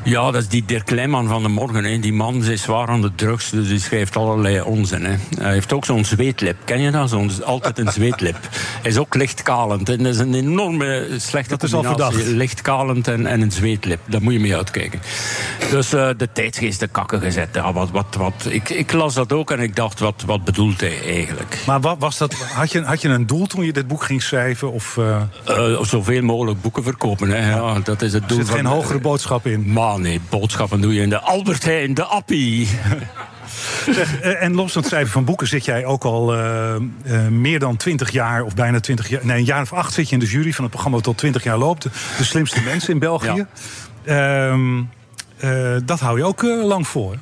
Ja, 0.07 0.31
dat 0.31 0.41
is 0.41 0.47
die 0.47 0.63
Dirk 0.65 0.89
Leijman 0.89 1.27
van 1.27 1.43
de 1.43 1.49
morgen. 1.49 1.83
Hè. 1.83 1.99
Die 1.99 2.13
man 2.13 2.43
is 2.43 2.61
zwaar 2.61 2.87
aan 2.87 3.01
de 3.01 3.11
drugs, 3.15 3.49
dus 3.49 3.67
die 3.67 3.79
schrijft 3.79 4.17
allerlei 4.17 4.61
onzin. 4.61 5.05
Hè. 5.05 5.15
Hij 5.39 5.53
heeft 5.53 5.73
ook 5.73 5.85
zo'n 5.85 6.05
zweetlip. 6.05 6.57
Ken 6.63 6.81
je 6.81 6.91
dat? 6.91 7.09
Zo'n, 7.09 7.31
altijd 7.43 7.79
een 7.79 7.91
zweetlip. 7.91 8.37
Hij 8.81 8.91
is 8.91 8.97
ook 8.97 9.15
lichtkalend. 9.15 9.89
En 9.89 9.97
dat 9.97 10.13
is 10.13 10.19
een 10.19 10.33
enorme 10.33 11.07
slechte 11.17 11.49
dat 11.49 11.63
is 11.63 11.73
al 11.73 11.83
verdacht. 11.83 12.25
Lichtkalend 12.25 13.07
en, 13.07 13.25
en 13.25 13.41
een 13.41 13.51
zweetlip. 13.51 13.99
Daar 14.05 14.21
moet 14.21 14.33
je 14.33 14.39
mee 14.39 14.55
uitkijken. 14.55 14.99
Dus 15.71 15.93
uh, 15.93 16.09
de 16.17 16.29
tijdsgeest 16.33 16.79
de 16.79 16.87
kakken 16.87 17.21
gezet. 17.21 17.49
Ja, 17.53 17.73
wat, 17.73 17.89
wat, 17.91 18.15
wat. 18.17 18.47
Ik, 18.49 18.69
ik 18.69 18.91
las 18.91 19.13
dat 19.13 19.33
ook 19.33 19.51
en 19.51 19.59
ik 19.59 19.75
dacht, 19.75 19.99
wat, 19.99 20.23
wat 20.25 20.43
bedoelt 20.43 20.81
hij 20.81 21.03
eigenlijk? 21.05 21.57
Maar 21.65 21.79
wat 21.79 21.95
was 21.99 22.17
dat, 22.17 22.33
had, 22.33 22.71
je, 22.71 22.81
had 22.81 23.01
je 23.01 23.09
een 23.09 23.27
doel 23.27 23.45
toen 23.45 23.65
je 23.65 23.73
dit 23.73 23.87
boek 23.87 24.03
ging 24.03 24.21
schrijven? 24.21 24.71
Of, 24.71 24.95
uh... 24.99 25.21
Uh, 25.49 25.83
zoveel 25.83 26.21
mogelijk 26.21 26.61
boeken 26.61 26.83
verkopen. 26.83 27.29
Hè. 27.29 27.49
Ja, 27.49 27.79
dat 27.79 28.01
is 28.01 28.13
het 28.13 28.29
doel. 28.29 28.37
Er 28.37 28.45
zit 28.45 28.55
van, 28.55 28.65
geen 28.65 28.73
hogere 28.73 28.99
boodschap 28.99 29.45
in. 29.45 29.71
Maar 29.71 29.95
nee, 29.99 30.21
boodschappen 30.29 30.81
doe 30.81 30.93
je 30.93 31.01
in 31.01 31.09
de 31.09 31.19
Albert 31.19 31.63
Heijn, 31.63 31.93
de 31.93 32.03
Appie. 32.03 32.67
Zeg, 33.91 34.19
en 34.19 34.55
los 34.55 34.71
van 34.71 34.81
het 34.81 34.89
schrijven 34.89 35.11
van 35.11 35.25
boeken 35.25 35.47
zit 35.47 35.65
jij 35.65 35.85
ook 35.85 36.03
al 36.03 36.35
uh, 36.35 36.75
uh, 37.05 37.27
meer 37.27 37.59
dan 37.59 37.77
twintig 37.77 38.11
jaar, 38.11 38.43
of 38.43 38.55
bijna 38.55 38.79
twintig 38.79 39.09
jaar, 39.09 39.25
nee, 39.25 39.37
een 39.37 39.45
jaar 39.45 39.61
of 39.61 39.73
acht 39.73 39.93
zit 39.93 40.07
je 40.07 40.13
in 40.13 40.19
de 40.19 40.25
jury 40.25 40.51
van 40.51 40.63
het 40.63 40.71
programma 40.71 40.97
dat 40.97 41.05
tot 41.05 41.17
twintig 41.17 41.43
jaar 41.43 41.57
loopt. 41.57 41.83
De, 41.83 41.89
de 42.17 42.23
slimste 42.23 42.61
mensen 42.61 42.93
in 42.93 42.99
België. 42.99 43.45
Ja. 44.05 44.55
Uh, 45.43 45.75
dat 45.85 45.99
hou 45.99 46.17
je 46.17 46.23
ook 46.23 46.41
lang 46.41 46.87
voor. 46.87 47.15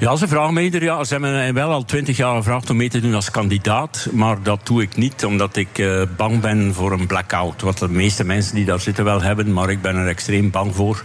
Ja, 0.00 0.16
ze 0.16 0.28
vragen 0.28 0.54
me 0.54 0.62
ieder 0.62 0.82
jaar. 0.82 1.06
Ze 1.06 1.12
hebben 1.12 1.32
mij 1.32 1.52
wel 1.52 1.70
al 1.70 1.84
twintig 1.84 2.16
jaar 2.16 2.36
gevraagd 2.36 2.70
om 2.70 2.76
mee 2.76 2.88
te 2.88 3.00
doen 3.00 3.14
als 3.14 3.30
kandidaat. 3.30 4.08
Maar 4.12 4.42
dat 4.42 4.66
doe 4.66 4.82
ik 4.82 4.96
niet, 4.96 5.24
omdat 5.24 5.56
ik 5.56 5.78
uh, 5.78 6.02
bang 6.16 6.40
ben 6.40 6.74
voor 6.74 6.92
een 6.92 7.06
blackout. 7.06 7.62
Wat 7.62 7.78
de 7.78 7.88
meeste 7.88 8.24
mensen 8.24 8.54
die 8.54 8.64
daar 8.64 8.80
zitten 8.80 9.04
wel 9.04 9.22
hebben, 9.22 9.52
maar 9.52 9.70
ik 9.70 9.82
ben 9.82 9.96
er 9.96 10.06
extreem 10.06 10.50
bang 10.50 10.74
voor. 10.74 11.02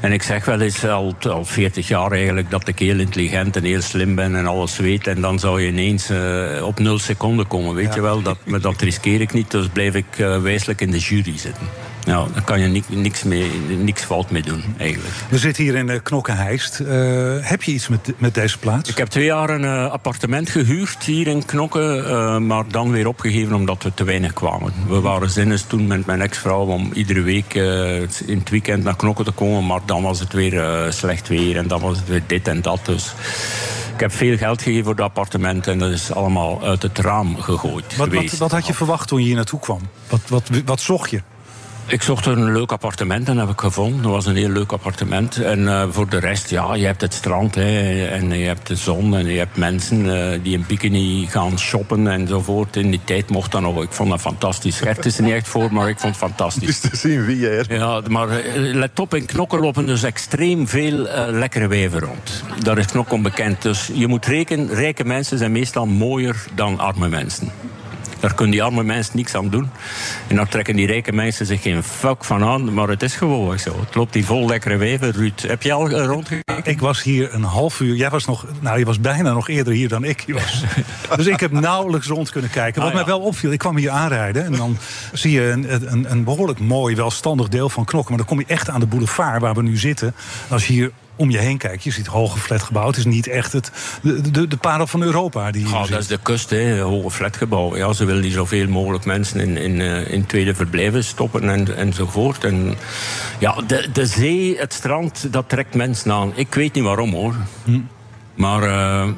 En 0.00 0.12
ik 0.12 0.22
zeg 0.22 0.44
wel 0.44 0.60
eens 0.60 0.84
al, 0.84 1.14
al 1.20 1.44
40 1.44 1.88
jaar 1.88 2.12
eigenlijk 2.12 2.50
dat 2.50 2.68
ik 2.68 2.78
heel 2.78 2.98
intelligent 2.98 3.56
en 3.56 3.64
heel 3.64 3.82
slim 3.82 4.14
ben 4.14 4.36
en 4.36 4.46
alles 4.46 4.76
weet. 4.76 5.06
En 5.06 5.20
dan 5.20 5.38
zou 5.38 5.60
je 5.62 5.68
ineens 5.68 6.10
uh, 6.10 6.66
op 6.66 6.78
nul 6.78 6.98
seconden 6.98 7.46
komen. 7.46 7.74
Weet 7.74 7.88
ja. 7.88 7.94
je 7.94 8.00
wel, 8.00 8.22
dat, 8.22 8.38
maar 8.44 8.60
dat 8.60 8.80
riskeer 8.80 9.20
ik 9.20 9.32
niet. 9.32 9.50
Dus 9.50 9.68
blijf 9.68 9.94
ik 9.94 10.18
uh, 10.18 10.40
wijselijk 10.40 10.80
in 10.80 10.90
de 10.90 10.98
jury 10.98 11.38
zitten. 11.38 11.87
Nou, 12.08 12.32
daar 12.32 12.44
kan 12.44 12.60
je 12.60 12.66
niks, 12.66 12.86
niks, 12.88 13.22
mee, 13.22 13.50
niks 13.78 14.02
fout 14.02 14.30
mee 14.30 14.42
doen, 14.42 14.62
eigenlijk. 14.78 15.14
We 15.30 15.38
zitten 15.38 15.64
hier 15.64 15.74
in 15.74 15.88
uh, 15.88 15.98
Knokkenheist. 16.02 16.80
Uh, 16.80 16.88
heb 17.40 17.62
je 17.62 17.72
iets 17.72 17.88
met, 17.88 18.12
met 18.16 18.34
deze 18.34 18.58
plaats? 18.58 18.90
Ik 18.90 18.96
heb 18.96 19.08
twee 19.08 19.24
jaar 19.24 19.50
een 19.50 19.62
uh, 19.62 19.90
appartement 19.90 20.50
gehuurd 20.50 21.04
hier 21.04 21.26
in 21.26 21.44
Knokken, 21.44 22.46
maar 22.46 22.64
dan 22.68 22.90
weer 22.90 23.06
opgegeven 23.08 23.54
omdat 23.54 23.82
we 23.82 23.94
te 23.94 24.04
weinig 24.04 24.32
kwamen. 24.32 24.72
We 24.86 25.00
waren 25.00 25.30
zinnes 25.30 25.62
toen 25.62 25.86
met 25.86 26.06
mijn 26.06 26.20
ex-vrouw 26.20 26.66
om 26.66 26.90
iedere 26.92 27.20
week 27.20 27.54
in 28.26 28.38
het 28.38 28.50
weekend 28.50 28.84
naar 28.84 28.96
Knokken 28.96 29.24
te 29.24 29.30
komen, 29.30 29.66
maar 29.66 29.80
dan 29.84 30.02
was 30.02 30.20
het 30.20 30.32
weer 30.32 30.86
slecht 30.92 31.28
weer 31.28 31.56
en 31.56 31.68
dan 31.68 31.80
was 31.80 31.98
het 31.98 32.08
weer 32.08 32.22
dit 32.26 32.48
en 32.48 32.62
dat. 32.62 32.80
Dus 32.82 33.12
ik 33.94 34.00
heb 34.00 34.12
veel 34.12 34.36
geld 34.36 34.62
gegeven 34.62 34.84
voor 34.84 34.94
het 34.94 35.02
appartement 35.02 35.66
en 35.66 35.78
dat 35.78 35.90
is 35.90 36.12
allemaal 36.12 36.62
uit 36.62 36.82
het 36.82 36.98
raam 36.98 37.40
gegooid. 37.40 37.96
Wat, 37.96 38.38
wat 38.38 38.50
had 38.50 38.66
je 38.66 38.74
verwacht 38.74 39.08
toen 39.08 39.18
je 39.18 39.26
hier 39.26 39.36
naartoe 39.36 39.60
kwam? 39.60 39.80
Wat, 40.08 40.20
wat, 40.28 40.50
wat 40.64 40.80
zocht 40.80 41.10
je? 41.10 41.22
Ik 41.90 42.02
zocht 42.02 42.26
een 42.26 42.52
leuk 42.52 42.72
appartement 42.72 43.28
en 43.28 43.34
dat 43.34 43.46
heb 43.46 43.54
ik 43.54 43.60
gevonden. 43.60 44.02
Dat 44.02 44.10
was 44.10 44.26
een 44.26 44.36
heel 44.36 44.48
leuk 44.48 44.72
appartement. 44.72 45.36
En 45.42 45.58
uh, 45.60 45.84
voor 45.90 46.08
de 46.08 46.18
rest, 46.18 46.50
ja, 46.50 46.74
je 46.74 46.86
hebt 46.86 47.00
het 47.00 47.14
strand 47.14 47.54
hè, 47.54 48.06
en 48.06 48.38
je 48.38 48.46
hebt 48.46 48.66
de 48.66 48.76
zon 48.76 49.16
en 49.16 49.26
je 49.26 49.38
hebt 49.38 49.56
mensen 49.56 50.04
uh, 50.04 50.38
die 50.42 50.52
in 50.52 50.64
bikini 50.68 51.26
gaan 51.26 51.58
shoppen 51.58 52.06
enzovoort. 52.06 52.76
In 52.76 52.90
die 52.90 53.00
tijd 53.04 53.30
mocht 53.30 53.52
dat 53.52 53.60
nog. 53.60 53.82
Ik 53.82 53.92
vond 53.92 54.10
dat 54.10 54.20
fantastisch. 54.20 54.80
Gert 54.80 55.04
is 55.04 55.18
er 55.18 55.24
niet 55.24 55.32
echt 55.32 55.48
voor, 55.48 55.72
maar 55.72 55.88
ik 55.88 55.98
vond 55.98 56.14
het 56.14 56.24
fantastisch. 56.24 56.80
Dus 56.80 56.90
te 56.90 56.96
zien 56.96 57.24
wie 57.24 57.38
je 57.38 57.48
er. 57.48 57.74
Ja, 57.74 58.02
maar 58.08 58.28
uh, 58.28 58.74
let 58.74 59.00
op, 59.00 59.14
in 59.14 59.26
Knokken 59.26 59.60
lopen 59.60 59.86
dus 59.86 60.02
extreem 60.02 60.68
veel 60.68 61.08
lekkere 61.30 61.66
wijven 61.66 62.00
rond. 62.00 62.44
Daar 62.58 62.78
is 62.78 62.86
Knokken 62.86 63.22
bekend. 63.22 63.62
Dus 63.62 63.90
je 63.92 64.06
moet 64.06 64.26
rekenen, 64.26 64.74
rijke 64.74 65.04
mensen 65.04 65.38
zijn 65.38 65.52
meestal 65.52 65.86
mooier 65.86 66.44
dan 66.54 66.78
arme 66.78 67.08
mensen. 67.08 67.50
Daar 68.20 68.34
kunnen 68.34 68.50
die 68.50 68.62
arme 68.62 68.82
mensen 68.82 69.16
niks 69.16 69.34
aan 69.34 69.48
doen. 69.48 69.70
En 70.26 70.36
daar 70.36 70.48
trekken 70.48 70.76
die 70.76 70.86
rijke 70.86 71.12
mensen 71.12 71.46
zich 71.46 71.62
geen 71.62 71.82
fuck 71.82 72.24
van 72.24 72.44
aan. 72.44 72.74
Maar 72.74 72.88
het 72.88 73.02
is 73.02 73.14
gewoon 73.14 73.58
zo. 73.58 73.80
Het 73.80 73.94
loopt 73.94 74.12
die 74.12 74.24
vol 74.24 74.46
lekkere 74.46 74.76
weven. 74.76 75.10
Ruud, 75.12 75.42
heb 75.46 75.62
je 75.62 75.72
al 75.72 75.90
eh, 75.90 76.04
rondgekeken? 76.04 76.46
Ik 76.64 76.80
was 76.80 77.02
hier 77.02 77.34
een 77.34 77.42
half 77.42 77.80
uur. 77.80 77.94
Jij 77.94 78.10
was 78.10 78.24
nog, 78.24 78.46
nou, 78.60 78.78
je 78.78 78.84
was 78.84 79.00
bijna 79.00 79.32
nog 79.32 79.48
eerder 79.48 79.72
hier 79.72 79.88
dan 79.88 80.04
ik 80.04 80.20
hier 80.26 80.34
was. 80.34 80.62
dus 81.16 81.26
ik 81.26 81.40
heb 81.40 81.50
nauwelijks 81.52 82.06
rond 82.06 82.30
kunnen 82.30 82.50
kijken. 82.50 82.82
Wat 82.82 82.90
Ah, 82.90 82.96
ja. 82.96 83.04
mij 83.04 83.14
wel 83.14 83.20
opviel, 83.20 83.50
ik 83.52 83.58
kwam 83.58 83.76
hier 83.76 83.90
aanrijden 83.90 84.44
en 84.44 84.52
dan 84.52 84.76
zie 85.12 85.32
je 85.32 85.50
een, 85.50 85.92
een, 85.92 86.10
een 86.10 86.24
behoorlijk 86.24 86.58
mooi, 86.60 86.94
welstandig 86.96 87.48
deel 87.48 87.68
van 87.68 87.84
Knokken. 87.84 88.14
Maar 88.16 88.26
dan 88.26 88.36
kom 88.36 88.44
je 88.46 88.54
echt 88.54 88.70
aan 88.70 88.80
de 88.80 88.86
boulevard 88.86 89.40
waar 89.40 89.54
we 89.54 89.62
nu 89.62 89.76
zitten. 89.76 90.06
En 90.48 90.52
als 90.52 90.66
je 90.66 90.72
hier 90.72 90.90
om 91.18 91.30
je 91.30 91.38
heen 91.38 91.58
kijkt, 91.58 91.84
je 91.84 91.90
ziet 91.90 92.06
hoge 92.06 92.38
flatgebouw. 92.38 92.86
Het 92.86 92.96
is 92.96 93.04
niet 93.04 93.26
echt 93.26 93.52
het, 93.52 93.72
de, 94.02 94.30
de, 94.30 94.48
de 94.48 94.56
parel 94.56 94.86
van 94.86 95.02
Europa 95.02 95.50
die 95.50 95.68
Ja, 95.68 95.86
dat 95.86 96.00
is 96.00 96.06
de 96.06 96.18
kust, 96.22 96.50
hè, 96.50 96.80
hoge 96.80 97.10
flatgebouw. 97.10 97.76
Ja, 97.76 97.92
ze 97.92 98.04
willen 98.04 98.22
die 98.22 98.32
zoveel 98.32 98.68
mogelijk 98.68 99.04
mensen 99.04 99.40
in, 99.40 99.56
in, 99.56 99.80
eh, 99.80 100.12
in 100.12 100.26
tweede 100.26 100.54
verblijven 100.54 101.04
stoppen 101.04 101.50
en, 101.50 101.76
enzovoort. 101.76 102.44
En 102.44 102.74
ja, 103.38 103.54
de, 103.66 103.88
de 103.92 104.06
zee, 104.06 104.58
het 104.58 104.72
strand, 104.72 105.32
dat 105.32 105.48
trekt 105.48 105.74
mensen 105.74 106.12
aan. 106.12 106.32
Ik 106.34 106.54
weet 106.54 106.74
niet 106.74 106.84
waarom 106.84 107.12
hoor. 107.12 107.34
Maar 108.34 108.62
eh, 108.62 109.08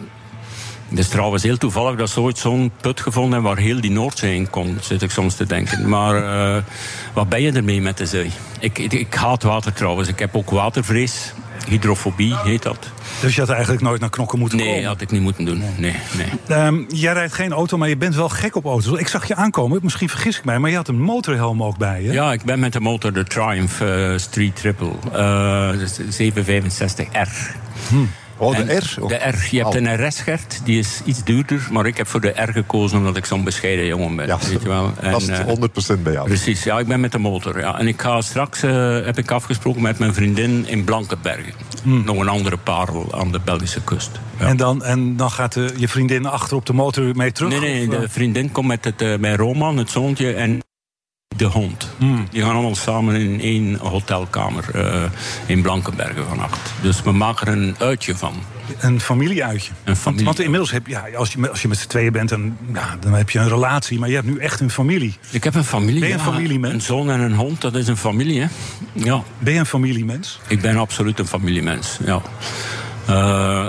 het 0.91 0.99
is 0.99 1.09
trouwens 1.09 1.43
heel 1.43 1.57
toevallig 1.57 1.99
dat 1.99 2.11
ze 2.11 2.21
ooit 2.21 2.39
zo'n 2.39 2.73
put 2.81 3.01
gevonden 3.01 3.33
hebben 3.33 3.51
waar 3.51 3.61
heel 3.61 3.81
die 3.81 3.91
Noordzee 3.91 4.35
in 4.35 4.51
kon, 4.51 4.79
zit 4.81 5.03
ik 5.03 5.11
soms 5.11 5.35
te 5.35 5.47
denken. 5.47 5.89
Maar 5.89 6.17
eh, 6.57 6.63
wat 7.13 7.29
ben 7.29 7.43
je 7.43 7.53
ermee 7.53 7.81
met 7.81 7.97
de 7.97 8.07
zee? 8.07 8.31
Ik, 8.59 8.79
ik, 8.79 8.93
ik 8.93 9.15
haat 9.15 9.43
water 9.43 9.73
trouwens. 9.73 10.09
Ik 10.09 10.19
heb 10.19 10.37
ook 10.37 10.51
watervrees. 10.51 11.33
Hydrofobie 11.71 12.37
heet 12.37 12.63
dat. 12.63 12.91
Dus 13.21 13.35
je 13.35 13.41
had 13.41 13.51
eigenlijk 13.51 13.83
nooit 13.83 14.01
naar 14.01 14.11
Knokken 14.11 14.39
moeten 14.39 14.59
Nee, 14.59 14.67
komen. 14.73 14.85
had 14.85 15.01
ik 15.01 15.11
niet 15.11 15.21
moeten 15.23 15.45
doen. 15.45 15.63
Nee, 15.79 15.95
nee. 16.17 16.27
Ehm, 16.59 16.83
jij 16.89 17.13
rijdt 17.13 17.33
geen 17.33 17.53
auto, 17.53 17.77
maar 17.79 17.89
je 17.89 17.97
bent 17.97 18.15
wel 18.15 18.29
gek 18.29 18.57
op 18.57 18.65
auto's. 18.65 18.99
Ik 18.99 19.09
zag 19.09 19.29
je 19.29 19.35
aankomen, 19.35 19.81
misschien 19.83 20.09
vergis 20.09 20.39
ik 20.39 20.45
mij, 20.45 20.59
maar 20.59 20.71
je 20.71 20.77
had 20.77 20.89
een 20.89 21.01
motorhelm 21.01 21.63
ook 21.63 21.79
bij 21.79 22.03
je. 22.03 22.13
Ja, 22.13 22.33
ik 22.33 22.43
ben 22.43 22.59
met 22.61 22.73
de 22.73 22.81
motor 22.81 23.13
de 23.13 23.25
Triumph 23.25 23.81
eh, 23.81 24.13
Street 24.17 24.57
Triple. 24.57 24.93
eh, 25.13 25.71
dus 25.79 26.01
765R. 26.21 27.57
Oh, 28.41 28.57
de 28.57 28.63
En 28.63 28.79
R? 28.79 29.09
De 29.09 29.15
R. 29.15 29.49
Je 29.51 29.57
hebt 29.63 29.77
Oh. 29.77 29.83
een 29.83 30.07
RS-Gert, 30.07 30.61
die 30.65 30.79
is 30.79 31.01
iets 31.05 31.25
duurder. 31.25 31.69
Maar 31.71 31.87
ik 31.87 31.97
heb 31.97 32.07
voor 32.07 32.21
de 32.21 32.29
R 32.29 32.53
gekozen 32.53 32.99
omdat 32.99 33.17
ik 33.17 33.25
zo'n 33.25 33.45
bescheiden 33.45 33.87
jongen 33.87 34.17
ben. 34.17 34.27
Ja, 34.27 34.39
weet 34.49 34.63
je 34.63 34.69
wel. 34.69 34.93
En, 35.01 35.11
past 35.11 35.29
eh, 35.29 35.47
100% 35.99 36.03
bij 36.03 36.13
jou. 36.13 36.27
Precies, 36.27 36.65
ja, 36.65 36.79
ik 36.79 36.87
ben 36.87 37.01
met 37.01 37.13
de 37.13 37.19
motor. 37.19 37.59
Ja. 37.59 37.79
En 37.79 37.87
ik 37.87 38.01
ga 38.01 38.21
straks, 38.21 38.63
eh, 38.63 39.05
heb 39.05 39.19
ik 39.19 39.31
afgesproken 39.31 39.83
met 39.83 39.99
mijn 39.99 40.15
vriendin 40.15 40.65
in 40.69 40.85
Blankenbergen. 40.85 41.53
Nog 41.83 42.19
een 42.19 42.29
andere 42.29 42.57
parel 42.57 43.15
aan 43.15 43.33
de 43.33 43.41
Belgische 43.45 43.83
kust. 43.85 44.11
Ja. 44.39 44.47
En, 44.47 44.57
dan, 44.57 44.85
en 44.85 45.17
dan 45.17 45.31
gaat 45.31 45.53
de, 45.53 45.75
je 45.77 45.89
vriendin 45.89 46.27
achter 46.27 46.57
op 46.57 46.67
de 46.67 46.73
motor 46.73 47.17
mee 47.17 47.33
terug? 47.33 47.51
Nee, 47.51 47.61
nee, 47.61 47.89
of, 47.89 47.95
eh? 47.95 48.01
de 48.01 48.09
vriendin 48.09 48.53
komt 48.53 48.67
met, 48.67 48.85
het, 48.85 49.03
eh, 49.03 49.17
met 49.19 49.37
Roman, 49.37 49.77
het 49.77 49.91
zoontje, 49.91 50.33
en 50.33 50.61
de 51.37 51.45
hond. 51.45 51.89
Hmm. 51.99 52.27
Die 52.31 52.43
gaan 52.43 52.53
allemaal 52.53 52.75
samen 52.75 53.15
in 53.15 53.41
één 53.41 53.75
hotelkamer 53.77 54.65
eh, 54.75 55.03
in 55.47 55.63
Blankenbergen 55.63 56.27
vannacht. 56.29 56.73
Dus 56.83 57.03
we 57.03 57.13
maken 57.13 57.47
er 57.47 57.53
een 57.53 57.75
uitje 57.79 58.17
van. 58.17 58.35
Een 58.81 59.01
familieuitje. 59.01 59.73
Een 59.85 59.97
familie. 59.97 60.25
Want 60.25 60.41
inmiddels 60.41 60.71
heb 60.71 60.87
ja, 60.87 61.05
als 61.17 61.33
je, 61.33 61.39
met- 61.39 61.51
als 61.51 61.63
je 61.63 61.69
met 61.69 61.79
z'n 61.79 61.89
tweeën 61.89 62.13
bent, 62.13 62.29
dan, 62.29 62.57
ja, 62.75 62.97
dan 63.01 63.13
heb 63.13 63.31
je 63.31 63.39
een 63.39 63.49
relatie. 63.49 63.99
Maar 63.99 64.09
je 64.09 64.15
hebt 64.15 64.27
nu 64.27 64.39
echt 64.39 64.61
een 64.61 64.71
familie. 64.71 65.15
Ik 65.31 65.45
heb 65.45 65.55
een 65.55 65.65
familie. 65.65 66.01
Ben 66.01 66.09
je 66.09 66.15
een 66.15 66.21
ja. 66.21 66.27
familiemens? 66.33 66.75
Een 66.75 66.81
zoon 66.81 67.11
en 67.11 67.21
een 67.21 67.35
hond, 67.35 67.61
dat 67.61 67.75
is 67.75 67.89
een 67.89 67.97
familie, 67.97 68.41
hè? 68.41 68.47
Ja. 68.93 69.23
Ben 69.39 69.53
je 69.53 69.59
een 69.59 69.67
familiemens? 69.67 70.41
Ik 70.49 70.61
ben 70.61 70.77
absoluut 70.77 71.19
een 71.19 71.27
familiemens, 71.27 71.99
ja. 72.05 72.23
Eh, 73.07 73.67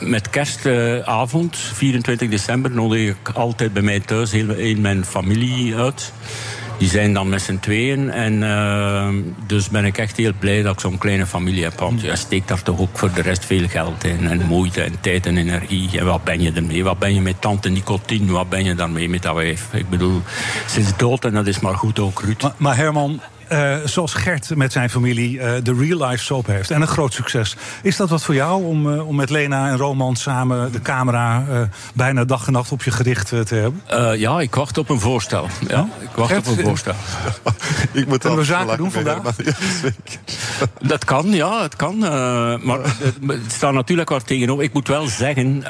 met 0.00 0.30
kerstavond, 0.30 1.56
24 1.56 2.28
december, 2.28 2.70
nodig 2.70 3.08
ik 3.08 3.28
altijd 3.34 3.72
bij 3.72 3.82
mij 3.82 4.00
thuis 4.00 4.30
heel, 4.32 4.48
heel 4.48 4.76
mijn 4.80 5.04
familie 5.04 5.76
uit. 5.76 6.12
Die 6.78 6.88
zijn 6.88 7.12
dan 7.12 7.28
met 7.28 7.42
z'n 7.42 7.58
tweeën. 7.58 8.10
En 8.10 8.42
eh, 8.42 9.08
dus 9.46 9.68
ben 9.68 9.84
ik 9.84 9.98
echt 9.98 10.16
heel 10.16 10.32
blij 10.38 10.62
dat 10.62 10.72
ik 10.74 10.80
zo'n 10.80 10.98
kleine 10.98 11.26
familie 11.26 11.62
heb. 11.62 11.78
Want 11.78 12.00
je 12.00 12.16
steekt 12.16 12.48
daar 12.48 12.62
toch 12.62 12.80
ook 12.80 12.98
voor 12.98 13.12
de 13.12 13.22
rest 13.22 13.44
veel 13.44 13.68
geld 13.68 14.04
in. 14.04 14.28
En 14.28 14.46
moeite 14.46 14.82
en 14.82 15.00
tijd 15.00 15.26
en 15.26 15.36
energie. 15.36 15.98
En 15.98 16.04
wat 16.04 16.24
ben 16.24 16.40
je 16.40 16.52
ermee? 16.52 16.84
Wat 16.84 16.98
ben 16.98 17.14
je 17.14 17.20
met 17.20 17.40
tante 17.40 17.68
Nicotine? 17.68 18.32
Wat 18.32 18.48
ben 18.48 18.64
je 18.64 18.74
daarmee 18.74 19.08
met 19.08 19.22
dat 19.22 19.34
wijf? 19.34 19.68
Ik 19.72 19.88
bedoel, 19.88 20.22
ze 20.68 20.80
is 20.80 20.96
dood 20.96 21.24
en 21.24 21.32
dat 21.32 21.46
is 21.46 21.60
maar 21.60 21.76
goed 21.76 21.98
ook, 21.98 22.20
Ruud. 22.20 22.42
Maar, 22.42 22.54
maar 22.56 22.76
Herman, 22.76 23.20
eh, 23.48 23.76
zoals 23.84 24.14
Gert 24.14 24.56
met 24.56 24.72
zijn 24.72 24.90
familie 24.90 25.40
eh, 25.40 25.52
de 25.62 25.74
real 25.74 26.08
life 26.08 26.24
soap 26.24 26.46
heeft 26.46 26.70
en 26.70 26.80
een 26.80 26.86
groot 26.86 27.12
succes. 27.12 27.56
Is 27.82 27.96
dat 27.96 28.08
wat 28.10 28.22
voor 28.24 28.34
jou 28.34 28.64
om, 28.64 28.92
eh, 28.92 29.08
om 29.08 29.16
met 29.16 29.30
Lena 29.30 29.68
en 29.68 29.76
Roman 29.76 30.16
samen 30.16 30.72
de 30.72 30.82
camera 30.82 31.44
eh, 31.50 31.60
bijna 31.94 32.24
dag 32.24 32.46
en 32.46 32.52
nacht 32.52 32.72
op 32.72 32.82
je 32.82 32.90
gericht 32.90 33.28
te 33.28 33.54
hebben? 33.54 33.82
Eh, 33.86 34.14
ja, 34.16 34.40
ik 34.40 34.54
wacht 34.54 34.78
op 34.78 34.88
een 34.88 35.00
voorstel. 35.00 35.48
Ja, 35.68 35.88
ik 36.00 36.08
wacht 36.14 36.32
Gert, 36.32 36.48
op 36.48 36.58
een 36.58 36.64
voorstel. 36.64 36.94
Ik 37.92 38.06
moet 38.06 38.18
Kunnen 38.18 38.38
we 38.38 38.44
zaken 38.44 38.76
doen 38.76 38.90
vandaag? 38.92 39.18
Dat 40.80 41.04
kan, 41.04 41.26
ja, 41.30 41.62
het 41.62 41.76
kan. 41.76 42.04
eh, 42.04 42.10
maar 42.58 42.78
het 43.26 43.52
staat 43.52 43.72
natuurlijk 43.72 44.08
wat 44.08 44.26
tegenover. 44.26 44.64
Ik 44.64 44.72
moet 44.72 44.88
wel 44.88 45.06
zeggen. 45.06 45.64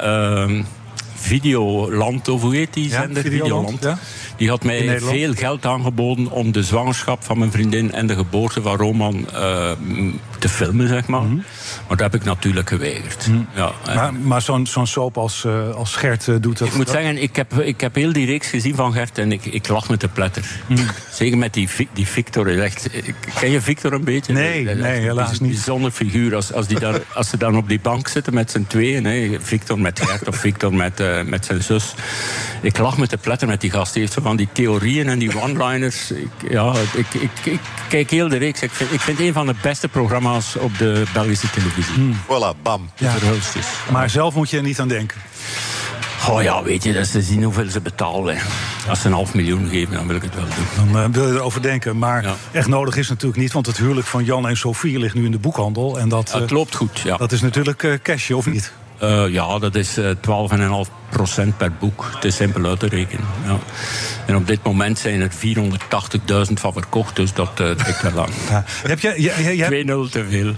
Videoland, 1.25 2.27
of 2.27 2.41
hoe 2.41 2.55
heet 2.55 2.73
die 2.73 2.89
Ja, 2.89 3.01
zender? 3.01 3.23
Videoland, 3.23 3.83
ja. 3.83 3.97
Die 4.37 4.49
had 4.49 4.63
mij 4.63 4.99
veel 4.99 5.33
geld 5.33 5.65
aangeboden 5.65 6.31
om 6.31 6.51
de 6.51 6.63
zwangerschap 6.63 7.23
van 7.23 7.37
mijn 7.37 7.51
vriendin 7.51 7.91
en 7.91 8.07
de 8.07 8.15
geboorte 8.15 8.61
van 8.61 8.75
Roman 8.75 9.25
eh, 9.33 9.71
te 10.39 10.49
filmen, 10.49 10.87
zeg 10.87 11.07
maar. 11.07 11.23
Maar 11.87 11.97
dat 11.97 12.11
heb 12.11 12.21
ik 12.21 12.27
natuurlijk 12.27 12.69
geweigerd. 12.69 13.27
Ja, 13.55 13.71
en- 13.85 13.93
Mhm. 13.93 13.95
Maar, 13.95 14.13
maar 14.13 14.41
zo'n 14.41 14.67
zo'n 14.67 14.87
soap 14.87 15.17
als, 15.17 15.45
eh, 15.45 15.69
als 15.69 15.95
Gert 15.95 16.27
eh, 16.27 16.35
doet 16.41 16.57
dat. 16.57 16.67
ik 16.67 16.75
moet 16.75 16.85
dat- 16.85 16.95
zeggen, 16.95 17.21
ik 17.21 17.35
heb, 17.35 17.53
ik 17.53 17.81
heb 17.81 17.95
heel 17.95 18.13
die 18.13 18.25
reeks 18.25 18.47
gezien 18.47 18.75
van 18.75 18.93
Gert 18.93 19.17
en 19.17 19.31
ik, 19.31 19.45
ik 19.45 19.67
lach 19.67 19.89
met 19.89 20.01
de 20.01 20.07
pletter. 20.07 20.45
Mhm. 20.67 20.79
Zeker 21.11 21.37
met 21.37 21.53
die, 21.53 21.69
die 21.93 22.07
Victor. 22.07 22.47
is 22.49 22.59
Echt, 22.61 22.89
ken 23.39 23.51
je 23.51 23.61
Victor 23.61 23.93
een 23.93 24.03
beetje? 24.03 24.33
Nee, 24.33 24.63
nee, 24.65 24.99
helaas 24.99 25.31
een 25.31 25.37
niet. 25.45 25.51
bijzonder 25.51 25.91
figuur. 25.91 26.35
Als, 26.35 26.53
als, 26.53 26.67
die 26.67 26.79
daar, 26.79 26.99
als 27.13 27.29
ze 27.29 27.37
dan 27.37 27.57
op 27.57 27.67
die 27.69 27.79
bank 27.79 28.07
zitten 28.07 28.33
met 28.33 28.51
z'n 28.51 28.65
tweeën. 28.67 29.05
Hè, 29.05 29.37
Victor 29.41 29.79
met 29.79 29.99
Gert 30.01 30.27
of 30.27 30.35
Victor 30.35 30.73
met, 30.73 30.99
eh, 30.99 31.21
met 31.21 31.45
zijn 31.45 31.63
zus. 31.63 31.93
Ik 32.61 32.77
lach 32.77 32.97
met 32.97 33.09
de 33.09 33.17
pletter 33.17 33.47
met 33.47 33.61
die 33.61 33.71
gast. 33.71 33.93
Die 33.93 34.01
heeft 34.01 34.13
zo 34.13 34.21
van 34.21 34.35
die 34.35 34.47
theorieën 34.51 35.09
en 35.09 35.19
die 35.19 35.41
one-liners. 35.41 36.11
Ik, 36.11 36.27
ja, 36.49 36.73
ik, 36.95 37.13
ik, 37.21 37.29
ik 37.43 37.59
kijk 37.87 38.09
heel 38.09 38.27
de 38.27 38.37
reeks. 38.37 38.61
Ik 38.61 38.71
vind, 38.71 38.91
ik 38.93 38.99
vind 39.01 39.17
het 39.17 39.27
een 39.27 39.33
van 39.33 39.45
de 39.45 39.55
beste 39.61 39.87
programma's 39.87 40.55
op 40.59 40.77
de 40.77 41.03
Belgische 41.13 41.49
televisie. 41.49 41.64
Voilà, 42.25 42.61
bam. 42.61 42.89
Ja. 42.95 43.11
Verhulstjes. 43.11 43.65
Maar 43.91 44.09
zelf 44.09 44.35
moet 44.35 44.49
je 44.49 44.57
er 44.57 44.63
niet 44.63 44.79
aan 44.79 44.87
denken. 44.87 45.17
Oh 46.29 46.41
ja, 46.41 46.63
weet 46.63 46.83
je, 46.83 46.93
dat 46.93 47.07
ze 47.07 47.21
zien 47.21 47.43
hoeveel 47.43 47.69
ze 47.69 47.81
betalen. 47.81 48.37
Als 48.89 49.01
ze 49.01 49.07
een 49.07 49.13
half 49.13 49.33
miljoen 49.33 49.69
geven, 49.69 49.93
dan 49.93 50.07
wil 50.07 50.15
ik 50.15 50.21
het 50.21 50.35
wel 50.35 50.43
doen. 50.43 50.93
Dan 50.93 51.03
eh, 51.03 51.09
wil 51.11 51.27
je 51.27 51.33
erover 51.33 51.61
denken. 51.61 51.97
Maar 51.97 52.23
Ja. 52.23 52.35
echt 52.51 52.67
nodig 52.67 52.95
is 52.97 53.09
natuurlijk 53.09 53.41
niet. 53.41 53.51
Want 53.51 53.65
het 53.65 53.77
huwelijk 53.77 54.07
van 54.07 54.23
Jan 54.23 54.47
en 54.47 54.57
Sofie 54.57 54.99
ligt 54.99 55.15
nu 55.15 55.25
in 55.25 55.31
de 55.31 55.37
boekhandel. 55.39 55.99
En 55.99 56.09
dat, 56.09 56.31
Het 56.33 56.51
loopt 56.51 56.75
goed, 56.75 56.99
ja. 56.99 57.17
dat 57.17 57.31
is 57.31 57.41
natuurlijk 57.41 57.83
eh 57.83 57.93
cashje, 58.03 58.35
of 58.37 58.45
niet? 58.45 58.71
Eh, 59.05 59.33
ja, 59.33 59.59
dat 59.59 59.75
is 59.75 59.97
eh 59.97 60.09
12,5 60.85 60.91
procent 61.09 61.57
per 61.57 61.71
boek. 61.79 62.09
Het 62.15 62.23
is 62.25 62.35
simpel 62.35 62.65
uit 62.65 62.79
te 62.79 62.87
rekenen. 62.87 63.25
Ja. 63.45 63.57
En 64.25 64.35
op 64.35 64.47
dit 64.47 64.63
moment 64.63 64.99
zijn 64.99 65.21
er 65.21 65.29
480.000 65.31 66.53
van 66.53 66.73
verkocht, 66.73 67.15
dus 67.15 67.33
dat 67.33 67.59
eh 67.59 67.71
trekt 67.71 68.01
wel 68.01 68.11
lang. 68.11 68.29
Ja. 68.49 68.63
Heb 68.87 68.99
je, 68.99 69.07
je, 69.17 69.33
je- 69.43 69.57
je 69.57 69.63
hebt- 69.63 69.87
2-0 69.87 70.09
te 70.11 70.25
veel. 70.29 70.53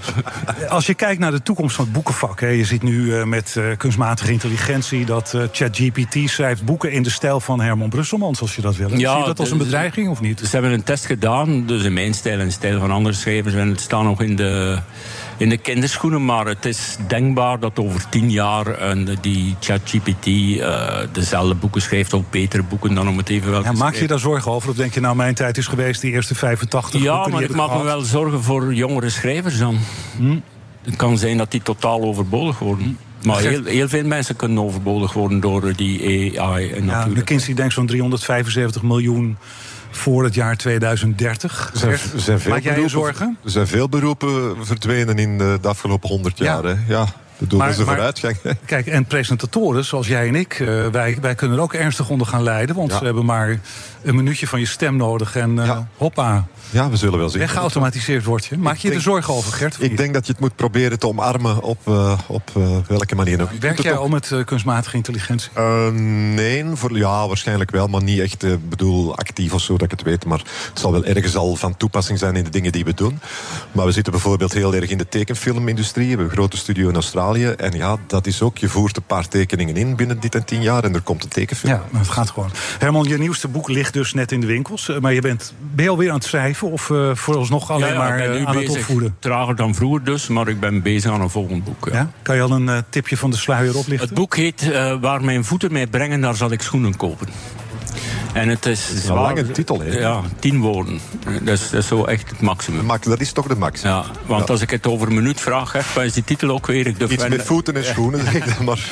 Als 0.70 0.86
je 0.86 0.94
kijkt 0.94 1.20
naar 1.20 1.32
de 1.32 1.42
toekomst 1.42 1.76
van 1.76 1.84
het 1.86 1.94
boekenvak, 1.94 2.40
hè, 2.40 2.48
je 2.48 2.66
ziet 2.66 2.84
nu 2.84 3.16
eh, 3.16 3.24
met 3.24 3.56
eh, 3.58 3.64
kunstmatige 3.78 4.32
intelligentie 4.32 5.06
dat 5.06 5.34
eh, 5.34 5.42
ChatGPT 5.52 6.30
schrijft 6.30 6.64
boeken 6.66 6.92
in 6.92 7.04
de 7.04 7.10
stijl 7.10 7.40
van 7.40 7.62
Herman 7.62 7.90
Brusselmans, 7.90 8.42
als 8.42 8.56
je 8.56 8.62
dat 8.62 8.76
wil. 8.76 8.90
Zie 8.90 8.98
je 9.00 9.24
dat 9.26 9.40
als 9.40 9.52
een 9.52 9.58
de- 9.58 9.64
bedreiging 9.64 10.10
of 10.10 10.22
niet? 10.22 10.40
Ze 10.40 10.48
hebben 10.52 10.72
een 10.72 10.84
test 10.84 11.06
gedaan, 11.06 11.66
dus 11.66 11.84
in 11.84 11.94
mijn 11.94 12.14
stijl 12.14 12.40
en 12.40 12.46
de 12.46 12.52
stijl 12.52 12.80
van 12.80 12.92
andere 12.92 13.16
schrijvers. 13.16 13.54
En 13.56 13.68
het 13.70 13.82
staat 13.82 14.04
nog 14.04 14.22
in 14.22 14.36
de, 14.36 14.80
in 15.38 15.50
de 15.50 15.58
kinderschoenen, 15.58 16.26
maar 16.26 16.46
het 16.46 16.66
is 16.66 16.98
denkbaar 17.08 17.60
dat 17.60 17.80
over 17.80 18.10
tien 18.10 18.32
jaar 18.32 18.96
die 19.22 19.56
ChatGPT 19.60 20.28
eh, 20.28 20.98
dezelfde 21.12 21.56
boeken 21.56 21.82
schrijft, 21.82 22.14
of 22.14 22.24
betere 22.30 22.64
boeken 22.64 22.94
dan 22.96 23.08
om 23.08 23.18
het 23.18 23.30
even 23.30 23.52
wel 23.52 23.64
Ja, 23.64 23.72
maak 23.72 23.96
je 23.96 24.08
daar 24.08 24.20
zorgen 24.20 24.52
over? 24.52 24.70
Of 24.70 24.76
denk 24.76 24.94
je 24.94 25.00
nou, 25.00 25.16
mijn 25.16 25.36
tijd 25.36 25.58
is 25.58 25.68
geweest, 25.68 26.02
die 26.02 26.12
eerste 26.12 26.36
85 26.36 27.02
Ja, 27.02 27.14
boeken, 27.14 27.32
maar 27.32 27.44
ik 27.44 27.56
maak 27.56 27.74
me 27.74 27.84
wel 27.84 28.02
zorgen 28.02 28.44
voor 28.44 28.74
jongere 28.74 29.10
schrijvers 29.10 29.58
dan. 29.58 29.78
Het 30.82 30.96
kan 30.96 31.18
zijn 31.18 31.38
dat 31.38 31.52
die 31.52 31.62
totaal 31.62 32.02
overbodig 32.02 32.60
worden. 32.60 32.98
Maar 33.24 33.40
heel, 33.40 33.64
heel 33.64 33.88
veel 33.88 34.04
mensen 34.06 34.36
kunnen 34.36 34.64
overbodig 34.64 35.14
worden 35.14 35.40
door 35.40 35.74
die 35.76 36.42
AI. 36.42 36.72
En 36.72 36.86
Ja, 36.86 36.92
natuurlijk. 36.92 37.20
McKinsey 37.20 37.54
denkt 37.54 37.74
zo'n 37.74 37.86
375 37.86 38.82
miljoen 38.82 39.38
voor 39.92 40.24
het 40.24 40.34
jaar 40.34 40.58
2030. 40.58 41.70
Er 41.74 41.80
zijn, 41.80 41.92
er 41.92 42.00
zijn 42.16 42.40
veel 42.40 42.52
Maak 42.52 42.62
jij 42.64 42.72
je 42.76 42.82
beroepen- 42.82 42.90
zorgen? 42.90 43.38
Er 43.44 43.50
zijn 43.50 43.68
veel 43.68 43.90
beroepen 43.90 44.56
verdwenen 44.66 45.18
in 45.20 45.38
de, 45.38 45.58
de 45.62 45.68
afgelopen 45.68 46.10
honderd 46.10 46.38
Ja. 46.38 46.46
jaar. 46.46 46.64
Hè? 46.64 46.76
Ja. 46.88 47.06
bedoel, 47.38 47.60
dat 47.60 47.70
een 47.70 47.76
maar- 47.86 47.94
vooruitgang. 47.96 48.36
Kijk, 48.66 48.88
en 48.88 49.06
presentatoren 49.06 49.86
zoals 49.86 50.08
jij 50.08 50.28
en 50.28 50.36
ik, 50.36 50.54
eh, 50.60 50.88
wij, 50.88 51.18
wij 51.22 51.36
kunnen 51.36 51.58
er 51.58 51.64
ook 51.64 51.74
ernstig 51.74 52.10
onder 52.10 52.28
gaan 52.28 52.44
lijden. 52.44 52.76
Want 52.76 52.92
Ja. 52.92 53.00
we 53.00 53.06
hebben 53.06 53.26
maar 53.26 53.60
een 54.08 54.16
minuutje 54.16 54.48
van 54.48 54.60
je 54.60 54.66
stem 54.66 54.96
nodig. 54.96 55.36
En 55.36 55.60
eh, 55.64 55.78
hoppa, 55.98 56.48
Ja, 56.70 56.90
we 56.90 56.96
zullen 56.98 57.20
wel 57.20 57.30
zien. 57.30 57.40
weggeautomatiseerd 57.40 58.24
word 58.24 58.46
je. 58.46 58.58
Maak 58.58 58.74
je 58.76 58.80
je 58.82 58.88
er 58.88 58.92
denk- 58.94 59.04
zorgen 59.04 59.34
over, 59.34 59.54
Gert? 59.54 59.78
Ik 59.80 59.98
denk 59.98 60.14
dat 60.14 60.26
je 60.26 60.32
het 60.32 60.42
moet 60.42 60.56
proberen 60.56 61.00
te 61.00 61.08
omarmen 61.08 61.62
op, 61.62 61.78
eh, 61.88 62.20
op 62.28 62.52
eh, 62.56 62.78
welke 62.88 63.16
manier 63.16 63.42
ook. 63.42 63.50
Werk 63.60 63.82
jij 63.82 63.92
het 63.92 64.00
al 64.00 64.08
met 64.08 64.32
kunstmatige 64.46 64.96
intelligentie? 64.96 65.50
Nee, 65.92 66.66
voor, 66.74 66.98
ja, 66.98 67.28
waarschijnlijk 67.28 67.72
wel, 67.72 67.88
maar 67.88 68.04
niet 68.04 68.20
echt 68.20 68.44
eh, 68.44 68.52
bedoel, 68.70 69.16
actief 69.18 69.54
of 69.54 69.62
zo 69.62 69.74
dat 69.74 69.82
ik 69.82 69.92
het 69.92 70.02
weet. 70.02 70.26
Maar 70.26 70.38
het 70.70 70.80
zal 70.80 70.92
wel 70.92 71.06
ergens 71.06 71.36
al 71.36 71.56
van 71.56 71.78
toepassing 71.78 72.20
zijn 72.20 72.36
in 72.36 72.44
de 72.44 72.50
dingen 72.50 72.72
die 72.72 72.84
we 72.86 72.94
doen. 72.94 73.20
Maar 73.72 73.86
we 73.86 73.92
zitten 73.92 74.12
bijvoorbeeld 74.12 74.54
heel 74.54 74.74
erg 74.76 74.90
in 74.90 74.98
de 74.98 75.08
tekenfilmindustrie. 75.10 76.04
We 76.04 76.10
hebben 76.10 76.26
een 76.30 76.36
grote 76.38 76.58
studio 76.58 76.88
in 76.90 76.94
Australië. 76.96 77.46
En 77.48 77.72
ja, 77.72 77.96
dat 78.08 78.28
is 78.28 78.42
ook, 78.42 78.58
je 78.58 78.70
voert 78.70 78.98
een 78.98 79.04
paar 79.04 79.28
tekeningen 79.28 79.76
in 79.76 79.96
binnen 79.96 80.20
dit 80.20 80.36
en 80.36 80.46
tien 80.46 80.62
jaar 80.62 80.84
en 80.84 80.94
er 80.94 81.02
komt 81.02 81.24
een 81.24 81.30
tekenfilm. 81.30 81.74
Ja, 81.74 81.84
maar 81.90 82.02
het 82.02 82.10
gaat 82.10 82.30
gewoon. 82.30 82.50
Herman, 82.80 83.04
je 83.04 83.18
nieuwste 83.18 83.48
boek 83.48 83.68
ligt 83.70 83.96
dus 83.98 84.14
net 84.14 84.32
in 84.32 84.40
de 84.40 84.48
winkels. 84.48 84.90
eh, 84.90 85.00
Maar 85.00 85.14
je 85.14 85.22
bent, 85.22 85.54
ben 85.74 85.84
je 85.84 85.90
alweer 85.92 86.10
aan 86.10 86.16
het 86.16 86.24
schrijven? 86.24 86.72
Of 86.72 86.90
eh, 86.90 87.16
vooralsnog 87.16 87.72
alleen 87.72 87.88
Ja, 87.88 87.94
ja, 87.94 87.98
maar 87.98 88.20
eh, 88.20 88.46
aan 88.46 88.56
het 88.56 88.66
bezig. 88.66 88.78
opvoeden? 88.78 89.16
Trager 89.20 89.56
dan 89.56 89.76
vroeger 89.76 90.04
dus, 90.04 90.28
maar 90.28 90.48
ik 90.48 90.60
ben 90.60 90.82
bezig 90.82 91.12
aan 91.12 91.22
een 91.22 91.30
volgend 91.30 91.64
boek. 91.64 91.88
ja. 91.92 91.96
Ja? 91.98 92.12
Kan 92.22 92.36
je 92.36 92.42
al 92.42 92.52
een 92.52 92.84
tipje 92.90 93.18
van 93.18 93.30
de 93.30 93.38
sluier 93.38 93.76
oplichten? 93.78 94.08
Het 94.08 94.18
boek 94.18 94.36
heet 94.36 94.72
eh, 94.72 94.96
Waar 95.02 95.24
mijn 95.24 95.46
voeten 95.46 95.72
mij 95.72 95.88
brengen, 95.88 96.22
daar 96.22 96.36
zal 96.36 96.52
ik 96.52 96.62
schoenen 96.62 96.96
kopen. 96.98 97.28
En 98.34 98.50
het 98.50 98.66
is, 98.66 98.90
een 98.92 98.98
zwaar- 98.98 99.22
lange 99.22 99.52
titel, 99.52 99.80
hè? 99.82 100.00
Ja, 100.00 100.22
tien 100.40 100.60
woorden. 100.60 101.00
Dat 101.44 101.54
is, 101.60 101.70
dat 101.70 101.82
is 101.82 101.88
zo 101.88 102.04
echt 102.06 102.30
het 102.30 102.42
maximum. 102.42 102.86
Max, 102.86 103.08
dat 103.08 103.20
is 103.20 103.32
toch 103.32 103.48
de 103.48 103.56
max? 103.56 103.82
Ja, 103.82 104.04
want 104.26 104.48
Ja. 104.48 104.52
als 104.54 104.62
ik 104.62 104.70
het 104.70 104.88
over 104.88 105.08
een 105.08 105.14
minuut 105.14 105.42
vraag, 105.42 105.72
hè, 105.72 105.80
wat 105.96 106.04
is 106.04 106.14
die 106.14 106.24
titel 106.24 106.50
ook 106.50 106.68
weer? 106.68 106.88
Ik 106.88 107.02
Iets 107.10 107.28
met 107.28 107.44
voeten 107.44 107.76
en 107.76 107.84
schoenen, 107.86 108.24
zeg 108.24 108.34
ik 108.36 108.56
dan 108.56 108.66
maar. 108.66 108.92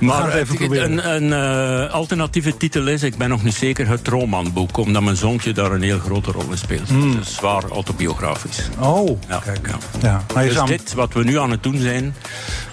Maar 0.00 0.24
het 0.24 0.34
even 0.34 0.56
proberen. 0.56 1.06
een, 1.14 1.32
een 1.32 1.86
eh, 1.86 1.92
alternatieve 1.94 2.56
titel 2.56 2.86
is, 2.86 3.02
ik 3.02 3.16
ben 3.16 3.28
nog 3.28 3.42
niet 3.42 3.54
zeker, 3.54 3.88
het 3.88 4.08
Romanboek. 4.08 4.76
Omdat 4.76 5.02
mijn 5.02 5.16
zoontje 5.16 5.52
daar 5.52 5.72
een 5.72 5.82
heel 5.82 5.98
grote 5.98 6.30
rol 6.30 6.44
in 6.50 6.58
speelt. 6.58 6.88
Het 6.88 7.26
is 7.26 7.34
zwaar 7.34 7.62
autobiografisch. 7.70 8.68
Oh, 8.78 9.18
Ja, 9.28 9.38
kijk. 9.44 9.68
ja. 9.68 9.76
Ja, 10.08 10.24
maar 10.34 10.42
je 10.42 10.48
Dus 10.48 10.56
zou- 10.58 10.68
dit, 10.68 10.92
wat 10.94 11.12
we 11.12 11.24
nu 11.24 11.38
aan 11.38 11.50
het 11.50 11.62
doen 11.62 11.78
zijn, 11.78 12.14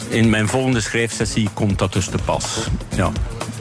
in 0.08 0.30
mijn 0.30 0.48
volgende 0.48 0.82
schrijfsessie 0.82 1.50
komt 1.54 1.80
dat 1.80 1.94
dus 1.94 2.06
te 2.06 2.18
pas. 2.26 2.58
Ja. 2.96 3.12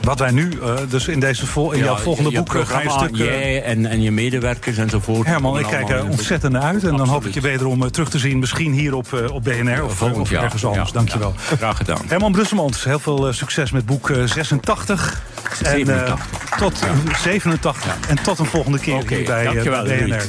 Wat 0.02 0.18
wij 0.18 0.30
nu, 0.30 0.58
eh, 0.62 0.74
dus 0.88 1.08
in, 1.08 1.20
deze 1.20 1.46
vol, 1.46 1.72
in 1.72 1.78
Ja, 1.78 1.84
jouw 1.84 1.96
volgende 1.96 2.30
je 2.30 2.36
boek, 2.36 2.54
eh, 2.54 2.66
ga 2.66 2.78
je 2.80 2.84
een 2.84 2.90
programma, 2.90 3.06
stuk... 3.16 3.26
eh, 3.28 3.34
jij 3.34 3.62
en, 3.62 3.86
en 3.86 4.02
je 4.02 4.10
medewerkers 4.10 4.76
enzovoort. 4.76 5.26
Herman, 5.26 5.58
ik 5.58 5.66
kijk 5.66 5.88
er 5.88 6.04
ontzettend 6.08 6.52
naar 6.52 6.62
uit. 6.62 6.84
En 6.84 6.96
dan 6.96 7.08
hoop 7.08 7.24
ik 7.24 7.34
je 7.34 7.40
wederom 7.40 7.82
eh, 7.82 7.88
terug 7.88 8.08
te 8.10 8.18
zien. 8.18 8.38
Misschien 8.38 8.72
hier 8.72 8.94
op, 8.94 9.12
eh, 9.12 9.34
op 9.34 9.44
BNR 9.44 9.84
of, 9.84 10.02
ergens 10.32 10.64
anders. 10.64 10.92
Dankjewel. 10.92 11.34
Graag 11.36 11.76
gedaan. 11.76 12.02
Herman 12.06 12.32
Brusselmans, 12.32 12.84
heel 12.84 12.98
veel 12.98 13.32
succes 13.32 13.70
met 13.70 13.86
boek 13.86 14.10
eh, 14.10 14.24
86. 14.24 15.22
En, 15.50 15.66
87. 15.66 16.26
tot 16.58 16.80
eh, 16.80 17.14
87. 17.22 17.96
En 18.08 18.22
tot 18.22 18.38
een 18.38 18.46
volgende 18.46 18.78
keer 18.78 19.08
hier 19.08 19.24
bij, 19.24 19.38
eh, 19.38 19.52
dankjewel, 19.52 19.84
bij 19.84 20.04
BNR. 20.04 20.26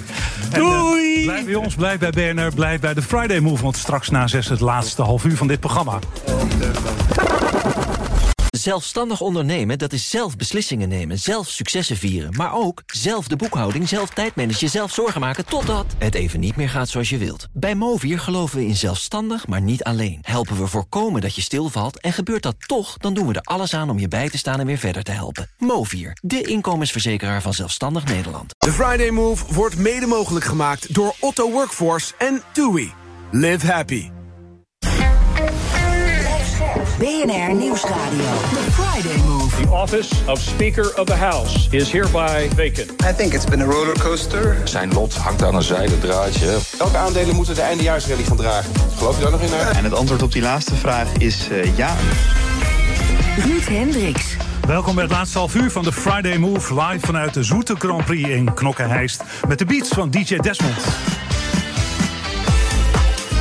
Eh, 0.52 1.24
blijf 1.24 1.46
bij 1.46 1.56
ons, 1.56 1.76
blijf 1.76 2.00
bij 2.00 2.10
BNR, 2.10 2.54
blijf 2.54 2.80
bij 2.80 2.94
de 2.94 3.02
Friday 3.02 3.40
Move. 3.40 3.64
Want 3.64 3.78
straks 3.78 4.10
na 4.10 4.28
zes 4.28 4.48
het 4.48 4.60
laatste 4.60 5.02
half 5.02 5.26
uur 5.26 5.38
van 5.38 5.48
dit 5.48 5.60
programma. 5.60 6.00
Zelfstandig 8.68 9.22
ondernemen, 9.22 9.78
dat 9.78 9.94
is 9.94 10.10
zelf 10.10 10.36
beslissingen 10.36 10.90
nemen, 10.90 11.20
zelf 11.20 11.50
successen 11.50 11.98
vieren... 11.98 12.34
maar 12.36 12.54
ook 12.54 12.84
zelf 12.86 13.28
de 13.28 13.36
boekhouding, 13.36 13.88
zelf 13.88 14.10
tijdmanagen, 14.10 14.70
zelf 14.70 14.94
zorgen 14.94 15.22
maken... 15.22 15.46
totdat 15.46 15.86
het 15.98 16.16
even 16.16 16.40
niet 16.40 16.56
meer 16.56 16.70
gaat 16.70 16.90
zoals 16.90 17.10
je 17.10 17.18
wilt. 17.18 17.48
Bij 17.54 17.76
Movier 17.76 18.20
geloven 18.20 18.58
we 18.58 18.66
in 18.66 18.76
zelfstandig, 18.76 19.48
maar 19.48 19.62
niet 19.62 19.84
alleen. 19.84 20.20
Helpen 20.22 20.58
we 20.58 20.68
voorkomen 20.68 21.22
dat 21.22 21.36
je 21.36 21.42
stilvalt 21.42 22.00
en 22.00 22.14
gebeurt 22.14 22.44
dat 22.44 22.56
toch... 22.60 22.98
dan 22.98 23.14
doen 23.14 23.28
we 23.28 23.34
er 23.34 23.42
alles 23.42 23.74
aan 23.74 23.90
om 23.90 24.00
je 24.00 24.08
bij 24.08 24.30
te 24.30 24.38
staan 24.38 24.60
en 24.60 24.66
weer 24.66 24.78
verder 24.78 25.04
te 25.04 25.12
helpen. 25.12 25.50
Movier, 25.58 26.18
de 26.22 26.42
inkomensverzekeraar 26.42 27.42
van 27.42 27.54
Zelfstandig 27.54 28.06
Nederland. 28.06 28.54
De 28.58 28.72
Friday 28.72 29.10
Move 29.10 29.54
wordt 29.54 29.78
mede 29.78 30.06
mogelijk 30.06 30.46
gemaakt 30.46 30.94
door 30.94 31.16
Otto 31.20 31.52
Workforce 31.52 32.14
en 32.18 32.42
TUI. 32.54 32.94
Live 33.32 33.72
happy. 33.72 34.17
BNR 37.08 37.54
Nieuwsradio. 37.56 38.26
The 38.50 38.72
Friday 38.72 39.18
Move. 39.18 39.62
The 39.62 39.70
office 39.72 40.10
of 40.26 40.40
Speaker 40.40 41.00
of 41.00 41.06
the 41.06 41.16
House 41.16 41.68
is 41.72 41.92
hereby 41.92 42.50
vacant. 42.56 42.92
I 43.02 43.14
think 43.14 43.34
it's 43.34 43.46
been 43.46 43.62
a 43.62 43.66
roller 43.66 44.00
coaster. 44.00 44.58
Zijn 44.64 44.94
lot 44.94 45.16
hangt 45.16 45.44
aan 45.44 45.56
een 45.56 45.62
zijden 45.62 46.00
draadje. 46.00 46.58
Welke 46.78 46.98
aandelen 46.98 47.36
moeten 47.36 47.56
de 47.56 47.62
eindejaarsrally 47.62 48.24
gaan 48.24 48.38
dragen? 48.38 48.72
Geloof 48.98 49.16
je 49.18 49.22
daar 49.22 49.32
nog 49.32 49.42
in? 49.42 49.50
Naar? 49.50 49.76
En 49.76 49.84
het 49.84 49.94
antwoord 49.94 50.22
op 50.22 50.32
die 50.32 50.42
laatste 50.42 50.76
vraag 50.76 51.14
is 51.18 51.50
eh, 51.50 51.78
ja. 51.78 51.96
Ruud 53.38 53.68
Hendricks. 53.68 54.36
Welkom 54.66 54.96
bij 54.96 55.04
het 55.04 55.14
laatste 55.14 55.38
half 55.38 55.56
uur 55.56 55.72
van 55.72 55.84
de 55.84 55.92
Friday 55.92 56.38
Move... 56.38 56.74
live 56.74 57.06
vanuit 57.06 57.34
de 57.34 57.44
Zoete 57.44 57.76
Grand 57.78 58.06
Prix 58.06 58.30
in 58.30 58.54
Knokke-Heist... 58.54 59.24
met 59.48 59.60
de 59.60 59.66
beats 59.66 59.90
van 59.90 60.10
DJ 60.10 60.38
Desmond. 60.38 60.86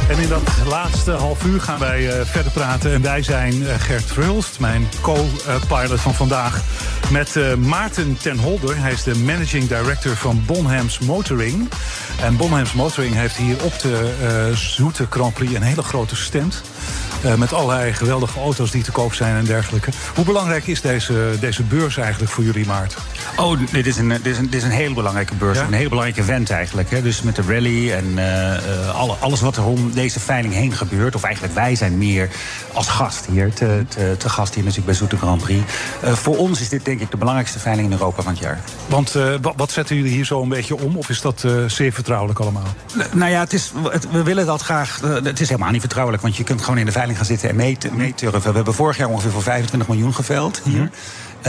En 0.08 0.18
in 0.18 0.28
dat 0.28 0.42
laatste 0.68 1.10
half 1.10 1.44
uur 1.44 1.60
gaan 1.60 1.78
wij 1.78 2.10
eh, 2.10 2.26
verder 2.26 2.52
praten. 2.52 2.92
En 2.92 3.02
wij 3.02 3.22
zijn 3.22 3.66
eh, 3.66 3.74
Gert 3.78 4.04
Verhulst, 4.04 4.60
mijn 4.60 4.88
co-pilot 5.00 6.00
van 6.00 6.14
vandaag... 6.14 6.62
met 7.10 7.36
eh, 7.36 7.54
Maarten 7.54 8.16
ten 8.16 8.38
Holder. 8.38 8.78
Hij 8.78 8.92
is 8.92 9.02
de 9.02 9.14
managing 9.14 9.68
director 9.68 10.16
van 10.16 10.42
Bonhams 10.46 10.98
Motoring. 10.98 11.68
En 12.20 12.36
Bonhams 12.36 12.72
Motoring 12.72 13.14
heeft 13.14 13.36
hier 13.36 13.56
op 13.62 13.78
de 13.78 14.12
Zoete 14.54 15.06
Grand 15.10 15.34
Prix... 15.34 15.54
een 15.54 15.62
hele 15.62 15.82
grote 15.82 16.16
stand... 16.16 16.62
Met 17.38 17.52
allerlei 17.52 17.92
geweldige 17.92 18.40
auto's 18.40 18.70
die 18.70 18.82
te 18.82 18.90
koop 18.90 19.14
zijn 19.14 19.36
en 19.36 19.44
dergelijke. 19.44 19.90
Hoe 20.14 20.24
belangrijk 20.24 20.66
is 20.66 20.80
deze, 20.80 21.36
deze 21.40 21.62
beurs 21.62 21.96
eigenlijk 21.96 22.32
voor 22.32 22.44
jullie, 22.44 22.66
Maart? 22.66 22.96
Oh, 23.36 23.58
dit 23.72 23.86
is 23.86 23.96
een, 23.96 24.08
dit 24.08 24.26
is 24.26 24.38
een, 24.38 24.50
dit 24.50 24.54
is 24.54 24.62
een 24.62 24.70
heel 24.70 24.92
belangrijke 24.92 25.34
beurs. 25.34 25.58
Ja? 25.58 25.64
Een 25.64 25.72
heel 25.72 25.88
belangrijk 25.88 26.18
event 26.18 26.50
eigenlijk. 26.50 26.90
Hè. 26.90 27.02
Dus 27.02 27.22
met 27.22 27.36
de 27.36 27.42
rally 27.48 27.92
en 27.92 28.18
alle, 28.92 29.14
alles 29.18 29.40
wat 29.40 29.56
er 29.56 29.64
om 29.64 29.90
deze 29.96 30.20
veiling 30.20 30.54
heen 30.54 30.72
gebeurt. 30.72 31.14
Of 31.14 31.22
eigenlijk 31.22 31.54
wij 31.54 31.74
zijn 31.74 31.98
meer 31.98 32.28
als 32.72 32.88
gast 32.88 33.26
hier. 33.30 33.52
Te, 33.52 33.84
te, 33.88 34.14
te 34.18 34.28
gast 34.28 34.54
hier 34.54 34.64
natuurlijk 34.64 34.86
bij 34.86 34.94
Zoete 34.98 35.16
Grand 35.16 35.42
Prix. 35.42 35.72
Eh, 36.02 36.12
voor 36.12 36.36
ons 36.36 36.60
is 36.60 36.68
dit 36.68 36.84
denk 36.84 37.00
ik 37.00 37.10
de 37.10 37.16
belangrijkste 37.16 37.58
veiling 37.58 37.86
in 37.86 37.92
Europa 37.92 38.22
van 38.22 38.32
het 38.32 38.40
jaar. 38.42 38.60
Want 38.86 39.14
eh, 39.14 39.34
wa- 39.42 39.52
wat 39.56 39.70
zetten 39.70 39.96
jullie 39.96 40.10
hier 40.12 40.24
zo 40.24 40.42
een 40.42 40.48
beetje 40.48 40.76
om? 40.76 40.96
Of 40.96 41.08
is 41.08 41.20
dat 41.20 41.42
eh, 41.44 41.52
zeer 41.66 41.92
vertrouwelijk 41.92 42.38
allemaal? 42.38 42.62
N- 42.98 43.18
Nou 43.18 43.30
ja, 43.30 43.40
het 43.40 43.52
is, 43.52 43.72
het- 43.90 44.10
we 44.10 44.22
willen 44.22 44.46
dat 44.46 44.60
graag. 44.62 45.00
Het 45.22 45.40
is 45.40 45.48
helemaal 45.48 45.70
niet 45.70 45.80
vertrouwelijk, 45.80 46.22
want 46.22 46.36
je 46.36 46.44
kunt 46.44 46.60
gewoon 46.62 46.78
in 46.78 46.86
de 46.86 46.92
veiling 46.92 47.16
gaan 47.16 47.26
zitten 47.26 47.48
en 47.48 47.56
meet- 47.56 47.96
meeturven. 47.96 48.40
We 48.50 48.56
hebben 48.56 48.74
vorig 48.74 48.96
jaar 48.96 49.08
ongeveer 49.08 49.30
voor 49.30 49.42
25 49.42 49.88
miljoen 49.88 50.14
geveld 50.14 50.60
hier. 50.64 50.80
Eh, 50.82 50.86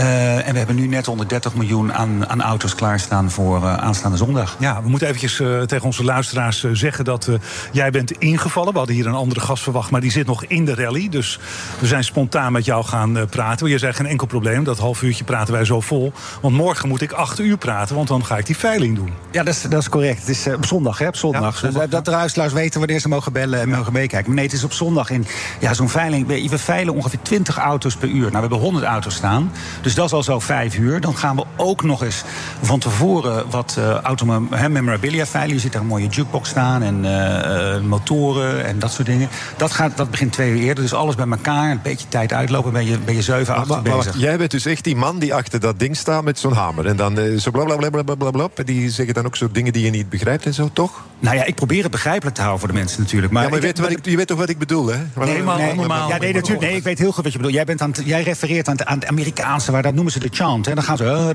en 0.04 0.52
we 0.52 0.58
hebben 0.58 0.76
nu 0.76 0.86
net 0.86 1.06
130 1.06 1.54
miljoen 1.54 1.92
aan, 1.92 2.28
aan 2.28 2.42
auto's 2.42 2.74
klaarstaan 2.74 3.30
voor 3.30 3.56
eh, 3.56 3.74
aanstaande 3.76 4.16
zondag. 4.16 4.56
Ja, 4.58 4.82
we 4.82 4.88
moeten 4.88 5.06
eventjes 5.08 5.40
eh, 5.40 5.60
tegen 5.60 5.86
onze 5.86 6.04
luisteraars 6.04 6.64
eh, 6.64 6.70
zeggen 6.72 7.04
dat 7.04 7.26
eh, 7.28 7.34
jij 7.72 7.90
bent 7.90 8.10
ingevallen. 8.10 8.72
We 8.72 8.78
hadden 8.78 8.96
hier 8.96 9.06
een 9.06 9.14
andere 9.14 9.40
gast 9.40 9.62
verwacht, 9.62 9.90
maar 9.90 10.00
die 10.00 10.10
zit 10.10 10.26
nog 10.26 10.44
in 10.44 10.64
de 10.64 10.74
rally. 10.74 11.08
Dus 11.08 11.38
we 11.78 11.86
zijn 11.86 12.04
spontaan 12.04 12.52
met 12.52 12.64
jou 12.64 12.84
gaan 12.84 13.16
eh, 13.16 13.22
praten. 13.30 13.68
Je 13.68 13.78
zei 13.78 13.92
geen 13.92 14.06
enkel 14.06 14.26
probleem, 14.26 14.64
dat 14.64 14.78
half 14.78 15.02
uurtje 15.02 15.24
praten 15.24 15.54
wij 15.54 15.64
zo 15.64 15.80
vol. 15.80 16.12
Want 16.40 16.54
morgen 16.54 16.88
moet 16.88 17.00
ik 17.00 17.12
acht 17.12 17.38
uur 17.38 17.56
praten, 17.56 17.96
want 17.96 18.08
dan 18.08 18.24
ga 18.24 18.36
ik 18.36 18.46
die 18.46 18.56
veiling 18.56 18.96
doen. 18.96 19.12
Ja, 19.30 19.42
dat 19.42 19.54
is, 19.54 19.62
dat 19.62 19.80
is 19.80 19.88
correct. 19.88 20.20
Het 20.20 20.28
is 20.28 20.46
eh, 20.46 20.54
op 20.54 20.66
zondag, 20.66 20.98
hè? 20.98 21.06
Op 21.06 21.16
zondag. 21.16 21.62
Ja, 21.62 21.70
Dus, 21.70 21.88
dat 21.90 22.04
de 22.04 22.10
luisteraars 22.10 22.52
weten 22.52 22.78
wanneer 22.78 23.00
ze 23.00 23.08
mogen 23.08 23.32
bellen 23.32 23.60
en 23.60 23.68
mogen 23.68 23.92
meekijken. 23.92 24.26
Maar 24.26 24.36
nee, 24.36 24.44
het 24.44 24.54
is 24.54 24.64
op 24.64 24.72
zondag. 24.72 25.10
En 25.10 25.26
ja, 25.60 25.74
zo'n 25.74 25.88
veiling. 25.88 26.26
We, 26.26 26.48
we 26.48 26.58
veilen 26.58 26.94
ongeveer 26.94 27.22
20 27.22 27.56
auto's 27.58 27.96
per 27.96 28.08
uur. 28.08 28.20
Nou, 28.20 28.32
we 28.32 28.38
hebben 28.38 28.58
100 28.58 28.84
auto's 28.84 29.14
staan. 29.14 29.52
Dus 29.82 29.87
dat 29.94 30.06
is 30.06 30.12
al 30.12 30.22
zo 30.22 30.38
vijf 30.38 30.76
uur. 30.76 31.00
Dan 31.00 31.16
gaan 31.16 31.36
we 31.36 31.44
ook 31.56 31.82
nog 31.82 32.02
eens 32.02 32.22
van 32.62 32.78
tevoren 32.78 33.50
wat 33.50 33.76
uh, 33.78 33.90
auto 33.90 34.26
memorabilia 34.68 35.26
veilen. 35.26 35.54
Je 35.54 35.60
ziet 35.60 35.72
daar 35.72 35.80
een 35.80 35.86
mooie 35.86 36.06
jukebox 36.06 36.48
staan 36.48 36.82
en 36.82 37.04
uh, 37.04 37.74
uh, 37.74 37.80
motoren 37.80 38.64
en 38.64 38.78
dat 38.78 38.92
soort 38.92 39.06
dingen. 39.06 39.28
Dat, 39.56 39.72
gaat, 39.72 39.96
dat 39.96 40.10
begint 40.10 40.32
twee 40.32 40.50
uur 40.50 40.58
eerder. 40.58 40.82
Dus 40.82 40.94
alles 40.94 41.14
bij 41.14 41.26
elkaar. 41.28 41.70
Een 41.70 41.80
beetje 41.82 42.08
tijd 42.08 42.32
uitlopen. 42.32 42.72
Ben 42.72 42.86
je, 42.86 42.98
ben 42.98 43.14
je 43.14 43.22
7, 43.22 43.54
8 43.54 43.68
maar, 43.68 43.82
bezig. 43.82 44.04
Maar 44.04 44.22
jij 44.22 44.38
bent 44.38 44.50
dus 44.50 44.66
echt 44.66 44.84
die 44.84 44.96
man 44.96 45.18
die 45.18 45.34
achter 45.34 45.60
dat 45.60 45.78
ding 45.78 45.96
staat 45.96 46.24
met 46.24 46.38
zo'n 46.38 46.52
hamer. 46.52 46.86
En 46.86 46.96
dan 46.96 47.18
uh, 47.18 47.38
zo 47.38 47.50
blablabla. 47.50 48.48
Die 48.64 48.90
zeggen 48.90 49.14
dan 49.14 49.26
ook 49.26 49.36
zo 49.36 49.48
dingen 49.52 49.72
die 49.72 49.84
je 49.84 49.90
niet 49.90 50.08
begrijpt 50.08 50.46
en 50.46 50.54
zo, 50.54 50.70
toch? 50.72 51.04
Nou 51.18 51.36
ja, 51.36 51.44
ik 51.44 51.54
probeer 51.54 51.82
het 51.82 51.90
begrijpelijk 51.90 52.36
te 52.36 52.42
houden 52.42 52.60
voor 52.60 52.72
de 52.72 52.78
mensen 52.78 53.00
natuurlijk. 53.00 53.32
Maar, 53.32 53.42
ja, 53.42 53.48
maar 53.48 53.58
ik, 53.58 53.64
je, 53.64 53.70
weet 53.70 53.78
wat 53.78 53.90
ik, 53.90 54.04
je 54.04 54.16
weet 54.16 54.26
toch 54.26 54.38
wat 54.38 54.48
ik 54.48 54.58
bedoel, 54.58 54.86
hè? 54.86 54.98
Nee, 55.24 55.42
maar 55.42 55.58
nee, 55.58 55.74
normaal. 55.74 56.08
Ja, 56.08 56.18
nee, 56.18 56.32
natuurlijk, 56.32 56.62
nee, 56.62 56.76
ik 56.76 56.82
weet 56.82 56.98
heel 56.98 57.12
goed 57.12 57.24
wat 57.24 57.32
je 57.32 57.38
bedoelt. 57.38 57.54
Jij, 57.54 57.64
bent 57.64 57.82
aan 57.82 57.90
het, 57.90 58.02
jij 58.04 58.22
refereert 58.22 58.68
aan 58.68 58.76
het, 58.76 58.84
aan 58.84 58.98
het 58.98 59.08
Amerikaanse, 59.08 59.67
waar 59.72 59.82
dat 59.82 59.94
noemen 59.94 60.12
ze 60.12 60.18
de 60.18 60.28
chant. 60.30 60.66
Hè. 60.66 60.74
Dan 60.74 60.84
gaan 60.84 60.96
ze, 60.96 61.04
uh, 61.04 61.28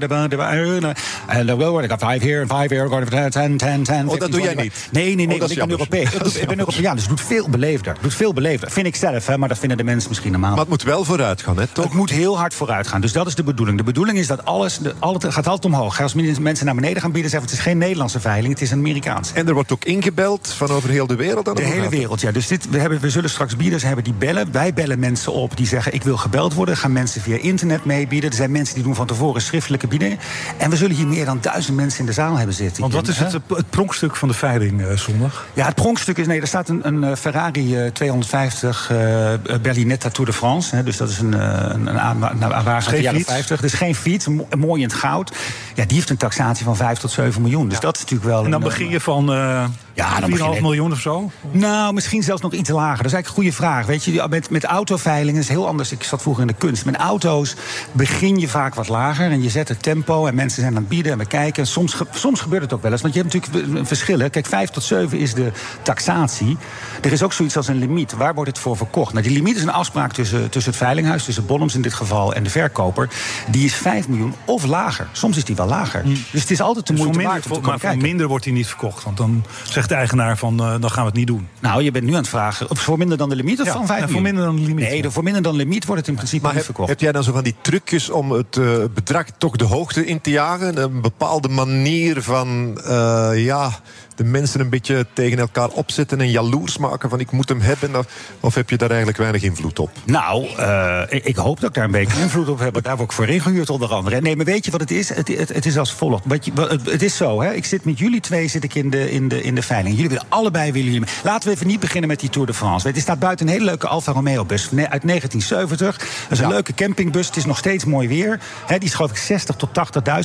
En 1.28 1.46
dan 1.46 1.84
ik 1.84 1.90
ga 1.90 1.98
vijf 1.98 2.22
hier, 2.22 2.48
vijf 2.48 2.70
hier, 2.70 2.90
ten, 3.10 3.30
ten, 3.30 3.58
ten, 3.58 3.84
ten. 3.84 4.08
Oh, 4.08 4.20
dat 4.20 4.32
doe 4.32 4.42
jij 4.42 4.54
15, 4.54 4.64
niet? 4.64 4.88
Nee, 4.92 5.16
nee, 5.16 5.26
nee, 5.26 5.36
Oh, 5.36 5.40
want 5.40 5.52
ik 5.52 5.58
ben. 5.58 5.70
Europees. 5.70 6.10
Ik 6.44 6.48
ben. 6.48 6.60
Europeaan, 6.60 6.96
dus 6.96 7.08
het 7.08 7.18
doet 7.18 7.28
veel 7.28 7.50
beleefder. 7.50 7.94
Het 7.94 8.02
doet 8.02 8.14
veel 8.14 8.34
beleefder. 8.34 8.72
Vind 8.72 8.88
ik 8.88 8.96
zelf, 8.96 9.26
hè, 9.26 9.38
maar 9.38 9.50
dat 9.50 9.58
vinden 9.58 9.78
de 9.78 9.84
mensen 9.84 10.10
misschien 10.10 10.32
normaal. 10.32 10.50
Maar 10.50 10.60
het 10.60 10.70
moet 10.70 10.84
wel 10.84 11.04
vooruit 11.04 11.42
gaan, 11.42 11.58
hè, 11.58 11.68
toch? 11.68 11.86
Het 11.86 11.94
moet 11.94 12.10
heel 12.10 12.38
hard 12.38 12.54
vooruit 12.54 12.88
gaan. 12.88 13.02
Dus 13.02 13.12
dat 13.12 13.28
is 13.28 13.36
de 13.36 13.44
bedoeling. 13.44 13.78
De 13.78 13.84
bedoeling 13.84 14.18
is 14.18 14.28
dat 14.28 14.46
alles, 14.46 14.80
het 14.84 15.26
gaat 15.34 15.48
altijd 15.48 15.74
omhoog. 15.74 16.02
Als 16.02 16.14
mensen 16.40 16.66
naar 16.66 16.76
beneden 16.76 17.02
gaan 17.02 17.12
bieden, 17.12 17.32
zeggen 17.32 17.50
het 17.50 17.60
is 17.60 17.64
geen 17.66 17.78
Nederlandse 17.78 18.20
veiling, 18.20 18.54
het 18.54 18.62
is 18.62 18.72
een 18.72 18.78
Amerikaanse. 18.78 19.34
En 19.34 19.48
er 19.48 19.54
wordt 19.54 19.72
ook 19.72 19.86
ingebeld 19.86 20.54
van 20.58 20.70
over 20.70 20.90
heel 20.90 21.08
de 21.08 21.16
wereld. 21.16 21.46
dan 21.46 21.56
De 21.56 21.64
hele 21.64 21.82
gaat 21.82 21.92
wereld, 21.92 22.22
ja. 22.22 22.32
Dus 22.32 22.48
dit, 22.48 22.70
we, 22.70 22.78
hebben, 22.78 23.00
we 23.00 23.10
zullen 23.10 23.30
straks 23.30 23.56
bieders 23.56 23.84
hebben 23.84 24.04
die 24.04 24.14
bellen. 24.14 24.52
Wij 24.52 24.74
bellen 24.74 25.00
mensen 25.00 25.34
op 25.34 25.58
die 25.58 25.68
zeggen: 25.68 25.94
Ik 25.94 26.04
wil 26.04 26.18
gebeld 26.18 26.54
worden. 26.54 26.78
Gaan 26.78 26.92
mensen 26.92 27.22
via 27.22 27.38
internet 27.38 27.86
meebieden. 27.86 28.23
Er 28.32 28.34
zijn 28.38 28.52
mensen 28.52 28.76
die 28.76 28.84
doen 28.84 28.96
van 28.96 29.08
tevoren 29.08 29.42
schriftelijke 29.42 29.88
biedingen. 29.88 30.18
En 30.58 30.70
we 30.70 30.76
zullen 30.78 30.96
hier 30.96 31.08
meer 31.08 31.26
dan 31.26 31.38
duizend 31.42 31.76
mensen 31.76 32.00
in 32.00 32.06
de 32.06 32.12
zaal 32.14 32.36
hebben 32.38 32.56
zitten. 32.56 32.82
Want 32.82 32.94
wat 32.94 33.08
is 33.08 33.18
het, 33.20 33.32
Hè? 33.32 33.56
het 33.56 33.70
pronkstuk 33.70 34.16
van 34.16 34.28
de 34.28 34.34
veiling 34.34 34.82
eh, 34.82 34.98
zondag? 34.98 35.46
Ja, 35.54 35.66
het 35.66 35.76
pronkstuk 35.76 36.18
is... 36.18 36.28
Nee, 36.28 36.42
er 36.42 36.48
staat 36.48 36.70
een, 36.70 36.88
een 36.88 37.04
eh, 37.04 37.16
Ferrari 37.16 37.78
eh, 37.78 37.92
250 37.92 38.90
eh 38.92 39.34
Berlinetta 39.62 40.10
Tour 40.10 40.30
de 40.30 40.36
France. 40.36 40.76
Hè, 40.76 40.84
dus 40.84 40.98
dat 40.98 41.10
is 41.10 41.20
een, 41.20 41.34
eh, 41.34 41.40
een, 41.74 41.88
een 41.88 42.00
aan- 42.00 42.24
een 42.24 42.40
wagen 42.50 42.74
uit 42.74 42.84
Geen 42.84 42.96
de 42.98 43.02
jaren 43.02 43.20
fiets? 43.20 43.32
50. 43.32 43.62
Dus 43.62 43.74
geen 43.74 43.96
fiets, 43.96 44.28
mo- 44.28 44.48
mooi 44.58 44.82
in 44.82 44.88
het 44.88 44.98
goud. 44.98 45.32
Ja, 45.76 45.86
die 45.86 45.96
heeft 45.98 46.10
een 46.10 46.18
taxatie 46.18 46.66
van 46.66 46.76
5 46.76 47.00
tot 47.00 47.12
7 47.12 47.42
miljoen. 47.42 47.68
Dus 47.70 47.80
dat 47.80 47.96
is 47.96 48.02
natuurlijk 48.02 48.30
wel... 48.30 48.46
En 48.46 48.52
dan 48.52 48.62
begin 48.64 48.90
je 48.90 49.00
van 49.00 49.34
eh 49.34 49.64
Ja, 49.96 50.20
dan 50.20 50.30
4,5 50.30 50.38
begin 50.38 50.54
je- 50.54 50.62
miljoen 50.62 50.92
of 50.92 51.00
zo? 51.00 51.32
Nou, 51.52 51.94
misschien 51.94 52.24
zelfs 52.24 52.42
nog 52.42 52.52
iets 52.54 52.70
lager. 52.70 52.98
Dat 52.98 53.06
is 53.06 53.14
eigenlijk 53.14 53.28
een 53.28 53.34
goede 53.52 53.68
vraag. 53.68 53.86
Weet 53.86 54.04
je, 54.04 54.26
met, 54.30 54.50
met 54.50 54.64
autoveilingen 54.64 55.42
is 55.42 55.48
het 55.48 55.58
heel 55.58 55.68
anders. 55.68 55.92
Ik 55.92 56.04
zat 56.04 56.22
vroeger 56.22 56.42
in 56.42 56.48
de 56.48 56.54
kunst. 56.58 56.86
Met 56.86 56.96
auto's 56.96 57.56
begin 57.92 58.40
je 58.40 58.48
vaak 58.48 58.76
wat 58.76 58.88
lager 58.88 59.32
en 59.32 59.44
je 59.44 59.50
zet 59.50 59.68
het 59.68 59.84
tempo 59.84 60.26
en 60.28 60.36
mensen 60.36 60.62
zijn 60.62 60.76
aan 60.76 60.80
het 60.82 60.90
bieden 60.90 61.12
en 61.12 61.18
we 61.18 61.26
kijken. 61.26 61.64
En 61.64 61.68
soms, 61.70 61.96
soms 62.12 62.42
gebeurt 62.42 62.62
het 62.62 62.74
ook 62.74 62.82
wel 62.82 62.92
eens. 62.92 63.02
Want 63.02 63.14
je 63.14 63.22
hebt 63.22 63.34
natuurlijk 63.34 63.76
een 63.78 63.86
verschil. 63.86 64.20
hè. 64.20 64.30
Kijk, 64.30 64.46
5 64.46 64.70
tot 64.70 64.84
7 64.84 65.18
is 65.18 65.34
de 65.34 65.52
taxatie. 65.82 66.58
Er 67.02 67.12
is 67.12 67.24
ook 67.24 67.34
zoiets 67.34 67.58
als 67.58 67.68
een 67.68 67.78
limiet. 67.78 68.14
Waar 68.14 68.34
wordt 68.34 68.50
het 68.50 68.60
voor 68.60 68.78
verkocht? 68.78 69.14
Nou, 69.14 69.26
die 69.28 69.34
limiet 69.36 69.56
is 69.56 69.62
een 69.62 69.72
afspraak 69.72 70.14
tussen, 70.14 70.50
tussen 70.50 70.72
het 70.72 70.82
veilinghuis, 70.82 71.24
tussen 71.24 71.46
Bonhams 71.46 71.76
in 71.76 71.82
dit 71.82 71.94
geval 71.94 72.34
en 72.34 72.44
de 72.44 72.50
verkoper. 72.50 73.10
Die 73.50 73.66
is 73.66 73.74
5 73.74 74.08
miljoen 74.08 74.34
of 74.46 74.66
lager. 74.66 75.08
Soms 75.12 75.38
is 75.38 75.44
die 75.44 75.56
wel 75.56 75.68
lager. 75.68 76.04
Dus 76.32 76.42
het 76.42 76.52
is 76.52 76.62
altijd 76.62 76.88
de 76.88 76.94
Dus 76.94 77.02
moeite 77.04 77.22
waard 77.22 77.36
om 77.36 77.42
te 77.42 77.48
voor, 77.48 77.56
komen 77.58 77.70
maar 77.70 77.80
voor 77.80 77.90
kijken. 77.90 78.08
minder 78.08 78.28
wordt 78.28 78.46
hij 78.46 78.54
niet 78.54 78.68
verkocht. 78.68 79.04
Want 79.04 79.18
dan 79.18 79.44
zegt 79.64 79.83
de 79.90 79.96
eigenaar 79.96 80.38
van, 80.38 80.60
eh, 80.60 80.76
dan 80.80 80.92
gaan 80.92 81.04
we 81.04 81.10
het 81.10 81.18
niet 81.18 81.28
doen. 81.28 81.48
Nou, 81.60 81.84
je 81.84 81.92
bent 81.92 82.06
nu 82.06 82.12
aan 82.12 82.18
het 82.18 82.28
vragen. 82.28 82.70
Of 82.70 82.80
voor 82.80 82.98
minder 82.98 83.18
dan 83.18 83.30
de 83.30 83.36
limiet 83.36 83.60
of 83.60 83.66
Ja, 83.66 83.74
van 83.74 83.86
5 83.86 84.00
ja, 84.02 84.08
voor 84.08 84.22
minder 84.22 84.44
dan 84.46 84.56
de 84.56 84.62
limiet. 84.62 84.90
Nee, 84.90 85.10
voor 85.10 85.24
minder 85.24 85.42
dan 85.42 85.52
de 85.52 85.58
limiet 85.58 85.86
wordt 85.86 86.00
het 86.02 86.10
in 86.10 86.16
principe 86.16 86.44
Maar 86.44 86.52
niet 86.56 86.66
heb, 86.66 86.76
verkocht. 86.76 86.90
heb 86.90 87.00
jij 87.00 87.12
dan 87.12 87.24
zo 87.24 87.32
van 87.32 87.44
die 87.44 87.56
trucjes 87.62 88.10
om 88.10 88.32
het 88.32 88.58
eh, 88.58 88.66
bedrag 88.94 89.26
toch 89.38 89.56
de 89.56 89.66
hoogte 89.66 90.06
in 90.06 90.22
te 90.22 90.30
jagen? 90.30 90.82
Een 90.84 91.02
bepaalde 91.02 91.48
manier 91.48 92.22
van 92.22 92.78
eh, 92.84 93.32
ja, 93.36 93.72
de 94.16 94.24
mensen 94.24 94.60
een 94.60 94.70
beetje 94.70 95.06
tegen 95.14 95.38
elkaar 95.40 95.70
opzetten 95.70 96.20
en 96.22 96.30
jaloers 96.30 96.78
maken 96.78 97.10
van 97.10 97.20
ik 97.20 97.32
moet 97.32 97.50
hem 97.50 97.62
hebben? 97.62 97.96
Of, 97.96 98.06
of 98.40 98.56
heb 98.56 98.70
je 98.70 98.78
daar 98.78 98.90
eigenlijk 98.90 99.18
weinig 99.20 99.42
invloed 99.44 99.80
op? 99.80 99.92
Nou, 100.06 100.48
eh, 100.58 101.02
ik, 101.10 101.26
ik 101.26 101.36
hoop 101.36 101.60
dat 101.60 101.70
ik 101.70 101.76
daar 101.76 101.84
een 101.86 101.92
beetje 101.92 102.22
invloed 102.28 102.50
op 102.50 102.60
heb. 102.60 102.82
Daar 102.84 102.96
word 102.98 103.10
ik 103.10 103.16
voor 103.16 103.28
ingehuurd 103.28 103.70
onder 103.70 103.94
andere. 103.94 104.22
Nee, 104.22 104.36
maar 104.36 104.46
weet 104.46 104.66
je 104.66 104.72
wat 104.72 104.80
het 104.80 104.92
is? 104.92 105.10
Het, 105.10 105.28
het, 105.28 105.54
het 105.54 105.66
is 105.66 105.78
als 105.78 105.94
volgt. 105.94 106.24
Wat 106.26 106.46
je, 106.46 106.52
wat- 106.54 106.70
het, 106.72 106.86
het 106.86 107.02
is 107.04 107.18
zo, 107.18 107.42
hè? 107.42 107.54
Ik 107.54 107.66
zit 107.66 107.86
met 107.86 108.00
jullie 108.00 108.22
twee 108.22 108.48
zit 108.48 108.64
ik 108.64 108.76
in 108.76 108.90
de, 108.90 109.12
in 109.12 109.28
de, 109.28 109.44
in 109.44 109.56
de 109.56 109.62
veiling. 109.62 109.96
Jullie 109.96 110.10
willen 110.10 110.26
allebei 110.30 110.72
willen 110.72 110.92
jullie. 110.92 111.08
Laten 111.24 111.50
we 111.50 111.56
even 111.56 111.68
niet 111.68 111.80
beginnen 111.80 112.10
met 112.10 112.20
die 112.20 112.30
Tour 112.30 112.48
de 112.48 112.54
France. 112.54 112.86
Weet, 112.86 112.96
er 112.96 113.02
staat 113.02 113.20
buiten 113.20 113.48
een 113.48 113.52
hele 113.54 113.66
leuke 113.66 113.88
Alfa 113.88 114.12
Romeo 114.12 114.46
bus 114.46 114.62
uit 114.64 115.02
1970. 115.08 115.98
Dat 115.98 116.08
is 116.30 116.40
een 116.40 116.48
leuke 116.48 116.74
campingbus. 116.74 117.28
Het 117.28 117.36
is 117.36 117.46
nog 117.46 117.58
steeds 117.58 117.86
mooi 117.86 118.08
weer. 118.08 118.40
Die 118.68 118.80
is 118.80 118.94
geloof 118.94 119.12
ik 119.12 119.18
60 119.18 119.56
tot 119.56 119.70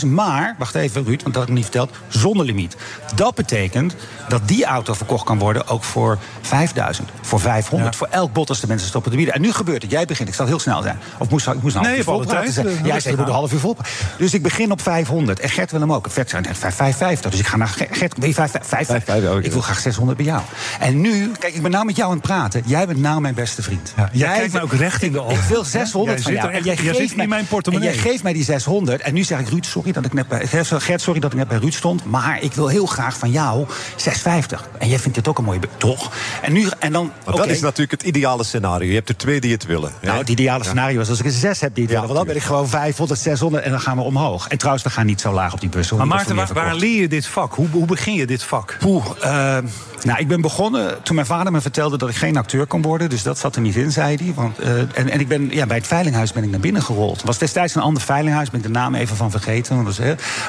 80.000. 0.04 0.06
Maar, 0.06 0.54
wacht 0.58 0.74
even 0.74 1.04
Ruud, 1.04 1.22
want 1.22 1.34
dat 1.34 1.42
had 1.42 1.48
ik 1.48 1.54
niet 1.54 1.62
verteld. 1.64 1.90
Zonder 2.08 2.46
limiet. 2.46 2.76
Dat 3.14 3.34
betekent 3.34 3.77
dat 4.28 4.40
die 4.48 4.64
auto 4.64 4.92
verkocht 4.94 5.24
kan 5.24 5.38
worden 5.38 5.68
ook 5.68 5.84
voor 5.84 6.18
5000, 6.40 7.08
voor 7.20 7.40
500. 7.40 7.96
Voor 7.96 8.08
elk 8.10 8.32
bod 8.32 8.48
als 8.48 8.60
de 8.60 8.66
mensen 8.66 8.88
stoppen 8.88 9.10
te 9.10 9.16
bieden. 9.16 9.34
En 9.34 9.40
nu 9.40 9.52
gebeurt 9.52 9.82
het. 9.82 9.90
Jij 9.90 10.04
begint. 10.04 10.28
Ik 10.28 10.34
zal 10.34 10.46
heel 10.46 10.58
snel 10.58 10.82
zijn. 10.82 10.98
Of 11.18 11.30
moest, 11.30 11.46
ik 11.46 11.62
moest 11.62 11.74
nou 11.74 11.86
Nee, 11.86 12.02
volpraten 12.02 12.40
tijd, 12.42 12.52
zijn. 12.54 12.66
eh, 12.66 12.72
Jij 12.72 12.82
rustig 12.82 13.02
zei, 13.02 13.16
moet 13.16 13.26
een 13.26 13.32
half 13.32 13.52
uur 13.52 13.58
vol. 13.58 13.76
Dus 14.18 14.34
ik 14.34 14.42
begin 14.42 14.70
op 14.70 14.82
500. 14.82 15.40
En 15.40 15.48
Gert 15.48 15.70
wil 15.70 15.80
hem 15.80 15.92
ook. 15.92 16.06
Vet 16.10 16.30
zijn 16.30 16.44
550. 16.54 17.30
Dus 17.30 17.40
ik 17.40 17.46
ga 17.46 17.56
naar 17.56 17.68
Gert. 17.68 18.14
Je 18.20 18.34
550? 18.34 19.14
Ik 19.44 19.52
wil 19.52 19.60
graag 19.60 19.78
600 19.80 20.16
bij 20.16 20.26
jou. 20.26 20.42
En 20.80 21.00
nu, 21.00 21.30
kijk, 21.38 21.54
ik 21.54 21.62
ben 21.62 21.70
nou 21.70 21.84
met 21.84 21.96
jou 21.96 22.10
aan 22.10 22.16
het 22.16 22.26
praten. 22.26 22.62
Jij 22.66 22.86
bent 22.86 22.98
nou 22.98 23.20
mijn 23.20 23.34
beste 23.34 23.62
vriend. 23.62 23.94
jij 24.12 24.36
kijkt 24.36 24.52
mij 24.52 24.62
ook 24.62 24.72
recht 24.72 25.02
in 25.02 25.12
de 25.12 25.20
ogen. 25.22 25.34
Ik 25.34 25.42
wil 25.48 25.64
600 25.64 26.14
Jij 26.14 26.24
van 26.24 26.32
jou. 26.32 26.52
En 26.52 26.62
jij 26.64 26.74
jij 26.74 26.84
geeft 26.84 26.96
zit 27.08 27.14
mij 27.16 27.24
in 27.24 27.30
mijn 27.30 27.46
portemonnee. 27.46 27.88
En 27.88 27.94
jij 27.94 28.02
geeft 28.02 28.22
mij 28.22 28.32
die 28.32 28.44
600. 28.44 29.00
En 29.02 29.14
nu 29.14 29.24
zeg 29.24 29.38
ik, 29.38 29.48
Ruud, 29.48 29.64
sorry 29.64 29.92
dat 29.92 30.04
ik 30.04 30.12
net 30.12 30.28
bij, 30.28 30.46
Gert, 30.46 31.00
sorry 31.00 31.20
dat 31.20 31.32
ik 31.32 31.38
net 31.38 31.48
bij 31.48 31.58
Ruud 31.58 31.72
stond. 31.72 32.04
Maar 32.04 32.42
ik 32.42 32.52
wil 32.52 32.68
heel 32.68 32.86
graag 32.86 33.18
van 33.18 33.30
jou 33.30 33.66
650. 33.96 34.68
En 34.78 34.88
jij 34.88 34.98
vindt 34.98 35.16
dit 35.16 35.28
ook 35.28 35.38
een 35.38 35.44
mooie... 35.44 35.58
Toch? 35.76 36.12
En, 36.42 36.52
nu, 36.52 36.68
en 36.78 36.92
dan... 36.92 37.12
Want 37.24 37.36
dat 37.36 37.46
is 37.46 37.60
natuurlijk 37.60 37.90
het 37.90 38.02
ideale 38.02 38.44
scenario. 38.44 38.88
Je 38.88 38.94
hebt 38.94 39.08
er 39.08 39.16
twee 39.16 39.40
die 39.40 39.52
het 39.52 39.66
willen. 39.66 39.92
hè? 40.00 40.06
Nou, 40.06 40.18
het 40.18 40.28
ideale 40.28 40.64
scenario 40.64 41.00
is 41.00 41.08
als 41.08 41.18
ik 41.18 41.24
een 41.24 41.30
6 41.30 41.60
heb 41.60 41.74
die 41.74 41.84
het 41.84 41.92
willen. 41.92 42.06
Want 42.06 42.18
dan 42.18 42.26
ben 42.26 42.36
ik 42.36 42.42
gewoon 42.42 42.68
500, 42.68 43.20
600 43.20 43.64
en 43.64 43.70
dan 43.70 43.80
gaan 43.80 43.96
we 43.96 44.02
omhoog. 44.02 44.48
En 44.48 44.58
trouwens, 44.58 44.84
we 44.84 44.90
gaan 44.90 45.06
niet 45.06 45.20
zo 45.20 45.32
laag 45.32 45.52
op 45.52 45.60
die 45.60 45.68
bus. 45.68 45.92
Maar 45.92 46.06
Maarten, 46.06 46.36
waar, 46.36 46.52
waar 46.52 46.74
leer 46.74 47.00
je 47.00 47.08
dit 47.08 47.26
vak? 47.26 47.54
Hoe, 47.54 47.68
hoe 47.68 47.86
begin 47.86 48.14
je 48.14 48.26
dit 48.26 48.42
vak? 48.42 48.76
Poeh, 48.78 49.04
eh, 49.20 49.58
nou, 50.02 50.18
ik 50.18 50.28
ben 50.28 50.40
begonnen 50.40 51.02
toen 51.02 51.14
mijn 51.14 51.26
vader 51.26 51.52
me 51.52 51.60
vertelde 51.60 51.98
dat 51.98 52.08
ik 52.08 52.14
geen 52.14 52.36
acteur 52.36 52.66
kon 52.66 52.82
worden. 52.82 53.10
Dus 53.10 53.22
dat 53.22 53.38
zat 53.38 53.56
er 53.56 53.62
niet 53.62 53.76
in, 53.76 53.92
zei 53.92 54.16
hij. 54.16 54.32
Want, 54.34 54.58
eh, 54.58 54.78
en, 54.78 55.10
en 55.10 55.20
ik 55.20 55.28
ben, 55.28 55.48
ja, 55.50 55.66
bij 55.66 55.76
het 55.76 55.86
veilinghuis 55.86 56.32
ben 56.32 56.42
ik 56.44 56.50
naar 56.50 56.60
binnen 56.60 56.82
gerold. 56.82 57.16
Het 57.16 57.26
was 57.26 57.38
destijds 57.38 57.74
een 57.74 57.82
ander 57.82 58.02
veilinghuis, 58.02 58.50
ben 58.50 58.60
ik 58.60 58.66
de 58.66 58.72
naam 58.72 58.94
even 58.94 59.16
van 59.16 59.30
vergeten. 59.30 59.84
want. 59.84 59.98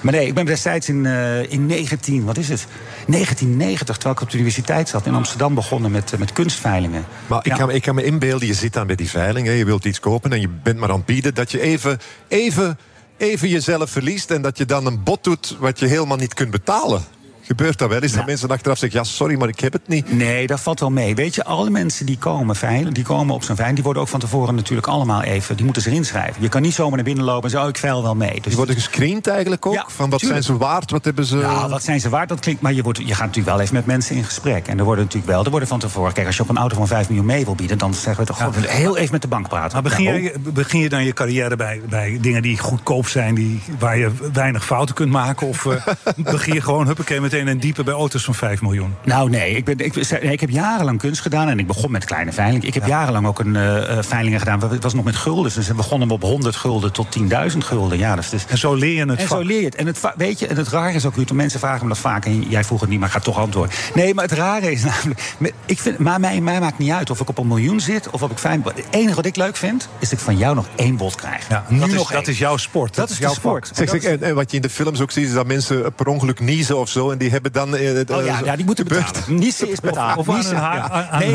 Maar 0.02 0.14
nee, 0.14 0.28
ik 0.28 0.34
ben 0.34 0.46
destijds 0.46 0.90
in, 0.90 1.06
eh, 1.06 1.52
in 1.52 1.66
19, 1.66 2.24
wat 2.24 2.38
is 2.38 2.50
het? 2.50 2.68
1990, 3.12 3.96
terwijl 3.96 4.16
ik 4.16 4.22
op 4.22 4.30
de 4.30 4.38
universiteit 4.38 4.90
zat 4.90 5.06
in 5.06 5.14
Amsterdam 5.14 5.54
begonnen 5.54 5.92
met, 5.92 6.14
eh, 6.14 6.20
met 6.20 6.34
kunstveilingen. 6.34 7.06
Maar 7.28 7.46
ik, 7.46 7.52
kan, 7.54 7.68
me- 7.68 7.74
ik 7.74 7.82
kan 7.82 7.96
me 7.96 8.04
inbeelden, 8.04 8.48
je 8.48 8.54
zit 8.54 8.74
dan 8.74 8.88
bij 8.88 8.96
die 8.96 9.10
veiling, 9.10 9.48
hè, 9.48 9.54
je 9.54 9.66
wilt 9.66 9.86
iets 9.86 10.00
kopen 10.00 10.32
en 10.34 10.42
je 10.42 10.50
bent 10.50 10.78
maar 10.80 10.90
aan 10.90 10.96
het 10.96 11.06
bieden, 11.06 11.34
dat 11.34 11.52
je 11.52 11.62
even, 11.62 12.00
even, 12.28 12.78
even 13.18 13.50
jezelf 13.50 13.90
verliest 13.90 14.32
en 14.32 14.42
dat 14.42 14.58
je 14.58 14.66
dan 14.66 14.86
een 14.86 15.04
bod 15.04 15.24
doet 15.24 15.56
wat 15.60 15.80
je 15.80 15.86
helemaal 15.88 16.18
niet 16.18 16.34
kunt 16.34 16.52
betalen. 16.52 17.04
Gebeurt 17.50 17.78
dat 17.78 17.90
wel 17.90 18.02
eens? 18.02 18.14
Dat 18.14 18.26
mensen 18.26 18.50
achteraf 18.50 18.78
zeggen, 18.78 19.00
ja 19.00 19.06
sorry, 19.06 19.38
maar 19.38 19.48
ik 19.48 19.60
heb 19.60 19.74
het 19.74 19.88
niet. 19.88 20.14
Nee, 20.14 20.48
dat 20.48 20.60
valt 20.60 20.80
wel 20.80 20.92
mee. 20.92 21.16
Weet 21.16 21.36
je, 21.36 21.44
alle 21.44 21.70
mensen 21.70 22.06
die 22.06 22.18
komen 22.18 22.56
veilen, 22.56 22.94
die 22.94 23.04
komen 23.04 23.36
op 23.36 23.44
zo'n 23.44 23.56
veiling, 23.56 23.76
die 23.76 23.84
worden 23.86 24.02
ook 24.02 24.10
van 24.10 24.20
tevoren 24.20 24.56
natuurlijk 24.56 24.88
allemaal 24.88 25.22
even, 25.22 25.56
die 25.56 25.66
moeten 25.66 25.82
zich 25.82 25.94
inschrijven. 25.94 26.42
Je 26.42 26.50
kan 26.50 26.62
niet 26.62 26.74
zomaar 26.74 26.96
naar 26.96 27.04
binnen 27.04 27.24
lopen 27.24 27.44
en 27.44 27.50
zeggen, 27.50 27.70
oh, 27.70 27.76
ik 27.76 27.82
veil 27.82 28.04
wel 28.04 28.16
mee. 28.16 28.34
Dus 28.34 28.44
Die 28.44 28.56
worden 28.56 28.76
gescreend 28.76 29.28
eigenlijk 29.28 29.66
ook? 29.66 29.86
van 29.88 30.10
wat 30.10 30.20
tuurlijk. 30.20 30.44
zijn 30.44 30.58
ze 30.58 30.66
waard? 30.66 30.92
Wat 30.92 31.06
hebben 31.06 31.26
ze... 31.26 31.36
Nou, 31.36 31.70
wat 31.70 31.84
zijn 31.84 32.00
ze 32.00 32.10
waard? 32.10 32.30
Dat 32.30 32.40
klinkt, 32.40 32.62
maar 32.62 32.74
je, 32.74 32.84
wordt, 32.84 32.98
je 32.98 33.06
gaat 33.16 33.26
natuurlijk 33.26 33.56
wel 33.56 33.60
even 33.60 33.76
met 33.76 33.86
mensen 33.86 34.16
in 34.16 34.24
gesprek. 34.24 34.68
En 34.68 34.78
er 34.78 34.84
worden 34.84 35.04
natuurlijk 35.04 35.32
wel, 35.32 35.44
er 35.44 35.50
worden 35.52 35.70
van 35.70 35.80
tevoren. 35.80 36.14
Kijk, 36.14 36.28
als 36.28 36.36
je 36.36 36.42
op 36.42 36.50
een 36.50 36.58
auto 36.58 36.76
van 36.76 36.88
5 36.88 37.08
miljoen 37.08 37.26
mee 37.26 37.46
wil 37.46 37.56
bieden, 37.56 37.78
dan 37.78 37.94
zeggen 37.94 38.24
we 38.24 38.28
toch 38.28 38.38
gewoon 38.38 38.54
heel 38.68 38.98
even 38.98 39.12
met 39.12 39.22
de 39.22 39.28
bank 39.28 39.48
praten. 39.48 39.74
Maar 39.74 39.82
begin, 39.82 40.22
je, 40.22 40.34
begin 40.40 40.80
je 40.80 40.90
dan 40.90 41.04
je 41.04 41.14
carrière 41.14 41.56
bij, 41.56 41.82
bij 41.90 42.18
dingen 42.22 42.42
die 42.42 42.58
goedkoop 42.58 43.08
zijn, 43.08 43.36
die, 43.36 43.62
waar 43.80 43.98
je 43.98 44.12
weinig 44.34 44.66
fouten 44.66 44.96
kunt 44.96 45.12
maken? 45.12 45.48
Of 45.48 45.66
eh, 45.66 45.86
begin 46.32 46.54
je 46.54 46.62
gewoon 46.62 46.88
huppakee 46.88 47.22
meteen 47.22 47.38
een 47.48 47.60
diepe 47.60 47.84
bij 47.84 47.94
auto's 47.94 48.24
van 48.24 48.36
5 48.36 48.62
miljoen? 48.62 48.96
Nou, 49.04 49.30
nee. 49.30 49.56
Ik, 49.56 49.66
ben, 49.66 49.78
ik, 49.80 49.96
nee, 50.22 50.32
ik 50.32 50.40
heb 50.40 50.50
jarenlang 50.50 51.00
kunst 51.00 51.22
gedaan 51.22 51.48
en 51.50 51.60
ik 51.60 51.68
begon 51.68 51.92
met 51.92 52.06
kleine 52.06 52.32
veilingen. 52.32 52.68
Ik 52.68 52.74
heb 52.74 52.86
jarenlang 52.86 53.28
ook 53.28 53.40
een 53.40 53.56
eh, 53.56 53.98
eh, 53.98 54.04
veilingen 54.04 54.40
gedaan. 54.40 54.70
Het 54.70 54.84
was 54.84 54.94
nog 54.94 55.06
met 55.06 55.16
gulden. 55.16 55.52
Dus 55.54 55.68
we 55.68 55.74
begonnen 55.74 56.10
op 56.12 56.22
100 56.22 56.56
gulden 56.56 56.92
tot 56.92 57.18
10.000 57.52 57.58
gulden. 57.58 57.98
Ja, 57.98 58.16
dus, 58.16 58.30
dus, 58.30 58.46
En 58.48 58.58
zo 58.58 58.74
leer 58.74 58.94
je 58.94 59.00
het 59.06 59.20
en 59.20 59.28
vak. 59.28 59.38
zo 59.38 59.44
leer 59.44 59.60
je 59.60 59.66
het. 59.66 59.76
En 59.76 59.86
het, 59.86 60.00
weet 60.18 60.40
je, 60.40 60.48
en 60.48 60.58
het 60.58 60.68
rare 60.68 60.94
is 60.94 61.06
ook, 61.06 61.16
Ruud, 61.16 61.32
mensen 61.32 61.60
vragen 61.60 61.82
me 61.84 61.88
dat 61.90 61.98
vaak. 61.98 62.26
En 62.26 62.42
jij 62.50 62.64
vroeg 62.64 62.80
het 62.82 62.90
niet, 62.90 63.00
maar 63.00 63.08
ik 63.08 63.14
ga 63.14 63.20
toch 63.20 63.38
antwoorden. 63.38 63.76
Nee, 63.94 64.14
maar 64.14 64.24
het 64.24 64.34
rare 64.34 64.72
is 64.72 64.84
namelijk... 64.92 65.36
me- 65.38 65.52
Ik 65.66 65.80
vind, 65.80 65.98
maar 65.98 66.20
mij, 66.20 66.42
mij 66.42 66.60
maakt 66.60 66.78
niet 66.78 66.92
uit 66.92 67.10
of 67.10 67.20
ik 67.20 67.30
op 67.30 67.38
een 67.38 67.48
miljoen 67.48 67.80
zit 67.80 68.10
of 68.10 68.22
of 68.24 68.32
ik 68.32 68.38
fijn... 68.38 68.62
Het 68.76 68.86
enige 68.90 69.16
wat 69.16 69.26
ik 69.26 69.36
leuk 69.36 69.56
vind, 69.56 69.90
is 70.00 70.10
dat 70.10 70.20
ik 70.20 70.26
van 70.26 70.38
jou 70.38 70.56
nog 70.56 70.66
één 70.76 70.96
bod 70.96 71.16
krijg. 71.16 71.50
Ja, 71.50 71.66
nu 71.70 71.80
dat, 71.80 71.88
is, 71.88 71.94
nog 71.94 72.12
dat 72.12 72.22
één. 72.22 72.32
is 72.32 72.38
jouw 72.40 72.58
sport. 72.58 72.96
Dat 72.96 73.10
is 73.10 73.18
jouw 73.18 73.34
sport. 73.34 73.72
En 73.76 73.88
en, 74.02 74.24
en 74.24 74.36
wat 74.36 74.50
je 74.50 74.56
in 74.56 74.62
de 74.62 74.70
films 74.70 75.02
ook 75.02 75.12
ziet, 75.12 75.28
is 75.28 75.34
dat 75.34 75.46
mensen 75.48 75.94
per 75.94 76.08
ongeluk 76.08 76.40
niezen 76.40 76.78
of 76.78 76.90
zo. 76.90 77.12
En 77.12 77.18
die 77.18 77.29
hebben 77.32 77.52
dan. 77.52 77.76
eh, 77.76 77.94
het, 77.94 78.10
Oh 78.12 78.26
ja, 78.26 78.40
ja, 78.44 78.56
die 78.56 78.66
moeten 78.66 78.88
gebeurt. 78.88 79.14
betalen. 79.14 79.40
Niezen 79.40 79.72
is 79.72 79.80
betalen. 79.80 80.18
Of 80.18 80.30
aan 80.30 80.56
haar- 80.56 80.76
ja. 80.76 80.90
aan-. 81.10 81.30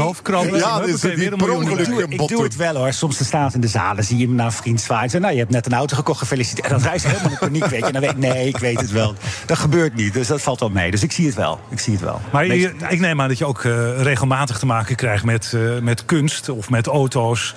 Ja, 0.57 0.81
dus 0.81 1.01
die 1.01 1.17
weer 1.17 1.33
een 1.33 1.39
per 1.39 1.51
ongeluk 1.53 1.79
Ik 1.79 1.87
doe, 1.87 2.03
een 2.03 2.11
ik 2.11 2.29
doe 2.29 2.43
het 2.43 2.57
wel 2.57 2.75
hoor. 2.77 2.93
Soms 2.93 3.17
dan 3.17 3.27
staat 3.27 3.55
in 3.55 3.61
de 3.61 3.69
zalen, 3.69 4.05
zie 4.05 4.17
je 4.19 4.27
hem 4.27 4.35
naar 4.35 4.47
een 4.47 4.53
vriend 4.53 4.81
zwaaien. 4.81 5.11
Zeg, 5.11 5.21
nou, 5.21 5.33
je 5.33 5.39
hebt 5.39 5.51
net 5.51 5.67
een 5.67 5.73
auto 5.75 5.97
gekocht, 5.97 6.19
gefeliciteerd. 6.19 6.67
En 6.67 6.73
dan 6.73 6.83
rijdt 6.83 7.01
ze 7.03 7.09
helemaal 7.09 7.31
in 7.31 7.39
paniek, 7.39 7.65
weet 7.67 7.81
je. 7.81 7.87
En 7.87 7.93
dan 7.93 8.01
weet 8.01 8.11
ik, 8.11 8.19
nee, 8.19 8.49
ik 8.49 8.57
weet 8.59 8.81
het 8.81 8.91
wel. 8.91 9.15
Dat 9.47 9.59
gebeurt 9.59 9.95
niet, 9.95 10.13
dus 10.13 10.27
dat 10.27 10.43
valt 10.43 10.61
wel 10.61 10.69
mee. 10.71 10.91
Dus 10.91 11.03
ik 11.03 11.13
zie 11.13 11.27
het 11.27 11.35
wel. 11.35 11.61
Ik 11.71 11.81
zie 11.81 11.93
het 11.93 12.03
wel. 12.03 12.21
Maar 12.33 12.47
je- 12.47 12.73
ik 12.89 13.01
neem 13.01 13.21
aan 13.21 13.29
dat 13.29 13.39
je 13.39 13.47
ook 13.47 13.65
eh, 13.65 14.03
regelmatig 14.03 14.59
te 14.59 14.67
maken 14.67 14.97
krijgt 14.97 15.25
met, 15.25 15.53
eh, 15.55 15.61
met 15.83 16.05
kunst 16.05 16.49
of 16.49 16.71
met 16.71 16.87
auto's. 16.87 17.55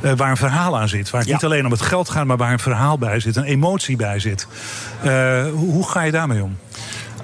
eh, 0.00 0.12
waar 0.16 0.30
een 0.30 0.36
verhaal 0.36 0.78
aan 0.78 0.88
zit. 0.88 1.10
Waar 1.10 1.20
het 1.20 1.28
Ja. 1.30 1.34
niet 1.36 1.44
alleen 1.44 1.64
om 1.64 1.70
het 1.70 1.80
geld 1.80 2.08
gaat, 2.10 2.24
maar 2.24 2.36
waar 2.36 2.52
een 2.52 2.58
verhaal 2.58 2.98
bij 2.98 3.20
zit, 3.20 3.36
een 3.36 3.44
emotie 3.44 3.96
bij 3.96 4.18
zit. 4.18 4.46
Eh, 5.02 5.42
hoe, 5.52 5.72
hoe 5.72 5.88
ga 5.88 6.02
je 6.02 6.10
daarmee 6.12 6.42
om? 6.42 6.56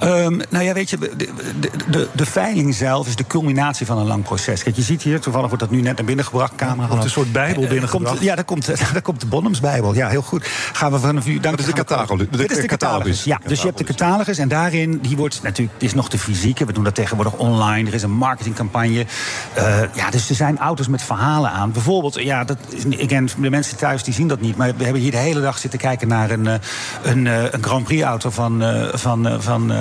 Um, 0.05 0.41
nou 0.51 0.65
ja, 0.65 0.73
weet 0.73 0.91
je, 0.91 0.99
de, 0.99 1.11
de, 1.17 1.71
de, 1.89 2.09
de, 2.13 2.27
veiling 2.27 2.75
zelf 2.75 3.07
is 3.07 3.17
de 3.17 3.27
culminatie 3.27 3.87
van 3.87 3.99
een 3.99 4.07
lang 4.07 4.23
proces. 4.23 4.63
Kijk, 4.63 4.77
je 4.77 4.83
ziet 4.83 5.03
hier, 5.03 5.21
toevallig 5.21 5.49
wordt 5.49 5.63
dat 5.63 5.73
nu 5.73 5.81
net 5.81 5.97
naar 5.97 6.05
binnen 6.05 6.25
gebracht. 6.25 6.55
Camera. 6.55 6.89
Komt 6.89 7.05
een 7.05 7.11
soort 7.11 7.33
bijbel 7.33 7.63
uh, 7.63 7.69
binnengebracht. 7.69 8.11
Komt, 8.11 8.25
ja, 8.25 8.35
daar 8.35 8.45
komt, 8.45 8.67
daar 8.93 9.03
komt 9.03 9.21
de 9.21 9.27
Bonhams-bijbel. 9.27 9.95
Ja, 9.95 10.09
heel 10.09 10.23
goed. 10.23 10.47
Gaan 10.73 10.93
we 10.93 10.99
vanaf 10.99 11.27
u. 11.27 11.41
Dat 11.41 11.59
is 11.59 11.65
de 11.65 11.73
catalogus. 11.73 12.27
Dit 12.31 12.51
is 12.51 12.57
de 12.57 12.67
catalogus. 12.67 13.25
Ja, 13.25 13.41
dus 13.47 13.61
je 13.61 13.67
hebt 13.67 13.79
de 13.79 13.85
catalogus 13.85 14.39
en 14.39 14.49
daarin, 14.49 14.99
die 15.03 15.17
wordt 15.17 15.43
natuurlijk, 15.43 15.75
het 15.75 15.83
is 15.83 15.95
nog 15.95 16.09
de 16.09 16.19
fysieke. 16.19 16.65
We 16.65 16.73
doen 16.73 16.85
dat 16.85 16.95
tegenwoordig 16.95 17.35
online. 17.35 17.89
Er 17.89 17.95
is 17.95 18.03
een 18.03 18.17
marketingcampagne. 18.17 19.07
Uh, 19.57 19.81
ja, 19.95 20.11
dus 20.11 20.29
er 20.29 20.35
zijn 20.35 20.59
auto's 20.59 20.89
met 20.89 21.03
verhalen 21.03 21.51
aan. 21.51 21.73
Bijvoorbeeld, 21.73 22.15
ja, 22.21 22.45
dat, 22.45 22.59
again, 23.01 23.29
de 23.39 23.51
mensen 23.51 23.77
thuis 23.77 24.03
die 24.03 24.15
zien 24.15 24.29
dat 24.29 24.41
niet. 24.41 24.57
Maar 24.57 24.73
we 24.77 24.85
hebben 24.85 25.03
hier 25.03 25.11
de 25.11 25.17
hele 25.17 25.41
dag 25.41 25.59
zitten 25.59 25.79
kijken 25.79 26.09
naar 26.09 26.31
een, 26.31 26.47
een, 27.03 27.27
een 27.27 27.63
Grand 27.63 27.85
Prix 27.85 28.03
auto 28.03 28.31
van, 28.31 28.63
van, 28.93 29.43
van 29.43 29.73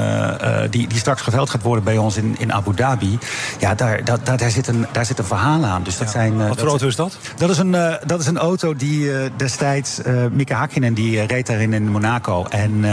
die, 0.69 0.87
die 0.87 0.97
straks 0.97 1.21
geveld 1.21 1.49
gaat 1.49 1.61
worden 1.61 1.83
bij 1.83 1.97
ons 1.97 2.17
in, 2.17 2.35
in 2.39 2.53
Abu 2.53 2.73
Dhabi. 2.73 3.17
Ja, 3.59 3.75
daar, 3.75 4.03
daar, 4.03 4.37
daar, 4.37 4.51
zit, 4.51 4.67
een, 4.67 4.85
daar 4.91 5.05
zit 5.05 5.19
een 5.19 5.25
verhaal 5.25 5.65
aan. 5.65 5.83
Dus 5.83 5.97
dat 5.97 6.07
ja. 6.07 6.13
zijn, 6.13 6.33
uh, 6.33 6.47
Wat 6.47 6.59
voor 6.59 6.67
auto 6.67 6.87
is 6.87 6.95
dat? 6.95 7.17
Dat 7.37 7.49
is 7.49 7.57
een, 7.57 7.71
dat 8.05 8.19
is 8.19 8.27
een 8.27 8.37
auto 8.37 8.75
die 8.75 9.11
destijds... 9.35 10.01
Mika 10.31 10.55
Hakkinen 10.55 10.93
die 10.93 11.25
reed 11.25 11.47
daarin 11.47 11.73
in 11.73 11.87
Monaco. 11.87 12.45
En 12.49 12.85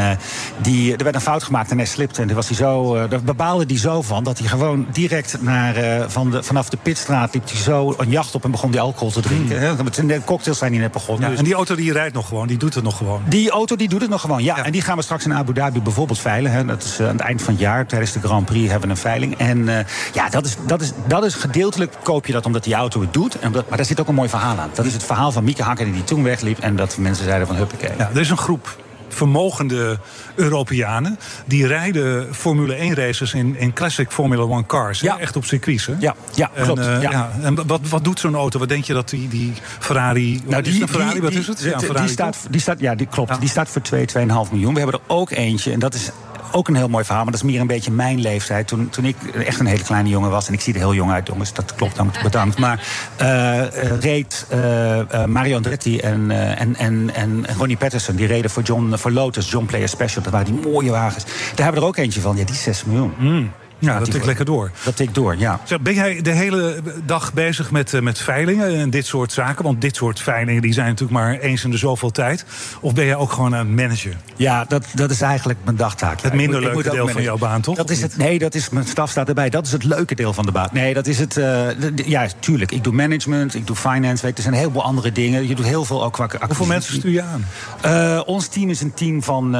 die, 0.56 0.96
er 0.96 1.04
werd 1.04 1.14
een 1.14 1.20
fout 1.20 1.42
gemaakt 1.42 1.70
en 1.70 1.76
hij 1.76 1.86
slipte. 1.86 2.20
En 2.20 2.26
daar, 2.26 2.36
was 2.36 2.48
hij 2.48 2.56
zo, 2.56 3.08
daar 3.08 3.22
bepaalde 3.22 3.64
hij 3.66 3.78
zo 3.78 4.02
van 4.02 4.24
dat 4.24 4.38
hij 4.38 4.48
gewoon 4.48 4.86
direct 4.92 5.36
naar, 5.40 5.74
van 6.10 6.30
de, 6.30 6.42
vanaf 6.42 6.68
de 6.68 6.76
pitstraat... 6.76 7.34
liep 7.34 7.48
hij 7.50 7.60
zo 7.60 7.94
een 7.98 8.10
jacht 8.10 8.34
op 8.34 8.44
en 8.44 8.50
begon 8.50 8.70
die 8.70 8.80
alcohol 8.80 9.10
te 9.10 9.20
drinken. 9.20 9.76
Mm. 9.76 10.06
De 10.06 10.20
cocktails 10.24 10.58
zijn 10.58 10.72
hier 10.72 10.80
net 10.80 10.92
begonnen. 10.92 11.24
Ja, 11.24 11.30
dus 11.30 11.38
en 11.38 11.44
die 11.44 11.54
auto 11.54 11.74
die 11.74 11.92
rijdt 11.92 12.14
nog 12.14 12.28
gewoon, 12.28 12.46
die 12.46 12.58
doet 12.58 12.74
het 12.74 12.84
nog 12.84 12.96
gewoon? 12.96 13.22
Die 13.28 13.50
auto 13.50 13.76
die 13.76 13.88
doet 13.88 14.00
het 14.00 14.10
nog 14.10 14.20
gewoon, 14.20 14.42
ja. 14.42 14.56
ja. 14.56 14.64
En 14.64 14.72
die 14.72 14.82
gaan 14.82 14.96
we 14.96 15.02
straks 15.02 15.24
in 15.24 15.34
Abu 15.34 15.52
Dhabi 15.52 15.80
bijvoorbeeld 15.80 16.18
veilen. 16.18 16.52
Hè. 16.52 16.64
Dat 16.64 16.82
is 16.82 16.99
aan 17.00 17.16
het 17.16 17.20
eind 17.20 17.42
van 17.42 17.52
het 17.52 17.62
jaar, 17.62 17.86
tijdens 17.86 18.12
de 18.12 18.20
Grand 18.20 18.46
Prix, 18.46 18.70
hebben 18.70 18.88
we 18.88 18.94
een 18.94 19.00
veiling. 19.00 19.38
En 19.38 19.58
uh, 19.58 19.78
ja, 20.12 20.28
dat 20.28 20.44
is, 20.44 20.56
dat, 20.66 20.80
is, 20.80 20.92
dat 21.06 21.24
is 21.24 21.34
gedeeltelijk 21.34 21.94
koop 22.02 22.26
je 22.26 22.32
dat 22.32 22.46
omdat 22.46 22.64
die 22.64 22.74
auto 22.74 23.00
het 23.00 23.12
doet. 23.12 23.38
En 23.38 23.46
omdat, 23.46 23.68
maar 23.68 23.76
daar 23.76 23.86
zit 23.86 24.00
ook 24.00 24.08
een 24.08 24.14
mooi 24.14 24.28
verhaal 24.28 24.58
aan. 24.58 24.70
Dat 24.74 24.84
is 24.84 24.92
het 24.92 25.04
verhaal 25.04 25.32
van 25.32 25.44
Mieke 25.44 25.62
Hakker 25.62 25.92
die 25.92 26.04
toen 26.04 26.22
wegliep. 26.22 26.58
En 26.58 26.76
dat 26.76 26.96
mensen 26.96 27.24
zeiden 27.24 27.46
van 27.46 27.56
huppakee. 27.56 27.90
Ja, 27.98 28.10
er 28.14 28.20
is 28.20 28.30
een 28.30 28.36
groep 28.36 28.76
vermogende 29.14 29.98
Europeanen. 30.34 31.18
Die 31.46 31.66
rijden 31.66 32.34
Formule 32.34 32.74
1 32.74 32.94
races 32.94 33.34
in, 33.34 33.56
in 33.56 33.72
classic 33.72 34.10
Formula 34.10 34.44
1 34.44 34.66
cars. 34.66 35.00
Ja. 35.00 35.18
Echt 35.18 35.36
op 35.36 35.44
circuits. 35.44 35.86
Hè? 35.86 35.94
Ja, 35.98 36.14
ja 36.34 36.50
en, 36.54 36.64
klopt. 36.64 36.80
Uh, 36.80 37.02
ja. 37.02 37.10
ja. 37.10 37.30
En 37.42 37.66
wat, 37.66 37.80
wat 37.88 38.04
doet 38.04 38.20
zo'n 38.20 38.34
auto? 38.34 38.58
Wat 38.58 38.68
denk 38.68 38.84
je 38.84 38.92
dat 38.92 39.08
die, 39.08 39.28
die 39.28 39.52
Ferrari... 39.78 40.42
Nou, 40.46 40.62
die, 40.62 40.74
is 40.74 40.80
een 40.80 40.88
Ferrari, 40.88 41.12
die, 41.12 41.22
wat 41.22 41.32
is 41.32 41.46
het? 41.46 41.58
Die, 41.58 41.68
ja, 41.68 41.78
Ferrari, 41.78 42.04
die, 42.04 42.12
staat, 42.12 42.36
die 42.50 42.60
staat, 42.60 42.80
ja, 42.80 42.94
die 42.94 43.06
klopt. 43.06 43.40
Die 43.40 43.48
staat 43.48 43.68
voor 43.68 43.82
2, 43.82 44.06
2,5 44.08 44.24
miljoen. 44.50 44.74
We 44.74 44.80
hebben 44.80 45.00
er 45.00 45.14
ook 45.14 45.30
eentje. 45.30 45.72
En 45.72 45.78
dat 45.78 45.94
is 45.94 46.10
ook 46.52 46.68
een 46.68 46.74
heel 46.74 46.88
mooi 46.88 47.04
verhaal, 47.04 47.22
maar 47.22 47.32
dat 47.32 47.42
is 47.42 47.50
meer 47.50 47.60
een 47.60 47.66
beetje 47.66 47.90
mijn 47.90 48.20
leeftijd. 48.20 48.68
Toen, 48.68 48.88
toen 48.88 49.04
ik 49.04 49.16
echt 49.22 49.60
een 49.60 49.66
hele 49.66 49.82
kleine 49.82 50.08
jongen 50.08 50.30
was, 50.30 50.48
en 50.48 50.54
ik 50.54 50.60
zie 50.60 50.72
er 50.72 50.78
heel 50.78 50.94
jong 50.94 51.10
uit, 51.10 51.26
jongens, 51.26 51.52
dat 51.52 51.74
klopt, 51.74 51.96
dan 51.96 52.12
bedankt. 52.22 52.58
Maar 52.58 52.86
uh, 53.20 53.62
reed 54.00 54.46
uh, 54.54 55.24
Mario 55.24 55.56
Andretti 55.56 55.98
en, 55.98 56.30
en, 56.56 56.76
en, 56.76 57.10
en 57.14 57.46
Ronnie 57.58 57.76
Patterson, 57.76 58.16
die 58.16 58.26
reden 58.26 58.50
voor, 58.50 58.62
John, 58.62 58.92
voor 58.96 59.10
Lotus, 59.10 59.50
John 59.50 59.66
Player 59.66 59.88
Special. 59.88 60.22
Dat 60.22 60.32
waren 60.32 60.54
die 60.54 60.70
mooie 60.72 60.90
wagens. 60.90 61.24
Daar 61.24 61.64
hebben 61.64 61.74
we 61.74 61.80
er 61.80 61.86
ook 61.86 61.96
eentje 61.96 62.20
van, 62.20 62.36
ja, 62.36 62.44
die 62.44 62.54
is 62.54 62.62
6 62.62 62.84
miljoen. 62.84 63.14
Mm. 63.18 63.50
Ja, 63.80 63.98
dat 63.98 64.10
tikt 64.10 64.24
lekker 64.24 64.44
door. 64.44 64.70
Dat 64.84 64.96
tikt 64.96 65.14
door, 65.14 65.36
ja. 65.36 65.60
Zeg, 65.64 65.80
ben 65.80 65.94
jij 65.94 66.22
de 66.22 66.30
hele 66.30 66.82
dag 67.04 67.32
bezig 67.32 67.70
met, 67.70 68.00
met 68.00 68.18
veilingen 68.18 68.74
en 68.74 68.90
dit 68.90 69.06
soort 69.06 69.32
zaken? 69.32 69.64
Want 69.64 69.80
dit 69.80 69.96
soort 69.96 70.20
veilingen 70.20 70.62
die 70.62 70.72
zijn 70.72 70.86
natuurlijk 70.86 71.18
maar 71.18 71.38
eens 71.38 71.64
in 71.64 71.70
de 71.70 71.76
zoveel 71.76 72.10
tijd. 72.10 72.44
Of 72.80 72.94
ben 72.94 73.04
jij 73.04 73.16
ook 73.16 73.32
gewoon 73.32 73.54
aan 73.54 73.66
het 73.66 73.76
managen? 73.76 74.20
Ja, 74.36 74.64
dat, 74.64 74.86
dat 74.94 75.10
is 75.10 75.20
eigenlijk 75.20 75.58
mijn 75.64 75.76
dagtaak. 75.76 76.20
Het 76.20 76.32
minder 76.32 76.60
leuke 76.60 76.90
deel 76.90 77.08
van 77.08 77.22
jouw 77.22 77.38
baan, 77.38 77.60
toch? 77.60 77.76
Dat 77.76 77.90
is 77.90 78.02
het, 78.02 78.16
nee, 78.16 78.38
dat 78.38 78.54
is, 78.54 78.68
mijn 78.68 78.86
staf 78.86 79.10
staat 79.10 79.28
erbij. 79.28 79.50
Dat 79.50 79.66
is 79.66 79.72
het 79.72 79.84
leuke 79.84 80.14
deel 80.14 80.32
van 80.32 80.44
de 80.44 80.52
baan. 80.52 80.68
Nee, 80.72 80.94
dat 80.94 81.06
is 81.06 81.18
het... 81.18 81.36
Uh, 81.36 81.66
ja, 81.94 82.26
tuurlijk. 82.38 82.72
Ik 82.72 82.84
doe 82.84 82.92
management, 82.92 83.54
ik 83.54 83.66
doe 83.66 83.76
finance. 83.76 84.24
Weet, 84.24 84.36
er 84.36 84.42
zijn 84.42 84.54
een 84.54 84.60
heleboel 84.60 84.82
andere 84.82 85.12
dingen. 85.12 85.48
Je 85.48 85.54
doet 85.54 85.66
heel 85.66 85.84
veel 85.84 86.04
ook 86.04 86.12
qua 86.12 86.28
Hoeveel 86.46 86.66
mensen 86.66 86.94
stuur 86.94 87.12
je 87.12 87.22
aan? 87.22 87.46
Uh, 87.86 88.20
ons 88.26 88.46
team 88.46 88.70
is 88.70 88.80
een 88.80 88.94
team 88.94 89.22
van... 89.22 89.50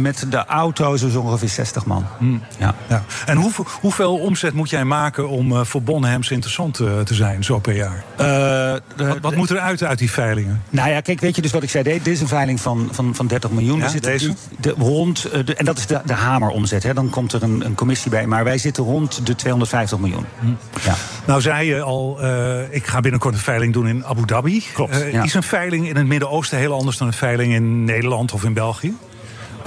Met 0.00 0.26
de 0.30 0.44
auto's 0.44 1.02
is 1.02 1.14
ongeveer 1.14 1.48
60 1.48 1.86
man. 1.86 2.06
Hmm. 2.18 2.42
Ja. 2.58 2.74
ja. 2.88 3.04
En 3.26 3.36
hoeveel, 3.56 3.80
hoeveel 3.80 4.16
omzet 4.16 4.54
moet 4.54 4.70
jij 4.70 4.84
maken 4.84 5.28
om 5.28 5.52
uh, 5.52 5.60
voor 5.64 5.82
Bonhams 5.82 6.30
interessant 6.30 6.80
uh, 6.80 7.00
te 7.00 7.14
zijn, 7.14 7.44
zo 7.44 7.58
per 7.58 7.74
jaar? 7.74 8.04
Uh, 8.12 8.16
de, 8.16 8.82
wat, 8.96 9.18
wat 9.20 9.36
moet 9.36 9.50
er 9.50 9.58
uit 9.58 9.82
uit 9.82 9.98
die 9.98 10.10
veilingen? 10.10 10.62
Nou 10.70 10.90
ja, 10.90 11.00
kijk, 11.00 11.20
weet 11.20 11.36
je 11.36 11.42
dus 11.42 11.52
wat 11.52 11.62
ik 11.62 11.70
zei? 11.70 11.84
Dit 11.84 12.06
is 12.06 12.20
een 12.20 12.28
veiling 12.28 12.60
van, 12.60 12.88
van, 12.92 13.14
van 13.14 13.26
30 13.26 13.50
miljoen. 13.50 13.78
Ja, 13.78 13.88
zit 13.88 14.02
deze? 14.02 14.34
De, 14.60 14.74
rond, 14.78 15.22
de, 15.22 15.54
en 15.54 15.64
dat 15.64 15.78
is 15.78 15.86
de, 15.86 16.00
de 16.04 16.12
hameromzet. 16.12 16.82
Hè. 16.82 16.94
Dan 16.94 17.10
komt 17.10 17.32
er 17.32 17.42
een, 17.42 17.64
een, 17.64 17.74
commissie 17.74 18.10
bij. 18.10 18.26
Maar 18.26 18.44
wij 18.44 18.58
zitten 18.58 18.84
rond 18.84 19.26
de 19.26 19.34
250 19.34 19.98
miljoen. 19.98 20.26
Hm. 20.40 20.46
Ja. 20.84 20.94
Nou 21.26 21.40
zei 21.40 21.68
je 21.68 21.82
al, 21.82 22.18
ik 22.70 22.86
ga 22.86 23.00
binnenkort 23.00 23.34
een 23.34 23.40
veiling 23.40 23.72
doen 23.72 23.88
in 23.88 24.04
Abu 24.04 24.26
Dhabi. 24.26 24.64
Klopt, 24.74 25.04
ja. 25.12 25.22
Is 25.22 25.34
een 25.34 25.42
veiling 25.42 25.88
in 25.88 25.96
het 25.96 26.06
Midden-Oosten 26.06 26.58
heel 26.58 26.72
anders 26.72 26.96
dan 26.96 27.06
een 27.06 27.12
veiling 27.12 27.52
in 27.52 27.84
Nederland 27.84 28.32
of 28.32 28.44
in 28.44 28.52
België? 28.52 28.94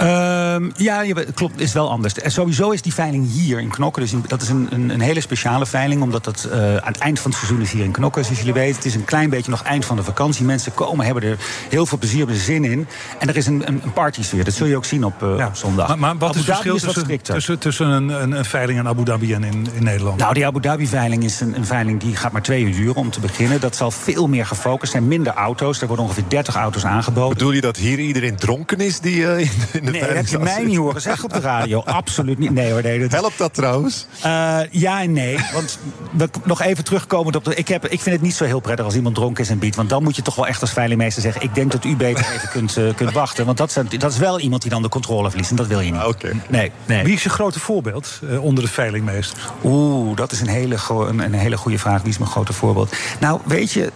Um, 0.00 0.72
ja, 0.76 1.04
klopt, 1.34 1.60
is 1.60 1.72
wel 1.72 1.90
anders. 1.90 2.14
En 2.14 2.30
sowieso 2.30 2.70
is 2.70 2.82
die 2.82 2.94
veiling 2.94 3.30
hier 3.32 3.60
in 3.60 3.68
Knokken. 3.68 4.02
Dus 4.02 4.12
dat 4.26 4.42
is 4.42 4.48
een, 4.48 4.68
een, 4.70 4.90
een 4.90 5.00
hele 5.00 5.20
speciale 5.20 5.66
veiling, 5.66 6.02
omdat 6.02 6.24
het 6.24 6.48
uh, 6.52 6.76
aan 6.76 6.92
het 6.92 6.98
eind 6.98 7.20
van 7.20 7.30
het 7.30 7.40
seizoen 7.40 7.60
is 7.60 7.72
hier 7.72 7.84
in 7.84 7.90
Knokken. 7.90 8.24
Zoals 8.24 8.38
jullie 8.38 8.54
weten, 8.54 8.76
het 8.76 8.84
is 8.84 8.94
een 8.94 9.04
klein 9.04 9.30
beetje 9.30 9.50
nog 9.50 9.62
eind 9.62 9.84
van 9.84 9.96
de 9.96 10.02
vakantie. 10.02 10.44
Mensen 10.44 10.74
komen, 10.74 11.04
hebben 11.04 11.22
er 11.22 11.36
heel 11.68 11.86
veel 11.86 11.98
plezier, 11.98 12.18
hebben 12.18 12.36
er 12.36 12.42
zin 12.42 12.64
in. 12.64 12.86
En 13.18 13.28
er 13.28 13.36
is 13.36 13.46
een, 13.46 13.68
een, 13.68 13.80
een 13.82 13.92
partysfeer. 13.92 14.44
Dat 14.44 14.54
zul 14.54 14.66
je 14.66 14.76
ook 14.76 14.84
zien 14.84 15.04
op, 15.04 15.22
uh, 15.22 15.36
ja. 15.36 15.46
op 15.46 15.56
zondag. 15.56 15.88
Maar, 15.88 15.98
maar 15.98 16.16
wat 16.16 16.28
Abu 16.28 16.38
is 16.38 16.46
het 16.46 16.54
verschil 16.54 16.74
is 16.74 16.82
tussen, 16.82 17.22
tussen, 17.22 17.58
tussen 17.58 17.86
een, 17.86 18.08
een, 18.08 18.32
een, 18.32 18.44
veiling 18.44 18.78
in 18.78 18.88
Abu 18.88 19.04
Dhabi 19.04 19.34
en 19.34 19.44
in, 19.44 19.66
in 19.74 19.84
Nederland? 19.84 20.18
Nou, 20.18 20.34
die 20.34 20.46
Abu 20.46 20.60
Dhabi-veiling 20.60 21.24
is 21.24 21.40
een, 21.40 21.56
een, 21.56 21.66
veiling 21.66 22.00
die 22.00 22.16
gaat 22.16 22.32
maar 22.32 22.42
twee 22.42 22.62
uur 22.62 22.72
duren 22.72 22.96
om 22.96 23.10
te 23.10 23.20
beginnen. 23.20 23.60
Dat 23.60 23.76
zal 23.76 23.90
veel 23.90 24.28
meer 24.28 24.46
gefocust 24.46 24.92
zijn. 24.92 25.08
Minder 25.08 25.32
auto's. 25.32 25.80
Er 25.80 25.86
worden 25.86 26.04
ongeveer 26.04 26.24
30 26.28 26.54
auto's 26.54 26.84
aangeboden. 26.84 27.38
Bedoel 27.38 27.52
je 27.52 27.60
dat 27.60 27.76
hier 27.76 27.98
iedereen 27.98 28.36
dronken 28.36 28.80
is 28.80 29.00
die 29.00 29.16
uh, 29.16 29.40
in 29.72 29.87
nee, 29.90 30.02
heb 30.02 30.26
je 30.26 30.38
mij 30.38 30.64
niet 30.64 30.76
horen 30.76 31.00
zeggen 31.00 31.24
op 31.24 31.32
de 31.32 31.40
radio. 31.40 31.82
Absoluut 32.00 32.38
niet. 32.38 32.50
Nee 32.50 32.72
hoor, 32.72 32.82
nee. 32.82 32.98
Dat... 32.98 33.12
Helpt 33.12 33.38
dat 33.38 33.54
trouwens? 33.54 34.06
Uh, 34.26 34.58
ja 34.70 35.02
en 35.02 35.12
nee. 35.12 35.38
Want 35.52 35.78
we 36.12 36.28
nog 36.44 36.62
even 36.62 36.84
terugkomend 36.84 37.36
op 37.36 37.44
de. 37.44 37.54
Ik, 37.54 37.68
heb, 37.68 37.86
ik 37.86 38.00
vind 38.00 38.14
het 38.14 38.24
niet 38.24 38.34
zo 38.34 38.44
heel 38.44 38.60
prettig 38.60 38.84
als 38.84 38.94
iemand 38.94 39.14
dronken 39.14 39.44
is 39.44 39.50
en 39.50 39.58
biedt. 39.58 39.76
Want 39.76 39.88
dan 39.88 40.02
moet 40.02 40.16
je 40.16 40.22
toch 40.22 40.34
wel 40.34 40.46
echt 40.46 40.60
als 40.60 40.72
veilingmeester 40.72 41.22
zeggen: 41.22 41.42
Ik 41.42 41.54
denk 41.54 41.72
dat 41.72 41.84
u 41.84 41.96
beter 41.96 42.26
even 42.34 42.48
kunt, 42.48 42.76
uh, 42.76 42.94
kunt 42.94 43.12
wachten. 43.12 43.46
Want 43.46 43.58
dat, 43.58 43.72
zijn, 43.72 43.88
dat 43.98 44.12
is 44.12 44.18
wel 44.18 44.40
iemand 44.40 44.62
die 44.62 44.70
dan 44.70 44.82
de 44.82 44.88
controle 44.88 45.28
verliest. 45.28 45.50
En 45.50 45.56
dat 45.56 45.66
wil 45.66 45.80
je 45.80 45.92
niet. 45.92 46.00
Oké. 46.00 46.08
Okay. 46.08 46.40
Nee, 46.48 46.72
nee. 46.86 47.04
Wie 47.04 47.14
is 47.14 47.22
je 47.22 47.28
grote 47.28 47.60
voorbeeld 47.60 48.20
uh, 48.22 48.44
onder 48.44 48.64
de 48.64 48.70
veilingmeester? 48.70 49.38
Oeh, 49.64 50.16
dat 50.16 50.32
is 50.32 50.40
een 50.40 50.48
hele, 50.48 50.76
een, 50.88 51.18
een, 51.18 51.34
hele 51.34 51.56
goede 51.56 51.78
vraag. 51.78 52.02
Wie 52.02 52.10
is 52.10 52.18
mijn 52.18 52.30
grote 52.30 52.52
voorbeeld? 52.52 52.96
Nou, 53.20 53.40
weet 53.44 53.72
je, 53.72 53.92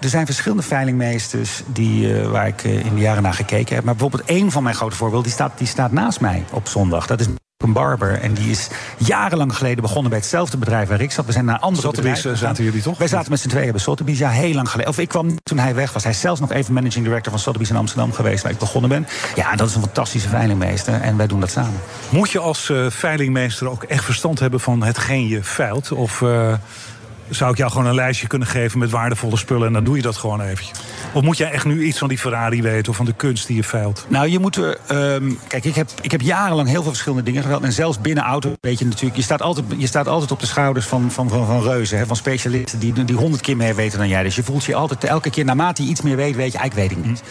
er 0.00 0.08
zijn 0.08 0.26
verschillende 0.26 0.62
veilingmeesters 0.62 1.62
die, 1.66 2.14
waar 2.14 2.46
ik 2.46 2.62
in 2.62 2.94
de 2.94 3.00
jaren 3.00 3.22
naar 3.22 3.34
gekeken 3.34 3.74
heb. 3.74 3.84
Maar 3.84 3.94
bijvoorbeeld 3.94 4.28
één 4.28 4.50
van 4.50 4.62
mijn 4.62 4.74
grote 4.74 4.96
voorbeelden 4.96 5.29
die 5.30 5.38
staat, 5.38 5.58
die 5.58 5.66
staat 5.66 5.92
naast 5.92 6.20
mij 6.20 6.44
op 6.52 6.68
zondag. 6.68 7.06
Dat 7.06 7.20
is 7.20 7.26
een 7.26 7.72
barber. 7.72 8.20
En 8.20 8.34
die 8.34 8.50
is 8.50 8.68
jarenlang 8.96 9.56
geleden 9.56 9.82
begonnen 9.82 10.10
bij 10.10 10.18
hetzelfde 10.18 10.56
bedrijf 10.56 10.88
waar 10.88 11.00
ik 11.00 11.12
zat. 11.12 11.26
We 11.26 11.32
zijn 11.32 11.44
naar 11.44 11.58
andere 11.58 11.82
Sotheby's 11.82 12.16
bedrijven 12.16 12.46
zaten 12.46 12.64
jullie 12.64 12.82
toch? 12.82 12.98
Wij 12.98 13.08
zaten 13.08 13.30
met 13.30 13.40
z'n 13.40 13.48
tweeën 13.48 13.70
bij 13.70 13.80
Sotheby's, 13.80 14.18
ja, 14.18 14.28
heel 14.28 14.54
lang 14.54 14.70
geleden. 14.70 14.92
Of 14.92 14.98
ik 14.98 15.08
kwam 15.08 15.42
toen 15.42 15.58
hij 15.58 15.74
weg 15.74 15.92
was. 15.92 16.02
Hij 16.02 16.12
is 16.12 16.20
zelfs 16.20 16.40
nog 16.40 16.52
even 16.52 16.74
managing 16.74 17.04
director 17.04 17.32
van 17.32 17.40
Sotheby's 17.40 17.70
in 17.70 17.76
Amsterdam 17.76 18.12
geweest... 18.12 18.42
waar 18.42 18.52
ik 18.52 18.58
begonnen 18.58 18.90
ben. 18.90 19.06
Ja, 19.34 19.56
dat 19.56 19.68
is 19.68 19.74
een 19.74 19.82
fantastische 19.82 20.28
veilingmeester. 20.28 21.00
En 21.00 21.16
wij 21.16 21.26
doen 21.26 21.40
dat 21.40 21.50
samen. 21.50 21.80
Moet 22.10 22.30
je 22.30 22.38
als 22.38 22.68
uh, 22.68 22.90
veilingmeester 22.90 23.68
ook 23.68 23.82
echt 23.82 24.04
verstand 24.04 24.38
hebben 24.38 24.60
van 24.60 24.82
hetgeen 24.82 25.28
je 25.28 25.42
veilt? 25.42 25.92
Of... 25.92 26.20
Uh 26.20 26.54
zou 27.30 27.50
ik 27.50 27.56
jou 27.56 27.70
gewoon 27.70 27.86
een 27.86 27.94
lijstje 27.94 28.26
kunnen 28.26 28.48
geven 28.48 28.78
met 28.78 28.90
waardevolle 28.90 29.36
spullen 29.36 29.66
en 29.66 29.72
dan 29.72 29.84
doe 29.84 29.96
je 29.96 30.02
dat 30.02 30.16
gewoon 30.16 30.40
eventjes? 30.40 30.78
Of 31.12 31.22
moet 31.22 31.36
jij 31.36 31.50
echt 31.50 31.64
nu 31.64 31.84
iets 31.84 31.98
van 31.98 32.08
die 32.08 32.18
Ferrari 32.18 32.62
weten 32.62 32.90
of 32.90 32.96
van 32.96 33.06
de 33.06 33.12
kunst 33.12 33.46
die 33.46 33.56
je 33.56 33.64
veilt? 33.64 34.06
Nou, 34.08 34.28
je 34.28 34.38
moet 34.38 34.56
er. 34.56 34.78
Um, 34.90 35.38
kijk, 35.48 35.64
ik 35.64 35.74
heb, 35.74 35.90
ik 36.00 36.10
heb 36.10 36.20
jarenlang 36.20 36.68
heel 36.68 36.82
veel 36.82 36.90
verschillende 36.90 37.24
dingen 37.24 37.42
gedaan. 37.42 37.64
En 37.64 37.72
zelfs 37.72 38.00
binnen 38.00 38.24
auto 38.24 38.52
weet 38.60 38.78
je 38.78 38.84
natuurlijk. 38.84 39.16
Je 39.16 39.22
staat 39.22 39.42
altijd, 39.42 39.66
je 39.76 39.86
staat 39.86 40.08
altijd 40.08 40.30
op 40.30 40.40
de 40.40 40.46
schouders 40.46 40.86
van, 40.86 41.10
van, 41.10 41.28
van, 41.28 41.62
reuzen, 41.62 41.98
hè, 41.98 42.06
van 42.06 42.16
specialisten 42.16 42.78
die, 42.78 43.04
die 43.04 43.16
honderd 43.16 43.42
keer 43.42 43.56
meer 43.56 43.74
weten 43.74 43.98
dan 43.98 44.08
jij. 44.08 44.22
Dus 44.22 44.34
je 44.34 44.42
voelt 44.42 44.64
je 44.64 44.74
altijd 44.74 45.04
elke 45.04 45.30
keer, 45.30 45.44
naarmate 45.44 45.82
je 45.82 45.88
iets 45.88 46.02
meer 46.02 46.16
weet, 46.16 46.36
weet 46.36 46.52
je, 46.52 46.58
eigenlijk 46.58 46.90
weet 46.90 46.98
ik 46.98 47.10
niet. 47.10 47.22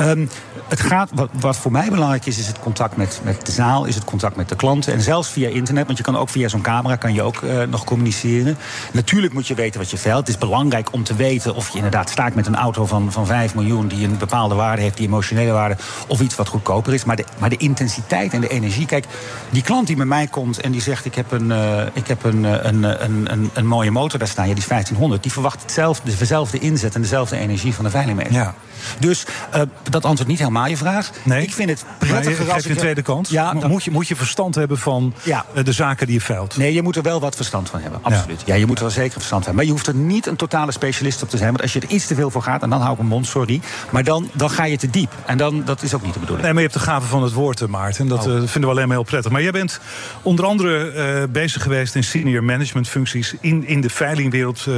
Um, 0.00 0.28
het 0.70 0.80
gaat, 0.80 1.10
wat, 1.14 1.28
wat 1.40 1.56
voor 1.56 1.72
mij 1.72 1.88
belangrijk 1.90 2.26
is, 2.26 2.38
is 2.38 2.46
het 2.46 2.58
contact 2.58 2.96
met, 2.96 3.20
met 3.24 3.46
de 3.46 3.52
zaal, 3.52 3.84
is 3.84 3.94
het 3.94 4.04
contact 4.04 4.36
met 4.36 4.48
de 4.48 4.56
klanten. 4.56 4.92
En 4.92 5.00
zelfs 5.00 5.28
via 5.28 5.48
internet, 5.48 5.86
want 5.86 5.98
je 5.98 6.04
kan 6.04 6.16
ook 6.16 6.28
via 6.28 6.48
zo'n 6.48 6.60
camera 6.60 6.96
kan 6.96 7.14
je 7.14 7.22
ook 7.22 7.40
uh, 7.40 7.62
nog 7.62 7.84
communiceren. 7.84 8.56
Natuurlijk 8.92 9.32
moet 9.32 9.46
je 9.46 9.54
weten 9.54 9.80
wat 9.80 9.90
je 9.90 9.96
veilt. 9.96 10.18
Het 10.18 10.28
is 10.28 10.38
belangrijk 10.38 10.92
om 10.92 11.04
te 11.04 11.14
weten 11.14 11.54
of 11.54 11.68
je 11.68 11.76
inderdaad 11.76 12.10
staat 12.10 12.34
met 12.34 12.46
een 12.46 12.56
auto 12.56 12.86
van, 12.86 13.12
van 13.12 13.26
5 13.26 13.54
miljoen... 13.54 13.88
die 13.88 14.06
een 14.06 14.18
bepaalde 14.18 14.54
waarde 14.54 14.82
heeft, 14.82 14.96
die 14.96 15.06
emotionele 15.06 15.52
waarde... 15.52 15.76
of 16.06 16.20
iets 16.20 16.36
wat 16.36 16.48
goedkoper 16.48 16.94
is. 16.94 17.04
Maar 17.04 17.16
de, 17.16 17.24
maar 17.38 17.48
de 17.48 17.56
intensiteit 17.56 18.32
en 18.32 18.40
de 18.40 18.48
energie... 18.48 18.86
Kijk, 18.86 19.06
die 19.50 19.62
klant 19.62 19.86
die 19.86 19.96
bij 19.96 20.06
mij 20.06 20.26
komt 20.26 20.60
en 20.60 20.72
die 20.72 20.82
zegt... 20.82 21.04
ik 21.04 21.14
heb 21.14 21.32
een, 21.32 21.46
uh, 21.50 21.82
ik 21.92 22.06
heb 22.06 22.24
een, 22.24 22.44
een, 22.44 22.82
een, 23.04 23.32
een, 23.32 23.50
een, 23.54 23.66
mooie 23.66 23.90
motor 23.90 24.18
daar 24.18 24.28
staan, 24.28 24.48
ja, 24.48 24.54
die 24.54 24.62
is 24.62 24.68
1500... 24.68 25.22
die 25.22 25.32
verwacht 25.32 25.62
hetzelfde, 25.62 26.16
dezelfde 26.16 26.58
inzet 26.58 26.94
en 26.94 27.00
dezelfde 27.00 27.36
energie 27.36 27.74
van 27.74 27.84
de 27.84 27.90
veilingmeter. 27.90 28.32
Ja. 28.32 28.54
Dus 28.98 29.26
uh, 29.54 29.62
dat 29.82 30.04
antwoordt 30.04 30.26
niet 30.26 30.38
helemaal 30.38 30.59
je 30.68 30.76
vraag. 30.76 31.10
Nee. 31.22 31.42
Ik 31.42 31.52
vind 31.52 31.70
het 31.70 31.84
prettiger 31.98 32.52
als 32.52 32.62
je 32.62 32.70
een 32.70 32.76
tweede 32.76 33.02
kans. 33.02 33.30
Ja, 33.30 33.52
dan... 33.54 33.70
moet, 33.70 33.84
je, 33.84 33.90
moet 33.90 34.08
je 34.08 34.16
verstand 34.16 34.54
hebben 34.54 34.78
van 34.78 35.14
ja. 35.22 35.44
de 35.64 35.72
zaken 35.72 36.06
die 36.06 36.14
je 36.14 36.20
veilt. 36.20 36.56
Nee, 36.56 36.72
je 36.72 36.82
moet 36.82 36.96
er 36.96 37.02
wel 37.02 37.20
wat 37.20 37.36
verstand 37.36 37.70
van 37.70 37.80
hebben. 37.80 38.00
Absoluut. 38.02 38.40
Ja, 38.40 38.54
ja 38.54 38.60
je 38.60 38.66
moet 38.66 38.76
er 38.76 38.82
wel 38.82 38.92
zeker 38.92 39.12
verstand 39.12 39.44
van 39.44 39.54
hebben. 39.54 39.54
Maar 39.54 39.64
je 39.64 39.70
hoeft 39.70 39.86
er 39.86 39.94
niet 39.94 40.26
een 40.26 40.36
totale 40.36 40.72
specialist 40.72 41.22
op 41.22 41.30
te 41.30 41.36
zijn. 41.36 41.48
Want 41.48 41.62
als 41.62 41.72
je 41.72 41.80
er 41.80 41.88
iets 41.88 42.06
te 42.06 42.14
veel 42.14 42.30
voor 42.30 42.42
gaat, 42.42 42.62
en 42.62 42.70
dan 42.70 42.80
hou 42.80 42.92
ik 42.92 42.98
mijn 42.98 43.08
mond, 43.08 43.26
sorry. 43.26 43.60
Maar 43.90 44.04
dan, 44.04 44.30
dan 44.32 44.50
ga 44.50 44.64
je 44.64 44.76
te 44.76 44.90
diep. 44.90 45.12
En 45.26 45.36
dan, 45.36 45.62
dat 45.64 45.82
is 45.82 45.94
ook 45.94 46.02
niet 46.02 46.12
de 46.12 46.18
bedoeling. 46.18 46.44
Nee, 46.44 46.54
maar 46.54 46.62
je 46.62 46.68
hebt 46.68 46.84
de 46.84 46.90
gave 46.90 47.06
van 47.06 47.22
het 47.22 47.32
woord, 47.32 47.66
Maarten. 47.66 48.08
Dat 48.08 48.26
oh. 48.26 48.32
uh, 48.32 48.38
vinden 48.38 48.60
we 48.60 48.76
alleen 48.76 48.86
maar 48.86 48.96
heel 48.96 49.04
prettig. 49.04 49.32
Maar 49.32 49.42
jij 49.42 49.50
bent 49.50 49.80
onder 50.22 50.44
andere 50.44 50.92
uh, 51.22 51.32
bezig 51.32 51.62
geweest 51.62 51.94
in 51.94 52.04
senior 52.04 52.44
management 52.44 52.88
functies 52.88 53.34
in, 53.40 53.66
in 53.66 53.80
de 53.80 53.90
veilingwereld. 53.90 54.66
Uh, 54.68 54.76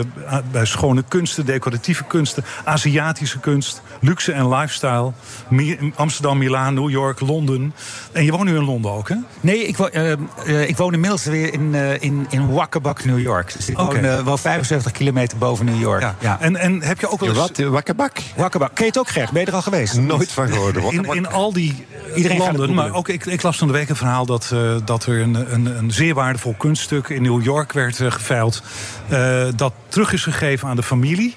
bij 0.51 0.65
schone 0.65 1.05
kunsten, 1.09 1.47
decoratieve 1.47 2.05
kunsten, 2.05 2.45
Aziatische 2.65 3.39
kunst, 3.39 3.83
luxe 4.01 4.33
en 4.33 4.49
lifestyle. 4.49 5.13
Amsterdam, 5.94 6.39
Milaan, 6.39 6.74
New 6.74 6.90
York, 6.90 7.20
Londen. 7.20 7.74
En 8.12 8.24
je 8.24 8.32
woont 8.32 8.44
nu 8.44 8.57
in 8.57 8.65
Londen 8.65 8.90
ook, 8.90 9.09
hè? 9.09 9.16
Nee, 9.40 9.66
ik, 9.66 9.77
wo 9.77 9.86
ik 10.66 10.77
woon 10.77 10.93
inmiddels 10.93 11.24
weer 11.24 11.53
in, 11.53 11.74
in, 12.01 12.27
in 12.31 12.53
Wakkerbak, 12.53 13.05
New 13.05 13.20
York. 13.20 13.53
Dus 13.57 13.69
ik 13.69 13.78
okay. 13.78 14.15
woon 14.15 14.24
wel 14.24 14.36
75 14.36 14.93
kilometer 14.93 15.39
boven 15.39 15.65
New 15.65 15.81
York. 15.81 16.01
Ja. 16.01 16.16
ja. 16.20 16.40
En, 16.40 16.57
en 16.57 16.82
heb 16.82 17.01
je 17.01 17.11
ook 17.11 17.20
wel 17.20 17.28
eens... 17.28 17.39
Wat? 17.39 17.59
Wakkerbak? 17.59 18.16
Wakkerbak. 18.36 18.74
Ken 18.74 18.85
je 18.85 18.90
het 18.90 18.99
ook, 18.99 19.09
Gert? 19.09 19.31
Ben 19.31 19.40
je 19.40 19.47
er 19.47 19.55
al 19.55 19.62
geweest? 19.62 20.01
Nooit 20.01 20.32
van 20.32 20.49
gehoord. 20.49 20.77
In, 20.77 21.05
in 21.05 21.28
al 21.28 21.53
die 21.53 21.86
Iedereen 22.15 22.39
landen, 22.39 22.74
maar 22.74 22.94
ook 22.94 23.09
ik, 23.09 23.27
ik 23.27 23.43
las 23.43 23.59
van 23.59 23.66
de 23.66 23.73
week 23.73 23.89
een 23.89 23.97
verhaal... 23.97 24.27
dat, 24.27 24.51
uh, 24.55 24.77
dat 24.85 25.07
er 25.07 25.20
een, 25.20 25.55
een, 25.55 25.78
een 25.78 25.90
zeer 25.90 26.15
waardevol 26.15 26.55
kunststuk 26.59 27.09
in 27.09 27.23
New 27.23 27.43
York 27.43 27.73
werd 27.73 27.99
uh, 27.99 28.11
geveild... 28.11 28.62
Uh, 29.12 29.44
dat 29.57 29.73
terug 29.89 30.12
is 30.12 30.23
gegeven 30.23 30.69
aan 30.69 30.77
de 30.77 30.82
familie. 30.82 31.35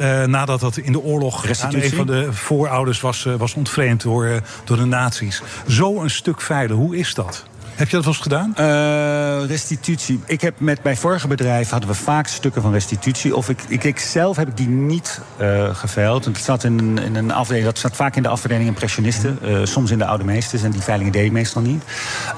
Uh, 0.00 0.24
nadat 0.24 0.60
dat 0.60 0.76
in 0.76 0.92
de 0.92 1.00
oorlog 1.00 1.62
aan 1.62 1.74
een 1.74 1.90
van 1.90 2.06
de 2.06 2.32
voorouders 2.32 3.00
was, 3.00 3.24
uh, 3.24 3.34
was 3.34 3.54
ontvreemd 3.54 4.02
door, 4.02 4.26
uh, 4.26 4.36
door 4.64 4.76
de 4.76 4.84
nazi's. 4.84 5.42
Zo 5.68 6.00
een 6.00 6.10
stuk 6.10 6.40
veilen, 6.40 6.76
hoe 6.76 6.96
is 6.96 7.14
dat? 7.14 7.44
Heb 7.80 7.88
je 7.88 7.96
dat 7.96 8.04
wel 8.04 8.14
eens 8.14 8.22
gedaan? 8.22 8.54
Uh, 8.58 9.48
restitutie. 9.48 10.20
Ik 10.26 10.40
heb 10.40 10.60
met 10.60 10.82
mijn 10.82 10.96
vorige 10.96 11.28
bedrijf 11.28 11.70
hadden 11.70 11.88
we 11.88 11.94
vaak 11.94 12.26
stukken 12.26 12.62
van 12.62 12.72
restitutie. 12.72 13.36
Of 13.36 13.48
ik, 13.48 13.62
ik, 13.68 13.84
ik 13.84 13.98
zelf 13.98 14.36
heb 14.36 14.48
ik 14.48 14.56
die 14.56 14.68
niet 14.68 15.20
uh, 15.40 15.74
geveild. 15.74 16.24
Het 16.24 16.38
zat 16.38 16.64
in, 16.64 16.98
in, 16.98 17.14
een 17.14 17.32
afdeling, 17.32 17.64
dat 17.64 17.78
zat 17.78 17.96
vaak 17.96 18.16
in 18.16 18.22
de 18.22 18.28
afdeling 18.28 18.66
impressionisten. 18.66 19.38
Uh, 19.42 19.64
soms 19.64 19.90
in 19.90 19.98
de 19.98 20.04
oude 20.04 20.24
meesters. 20.24 20.62
En 20.62 20.70
die 20.70 20.80
veilingen 20.80 21.12
deed 21.12 21.24
ik 21.24 21.32
meestal 21.32 21.62
niet. 21.62 21.82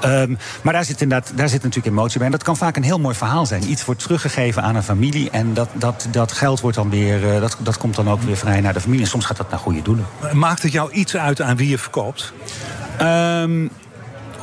Um, 0.05 0.37
maar 0.61 0.73
daar 0.73 0.85
zit, 0.85 1.01
inderdaad, 1.01 1.31
daar 1.35 1.49
zit 1.49 1.63
natuurlijk 1.63 1.95
emotie 1.95 2.17
bij. 2.17 2.25
En 2.25 2.31
dat 2.31 2.43
kan 2.43 2.57
vaak 2.57 2.75
een 2.75 2.83
heel 2.83 2.99
mooi 2.99 3.15
verhaal 3.15 3.45
zijn. 3.45 3.69
Iets 3.69 3.85
wordt 3.85 4.01
teruggegeven 4.01 4.63
aan 4.63 4.75
een 4.75 4.83
familie. 4.83 5.29
En 5.29 5.53
dat, 5.53 5.69
dat, 5.73 6.07
dat 6.11 6.31
geld 6.31 6.59
wordt 6.59 6.77
dan 6.77 6.89
weer. 6.89 7.39
dat, 7.39 7.57
dat 7.59 7.77
komt 7.77 7.95
dan 7.95 8.09
ook 8.09 8.21
weer 8.21 8.37
vrij 8.37 8.61
naar 8.61 8.73
de 8.73 8.81
familie. 8.81 9.03
En 9.03 9.09
soms 9.09 9.25
gaat 9.25 9.37
dat 9.37 9.49
naar 9.49 9.59
goede 9.59 9.81
doelen. 9.81 10.05
Maakt 10.31 10.61
het 10.63 10.71
jou 10.71 10.91
iets 10.91 11.15
uit 11.15 11.41
aan 11.41 11.57
wie 11.57 11.69
je 11.69 11.77
verkoopt? 11.77 12.33
Um, 13.01 13.69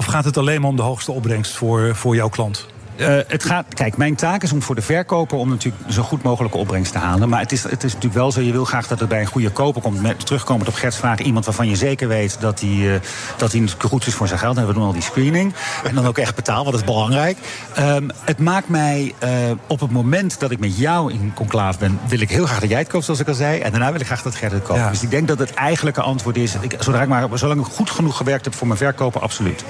of 0.01 0.06
gaat 0.06 0.24
het 0.24 0.36
alleen 0.36 0.60
maar 0.60 0.70
om 0.70 0.77
de 0.77 0.82
hoogste 0.82 1.12
opbrengst 1.12 1.56
voor, 1.56 1.97
voor 1.97 2.14
jouw 2.14 2.28
klant? 2.28 2.66
Uh, 3.01 3.18
het 3.27 3.44
gaat, 3.44 3.74
kijk, 3.74 3.97
mijn 3.97 4.14
taak 4.14 4.43
is 4.43 4.52
om 4.52 4.62
voor 4.62 4.74
de 4.74 4.82
verkoper 4.82 5.39
om 5.39 5.48
natuurlijk 5.48 5.90
zo 5.93 6.02
goed 6.02 6.22
mogelijke 6.22 6.56
opbrengst 6.56 6.93
te 6.93 6.98
halen. 6.98 7.28
Maar 7.28 7.40
het 7.40 7.52
is, 7.52 7.62
het 7.62 7.85
is 7.85 7.93
natuurlijk 7.94 8.20
wel 8.20 8.32
zo, 8.32 8.40
je 8.40 8.52
wil 8.52 8.64
graag 8.64 8.86
dat 8.86 9.01
het 9.01 9.09
bij 9.09 9.20
een 9.20 9.27
goede 9.27 9.51
koper 9.51 9.82
komt. 9.82 10.02
Met, 10.02 10.27
terugkomend 10.27 10.68
op 10.68 10.74
Gert's 10.74 10.97
vraag, 10.97 11.18
iemand 11.18 11.44
waarvan 11.44 11.68
je 11.68 11.77
zeker 11.77 12.09
weet 12.09 12.40
dat 12.40 12.60
hij, 12.60 12.70
uh, 12.70 12.94
dat 13.36 13.55
goed 13.78 14.06
is 14.06 14.14
voor 14.14 14.28
zijn 14.28 14.40
geld. 14.40 14.56
En 14.56 14.66
we 14.66 14.72
doen 14.72 14.82
al 14.82 14.93
die 14.93 15.02
screening. 15.02 15.55
En 15.85 15.94
dan 15.94 16.06
ook 16.06 16.18
echt 16.18 16.35
betalen, 16.35 16.64
want 16.64 16.77
dat 16.77 16.85
is 16.85 16.94
belangrijk. 16.94 17.39
Um, 17.78 18.10
het 18.24 18.39
maakt 18.39 18.68
mij 18.68 19.14
uh, 19.24 19.31
op 19.66 19.81
het 19.81 19.90
moment 19.90 20.40
dat 20.40 20.51
ik 20.51 20.59
met 20.59 20.78
jou 20.78 21.12
in 21.12 21.32
conclave 21.35 21.78
ben, 21.78 22.01
wil 22.09 22.20
ik 22.20 22.31
heel 22.31 22.47
graag 22.47 22.60
dat 22.60 22.68
jij 22.68 22.78
het 22.78 22.89
koopt, 22.89 23.05
zoals 23.05 23.20
ik 23.20 23.28
al 23.28 23.35
zei. 23.35 23.60
En 23.60 23.70
daarna 23.70 23.93
wil 23.93 24.01
ik 24.01 24.06
graag 24.06 24.22
dat 24.22 24.35
Gert 24.35 24.52
het 24.52 24.62
koopt. 24.62 24.78
Ja. 24.78 24.90
Dus 24.90 25.02
ik 25.02 25.10
denk 25.10 25.28
dat 25.28 25.39
het 25.39 25.55
eigenlijke 25.55 26.01
antwoord 26.01 26.36
is, 26.36 26.55
ik, 26.60 26.77
zodra 26.78 27.02
ik 27.02 27.09
maar, 27.09 27.28
zolang 27.35 27.60
ik 27.60 27.72
goed 27.72 27.90
genoeg 27.90 28.16
gewerkt 28.16 28.44
heb 28.44 28.55
voor 28.55 28.66
mijn 28.66 28.78
verkoper, 28.78 29.20
absoluut. 29.20 29.64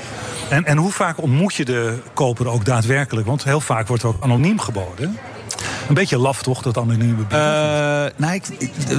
En, 0.48 0.65
en 0.65 0.77
hoe 0.77 0.93
vaak 0.93 1.23
ontmoet 1.23 1.55
je 1.55 1.65
de 1.65 1.98
koper 2.15 2.48
ook 2.48 2.65
daadwerkelijk? 2.65 3.20
Want 3.25 3.45
heel 3.45 3.61
vaak 3.61 3.89
wordt 3.89 4.05
ook 4.05 4.17
anoniem 4.21 4.59
geboden. 4.59 5.19
Een 5.89 5.95
beetje 5.95 6.19
laf 6.19 6.43
toch, 6.43 6.62
dat 6.62 6.78
anonieme 6.78 7.23
uh, 7.32 7.39
nou, 8.16 8.35
ik, 8.35 8.45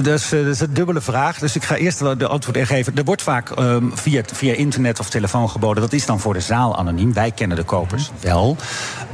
dat, 0.04 0.06
is, 0.06 0.28
dat, 0.28 0.46
is, 0.46 0.60
een 0.60 0.74
dubbele 0.74 1.00
vraag. 1.00 1.38
Dus 1.38 1.56
ik 1.56 1.64
ga 1.64 1.76
eerst 1.76 1.98
de 1.98 2.26
antwoord 2.26 2.66
geven. 2.66 2.96
Er 2.96 3.04
wordt 3.04 3.22
vaak 3.22 3.58
um, 3.58 3.92
via, 3.94 4.22
via 4.32 4.54
internet 4.54 5.00
of 5.00 5.10
telefoon 5.10 5.50
geboden. 5.50 5.82
Dat 5.82 5.92
is 5.92 6.06
dan 6.06 6.20
voor 6.20 6.34
de 6.34 6.40
zaal 6.40 6.76
anoniem. 6.76 7.12
Wij 7.12 7.30
kennen 7.30 7.56
de 7.56 7.62
kopers 7.62 8.10
wel. 8.20 8.56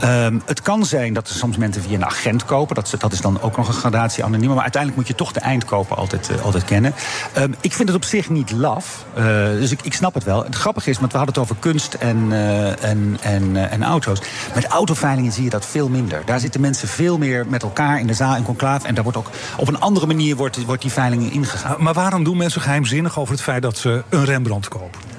Um, 0.04 0.42
het 0.46 0.62
kan 0.62 0.86
zijn 0.86 1.12
dat 1.12 1.28
er 1.28 1.34
soms 1.34 1.56
mensen 1.56 1.82
via 1.82 1.94
een 1.94 2.04
agent 2.04 2.44
kopen. 2.44 2.74
Dat, 2.74 2.94
dat 2.98 3.12
is 3.12 3.20
dan 3.20 3.40
ook 3.40 3.56
nog 3.56 3.68
een 3.68 3.74
gradatie 3.74 4.24
anoniem. 4.24 4.48
Maar 4.48 4.62
uiteindelijk 4.62 5.00
moet 5.00 5.08
je 5.08 5.24
toch 5.24 5.32
de 5.32 5.40
eindkoper 5.40 5.96
altijd, 5.96 6.30
uh, 6.30 6.44
altijd 6.44 6.64
kennen. 6.64 6.94
Um, 7.38 7.54
ik 7.60 7.72
vind 7.72 7.88
het 7.88 7.96
op 7.96 8.04
zich 8.04 8.30
niet 8.30 8.50
laf. 8.50 9.04
Dus 9.58 9.70
ik, 9.70 9.82
ik 9.82 9.94
snap 9.94 10.14
het 10.14 10.24
wel. 10.24 10.44
Het 10.44 10.54
grappige 10.54 10.90
is, 10.90 10.98
want 10.98 11.12
we 11.12 11.18
hadden 11.18 11.34
het 11.34 11.44
over 11.44 11.56
kunst 11.60 11.94
en, 11.94 12.32
en, 12.80 13.18
en, 13.20 13.70
en 13.70 13.82
auto's. 13.82 14.20
Met 14.54 14.66
autoveilingen 14.66 15.32
zie 15.32 15.44
je 15.44 15.50
dat 15.50 15.66
veel 15.66 15.88
minder. 15.88 16.22
Daar 16.24 16.40
zitten 16.40 16.60
mensen 16.60 16.88
veel 16.88 17.18
meer 17.18 17.37
met 17.46 17.62
elkaar 17.62 18.00
in 18.00 18.06
de 18.06 18.14
zaal 18.14 18.36
in 18.36 18.42
conclave. 18.42 18.86
En 18.86 18.94
daar 18.94 19.02
wordt 19.02 19.18
ook 19.18 19.30
op 19.56 19.68
een 19.68 19.80
andere 19.80 20.06
manier 20.06 20.36
wordt, 20.36 20.64
wordt 20.64 20.82
die 20.82 20.92
veiling 20.92 21.32
ingegaan. 21.32 21.82
Maar 21.82 21.94
waarom 21.94 22.24
doen 22.24 22.36
mensen 22.36 22.60
geheimzinnig 22.60 23.18
over 23.18 23.32
het 23.34 23.42
feit 23.42 23.62
dat 23.62 23.76
ze 23.76 24.02
een 24.08 24.24
Rembrandt 24.24 24.68
kopen? 24.68 25.17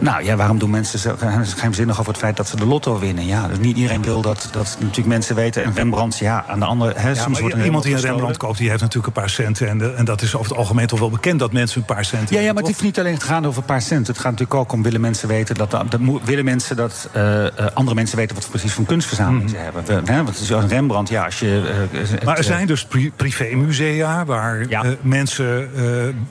Nou 0.00 0.24
ja, 0.24 0.36
waarom 0.36 0.58
doen 0.58 0.70
mensen 0.70 0.98
zo 0.98 1.14
geheimzinnig 1.18 1.98
over 2.00 2.12
het 2.12 2.20
feit 2.20 2.36
dat 2.36 2.48
ze 2.48 2.56
de 2.56 2.66
lotto 2.66 2.98
winnen? 2.98 3.26
Ja, 3.26 3.48
dus 3.48 3.58
niet 3.58 3.76
iedereen 3.76 4.02
wil 4.02 4.20
dat, 4.22 4.48
dat 4.52 4.76
natuurlijk 4.80 5.06
mensen 5.08 5.34
weten. 5.34 5.64
En 5.64 5.74
Rembrandt, 5.74 6.18
ja, 6.18 6.44
aan 6.48 6.58
de 6.58 6.64
andere... 6.64 6.92
Hè, 6.96 7.08
ja, 7.08 7.14
soms 7.14 7.40
wordt 7.40 7.56
iemand 7.64 7.84
die 7.84 7.94
een 7.94 8.00
Rembrandt 8.00 8.36
koopt, 8.36 8.58
die 8.58 8.68
heeft 8.68 8.80
natuurlijk 8.80 9.16
een 9.16 9.22
paar 9.22 9.30
centen. 9.30 9.68
En, 9.68 9.78
de, 9.78 9.92
en 9.92 10.04
dat 10.04 10.22
is 10.22 10.34
over 10.34 10.48
het 10.48 10.58
algemeen 10.58 10.86
toch 10.86 10.98
wel 10.98 11.10
bekend 11.10 11.38
dat 11.38 11.52
mensen 11.52 11.80
een 11.80 11.94
paar 11.94 12.04
centen 12.04 12.36
Ja, 12.36 12.42
ja 12.42 12.46
maar 12.46 12.56
het 12.56 12.66
hoeft 12.66 12.82
niet 12.82 12.98
alleen 12.98 13.18
te 13.18 13.24
gaan 13.24 13.46
over 13.46 13.60
een 13.60 13.66
paar 13.66 13.82
cent. 13.82 14.06
Het 14.06 14.16
gaat 14.16 14.30
natuurlijk 14.30 14.60
ook 14.60 14.72
om 14.72 14.82
willen 14.82 15.00
mensen 15.00 15.28
weten 15.28 15.54
dat... 15.54 15.70
dat 15.70 16.00
willen 16.24 16.44
mensen 16.44 16.76
dat 16.76 17.08
uh, 17.16 17.46
andere 17.74 17.94
mensen 17.94 18.16
weten 18.16 18.34
wat 18.34 18.44
ze 18.44 18.50
precies 18.50 18.72
van 18.72 18.84
kunstverzameling 18.84 19.42
mm. 19.42 19.48
ze 19.48 19.56
hebben. 19.56 19.84
We, 19.84 20.12
hè, 20.12 20.24
want 20.24 20.50
een 20.50 20.68
Rembrandt, 20.68 21.10
ja, 21.10 21.24
als 21.24 21.38
je... 21.38 21.88
Uh, 21.92 22.24
maar 22.24 22.36
er 22.36 22.44
zijn 22.44 22.66
dus 22.66 22.84
pri 22.84 23.12
privémusea 23.16 24.24
waar 24.24 24.68
ja. 24.68 24.84
mensen 25.00 25.70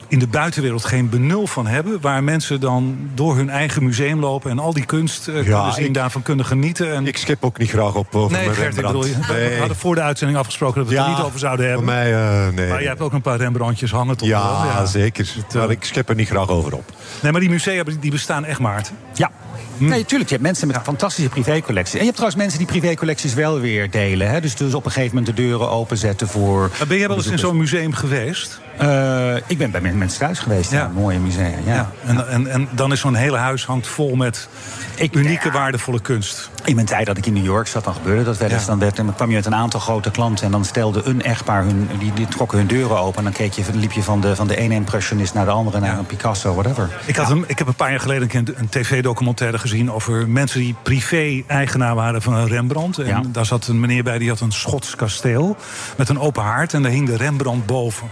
in 0.07 0.19
de 0.19 0.27
buitenwereld 0.27 0.85
geen 0.85 1.09
benul 1.09 1.47
van 1.47 1.67
hebben. 1.67 2.01
Waar 2.01 2.23
mensen 2.23 2.59
dan 2.59 2.97
door 3.13 3.35
hun 3.35 3.49
eigen 3.49 3.58
museum 3.81 4.19
lopen 4.19 4.51
en 4.51 4.59
al 4.59 4.73
die 4.73 4.85
kunst 4.85 5.27
uh, 5.27 5.35
ja, 5.35 5.41
kunnen 5.41 5.73
zien, 5.73 5.85
ik, 5.85 5.93
daarvan 5.93 6.21
kunnen 6.21 6.45
genieten. 6.45 6.93
En... 6.93 7.07
Ik 7.07 7.17
schip 7.17 7.43
ook 7.43 7.57
niet 7.57 7.69
graag 7.69 7.95
op 7.95 8.15
over 8.15 8.37
nee, 8.37 8.45
mijn 8.45 8.55
Gert, 8.55 8.73
Rembrandt. 8.73 9.07
Ik 9.07 9.15
bedoel, 9.15 9.35
nee. 9.35 9.49
We 9.49 9.57
hadden 9.59 9.77
voor 9.77 9.95
de 9.95 10.01
uitzending 10.01 10.39
afgesproken 10.39 10.79
dat 10.79 10.89
we 10.89 10.95
ja, 10.95 11.01
het 11.01 11.11
er 11.11 11.17
niet 11.17 11.25
over 11.25 11.39
zouden 11.39 11.67
hebben. 11.67 11.85
Voor 11.85 11.93
mij, 11.95 12.11
uh, 12.13 12.47
nee. 12.53 12.69
Maar 12.69 12.81
je 12.81 12.87
hebt 12.87 13.01
ook 13.01 13.13
een 13.13 13.21
paar 13.21 13.37
Rembrandtjes 13.37 13.91
hangen 13.91 14.17
toch 14.17 14.27
ja, 14.27 14.65
ja, 14.65 14.85
zeker. 14.85 15.35
Maar 15.53 15.71
ik 15.71 15.83
schip 15.83 16.09
er 16.09 16.15
niet 16.15 16.27
graag 16.27 16.49
over 16.49 16.73
op. 16.73 16.91
Nee, 17.21 17.31
maar 17.31 17.41
die 17.41 17.49
musea 17.49 17.83
die 17.99 18.11
bestaan 18.11 18.45
echt, 18.45 18.59
Maarten. 18.59 18.97
Ja. 19.13 19.31
Hm. 19.77 19.85
Nee, 19.87 20.05
tuurlijk. 20.05 20.29
Je 20.29 20.35
hebt 20.35 20.47
mensen 20.47 20.67
met 20.67 20.75
een 20.75 20.83
fantastische 20.83 21.29
privécollecties. 21.29 21.93
En 21.93 21.99
je 21.99 22.05
hebt 22.05 22.15
trouwens 22.15 22.41
mensen 22.41 22.59
die 22.59 22.67
privécollecties 22.67 23.33
wel 23.33 23.59
weer 23.59 23.91
delen. 23.91 24.29
Hè? 24.29 24.41
Dus, 24.41 24.55
dus 24.55 24.73
op 24.73 24.85
een 24.85 24.91
gegeven 24.91 25.15
moment 25.15 25.35
de 25.35 25.41
deuren 25.41 25.69
openzetten 25.69 26.27
voor. 26.27 26.71
Maar 26.77 26.87
ben 26.87 26.97
jij 26.97 27.07
wel 27.07 27.17
eens 27.17 27.27
in 27.27 27.39
zo'n 27.39 27.57
museum 27.57 27.93
geweest? 27.93 28.59
Uh, 28.81 29.35
ik 29.47 29.57
ben 29.57 29.71
bij 29.71 29.81
mensen 29.81 30.19
thuis 30.19 30.39
geweest. 30.39 30.71
Ja. 30.71 30.85
een 30.85 30.91
mooie 30.91 31.19
musea. 31.19 31.47
Ja. 31.65 31.73
ja. 31.73 31.89
En, 32.05 32.29
en, 32.29 32.47
en 32.47 32.67
dan 32.71 32.91
is 32.91 32.99
zo'n 32.99 33.15
hele 33.15 33.37
huis 33.37 33.65
hangt 33.65 33.87
vol 33.87 34.15
met 34.15 34.49
ik, 34.95 35.15
unieke, 35.15 35.47
ja. 35.47 35.53
waardevolle 35.53 36.01
kunst. 36.01 36.49
In 36.65 36.75
mijn 36.75 36.87
tijd 36.87 37.05
dat 37.05 37.17
ik 37.17 37.25
in 37.25 37.33
New 37.33 37.45
York 37.45 37.67
zat, 37.67 37.83
dan 37.83 37.93
gebeurde 37.93 38.23
dat 38.23 38.37
wel 38.37 38.49
eens. 38.49 38.65
Dan, 38.65 38.79
werd, 38.79 38.95
dan 38.95 39.15
kwam 39.15 39.29
je 39.29 39.35
met 39.35 39.45
een 39.45 39.55
aantal 39.55 39.79
grote 39.79 40.11
klanten 40.11 40.45
en 40.45 40.51
dan 40.51 40.65
stelde 40.65 41.01
een 41.03 41.21
echtpaar 41.21 41.63
hun, 41.63 41.89
die, 41.99 42.13
die 42.13 42.27
trokken 42.27 42.57
hun 42.57 42.67
deuren 42.67 42.99
open. 42.99 43.17
En 43.17 43.23
dan 43.23 43.33
keek 43.33 43.53
je, 43.53 43.63
liep 43.73 43.91
je 43.91 44.03
van 44.03 44.21
de, 44.21 44.35
van 44.35 44.47
de 44.47 44.57
ene 44.57 44.73
impressionist 44.73 45.33
naar 45.33 45.45
de 45.45 45.51
andere, 45.51 45.79
naar 45.79 45.97
een 45.97 46.05
Picasso, 46.05 46.53
whatever. 46.53 46.89
Ik, 47.05 47.15
had 47.15 47.29
een, 47.29 47.43
ik 47.47 47.57
heb 47.57 47.67
een 47.67 47.75
paar 47.75 47.89
jaar 47.89 47.99
geleden 47.99 48.29
een, 48.31 48.53
een 48.55 48.69
tv-documentaire 48.69 49.57
gezien 49.59 49.91
over 49.91 50.29
mensen 50.29 50.59
die 50.59 50.75
privé-eigenaar 50.83 51.95
waren 51.95 52.21
van 52.21 52.33
een 52.33 52.47
Rembrandt. 52.47 52.97
En 52.97 53.29
daar 53.31 53.45
zat 53.45 53.67
een 53.67 53.79
meneer 53.79 54.03
bij 54.03 54.17
die 54.17 54.29
had 54.29 54.39
een 54.39 54.51
Schots 54.51 54.95
kasteel 54.95 55.57
met 55.97 56.09
een 56.09 56.19
open 56.19 56.43
haard 56.43 56.73
en 56.73 56.81
daar 56.81 56.91
hing 56.91 57.07
de 57.07 57.17
Rembrandt 57.17 57.65
boven. 57.65 58.07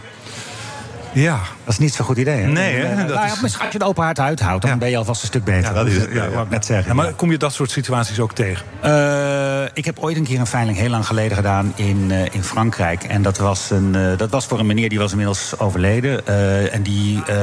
Ja. 1.14 1.40
Dat 1.64 1.74
is 1.74 1.80
niet 1.80 1.94
zo'n 1.94 2.06
goed 2.06 2.18
idee. 2.18 2.42
Hè? 2.42 2.48
Nee, 2.48 2.76
hè? 2.76 3.06
Dat 3.06 3.16
nou, 3.16 3.28
is... 3.28 3.60
Als 3.60 3.72
je 3.72 3.80
de 3.80 3.86
open 3.86 4.04
haard 4.04 4.20
uithoudt, 4.20 4.62
dan 4.62 4.72
ja. 4.72 4.78
ben 4.78 4.90
je 4.90 4.98
alvast 4.98 5.22
een 5.22 5.28
stuk 5.28 5.44
beter. 5.44 5.64
Ja, 5.64 5.74
dat 5.74 5.88
is 5.88 5.96
het. 5.96 6.10
Ja, 6.12 6.24
ja, 6.24 6.42
ik 6.42 6.50
net 6.50 6.66
zeggen. 6.66 6.88
Ja, 6.88 6.94
maar 6.94 7.14
kom 7.14 7.32
je 7.32 7.38
dat 7.38 7.54
soort 7.54 7.72
situaties 7.72 8.20
ook 8.20 8.34
tegen? 8.34 8.66
Uh, 8.86 9.64
ik 9.74 9.86
heb 9.86 10.00
ooit 10.00 10.18
een 10.18 10.24
keer 10.24 10.40
een 10.40 10.48
veiling 10.48 10.78
heel 10.78 10.90
lang 10.90 11.06
geleden 11.06 11.38
gedaan 11.38 11.74
in, 11.76 12.12
eh, 12.12 12.26
in 12.32 12.44
Frankrijk. 12.44 13.04
En 13.04 13.22
dat 13.22 13.38
was, 13.38 13.70
een, 13.70 13.96
eh, 13.96 14.18
dat 14.18 14.30
was 14.30 14.46
voor 14.46 14.60
een 14.60 14.66
meneer 14.66 14.90
die 14.90 15.00
was 15.00 15.12
inmiddels 15.12 15.60
overleden. 15.60 16.28
Eh, 16.28 16.74
en 16.74 16.84
die, 16.84 17.24
eh, 17.26 17.36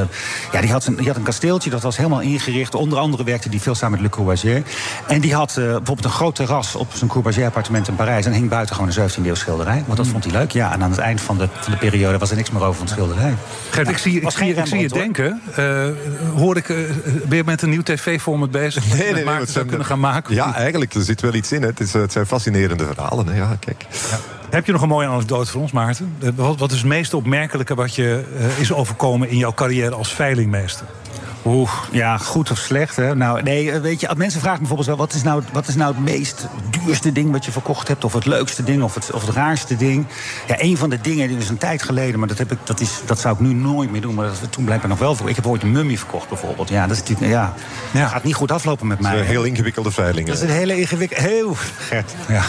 ja, 0.53 0.61
die, 0.61 0.73
had 0.73 0.87
een, 0.87 0.97
die 0.97 1.07
had 1.07 1.17
een 1.17 1.23
kasteeltje, 1.23 1.71
dat 1.71 1.83
was 1.83 1.97
helemaal 1.97 2.21
ingericht. 2.21 2.75
Onder 2.75 2.99
andere 2.99 3.25
werkte 3.25 3.49
die 3.49 3.61
veel 3.61 3.75
samen 3.75 3.93
met 3.93 4.01
Le 4.01 4.09
Courvoisier. 4.09 4.63
En 5.09 5.21
die 5.21 5.35
had 5.35 5.51
eh, 5.51 5.65
bijvoorbeeld 5.65 6.05
een 6.05 6.11
groot 6.11 6.35
terras 6.35 6.75
op 6.75 6.93
zijn 6.93 7.11
Courvoisier 7.11 7.47
appartement 7.47 7.89
in 7.89 7.97
Parijs. 7.97 8.27
En 8.27 8.33
hing 8.33 8.49
buiten 8.49 8.75
gewoon 8.75 8.91
een 8.91 9.11
17e 9.11 9.27
eeuw 9.27 9.35
schilderij. 9.35 9.83
Want 9.87 9.97
dat 9.97 10.07
vond 10.07 10.25
hij 10.25 10.33
leuk. 10.33 10.51
Ja, 10.51 10.73
en 10.73 10.83
aan 10.83 10.91
het 10.91 10.99
eind 11.01 11.21
van 11.21 11.39
de, 11.39 11.49
van 11.61 11.73
de 11.73 11.79
periode 11.79 12.19
was 12.19 12.31
er 12.31 12.37
niks 12.37 12.51
meer 12.51 12.63
over 12.63 12.75
van 12.75 12.87
het 12.87 12.95
schilderij. 12.95 13.35
Gert, 13.71 13.89
ik 13.89 13.99
zie, 13.99 14.21
ik 14.21 14.31
zie, 14.31 14.39
geen 14.39 14.57
ik 14.57 14.67
zie 14.67 14.79
je 14.79 14.89
hoor. 14.89 14.99
denken. 14.99 15.41
Eh, 15.55 15.87
hoor 16.37 16.57
ik, 16.57 16.69
eh, 16.69 16.77
ben 17.27 17.37
je 17.37 17.45
met 17.45 17.63
een 17.63 17.71
nieuw 17.71 17.83
tv-format 17.83 18.51
bezig? 18.51 18.95
Nee, 18.99 19.13
nee, 19.13 19.25
nee. 19.25 19.47
Zou 19.47 19.67
kunnen 19.67 19.87
gaan 19.87 20.01
maken? 20.01 20.35
Ja, 20.35 20.55
eigenlijk, 20.55 20.95
er 20.95 21.03
zit 21.03 21.21
wel 21.21 21.35
iets 21.35 21.53
in. 21.53 21.61
Hè. 21.63 21.69
Het, 21.69 21.81
is, 21.81 21.95
eh, 21.95 22.01
het 22.01 22.13
zijn 22.13 22.27
fascinerende 22.27 22.85
verhalen. 22.95 23.27
Hè. 23.27 23.37
Ja, 23.37 23.57
kijk. 23.61 23.87
Heb 24.51 24.67
je 24.67 24.73
nog 24.73 24.83
een 24.83 24.89
mooie 24.89 25.09
anekdote 25.09 25.51
voor 25.51 25.61
ons, 25.61 25.73
Maarten? 25.73 26.15
Eh, 26.23 26.29
Wat, 26.35 26.59
wat 26.59 26.71
is 26.71 26.79
het 26.79 26.87
meest 26.87 27.15
opmerkelijke 27.15 27.75
wat 27.75 27.95
je 27.95 28.25
eh, 28.39 28.61
is 28.61 28.73
overkomen 28.73 29.29
in 29.29 29.37
jouw 29.37 29.53
carrière 29.55 29.95
als 29.95 30.13
veilingmeester? 30.15 30.87
Oeh, 31.45 31.71
ja, 31.91 32.19
goed 32.19 32.51
of 32.51 32.59
slecht. 32.59 32.97
Hè? 32.97 33.15
Nou, 33.15 33.43
nee, 33.43 33.73
eh, 33.73 33.81
weet 33.81 34.01
je, 34.01 34.11
mensen 34.17 34.41
vragen 34.41 34.59
bijvoorbeeld 34.59 34.89
wel... 34.89 34.97
Wat 34.97 35.13
is, 35.13 35.23
nou, 35.23 35.43
wat 35.53 35.69
is 35.69 35.75
nou 35.75 35.95
het 35.95 36.05
meest 36.05 36.47
duurste 36.71 37.13
ding 37.13 37.33
wat 37.33 37.45
je 37.45 37.53
verkocht 37.53 37.89
hebt... 37.89 38.05
of 38.05 38.13
het 38.13 38.27
leukste 38.27 38.65
ding 38.65 38.83
of 38.83 38.95
het, 38.95 39.11
of 39.11 39.27
het 39.27 39.35
raarste 39.35 39.77
ding? 39.77 40.07
Ja, 40.47 40.55
een 40.59 40.77
van 40.77 40.91
de 40.91 41.01
dingen, 41.01 41.29
dit 41.29 41.43
is 41.43 41.49
een 41.49 41.59
tijd 41.59 41.83
geleden... 41.83 42.19
maar 42.19 42.29
dat, 42.29 42.39
heb 42.39 42.53
ik, 42.53 42.59
dat, 42.65 42.81
is, 42.81 43.01
dat 43.07 43.21
zou 43.21 43.35
ik 43.35 43.41
nu 43.41 43.55
nooit 43.55 43.91
meer 43.91 44.01
doen... 44.01 44.15
maar 44.15 44.27
dat 44.27 44.53
toen 44.53 44.65
blijkbaar 44.65 44.89
nog 44.89 44.99
wel 44.99 45.15
voor. 45.15 45.29
Ik 45.29 45.37
heb 45.37 45.47
ooit 45.47 45.63
een 45.63 45.73
mummie 45.73 45.99
verkocht 45.99 46.29
bijvoorbeeld. 46.29 46.69
Ja, 46.69 46.87
dat 46.87 46.97
is 46.97 47.03
natuurlijk, 47.09 47.31
ja, 47.93 48.07
gaat 48.07 48.25
niet 48.25 48.35
goed 48.35 48.53
aflopen 48.53 48.87
met 48.87 49.01
mij. 49.01 49.11
zijn 49.11 49.25
hè. 49.25 49.31
heel 49.31 49.45
ingewikkelde 49.45 49.91
veilingen. 49.91 50.27
Dat 50.27 50.43
is 50.43 50.43
een 50.43 50.57
hele 50.57 50.81
ingewikkelde... 50.81 51.29
Heel, 51.29 51.55
Gert. 51.79 52.15
Ja. 52.29 52.43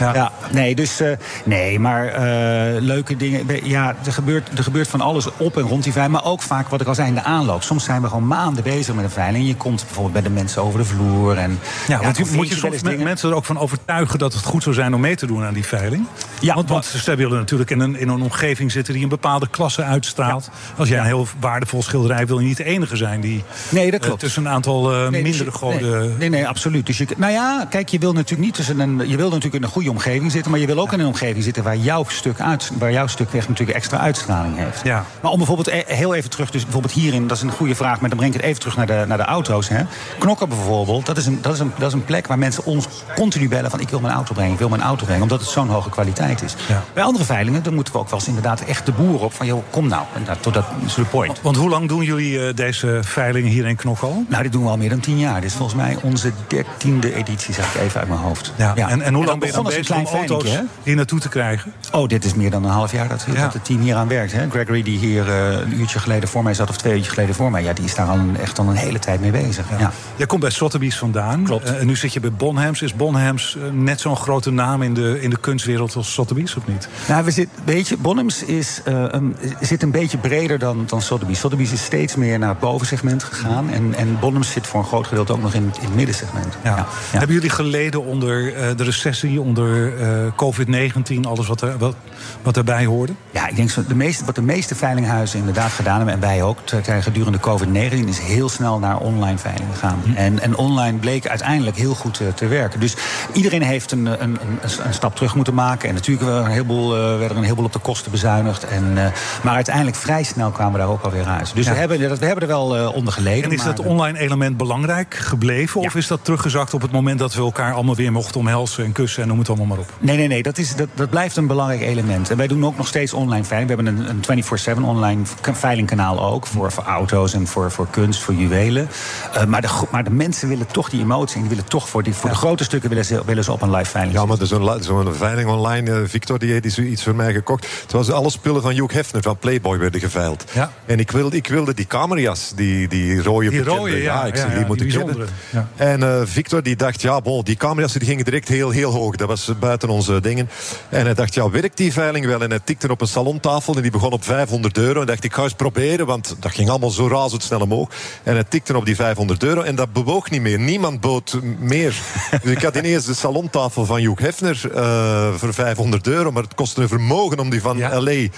Ja. 0.00 0.32
nee, 0.50 0.74
dus 0.74 1.00
eh, 1.00 1.10
nee, 1.44 1.78
maar 1.78 2.06
eh, 2.06 2.80
leuke 2.80 3.16
dingen. 3.16 3.66
Ja, 3.68 3.94
er 4.04 4.12
gebeurt, 4.12 4.58
er 4.58 4.64
gebeurt 4.64 4.88
van 4.88 5.00
alles 5.00 5.36
op 5.36 5.56
en 5.56 5.62
rond 5.62 5.82
die 5.82 5.92
veiling. 5.92 6.22
Maar 6.22 6.32
ook 6.32 6.42
vaak, 6.42 6.68
wat 6.68 6.80
ik 6.80 6.86
al 6.86 6.94
zei, 6.94 7.08
in 7.08 7.14
de 7.14 7.22
aanloop. 7.22 7.62
Soms 7.62 7.84
zijn 7.84 8.01
we 8.02 8.08
gewoon 8.08 8.26
maanden 8.26 8.62
bezig 8.62 8.94
met 8.94 9.04
een 9.04 9.10
veiling. 9.10 9.46
Je 9.46 9.56
komt 9.56 9.84
bijvoorbeeld 9.84 10.12
bij 10.12 10.22
de 10.22 10.30
mensen 10.30 10.62
over 10.62 10.78
de 10.78 10.84
vloer. 10.84 11.36
En, 11.38 11.58
Ja, 11.88 11.98
want 12.02 12.16
dan 12.16 12.26
moet 12.34 12.48
je 12.48 12.54
soms 12.54 12.82
mensen 12.82 13.30
er 13.30 13.36
ook 13.36 13.44
van 13.44 13.58
overtuigen 13.58 14.18
dat 14.18 14.32
het 14.34 14.44
goed 14.44 14.62
zou 14.62 14.74
zijn 14.74 14.94
om 14.94 15.00
mee 15.00 15.16
te 15.16 15.26
doen 15.26 15.44
aan 15.44 15.54
die 15.54 15.64
veiling? 15.66 16.06
Ja, 16.40 16.54
want, 16.54 16.68
want 16.68 16.84
ze 16.84 17.14
willen 17.16 17.38
natuurlijk 17.38 17.70
in 17.70 17.80
een, 17.80 17.96
in 17.96 18.08
een 18.08 18.22
omgeving 18.22 18.72
zitten 18.72 18.94
die 18.94 19.02
een 19.02 19.08
bepaalde 19.08 19.48
klasse 19.48 19.82
uitstraalt. 19.82 20.50
Als 20.76 20.88
jij 20.88 20.98
een 20.98 21.04
heel 21.04 21.26
waardevol 21.40 21.82
schilderij 21.82 22.26
wil 22.26 22.38
je 22.38 22.46
niet 22.46 22.56
de 22.56 22.64
enige 22.64 22.96
zijn 22.96 23.20
die 23.20 23.44
Nee, 23.68 23.90
dat 23.90 24.00
eh, 24.00 24.06
klopt. 24.06 24.20
tussen 24.20 24.44
een 24.46 24.52
aantal 24.52 24.88
Nee, 24.88 25.10
dus 25.10 25.22
mindere 25.22 25.44
je- 25.44 25.50
goden. 25.50 26.00
Nee, 26.08 26.16
nee, 26.18 26.28
nee, 26.28 26.48
absoluut. 26.48 26.86
Dus 26.86 26.98
je, 26.98 27.06
nou 27.16 27.32
ja, 27.32 27.66
kijk, 27.70 27.88
je 27.88 27.98
wil 27.98 28.12
natuurlijk 28.12 28.40
niet 28.42 28.54
tussen 28.54 28.80
een. 28.80 29.08
Je 29.08 29.16
wil 29.16 29.28
natuurlijk 29.28 29.54
in 29.54 29.62
een 29.62 29.68
goede 29.68 29.90
omgeving 29.90 30.30
zitten, 30.32 30.50
maar 30.50 30.60
je 30.60 30.66
wil 30.66 30.78
ook 30.78 30.92
in 30.92 31.00
een 31.00 31.06
omgeving 31.06 31.44
zitten 31.44 31.62
waar 31.62 31.76
jouw 31.76 32.04
stuk 32.08 32.40
uit, 32.40 32.70
waar 32.78 32.92
jouw 32.92 33.06
stuk 33.06 33.32
echt 33.32 33.48
natuurlijk 33.48 33.78
extra 33.78 33.98
uitstraling 33.98 34.56
heeft. 34.56 34.80
Ja. 34.84 35.04
Maar 35.20 35.30
om 35.30 35.36
bijvoorbeeld 35.36 35.68
e- 35.68 35.82
heel 35.86 36.14
even 36.14 36.30
terug, 36.30 36.50
dus 36.50 36.62
bijvoorbeeld 36.62 36.92
hierin, 36.94 37.26
dat 37.26 37.36
is 37.36 37.42
een 37.42 37.50
goede 37.50 37.74
vraag, 37.74 37.91
maar 38.00 38.08
dan 38.08 38.18
breng 38.18 38.34
ik 38.34 38.40
het 38.40 38.48
even 38.48 38.60
terug 38.60 38.76
naar 38.76 38.86
de, 38.86 39.04
naar 39.06 39.16
de 39.16 39.24
auto's. 39.24 39.68
Hè. 39.68 39.82
Knokken 40.18 40.48
bijvoorbeeld, 40.48 41.06
dat 41.06 41.16
is, 41.16 41.26
een, 41.26 41.38
dat, 41.42 41.52
is 41.52 41.58
een, 41.58 41.72
dat 41.78 41.88
is 41.88 41.94
een 41.94 42.04
plek 42.04 42.26
waar 42.26 42.38
mensen 42.38 42.64
ons 42.64 42.86
continu 43.14 43.48
bellen 43.48 43.70
van 43.70 43.80
ik 43.80 43.88
wil 43.88 44.00
mijn 44.00 44.14
auto 44.14 44.34
brengen, 44.34 44.52
ik 44.52 44.58
wil 44.58 44.68
mijn 44.68 44.82
auto 44.82 45.04
brengen, 45.04 45.22
omdat 45.22 45.40
het 45.40 45.48
zo'n 45.48 45.68
hoge 45.68 45.90
kwaliteit 45.90 46.42
is. 46.42 46.54
Bij 46.94 47.02
andere 47.02 47.24
veilingen, 47.24 47.62
dan 47.62 47.74
moeten 47.74 47.92
we 47.92 47.98
ook 47.98 48.10
wel 48.10 48.18
eens 48.18 48.28
inderdaad 48.28 48.60
echt 48.60 48.86
de 48.86 48.92
boer 48.92 49.20
op 49.20 49.32
van 49.32 49.46
joh, 49.46 49.62
kom 49.70 49.88
nou, 49.88 50.04
en 50.14 50.24
dat, 50.24 50.42
tot 50.42 50.54
dat 50.54 50.64
is 50.86 50.94
de 50.94 51.02
point. 51.02 51.40
Want 51.42 51.56
hoe 51.56 51.68
lang 51.68 51.88
doen 51.88 52.04
jullie 52.04 52.46
eh, 52.46 52.54
deze 52.54 52.98
veilingen 53.02 53.50
hier 53.50 53.66
in 53.66 53.76
Knok 53.76 54.00
al? 54.00 54.24
Nou, 54.28 54.42
dit 54.42 54.52
doen 54.52 54.62
we 54.62 54.68
al 54.68 54.76
meer 54.76 54.88
dan 54.88 55.00
tien 55.00 55.18
jaar. 55.18 55.40
Dit 55.40 55.50
is 55.50 55.56
volgens 55.56 55.80
mij 55.82 55.96
onze 56.02 56.32
dertiende 56.46 57.14
editie, 57.14 57.54
zeg 57.54 57.74
ik 57.74 57.80
even 57.80 58.00
uit 58.00 58.08
mijn 58.08 58.20
hoofd. 58.20 58.52
Ja. 58.56 58.76
En, 58.76 59.02
en 59.02 59.14
hoe 59.14 59.24
lang 59.24 59.38
ben 59.38 59.48
je 59.48 59.54
dan 59.54 59.64
bezig 59.64 59.90
om 59.90 60.06
auto's 60.06 60.42
veilingje, 60.42 60.66
hier 60.82 60.96
naartoe 60.96 61.20
te 61.20 61.28
krijgen? 61.28 61.72
Oh, 61.92 62.08
dit 62.08 62.24
is 62.24 62.34
meer 62.34 62.50
dan 62.50 62.64
een 62.64 62.70
half 62.70 62.92
jaar 62.92 63.08
dat, 63.08 63.24
Ja. 63.32 63.42
dat 63.42 63.52
het 63.52 63.64
team 63.64 63.80
hier 63.80 63.94
aan 63.94 64.08
werkt. 64.08 64.32
Hè? 64.32 64.50
Gregory, 64.50 64.82
die 64.82 64.98
hier 64.98 65.28
eh, 65.28 65.60
een 65.60 65.80
uurtje 65.80 65.98
geleden 65.98 66.28
voor 66.28 66.42
mij 66.42 66.54
zat, 66.54 66.68
of 66.70 66.76
twee 66.76 66.92
uurtjes 66.92 67.12
geleden 67.14 67.34
voor 67.34 67.50
mij, 67.50 67.62
ja, 67.62 67.72
die 67.72 67.81
is 67.84 67.94
daar 67.94 68.06
al 68.06 68.18
een- 68.18 68.36
echt 68.36 68.58
al 68.58 68.68
een 68.68 68.74
hele 68.76 68.98
tijd 68.98 69.20
mee 69.20 69.30
bezig. 69.30 69.64
Ja. 69.78 69.92
Jij 70.16 70.26
komt 70.26 70.40
bij 70.40 70.50
Sotheby's 70.50 70.96
vandaan. 70.98 71.44
Klopt. 71.44 71.64
Eh, 71.70 71.80
en 71.80 71.86
nu 71.86 71.96
zit 71.96 72.12
je 72.12 72.20
bij 72.20 72.32
Bonhams. 72.32 72.82
Is 72.82 72.94
Bonhams 72.96 73.56
eh, 73.56 73.62
net 73.72 74.00
zo'n 74.00 74.16
grote 74.16 74.50
naam 74.50 74.82
in 74.82 74.94
de, 74.94 75.20
in 75.20 75.30
de 75.30 75.38
kunstwereld 75.40 75.96
als 75.96 76.12
Sotheby's, 76.12 76.56
of 76.56 76.66
niet? 76.66 76.88
Nou, 77.08 77.24
we 77.24 77.30
zit, 77.30 77.48
weet 77.64 77.88
je, 77.88 77.96
Bonhams 77.96 78.44
is, 78.44 78.80
eh, 78.84 79.04
een, 79.08 79.36
zit 79.60 79.82
een 79.82 79.90
beetje 79.90 80.18
breder 80.18 80.58
dan, 80.58 80.84
dan 80.86 81.02
Sotheby's. 81.02 81.38
Sotheby's 81.38 81.72
is 81.72 81.84
steeds 81.84 82.14
meer 82.16 82.38
naar 82.38 82.48
het 82.48 82.58
bovensegment 82.60 83.22
gegaan. 83.22 83.70
En, 83.70 83.94
en 83.94 84.18
Bonhams 84.20 84.50
zit 84.50 84.66
voor 84.66 84.80
een 84.80 84.86
groot 84.86 85.06
gedeelte 85.06 85.32
ook 85.32 85.42
nog 85.42 85.54
in, 85.54 85.62
in 85.62 85.84
het 85.84 85.94
middensegment. 85.94 86.54
Ja. 86.64 86.86
Hebben 87.10 87.34
jullie 87.34 87.50
geleden 87.50 88.04
onder 88.04 88.42
de 88.76 88.84
recessie, 88.84 89.40
onder 89.40 89.96
eh, 90.00 90.32
COVID-19, 90.36 91.20
alles 91.22 91.46
wat, 91.46 91.60
er, 91.60 91.78
wat, 91.78 91.94
wat 92.42 92.54
daarbij 92.54 92.84
hoorde? 92.84 93.12
Ja, 93.30 93.48
ik 93.48 93.56
denk 93.56 93.70
zo, 93.70 93.82
de 93.88 93.94
meeste, 93.94 94.24
wat 94.24 94.34
de 94.34 94.42
meeste 94.42 94.74
veilinghuizen 94.74 95.38
inderdaad 95.38 95.70
gedaan 95.72 95.96
hebben, 95.96 96.14
en 96.14 96.20
wij 96.20 96.42
ook, 96.42 96.58
gedurende 97.00 97.38
COVID-19, 97.38 97.71
is 97.76 98.18
heel 98.18 98.48
snel 98.48 98.78
naar 98.78 98.98
online 98.98 99.38
veilingen 99.38 99.72
gegaan. 99.72 100.00
Hm. 100.04 100.12
En, 100.14 100.40
en 100.40 100.56
online 100.56 100.98
bleek 100.98 101.26
uiteindelijk 101.28 101.76
heel 101.76 101.94
goed 101.94 102.20
eh, 102.20 102.26
te 102.34 102.46
werken. 102.46 102.80
Dus 102.80 102.94
iedereen 103.32 103.62
heeft 103.62 103.92
een, 103.92 104.06
een, 104.06 104.20
een, 104.22 104.58
een 104.84 104.94
stap 104.94 105.14
terug 105.16 105.34
moeten 105.34 105.54
maken. 105.54 105.88
En 105.88 105.94
natuurlijk 105.94 106.24
werden 106.26 106.42
er 106.42 106.48
een 106.48 106.54
heleboel, 106.54 106.94
eh, 106.96 107.00
werden 107.02 107.28
er 107.30 107.36
een 107.36 107.42
heleboel 107.42 107.64
op 107.64 107.72
de 107.72 107.78
kosten 107.78 108.10
bezuinigd. 108.10 108.66
En, 108.66 108.92
eh, 108.96 109.04
maar 109.42 109.54
uiteindelijk 109.54 109.96
vrij 109.96 110.22
snel 110.22 110.50
kwamen 110.50 110.72
we 110.72 110.78
daar 110.78 110.88
ook 110.88 111.02
alweer 111.02 111.26
uit. 111.26 111.50
Dus 111.54 111.66
Ja. 111.66 111.72
we, 111.72 111.78
hebben, 111.78 112.08
dat- 112.08 112.18
we 112.18 112.24
hebben 112.26 112.42
er 112.42 112.50
wel 112.50 112.76
eh, 112.76 112.94
onder 112.94 113.12
geleden. 113.12 113.44
En 113.44 113.52
is 113.56 113.62
dat 113.64 113.78
online 113.80 114.18
element 114.18 114.56
belangrijk 114.56 115.14
gebleven? 115.14 115.80
Of 115.80 115.94
is 115.94 116.06
dat 116.06 116.24
teruggezakt 116.24 116.74
op 116.74 116.82
het 116.82 116.90
moment 116.90 117.18
dat 117.18 117.34
we 117.34 117.40
elkaar 117.40 117.72
allemaal 117.74 117.94
weer 117.96 118.12
mochten 118.12 118.40
omhelzen 118.40 118.84
en 118.84 118.92
kussen 118.92 119.22
en 119.22 119.28
noem 119.28 119.38
het 119.38 119.48
allemaal 119.48 119.66
maar 119.66 119.78
op? 119.78 119.92
Nee, 119.98 120.16
nee, 120.16 120.28
nee. 120.28 120.42
Dat, 120.42 120.58
is, 120.58 120.76
dat, 120.76 120.88
dat 120.94 121.10
blijft 121.10 121.36
een 121.36 121.46
belangrijk 121.46 121.80
element. 121.80 122.30
En 122.30 122.36
wij 122.36 122.46
doen 122.46 122.64
ook 122.66 122.76
nog 122.76 122.86
steeds 122.86 123.12
online 123.12 123.44
veiling. 123.44 123.70
We 123.70 123.82
hebben 123.82 124.08
een, 124.08 124.22
een 124.28 124.44
24-7 124.78 124.82
online 124.84 125.20
veilingkanaal 125.52 126.24
ook. 126.24 126.46
Voor, 126.46 126.72
voor 126.72 126.84
auto's 126.84 127.34
en 127.34 127.46
voor, 127.52 127.70
voor 127.70 127.86
kunst, 127.90 128.20
voor 128.22 128.34
juwelen. 128.34 128.88
Eh, 129.34 129.44
maar, 129.44 129.60
de, 129.60 129.68
maar 129.90 130.04
de 130.04 130.10
mensen 130.10 130.48
willen 130.48 130.66
toch 130.66 130.88
die 130.90 131.00
emotie. 131.00 131.34
En 131.34 131.40
die 131.40 131.50
willen 131.50 131.64
toch 131.70 131.88
voor, 131.88 132.02
die, 132.02 132.14
voor 132.14 132.30
de 132.30 132.36
grote 132.36 132.64
stukken 132.64 132.88
willen 132.88 133.04
ze, 133.04 133.22
willen 133.26 133.44
ze 133.44 133.52
op 133.52 133.62
een 133.62 133.70
live 133.70 133.90
veiling. 133.90 134.16
Ja, 134.16 134.26
maar 134.26 134.36
er 134.36 134.42
is 134.42 134.48
zo'n 134.48 134.70
li- 134.72 134.82
zo'n 134.82 135.14
veiling 135.14 135.48
online. 135.48 135.90
eh, 135.92 135.98
Victor 136.06 136.38
die 136.38 136.52
heeft 136.52 136.76
iets 136.78 137.02
voor 137.02 137.14
mij 137.14 137.32
gekocht. 137.32 137.66
Het 137.82 137.92
was 137.92 138.10
alle 138.10 138.30
spullen 138.30 138.62
van 138.62 138.72
Hugh 138.72 138.92
Hefner 138.94 139.22
van 139.22 139.36
Playboy 139.38 139.78
werden 139.78 140.00
geveild. 140.00 140.44
Ja. 140.52 140.72
En 140.86 140.98
ik 140.98 141.10
wilde, 141.10 141.36
ik 141.36 141.46
wilde 141.48 141.74
die 141.74 141.86
camera's, 141.86 142.52
die, 142.56 142.88
die 142.88 143.22
rode 143.22 143.48
Die 143.48 143.58
bekende. 143.58 143.78
rode, 143.78 144.02
ja, 144.02 144.24
ik 144.24 144.36
ja, 144.36 144.42
die 144.46 144.50
die 144.50 144.60
ik 144.60 144.66
hebben. 144.66 144.76
bijzondere, 144.76 145.26
ja. 145.50 145.68
En 145.76 146.02
eh, 146.02 146.20
Victor 146.24 146.62
die 146.62 146.76
dacht, 146.76 147.02
ja, 147.02 147.20
bon, 147.20 147.42
die 147.44 147.56
camera's 147.56 147.92
die 147.92 148.06
gingen 148.08 148.24
direct 148.24 148.48
heel, 148.48 148.70
heel 148.70 148.92
hoog. 148.92 149.16
Dat 149.16 149.28
was 149.28 149.50
buiten 149.60 149.88
onze 149.88 150.20
dingen. 150.20 150.48
En 150.88 151.04
hij 151.04 151.14
dacht, 151.14 151.34
ja, 151.34 151.50
werkt 151.50 151.76
die 151.76 151.92
veiling 151.92 152.26
wel? 152.26 152.42
En 152.42 152.50
hij 152.50 152.60
tikte 152.64 152.90
op 152.90 153.00
een 153.00 153.06
salontafel 153.06 153.74
en 153.76 153.82
die 153.82 153.90
begon 153.90 154.10
op 154.12 154.24
500 154.24 154.78
euro. 154.78 155.00
En 155.00 155.06
dacht, 155.06 155.24
ik 155.24 155.34
ga 155.34 155.42
eens 155.42 155.52
proberen, 155.52 156.06
want 156.06 156.36
dat 156.40 156.52
ging 156.52 156.68
allemaal 156.68 156.90
zo 156.90 157.08
razendsnel 157.42 157.60
omhoog. 157.60 157.88
En 158.22 158.34
hij 158.34 158.44
tikte 158.44 158.76
op 158.76 158.84
die 158.84 158.94
500 158.96 159.42
euro 159.42 159.62
en 159.62 159.74
dat 159.74 159.92
bewoog 159.92 160.30
niet 160.30 160.40
meer. 160.40 160.58
Niemand 160.58 161.00
bood 161.00 161.38
meer. 161.58 161.94
dus 162.42 162.50
ik 162.52 162.62
had 162.62 162.76
ineens 162.76 163.04
de 163.04 163.14
salontafel 163.14 163.84
van 163.84 163.98
Hugh 163.98 164.20
Hefner 164.22 164.60
eh, 164.74 165.34
voor 165.34 165.54
500 165.54 166.06
euro. 166.06 166.30
Maar 166.32 166.42
het 166.42 166.54
kostte 166.54 166.82
een 166.82 166.88
vermogen 166.88 167.38
om 167.38 167.50
die 167.50 167.60
van 167.60 167.78
L.A. 167.78 168.10
eh, 168.10 168.28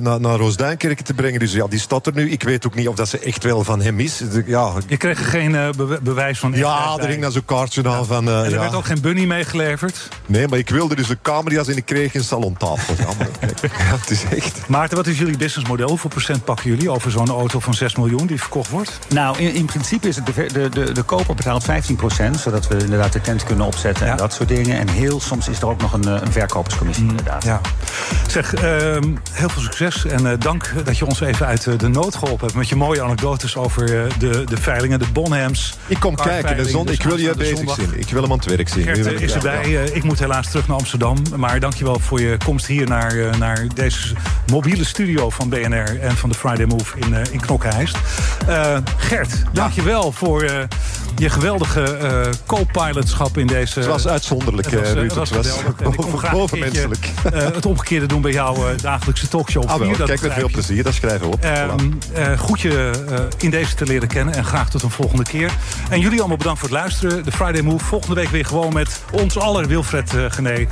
naar, 0.00 0.20
naar 0.20 0.36
Roosduinkerke 0.38 1.02
te 1.02 1.14
brengen. 1.14 1.40
Dus 1.40 1.52
ja, 1.52 1.66
die 1.66 1.78
staat 1.78 2.06
er 2.06 2.12
nu. 2.14 2.30
Ik 2.30 2.42
weet 2.42 2.66
ook 2.66 2.74
niet 2.74 2.88
of 2.88 2.94
dat 2.94 3.08
ze 3.08 3.18
echt 3.18 3.44
wel 3.44 3.64
van 3.64 3.80
hem 3.82 4.00
is. 4.00 4.16
De- 4.16 4.42
Ja, 4.46 4.72
Je 4.86 4.96
kreeg 4.96 5.30
geen 5.30 5.54
eh, 5.54 5.68
bewijs 6.02 6.38
van. 6.38 6.52
ja 6.52 6.84
er 6.84 6.98
hing 6.98 7.08
bij. 7.10 7.18
dan 7.20 7.32
zo'n 7.32 7.44
kaartje 7.44 7.88
aan 7.88 8.06
van... 8.06 8.28
En 8.28 8.44
er 8.44 8.50
ja. 8.50 8.58
werd 8.60 8.74
ook 8.74 8.84
geen 8.84 9.00
bunny 9.00 9.24
meegeleverd. 9.24 10.08
Nee, 10.26 10.48
maar 10.48 10.58
ik 10.58 10.70
wilde 10.70 10.94
dus 10.96 11.06
de 11.06 11.18
camera's 11.22 11.68
en 11.68 11.76
ik 11.76 11.84
kreeg 11.84 12.14
een 12.14 12.24
salontafel. 12.24 12.94
Ja, 12.98 13.04
ja, 13.62 13.96
het 13.96 14.10
is 14.10 14.24
echt... 14.36 14.68
Maarten, 14.68 14.96
wat 14.96 15.06
is 15.06 15.18
jullie 15.18 15.36
businessmodel? 15.36 15.88
Hoeveel 15.88 16.10
procent 16.10 16.44
pakken 16.44 16.70
jullie 16.70 16.90
over 16.90 17.10
zo'n 17.10 17.28
auto 17.28 17.60
van 17.60 17.74
6 17.74 17.96
miljoen 17.96 18.26
die 18.26 18.40
verkocht 18.46 18.70
wordt? 18.70 18.98
Nou, 19.08 19.38
in, 19.38 19.54
in 19.54 19.64
principe 19.64 20.08
is 20.08 20.16
het 20.16 20.26
de, 20.26 20.46
de, 20.52 20.68
de, 20.68 20.92
de 20.92 21.02
koper 21.02 21.34
betaalt 21.34 21.66
15%, 21.66 22.30
zodat 22.38 22.68
we 22.68 22.76
inderdaad 22.76 23.12
de 23.12 23.20
tent 23.20 23.44
kunnen 23.44 23.66
opzetten 23.66 24.06
en 24.06 24.16
dat 24.16 24.32
soort 24.32 24.48
dingen. 24.48 24.78
En 24.78 24.88
heel 24.88 25.20
soms 25.20 25.48
is 25.48 25.60
er 25.60 25.68
ook 25.68 25.80
nog 25.80 25.92
een, 25.92 26.04
eh, 26.04 26.20
een 26.24 26.32
verkoperscommissie, 26.32 27.08
inderdaad. 27.08 27.44
Ja. 27.44 27.60
Zeg, 28.26 28.54
ehm, 28.54 29.14
heel 29.32 29.48
veel 29.48 29.62
succes 29.62 30.04
en 30.04 30.30
eh, 30.30 30.38
dank 30.38 30.72
dat 30.84 30.98
je 30.98 31.06
ons 31.06 31.20
even 31.20 31.46
uit 31.46 31.66
eh, 31.66 31.78
de 31.78 31.88
nood 31.88 32.14
geholpen 32.14 32.44
hebt 32.44 32.58
met 32.58 32.68
je 32.68 32.76
mooie 32.76 33.02
anekdotes 33.02 33.56
over 33.56 33.86
de, 34.18 34.44
de 34.44 34.56
veilingen, 34.56 34.98
de 34.98 35.06
Bonhams. 35.12 35.74
Ik 35.86 36.00
kom 36.00 36.14
kijken, 36.14 36.56
de 36.56 36.68
zon, 36.68 36.88
ik 36.88 37.02
wil 37.02 37.16
je 37.16 37.34
bezig 37.36 37.74
zien. 37.74 37.98
Ik 37.98 38.08
wil 38.08 38.22
hem 38.22 38.32
aan 38.32 38.38
het 38.38 38.46
werk 38.46 38.68
zien. 38.68 38.82
Gert 38.82 39.20
is 39.20 39.32
erbij. 39.32 39.68
ja. 39.68 39.80
Ik 39.80 40.02
moet 40.02 40.18
helaas 40.18 40.48
terug 40.48 40.68
naar 40.68 40.76
Amsterdam. 40.76 41.16
Maar 41.36 41.60
dankjewel 41.60 41.98
voor 41.98 42.20
je 42.20 42.36
komst 42.44 42.66
hier 42.66 42.88
naar, 42.88 43.38
naar 43.38 43.66
deze 43.74 44.14
mobiele 44.50 44.84
studio 44.84 45.30
van 45.30 45.48
BNR 45.48 46.00
en 46.00 46.16
van 46.16 46.28
de 46.28 46.34
Friday 46.34 46.66
Move 46.66 46.98
in, 46.98 47.14
in 47.30 47.40
Knokkenheist. 47.40 47.96
Eh, 48.46 48.76
Gert, 48.96 49.42
dankjewel 49.52 50.12
voor, 50.12 50.42
eh, 50.42 50.62
je 51.16 51.30
geweldige 51.30 51.98
uh, 52.02 52.32
co-pilotschap 52.46 53.38
in 53.38 53.46
deze... 53.46 53.78
Het 53.78 53.88
was 53.88 54.08
uitzonderlijk, 54.08 54.70
het 54.70 54.80
was, 54.80 54.92
Ruud. 54.92 55.02
Het 55.02 55.14
was, 55.14 55.30
het 55.30 55.46
was 55.46 55.62
uh, 57.34 57.40
het 57.54 57.66
omgekeerde 57.66 58.06
doen 58.06 58.20
bij 58.20 58.32
jouw 58.32 58.56
uh, 58.56 58.78
dagelijkse 58.82 59.28
talkshow. 59.28 59.64
Ah, 59.64 59.78
wel, 59.78 59.90
kijk 59.90 60.20
met 60.20 60.32
veel 60.32 60.50
plezier, 60.50 60.82
dat 60.82 60.94
schrijven 60.94 61.20
we 61.20 61.32
op. 61.32 61.44
Uh, 61.44 62.38
goed 62.38 62.60
je 62.60 62.90
uh, 63.10 63.18
in 63.38 63.50
deze 63.50 63.74
te 63.74 63.84
leren 63.84 64.08
kennen 64.08 64.34
en 64.34 64.44
graag 64.44 64.70
tot 64.70 64.82
een 64.82 64.90
volgende 64.90 65.24
keer. 65.24 65.50
En 65.90 66.00
jullie 66.00 66.18
allemaal 66.18 66.36
bedankt 66.36 66.60
voor 66.60 66.68
het 66.68 66.78
luisteren. 66.78 67.24
De 67.24 67.32
Friday 67.32 67.62
Move 67.62 67.84
volgende 67.84 68.14
week 68.14 68.28
weer 68.28 68.46
gewoon 68.46 68.72
met 68.72 69.00
ons 69.10 69.38
aller 69.38 69.66
Wilfred 69.66 70.14
uh, 70.14 70.24
Gené. 70.28 70.66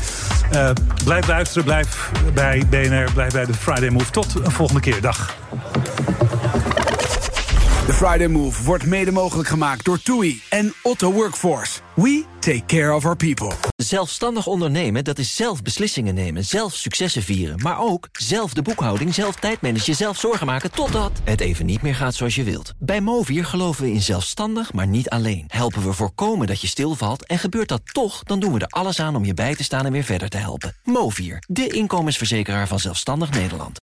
blijf 1.05 1.27
luisteren, 1.27 1.65
blijf 1.65 2.11
bij 2.35 2.63
BNR, 2.71 3.13
blijf 3.15 3.33
bij 3.33 3.45
de 3.45 3.55
Friday 3.55 3.89
Move. 3.89 4.11
Tot 4.11 4.35
een 4.45 4.51
volgende 4.51 4.81
keer. 4.81 5.01
Dag. 5.01 5.35
De 7.87 7.93
Friday 7.93 8.27
Move 8.27 8.63
wordt 8.63 8.87
mede 8.87 9.11
mogelijk 9.11 9.49
gemaakt 9.49 9.85
door 9.85 10.03
TUI 10.03 10.43
en 10.49 10.75
Otto 10.83 11.13
Workforce. 11.13 11.81
We 11.95 12.25
take 12.41 12.65
care 12.67 12.95
of 12.95 13.05
our 13.05 13.17
people. 13.17 13.53
Zelfstandig 13.77 14.47
ondernemen, 14.47 15.05
dat 15.05 15.19
is 15.19 15.37
zelf 15.37 15.63
beslissingen 15.63 16.15
nemen, 16.15 16.45
zelf 16.45 16.75
successen 16.75 17.23
vieren. 17.23 17.61
Maar 17.63 17.79
ook 17.81 18.09
zelf 18.13 18.55
de 18.55 18.63
boekhouding, 18.63 19.15
zelf 19.15 19.35
tijdmanagen, 19.35 19.95
zelf 19.95 20.19
zorgen 20.19 20.47
maken... 20.47 20.71
totdat 20.71 21.13
het 21.25 21.41
even 21.41 21.67
niet 21.67 21.83
meer 21.83 21.95
gaat 21.95 22.15
zoals 22.15 22.35
je 22.35 22.43
wilt. 22.43 22.73
Bij 22.79 23.01
Movier 23.01 23.45
geloven 23.45 23.85
we 23.85 23.93
in 23.93 24.03
zelfstandig, 24.03 24.73
maar 24.73 24.87
niet 24.87 25.09
alleen. 25.09 25.45
Helpen 25.49 25.85
we 25.85 25.93
voorkomen 25.93 26.47
dat 26.47 26.61
je 26.61 26.67
stilvalt 26.67 27.27
en 27.27 27.39
gebeurt 27.39 27.69
dat 27.69 27.83
toch... 27.93 28.23
dan 28.23 28.41
doen 28.41 28.53
we 28.53 28.59
er 28.59 28.67
alles 28.67 29.01
aan 29.01 29.17
om 29.17 29.25
je 29.25 29.35
bij 29.35 29.55
te 29.55 29.65
staan 29.65 29.87
en 29.87 29.93
weer 29.93 30.05
verder 30.05 30.29
te 30.29 30.37
helpen. 30.37 30.75
Movier, 30.85 31.45
de 31.47 31.67
inkomensverzekeraar 31.67 32.69
van 32.69 32.79
Zelfstandig 32.79 33.31
Nederland. 33.31 33.81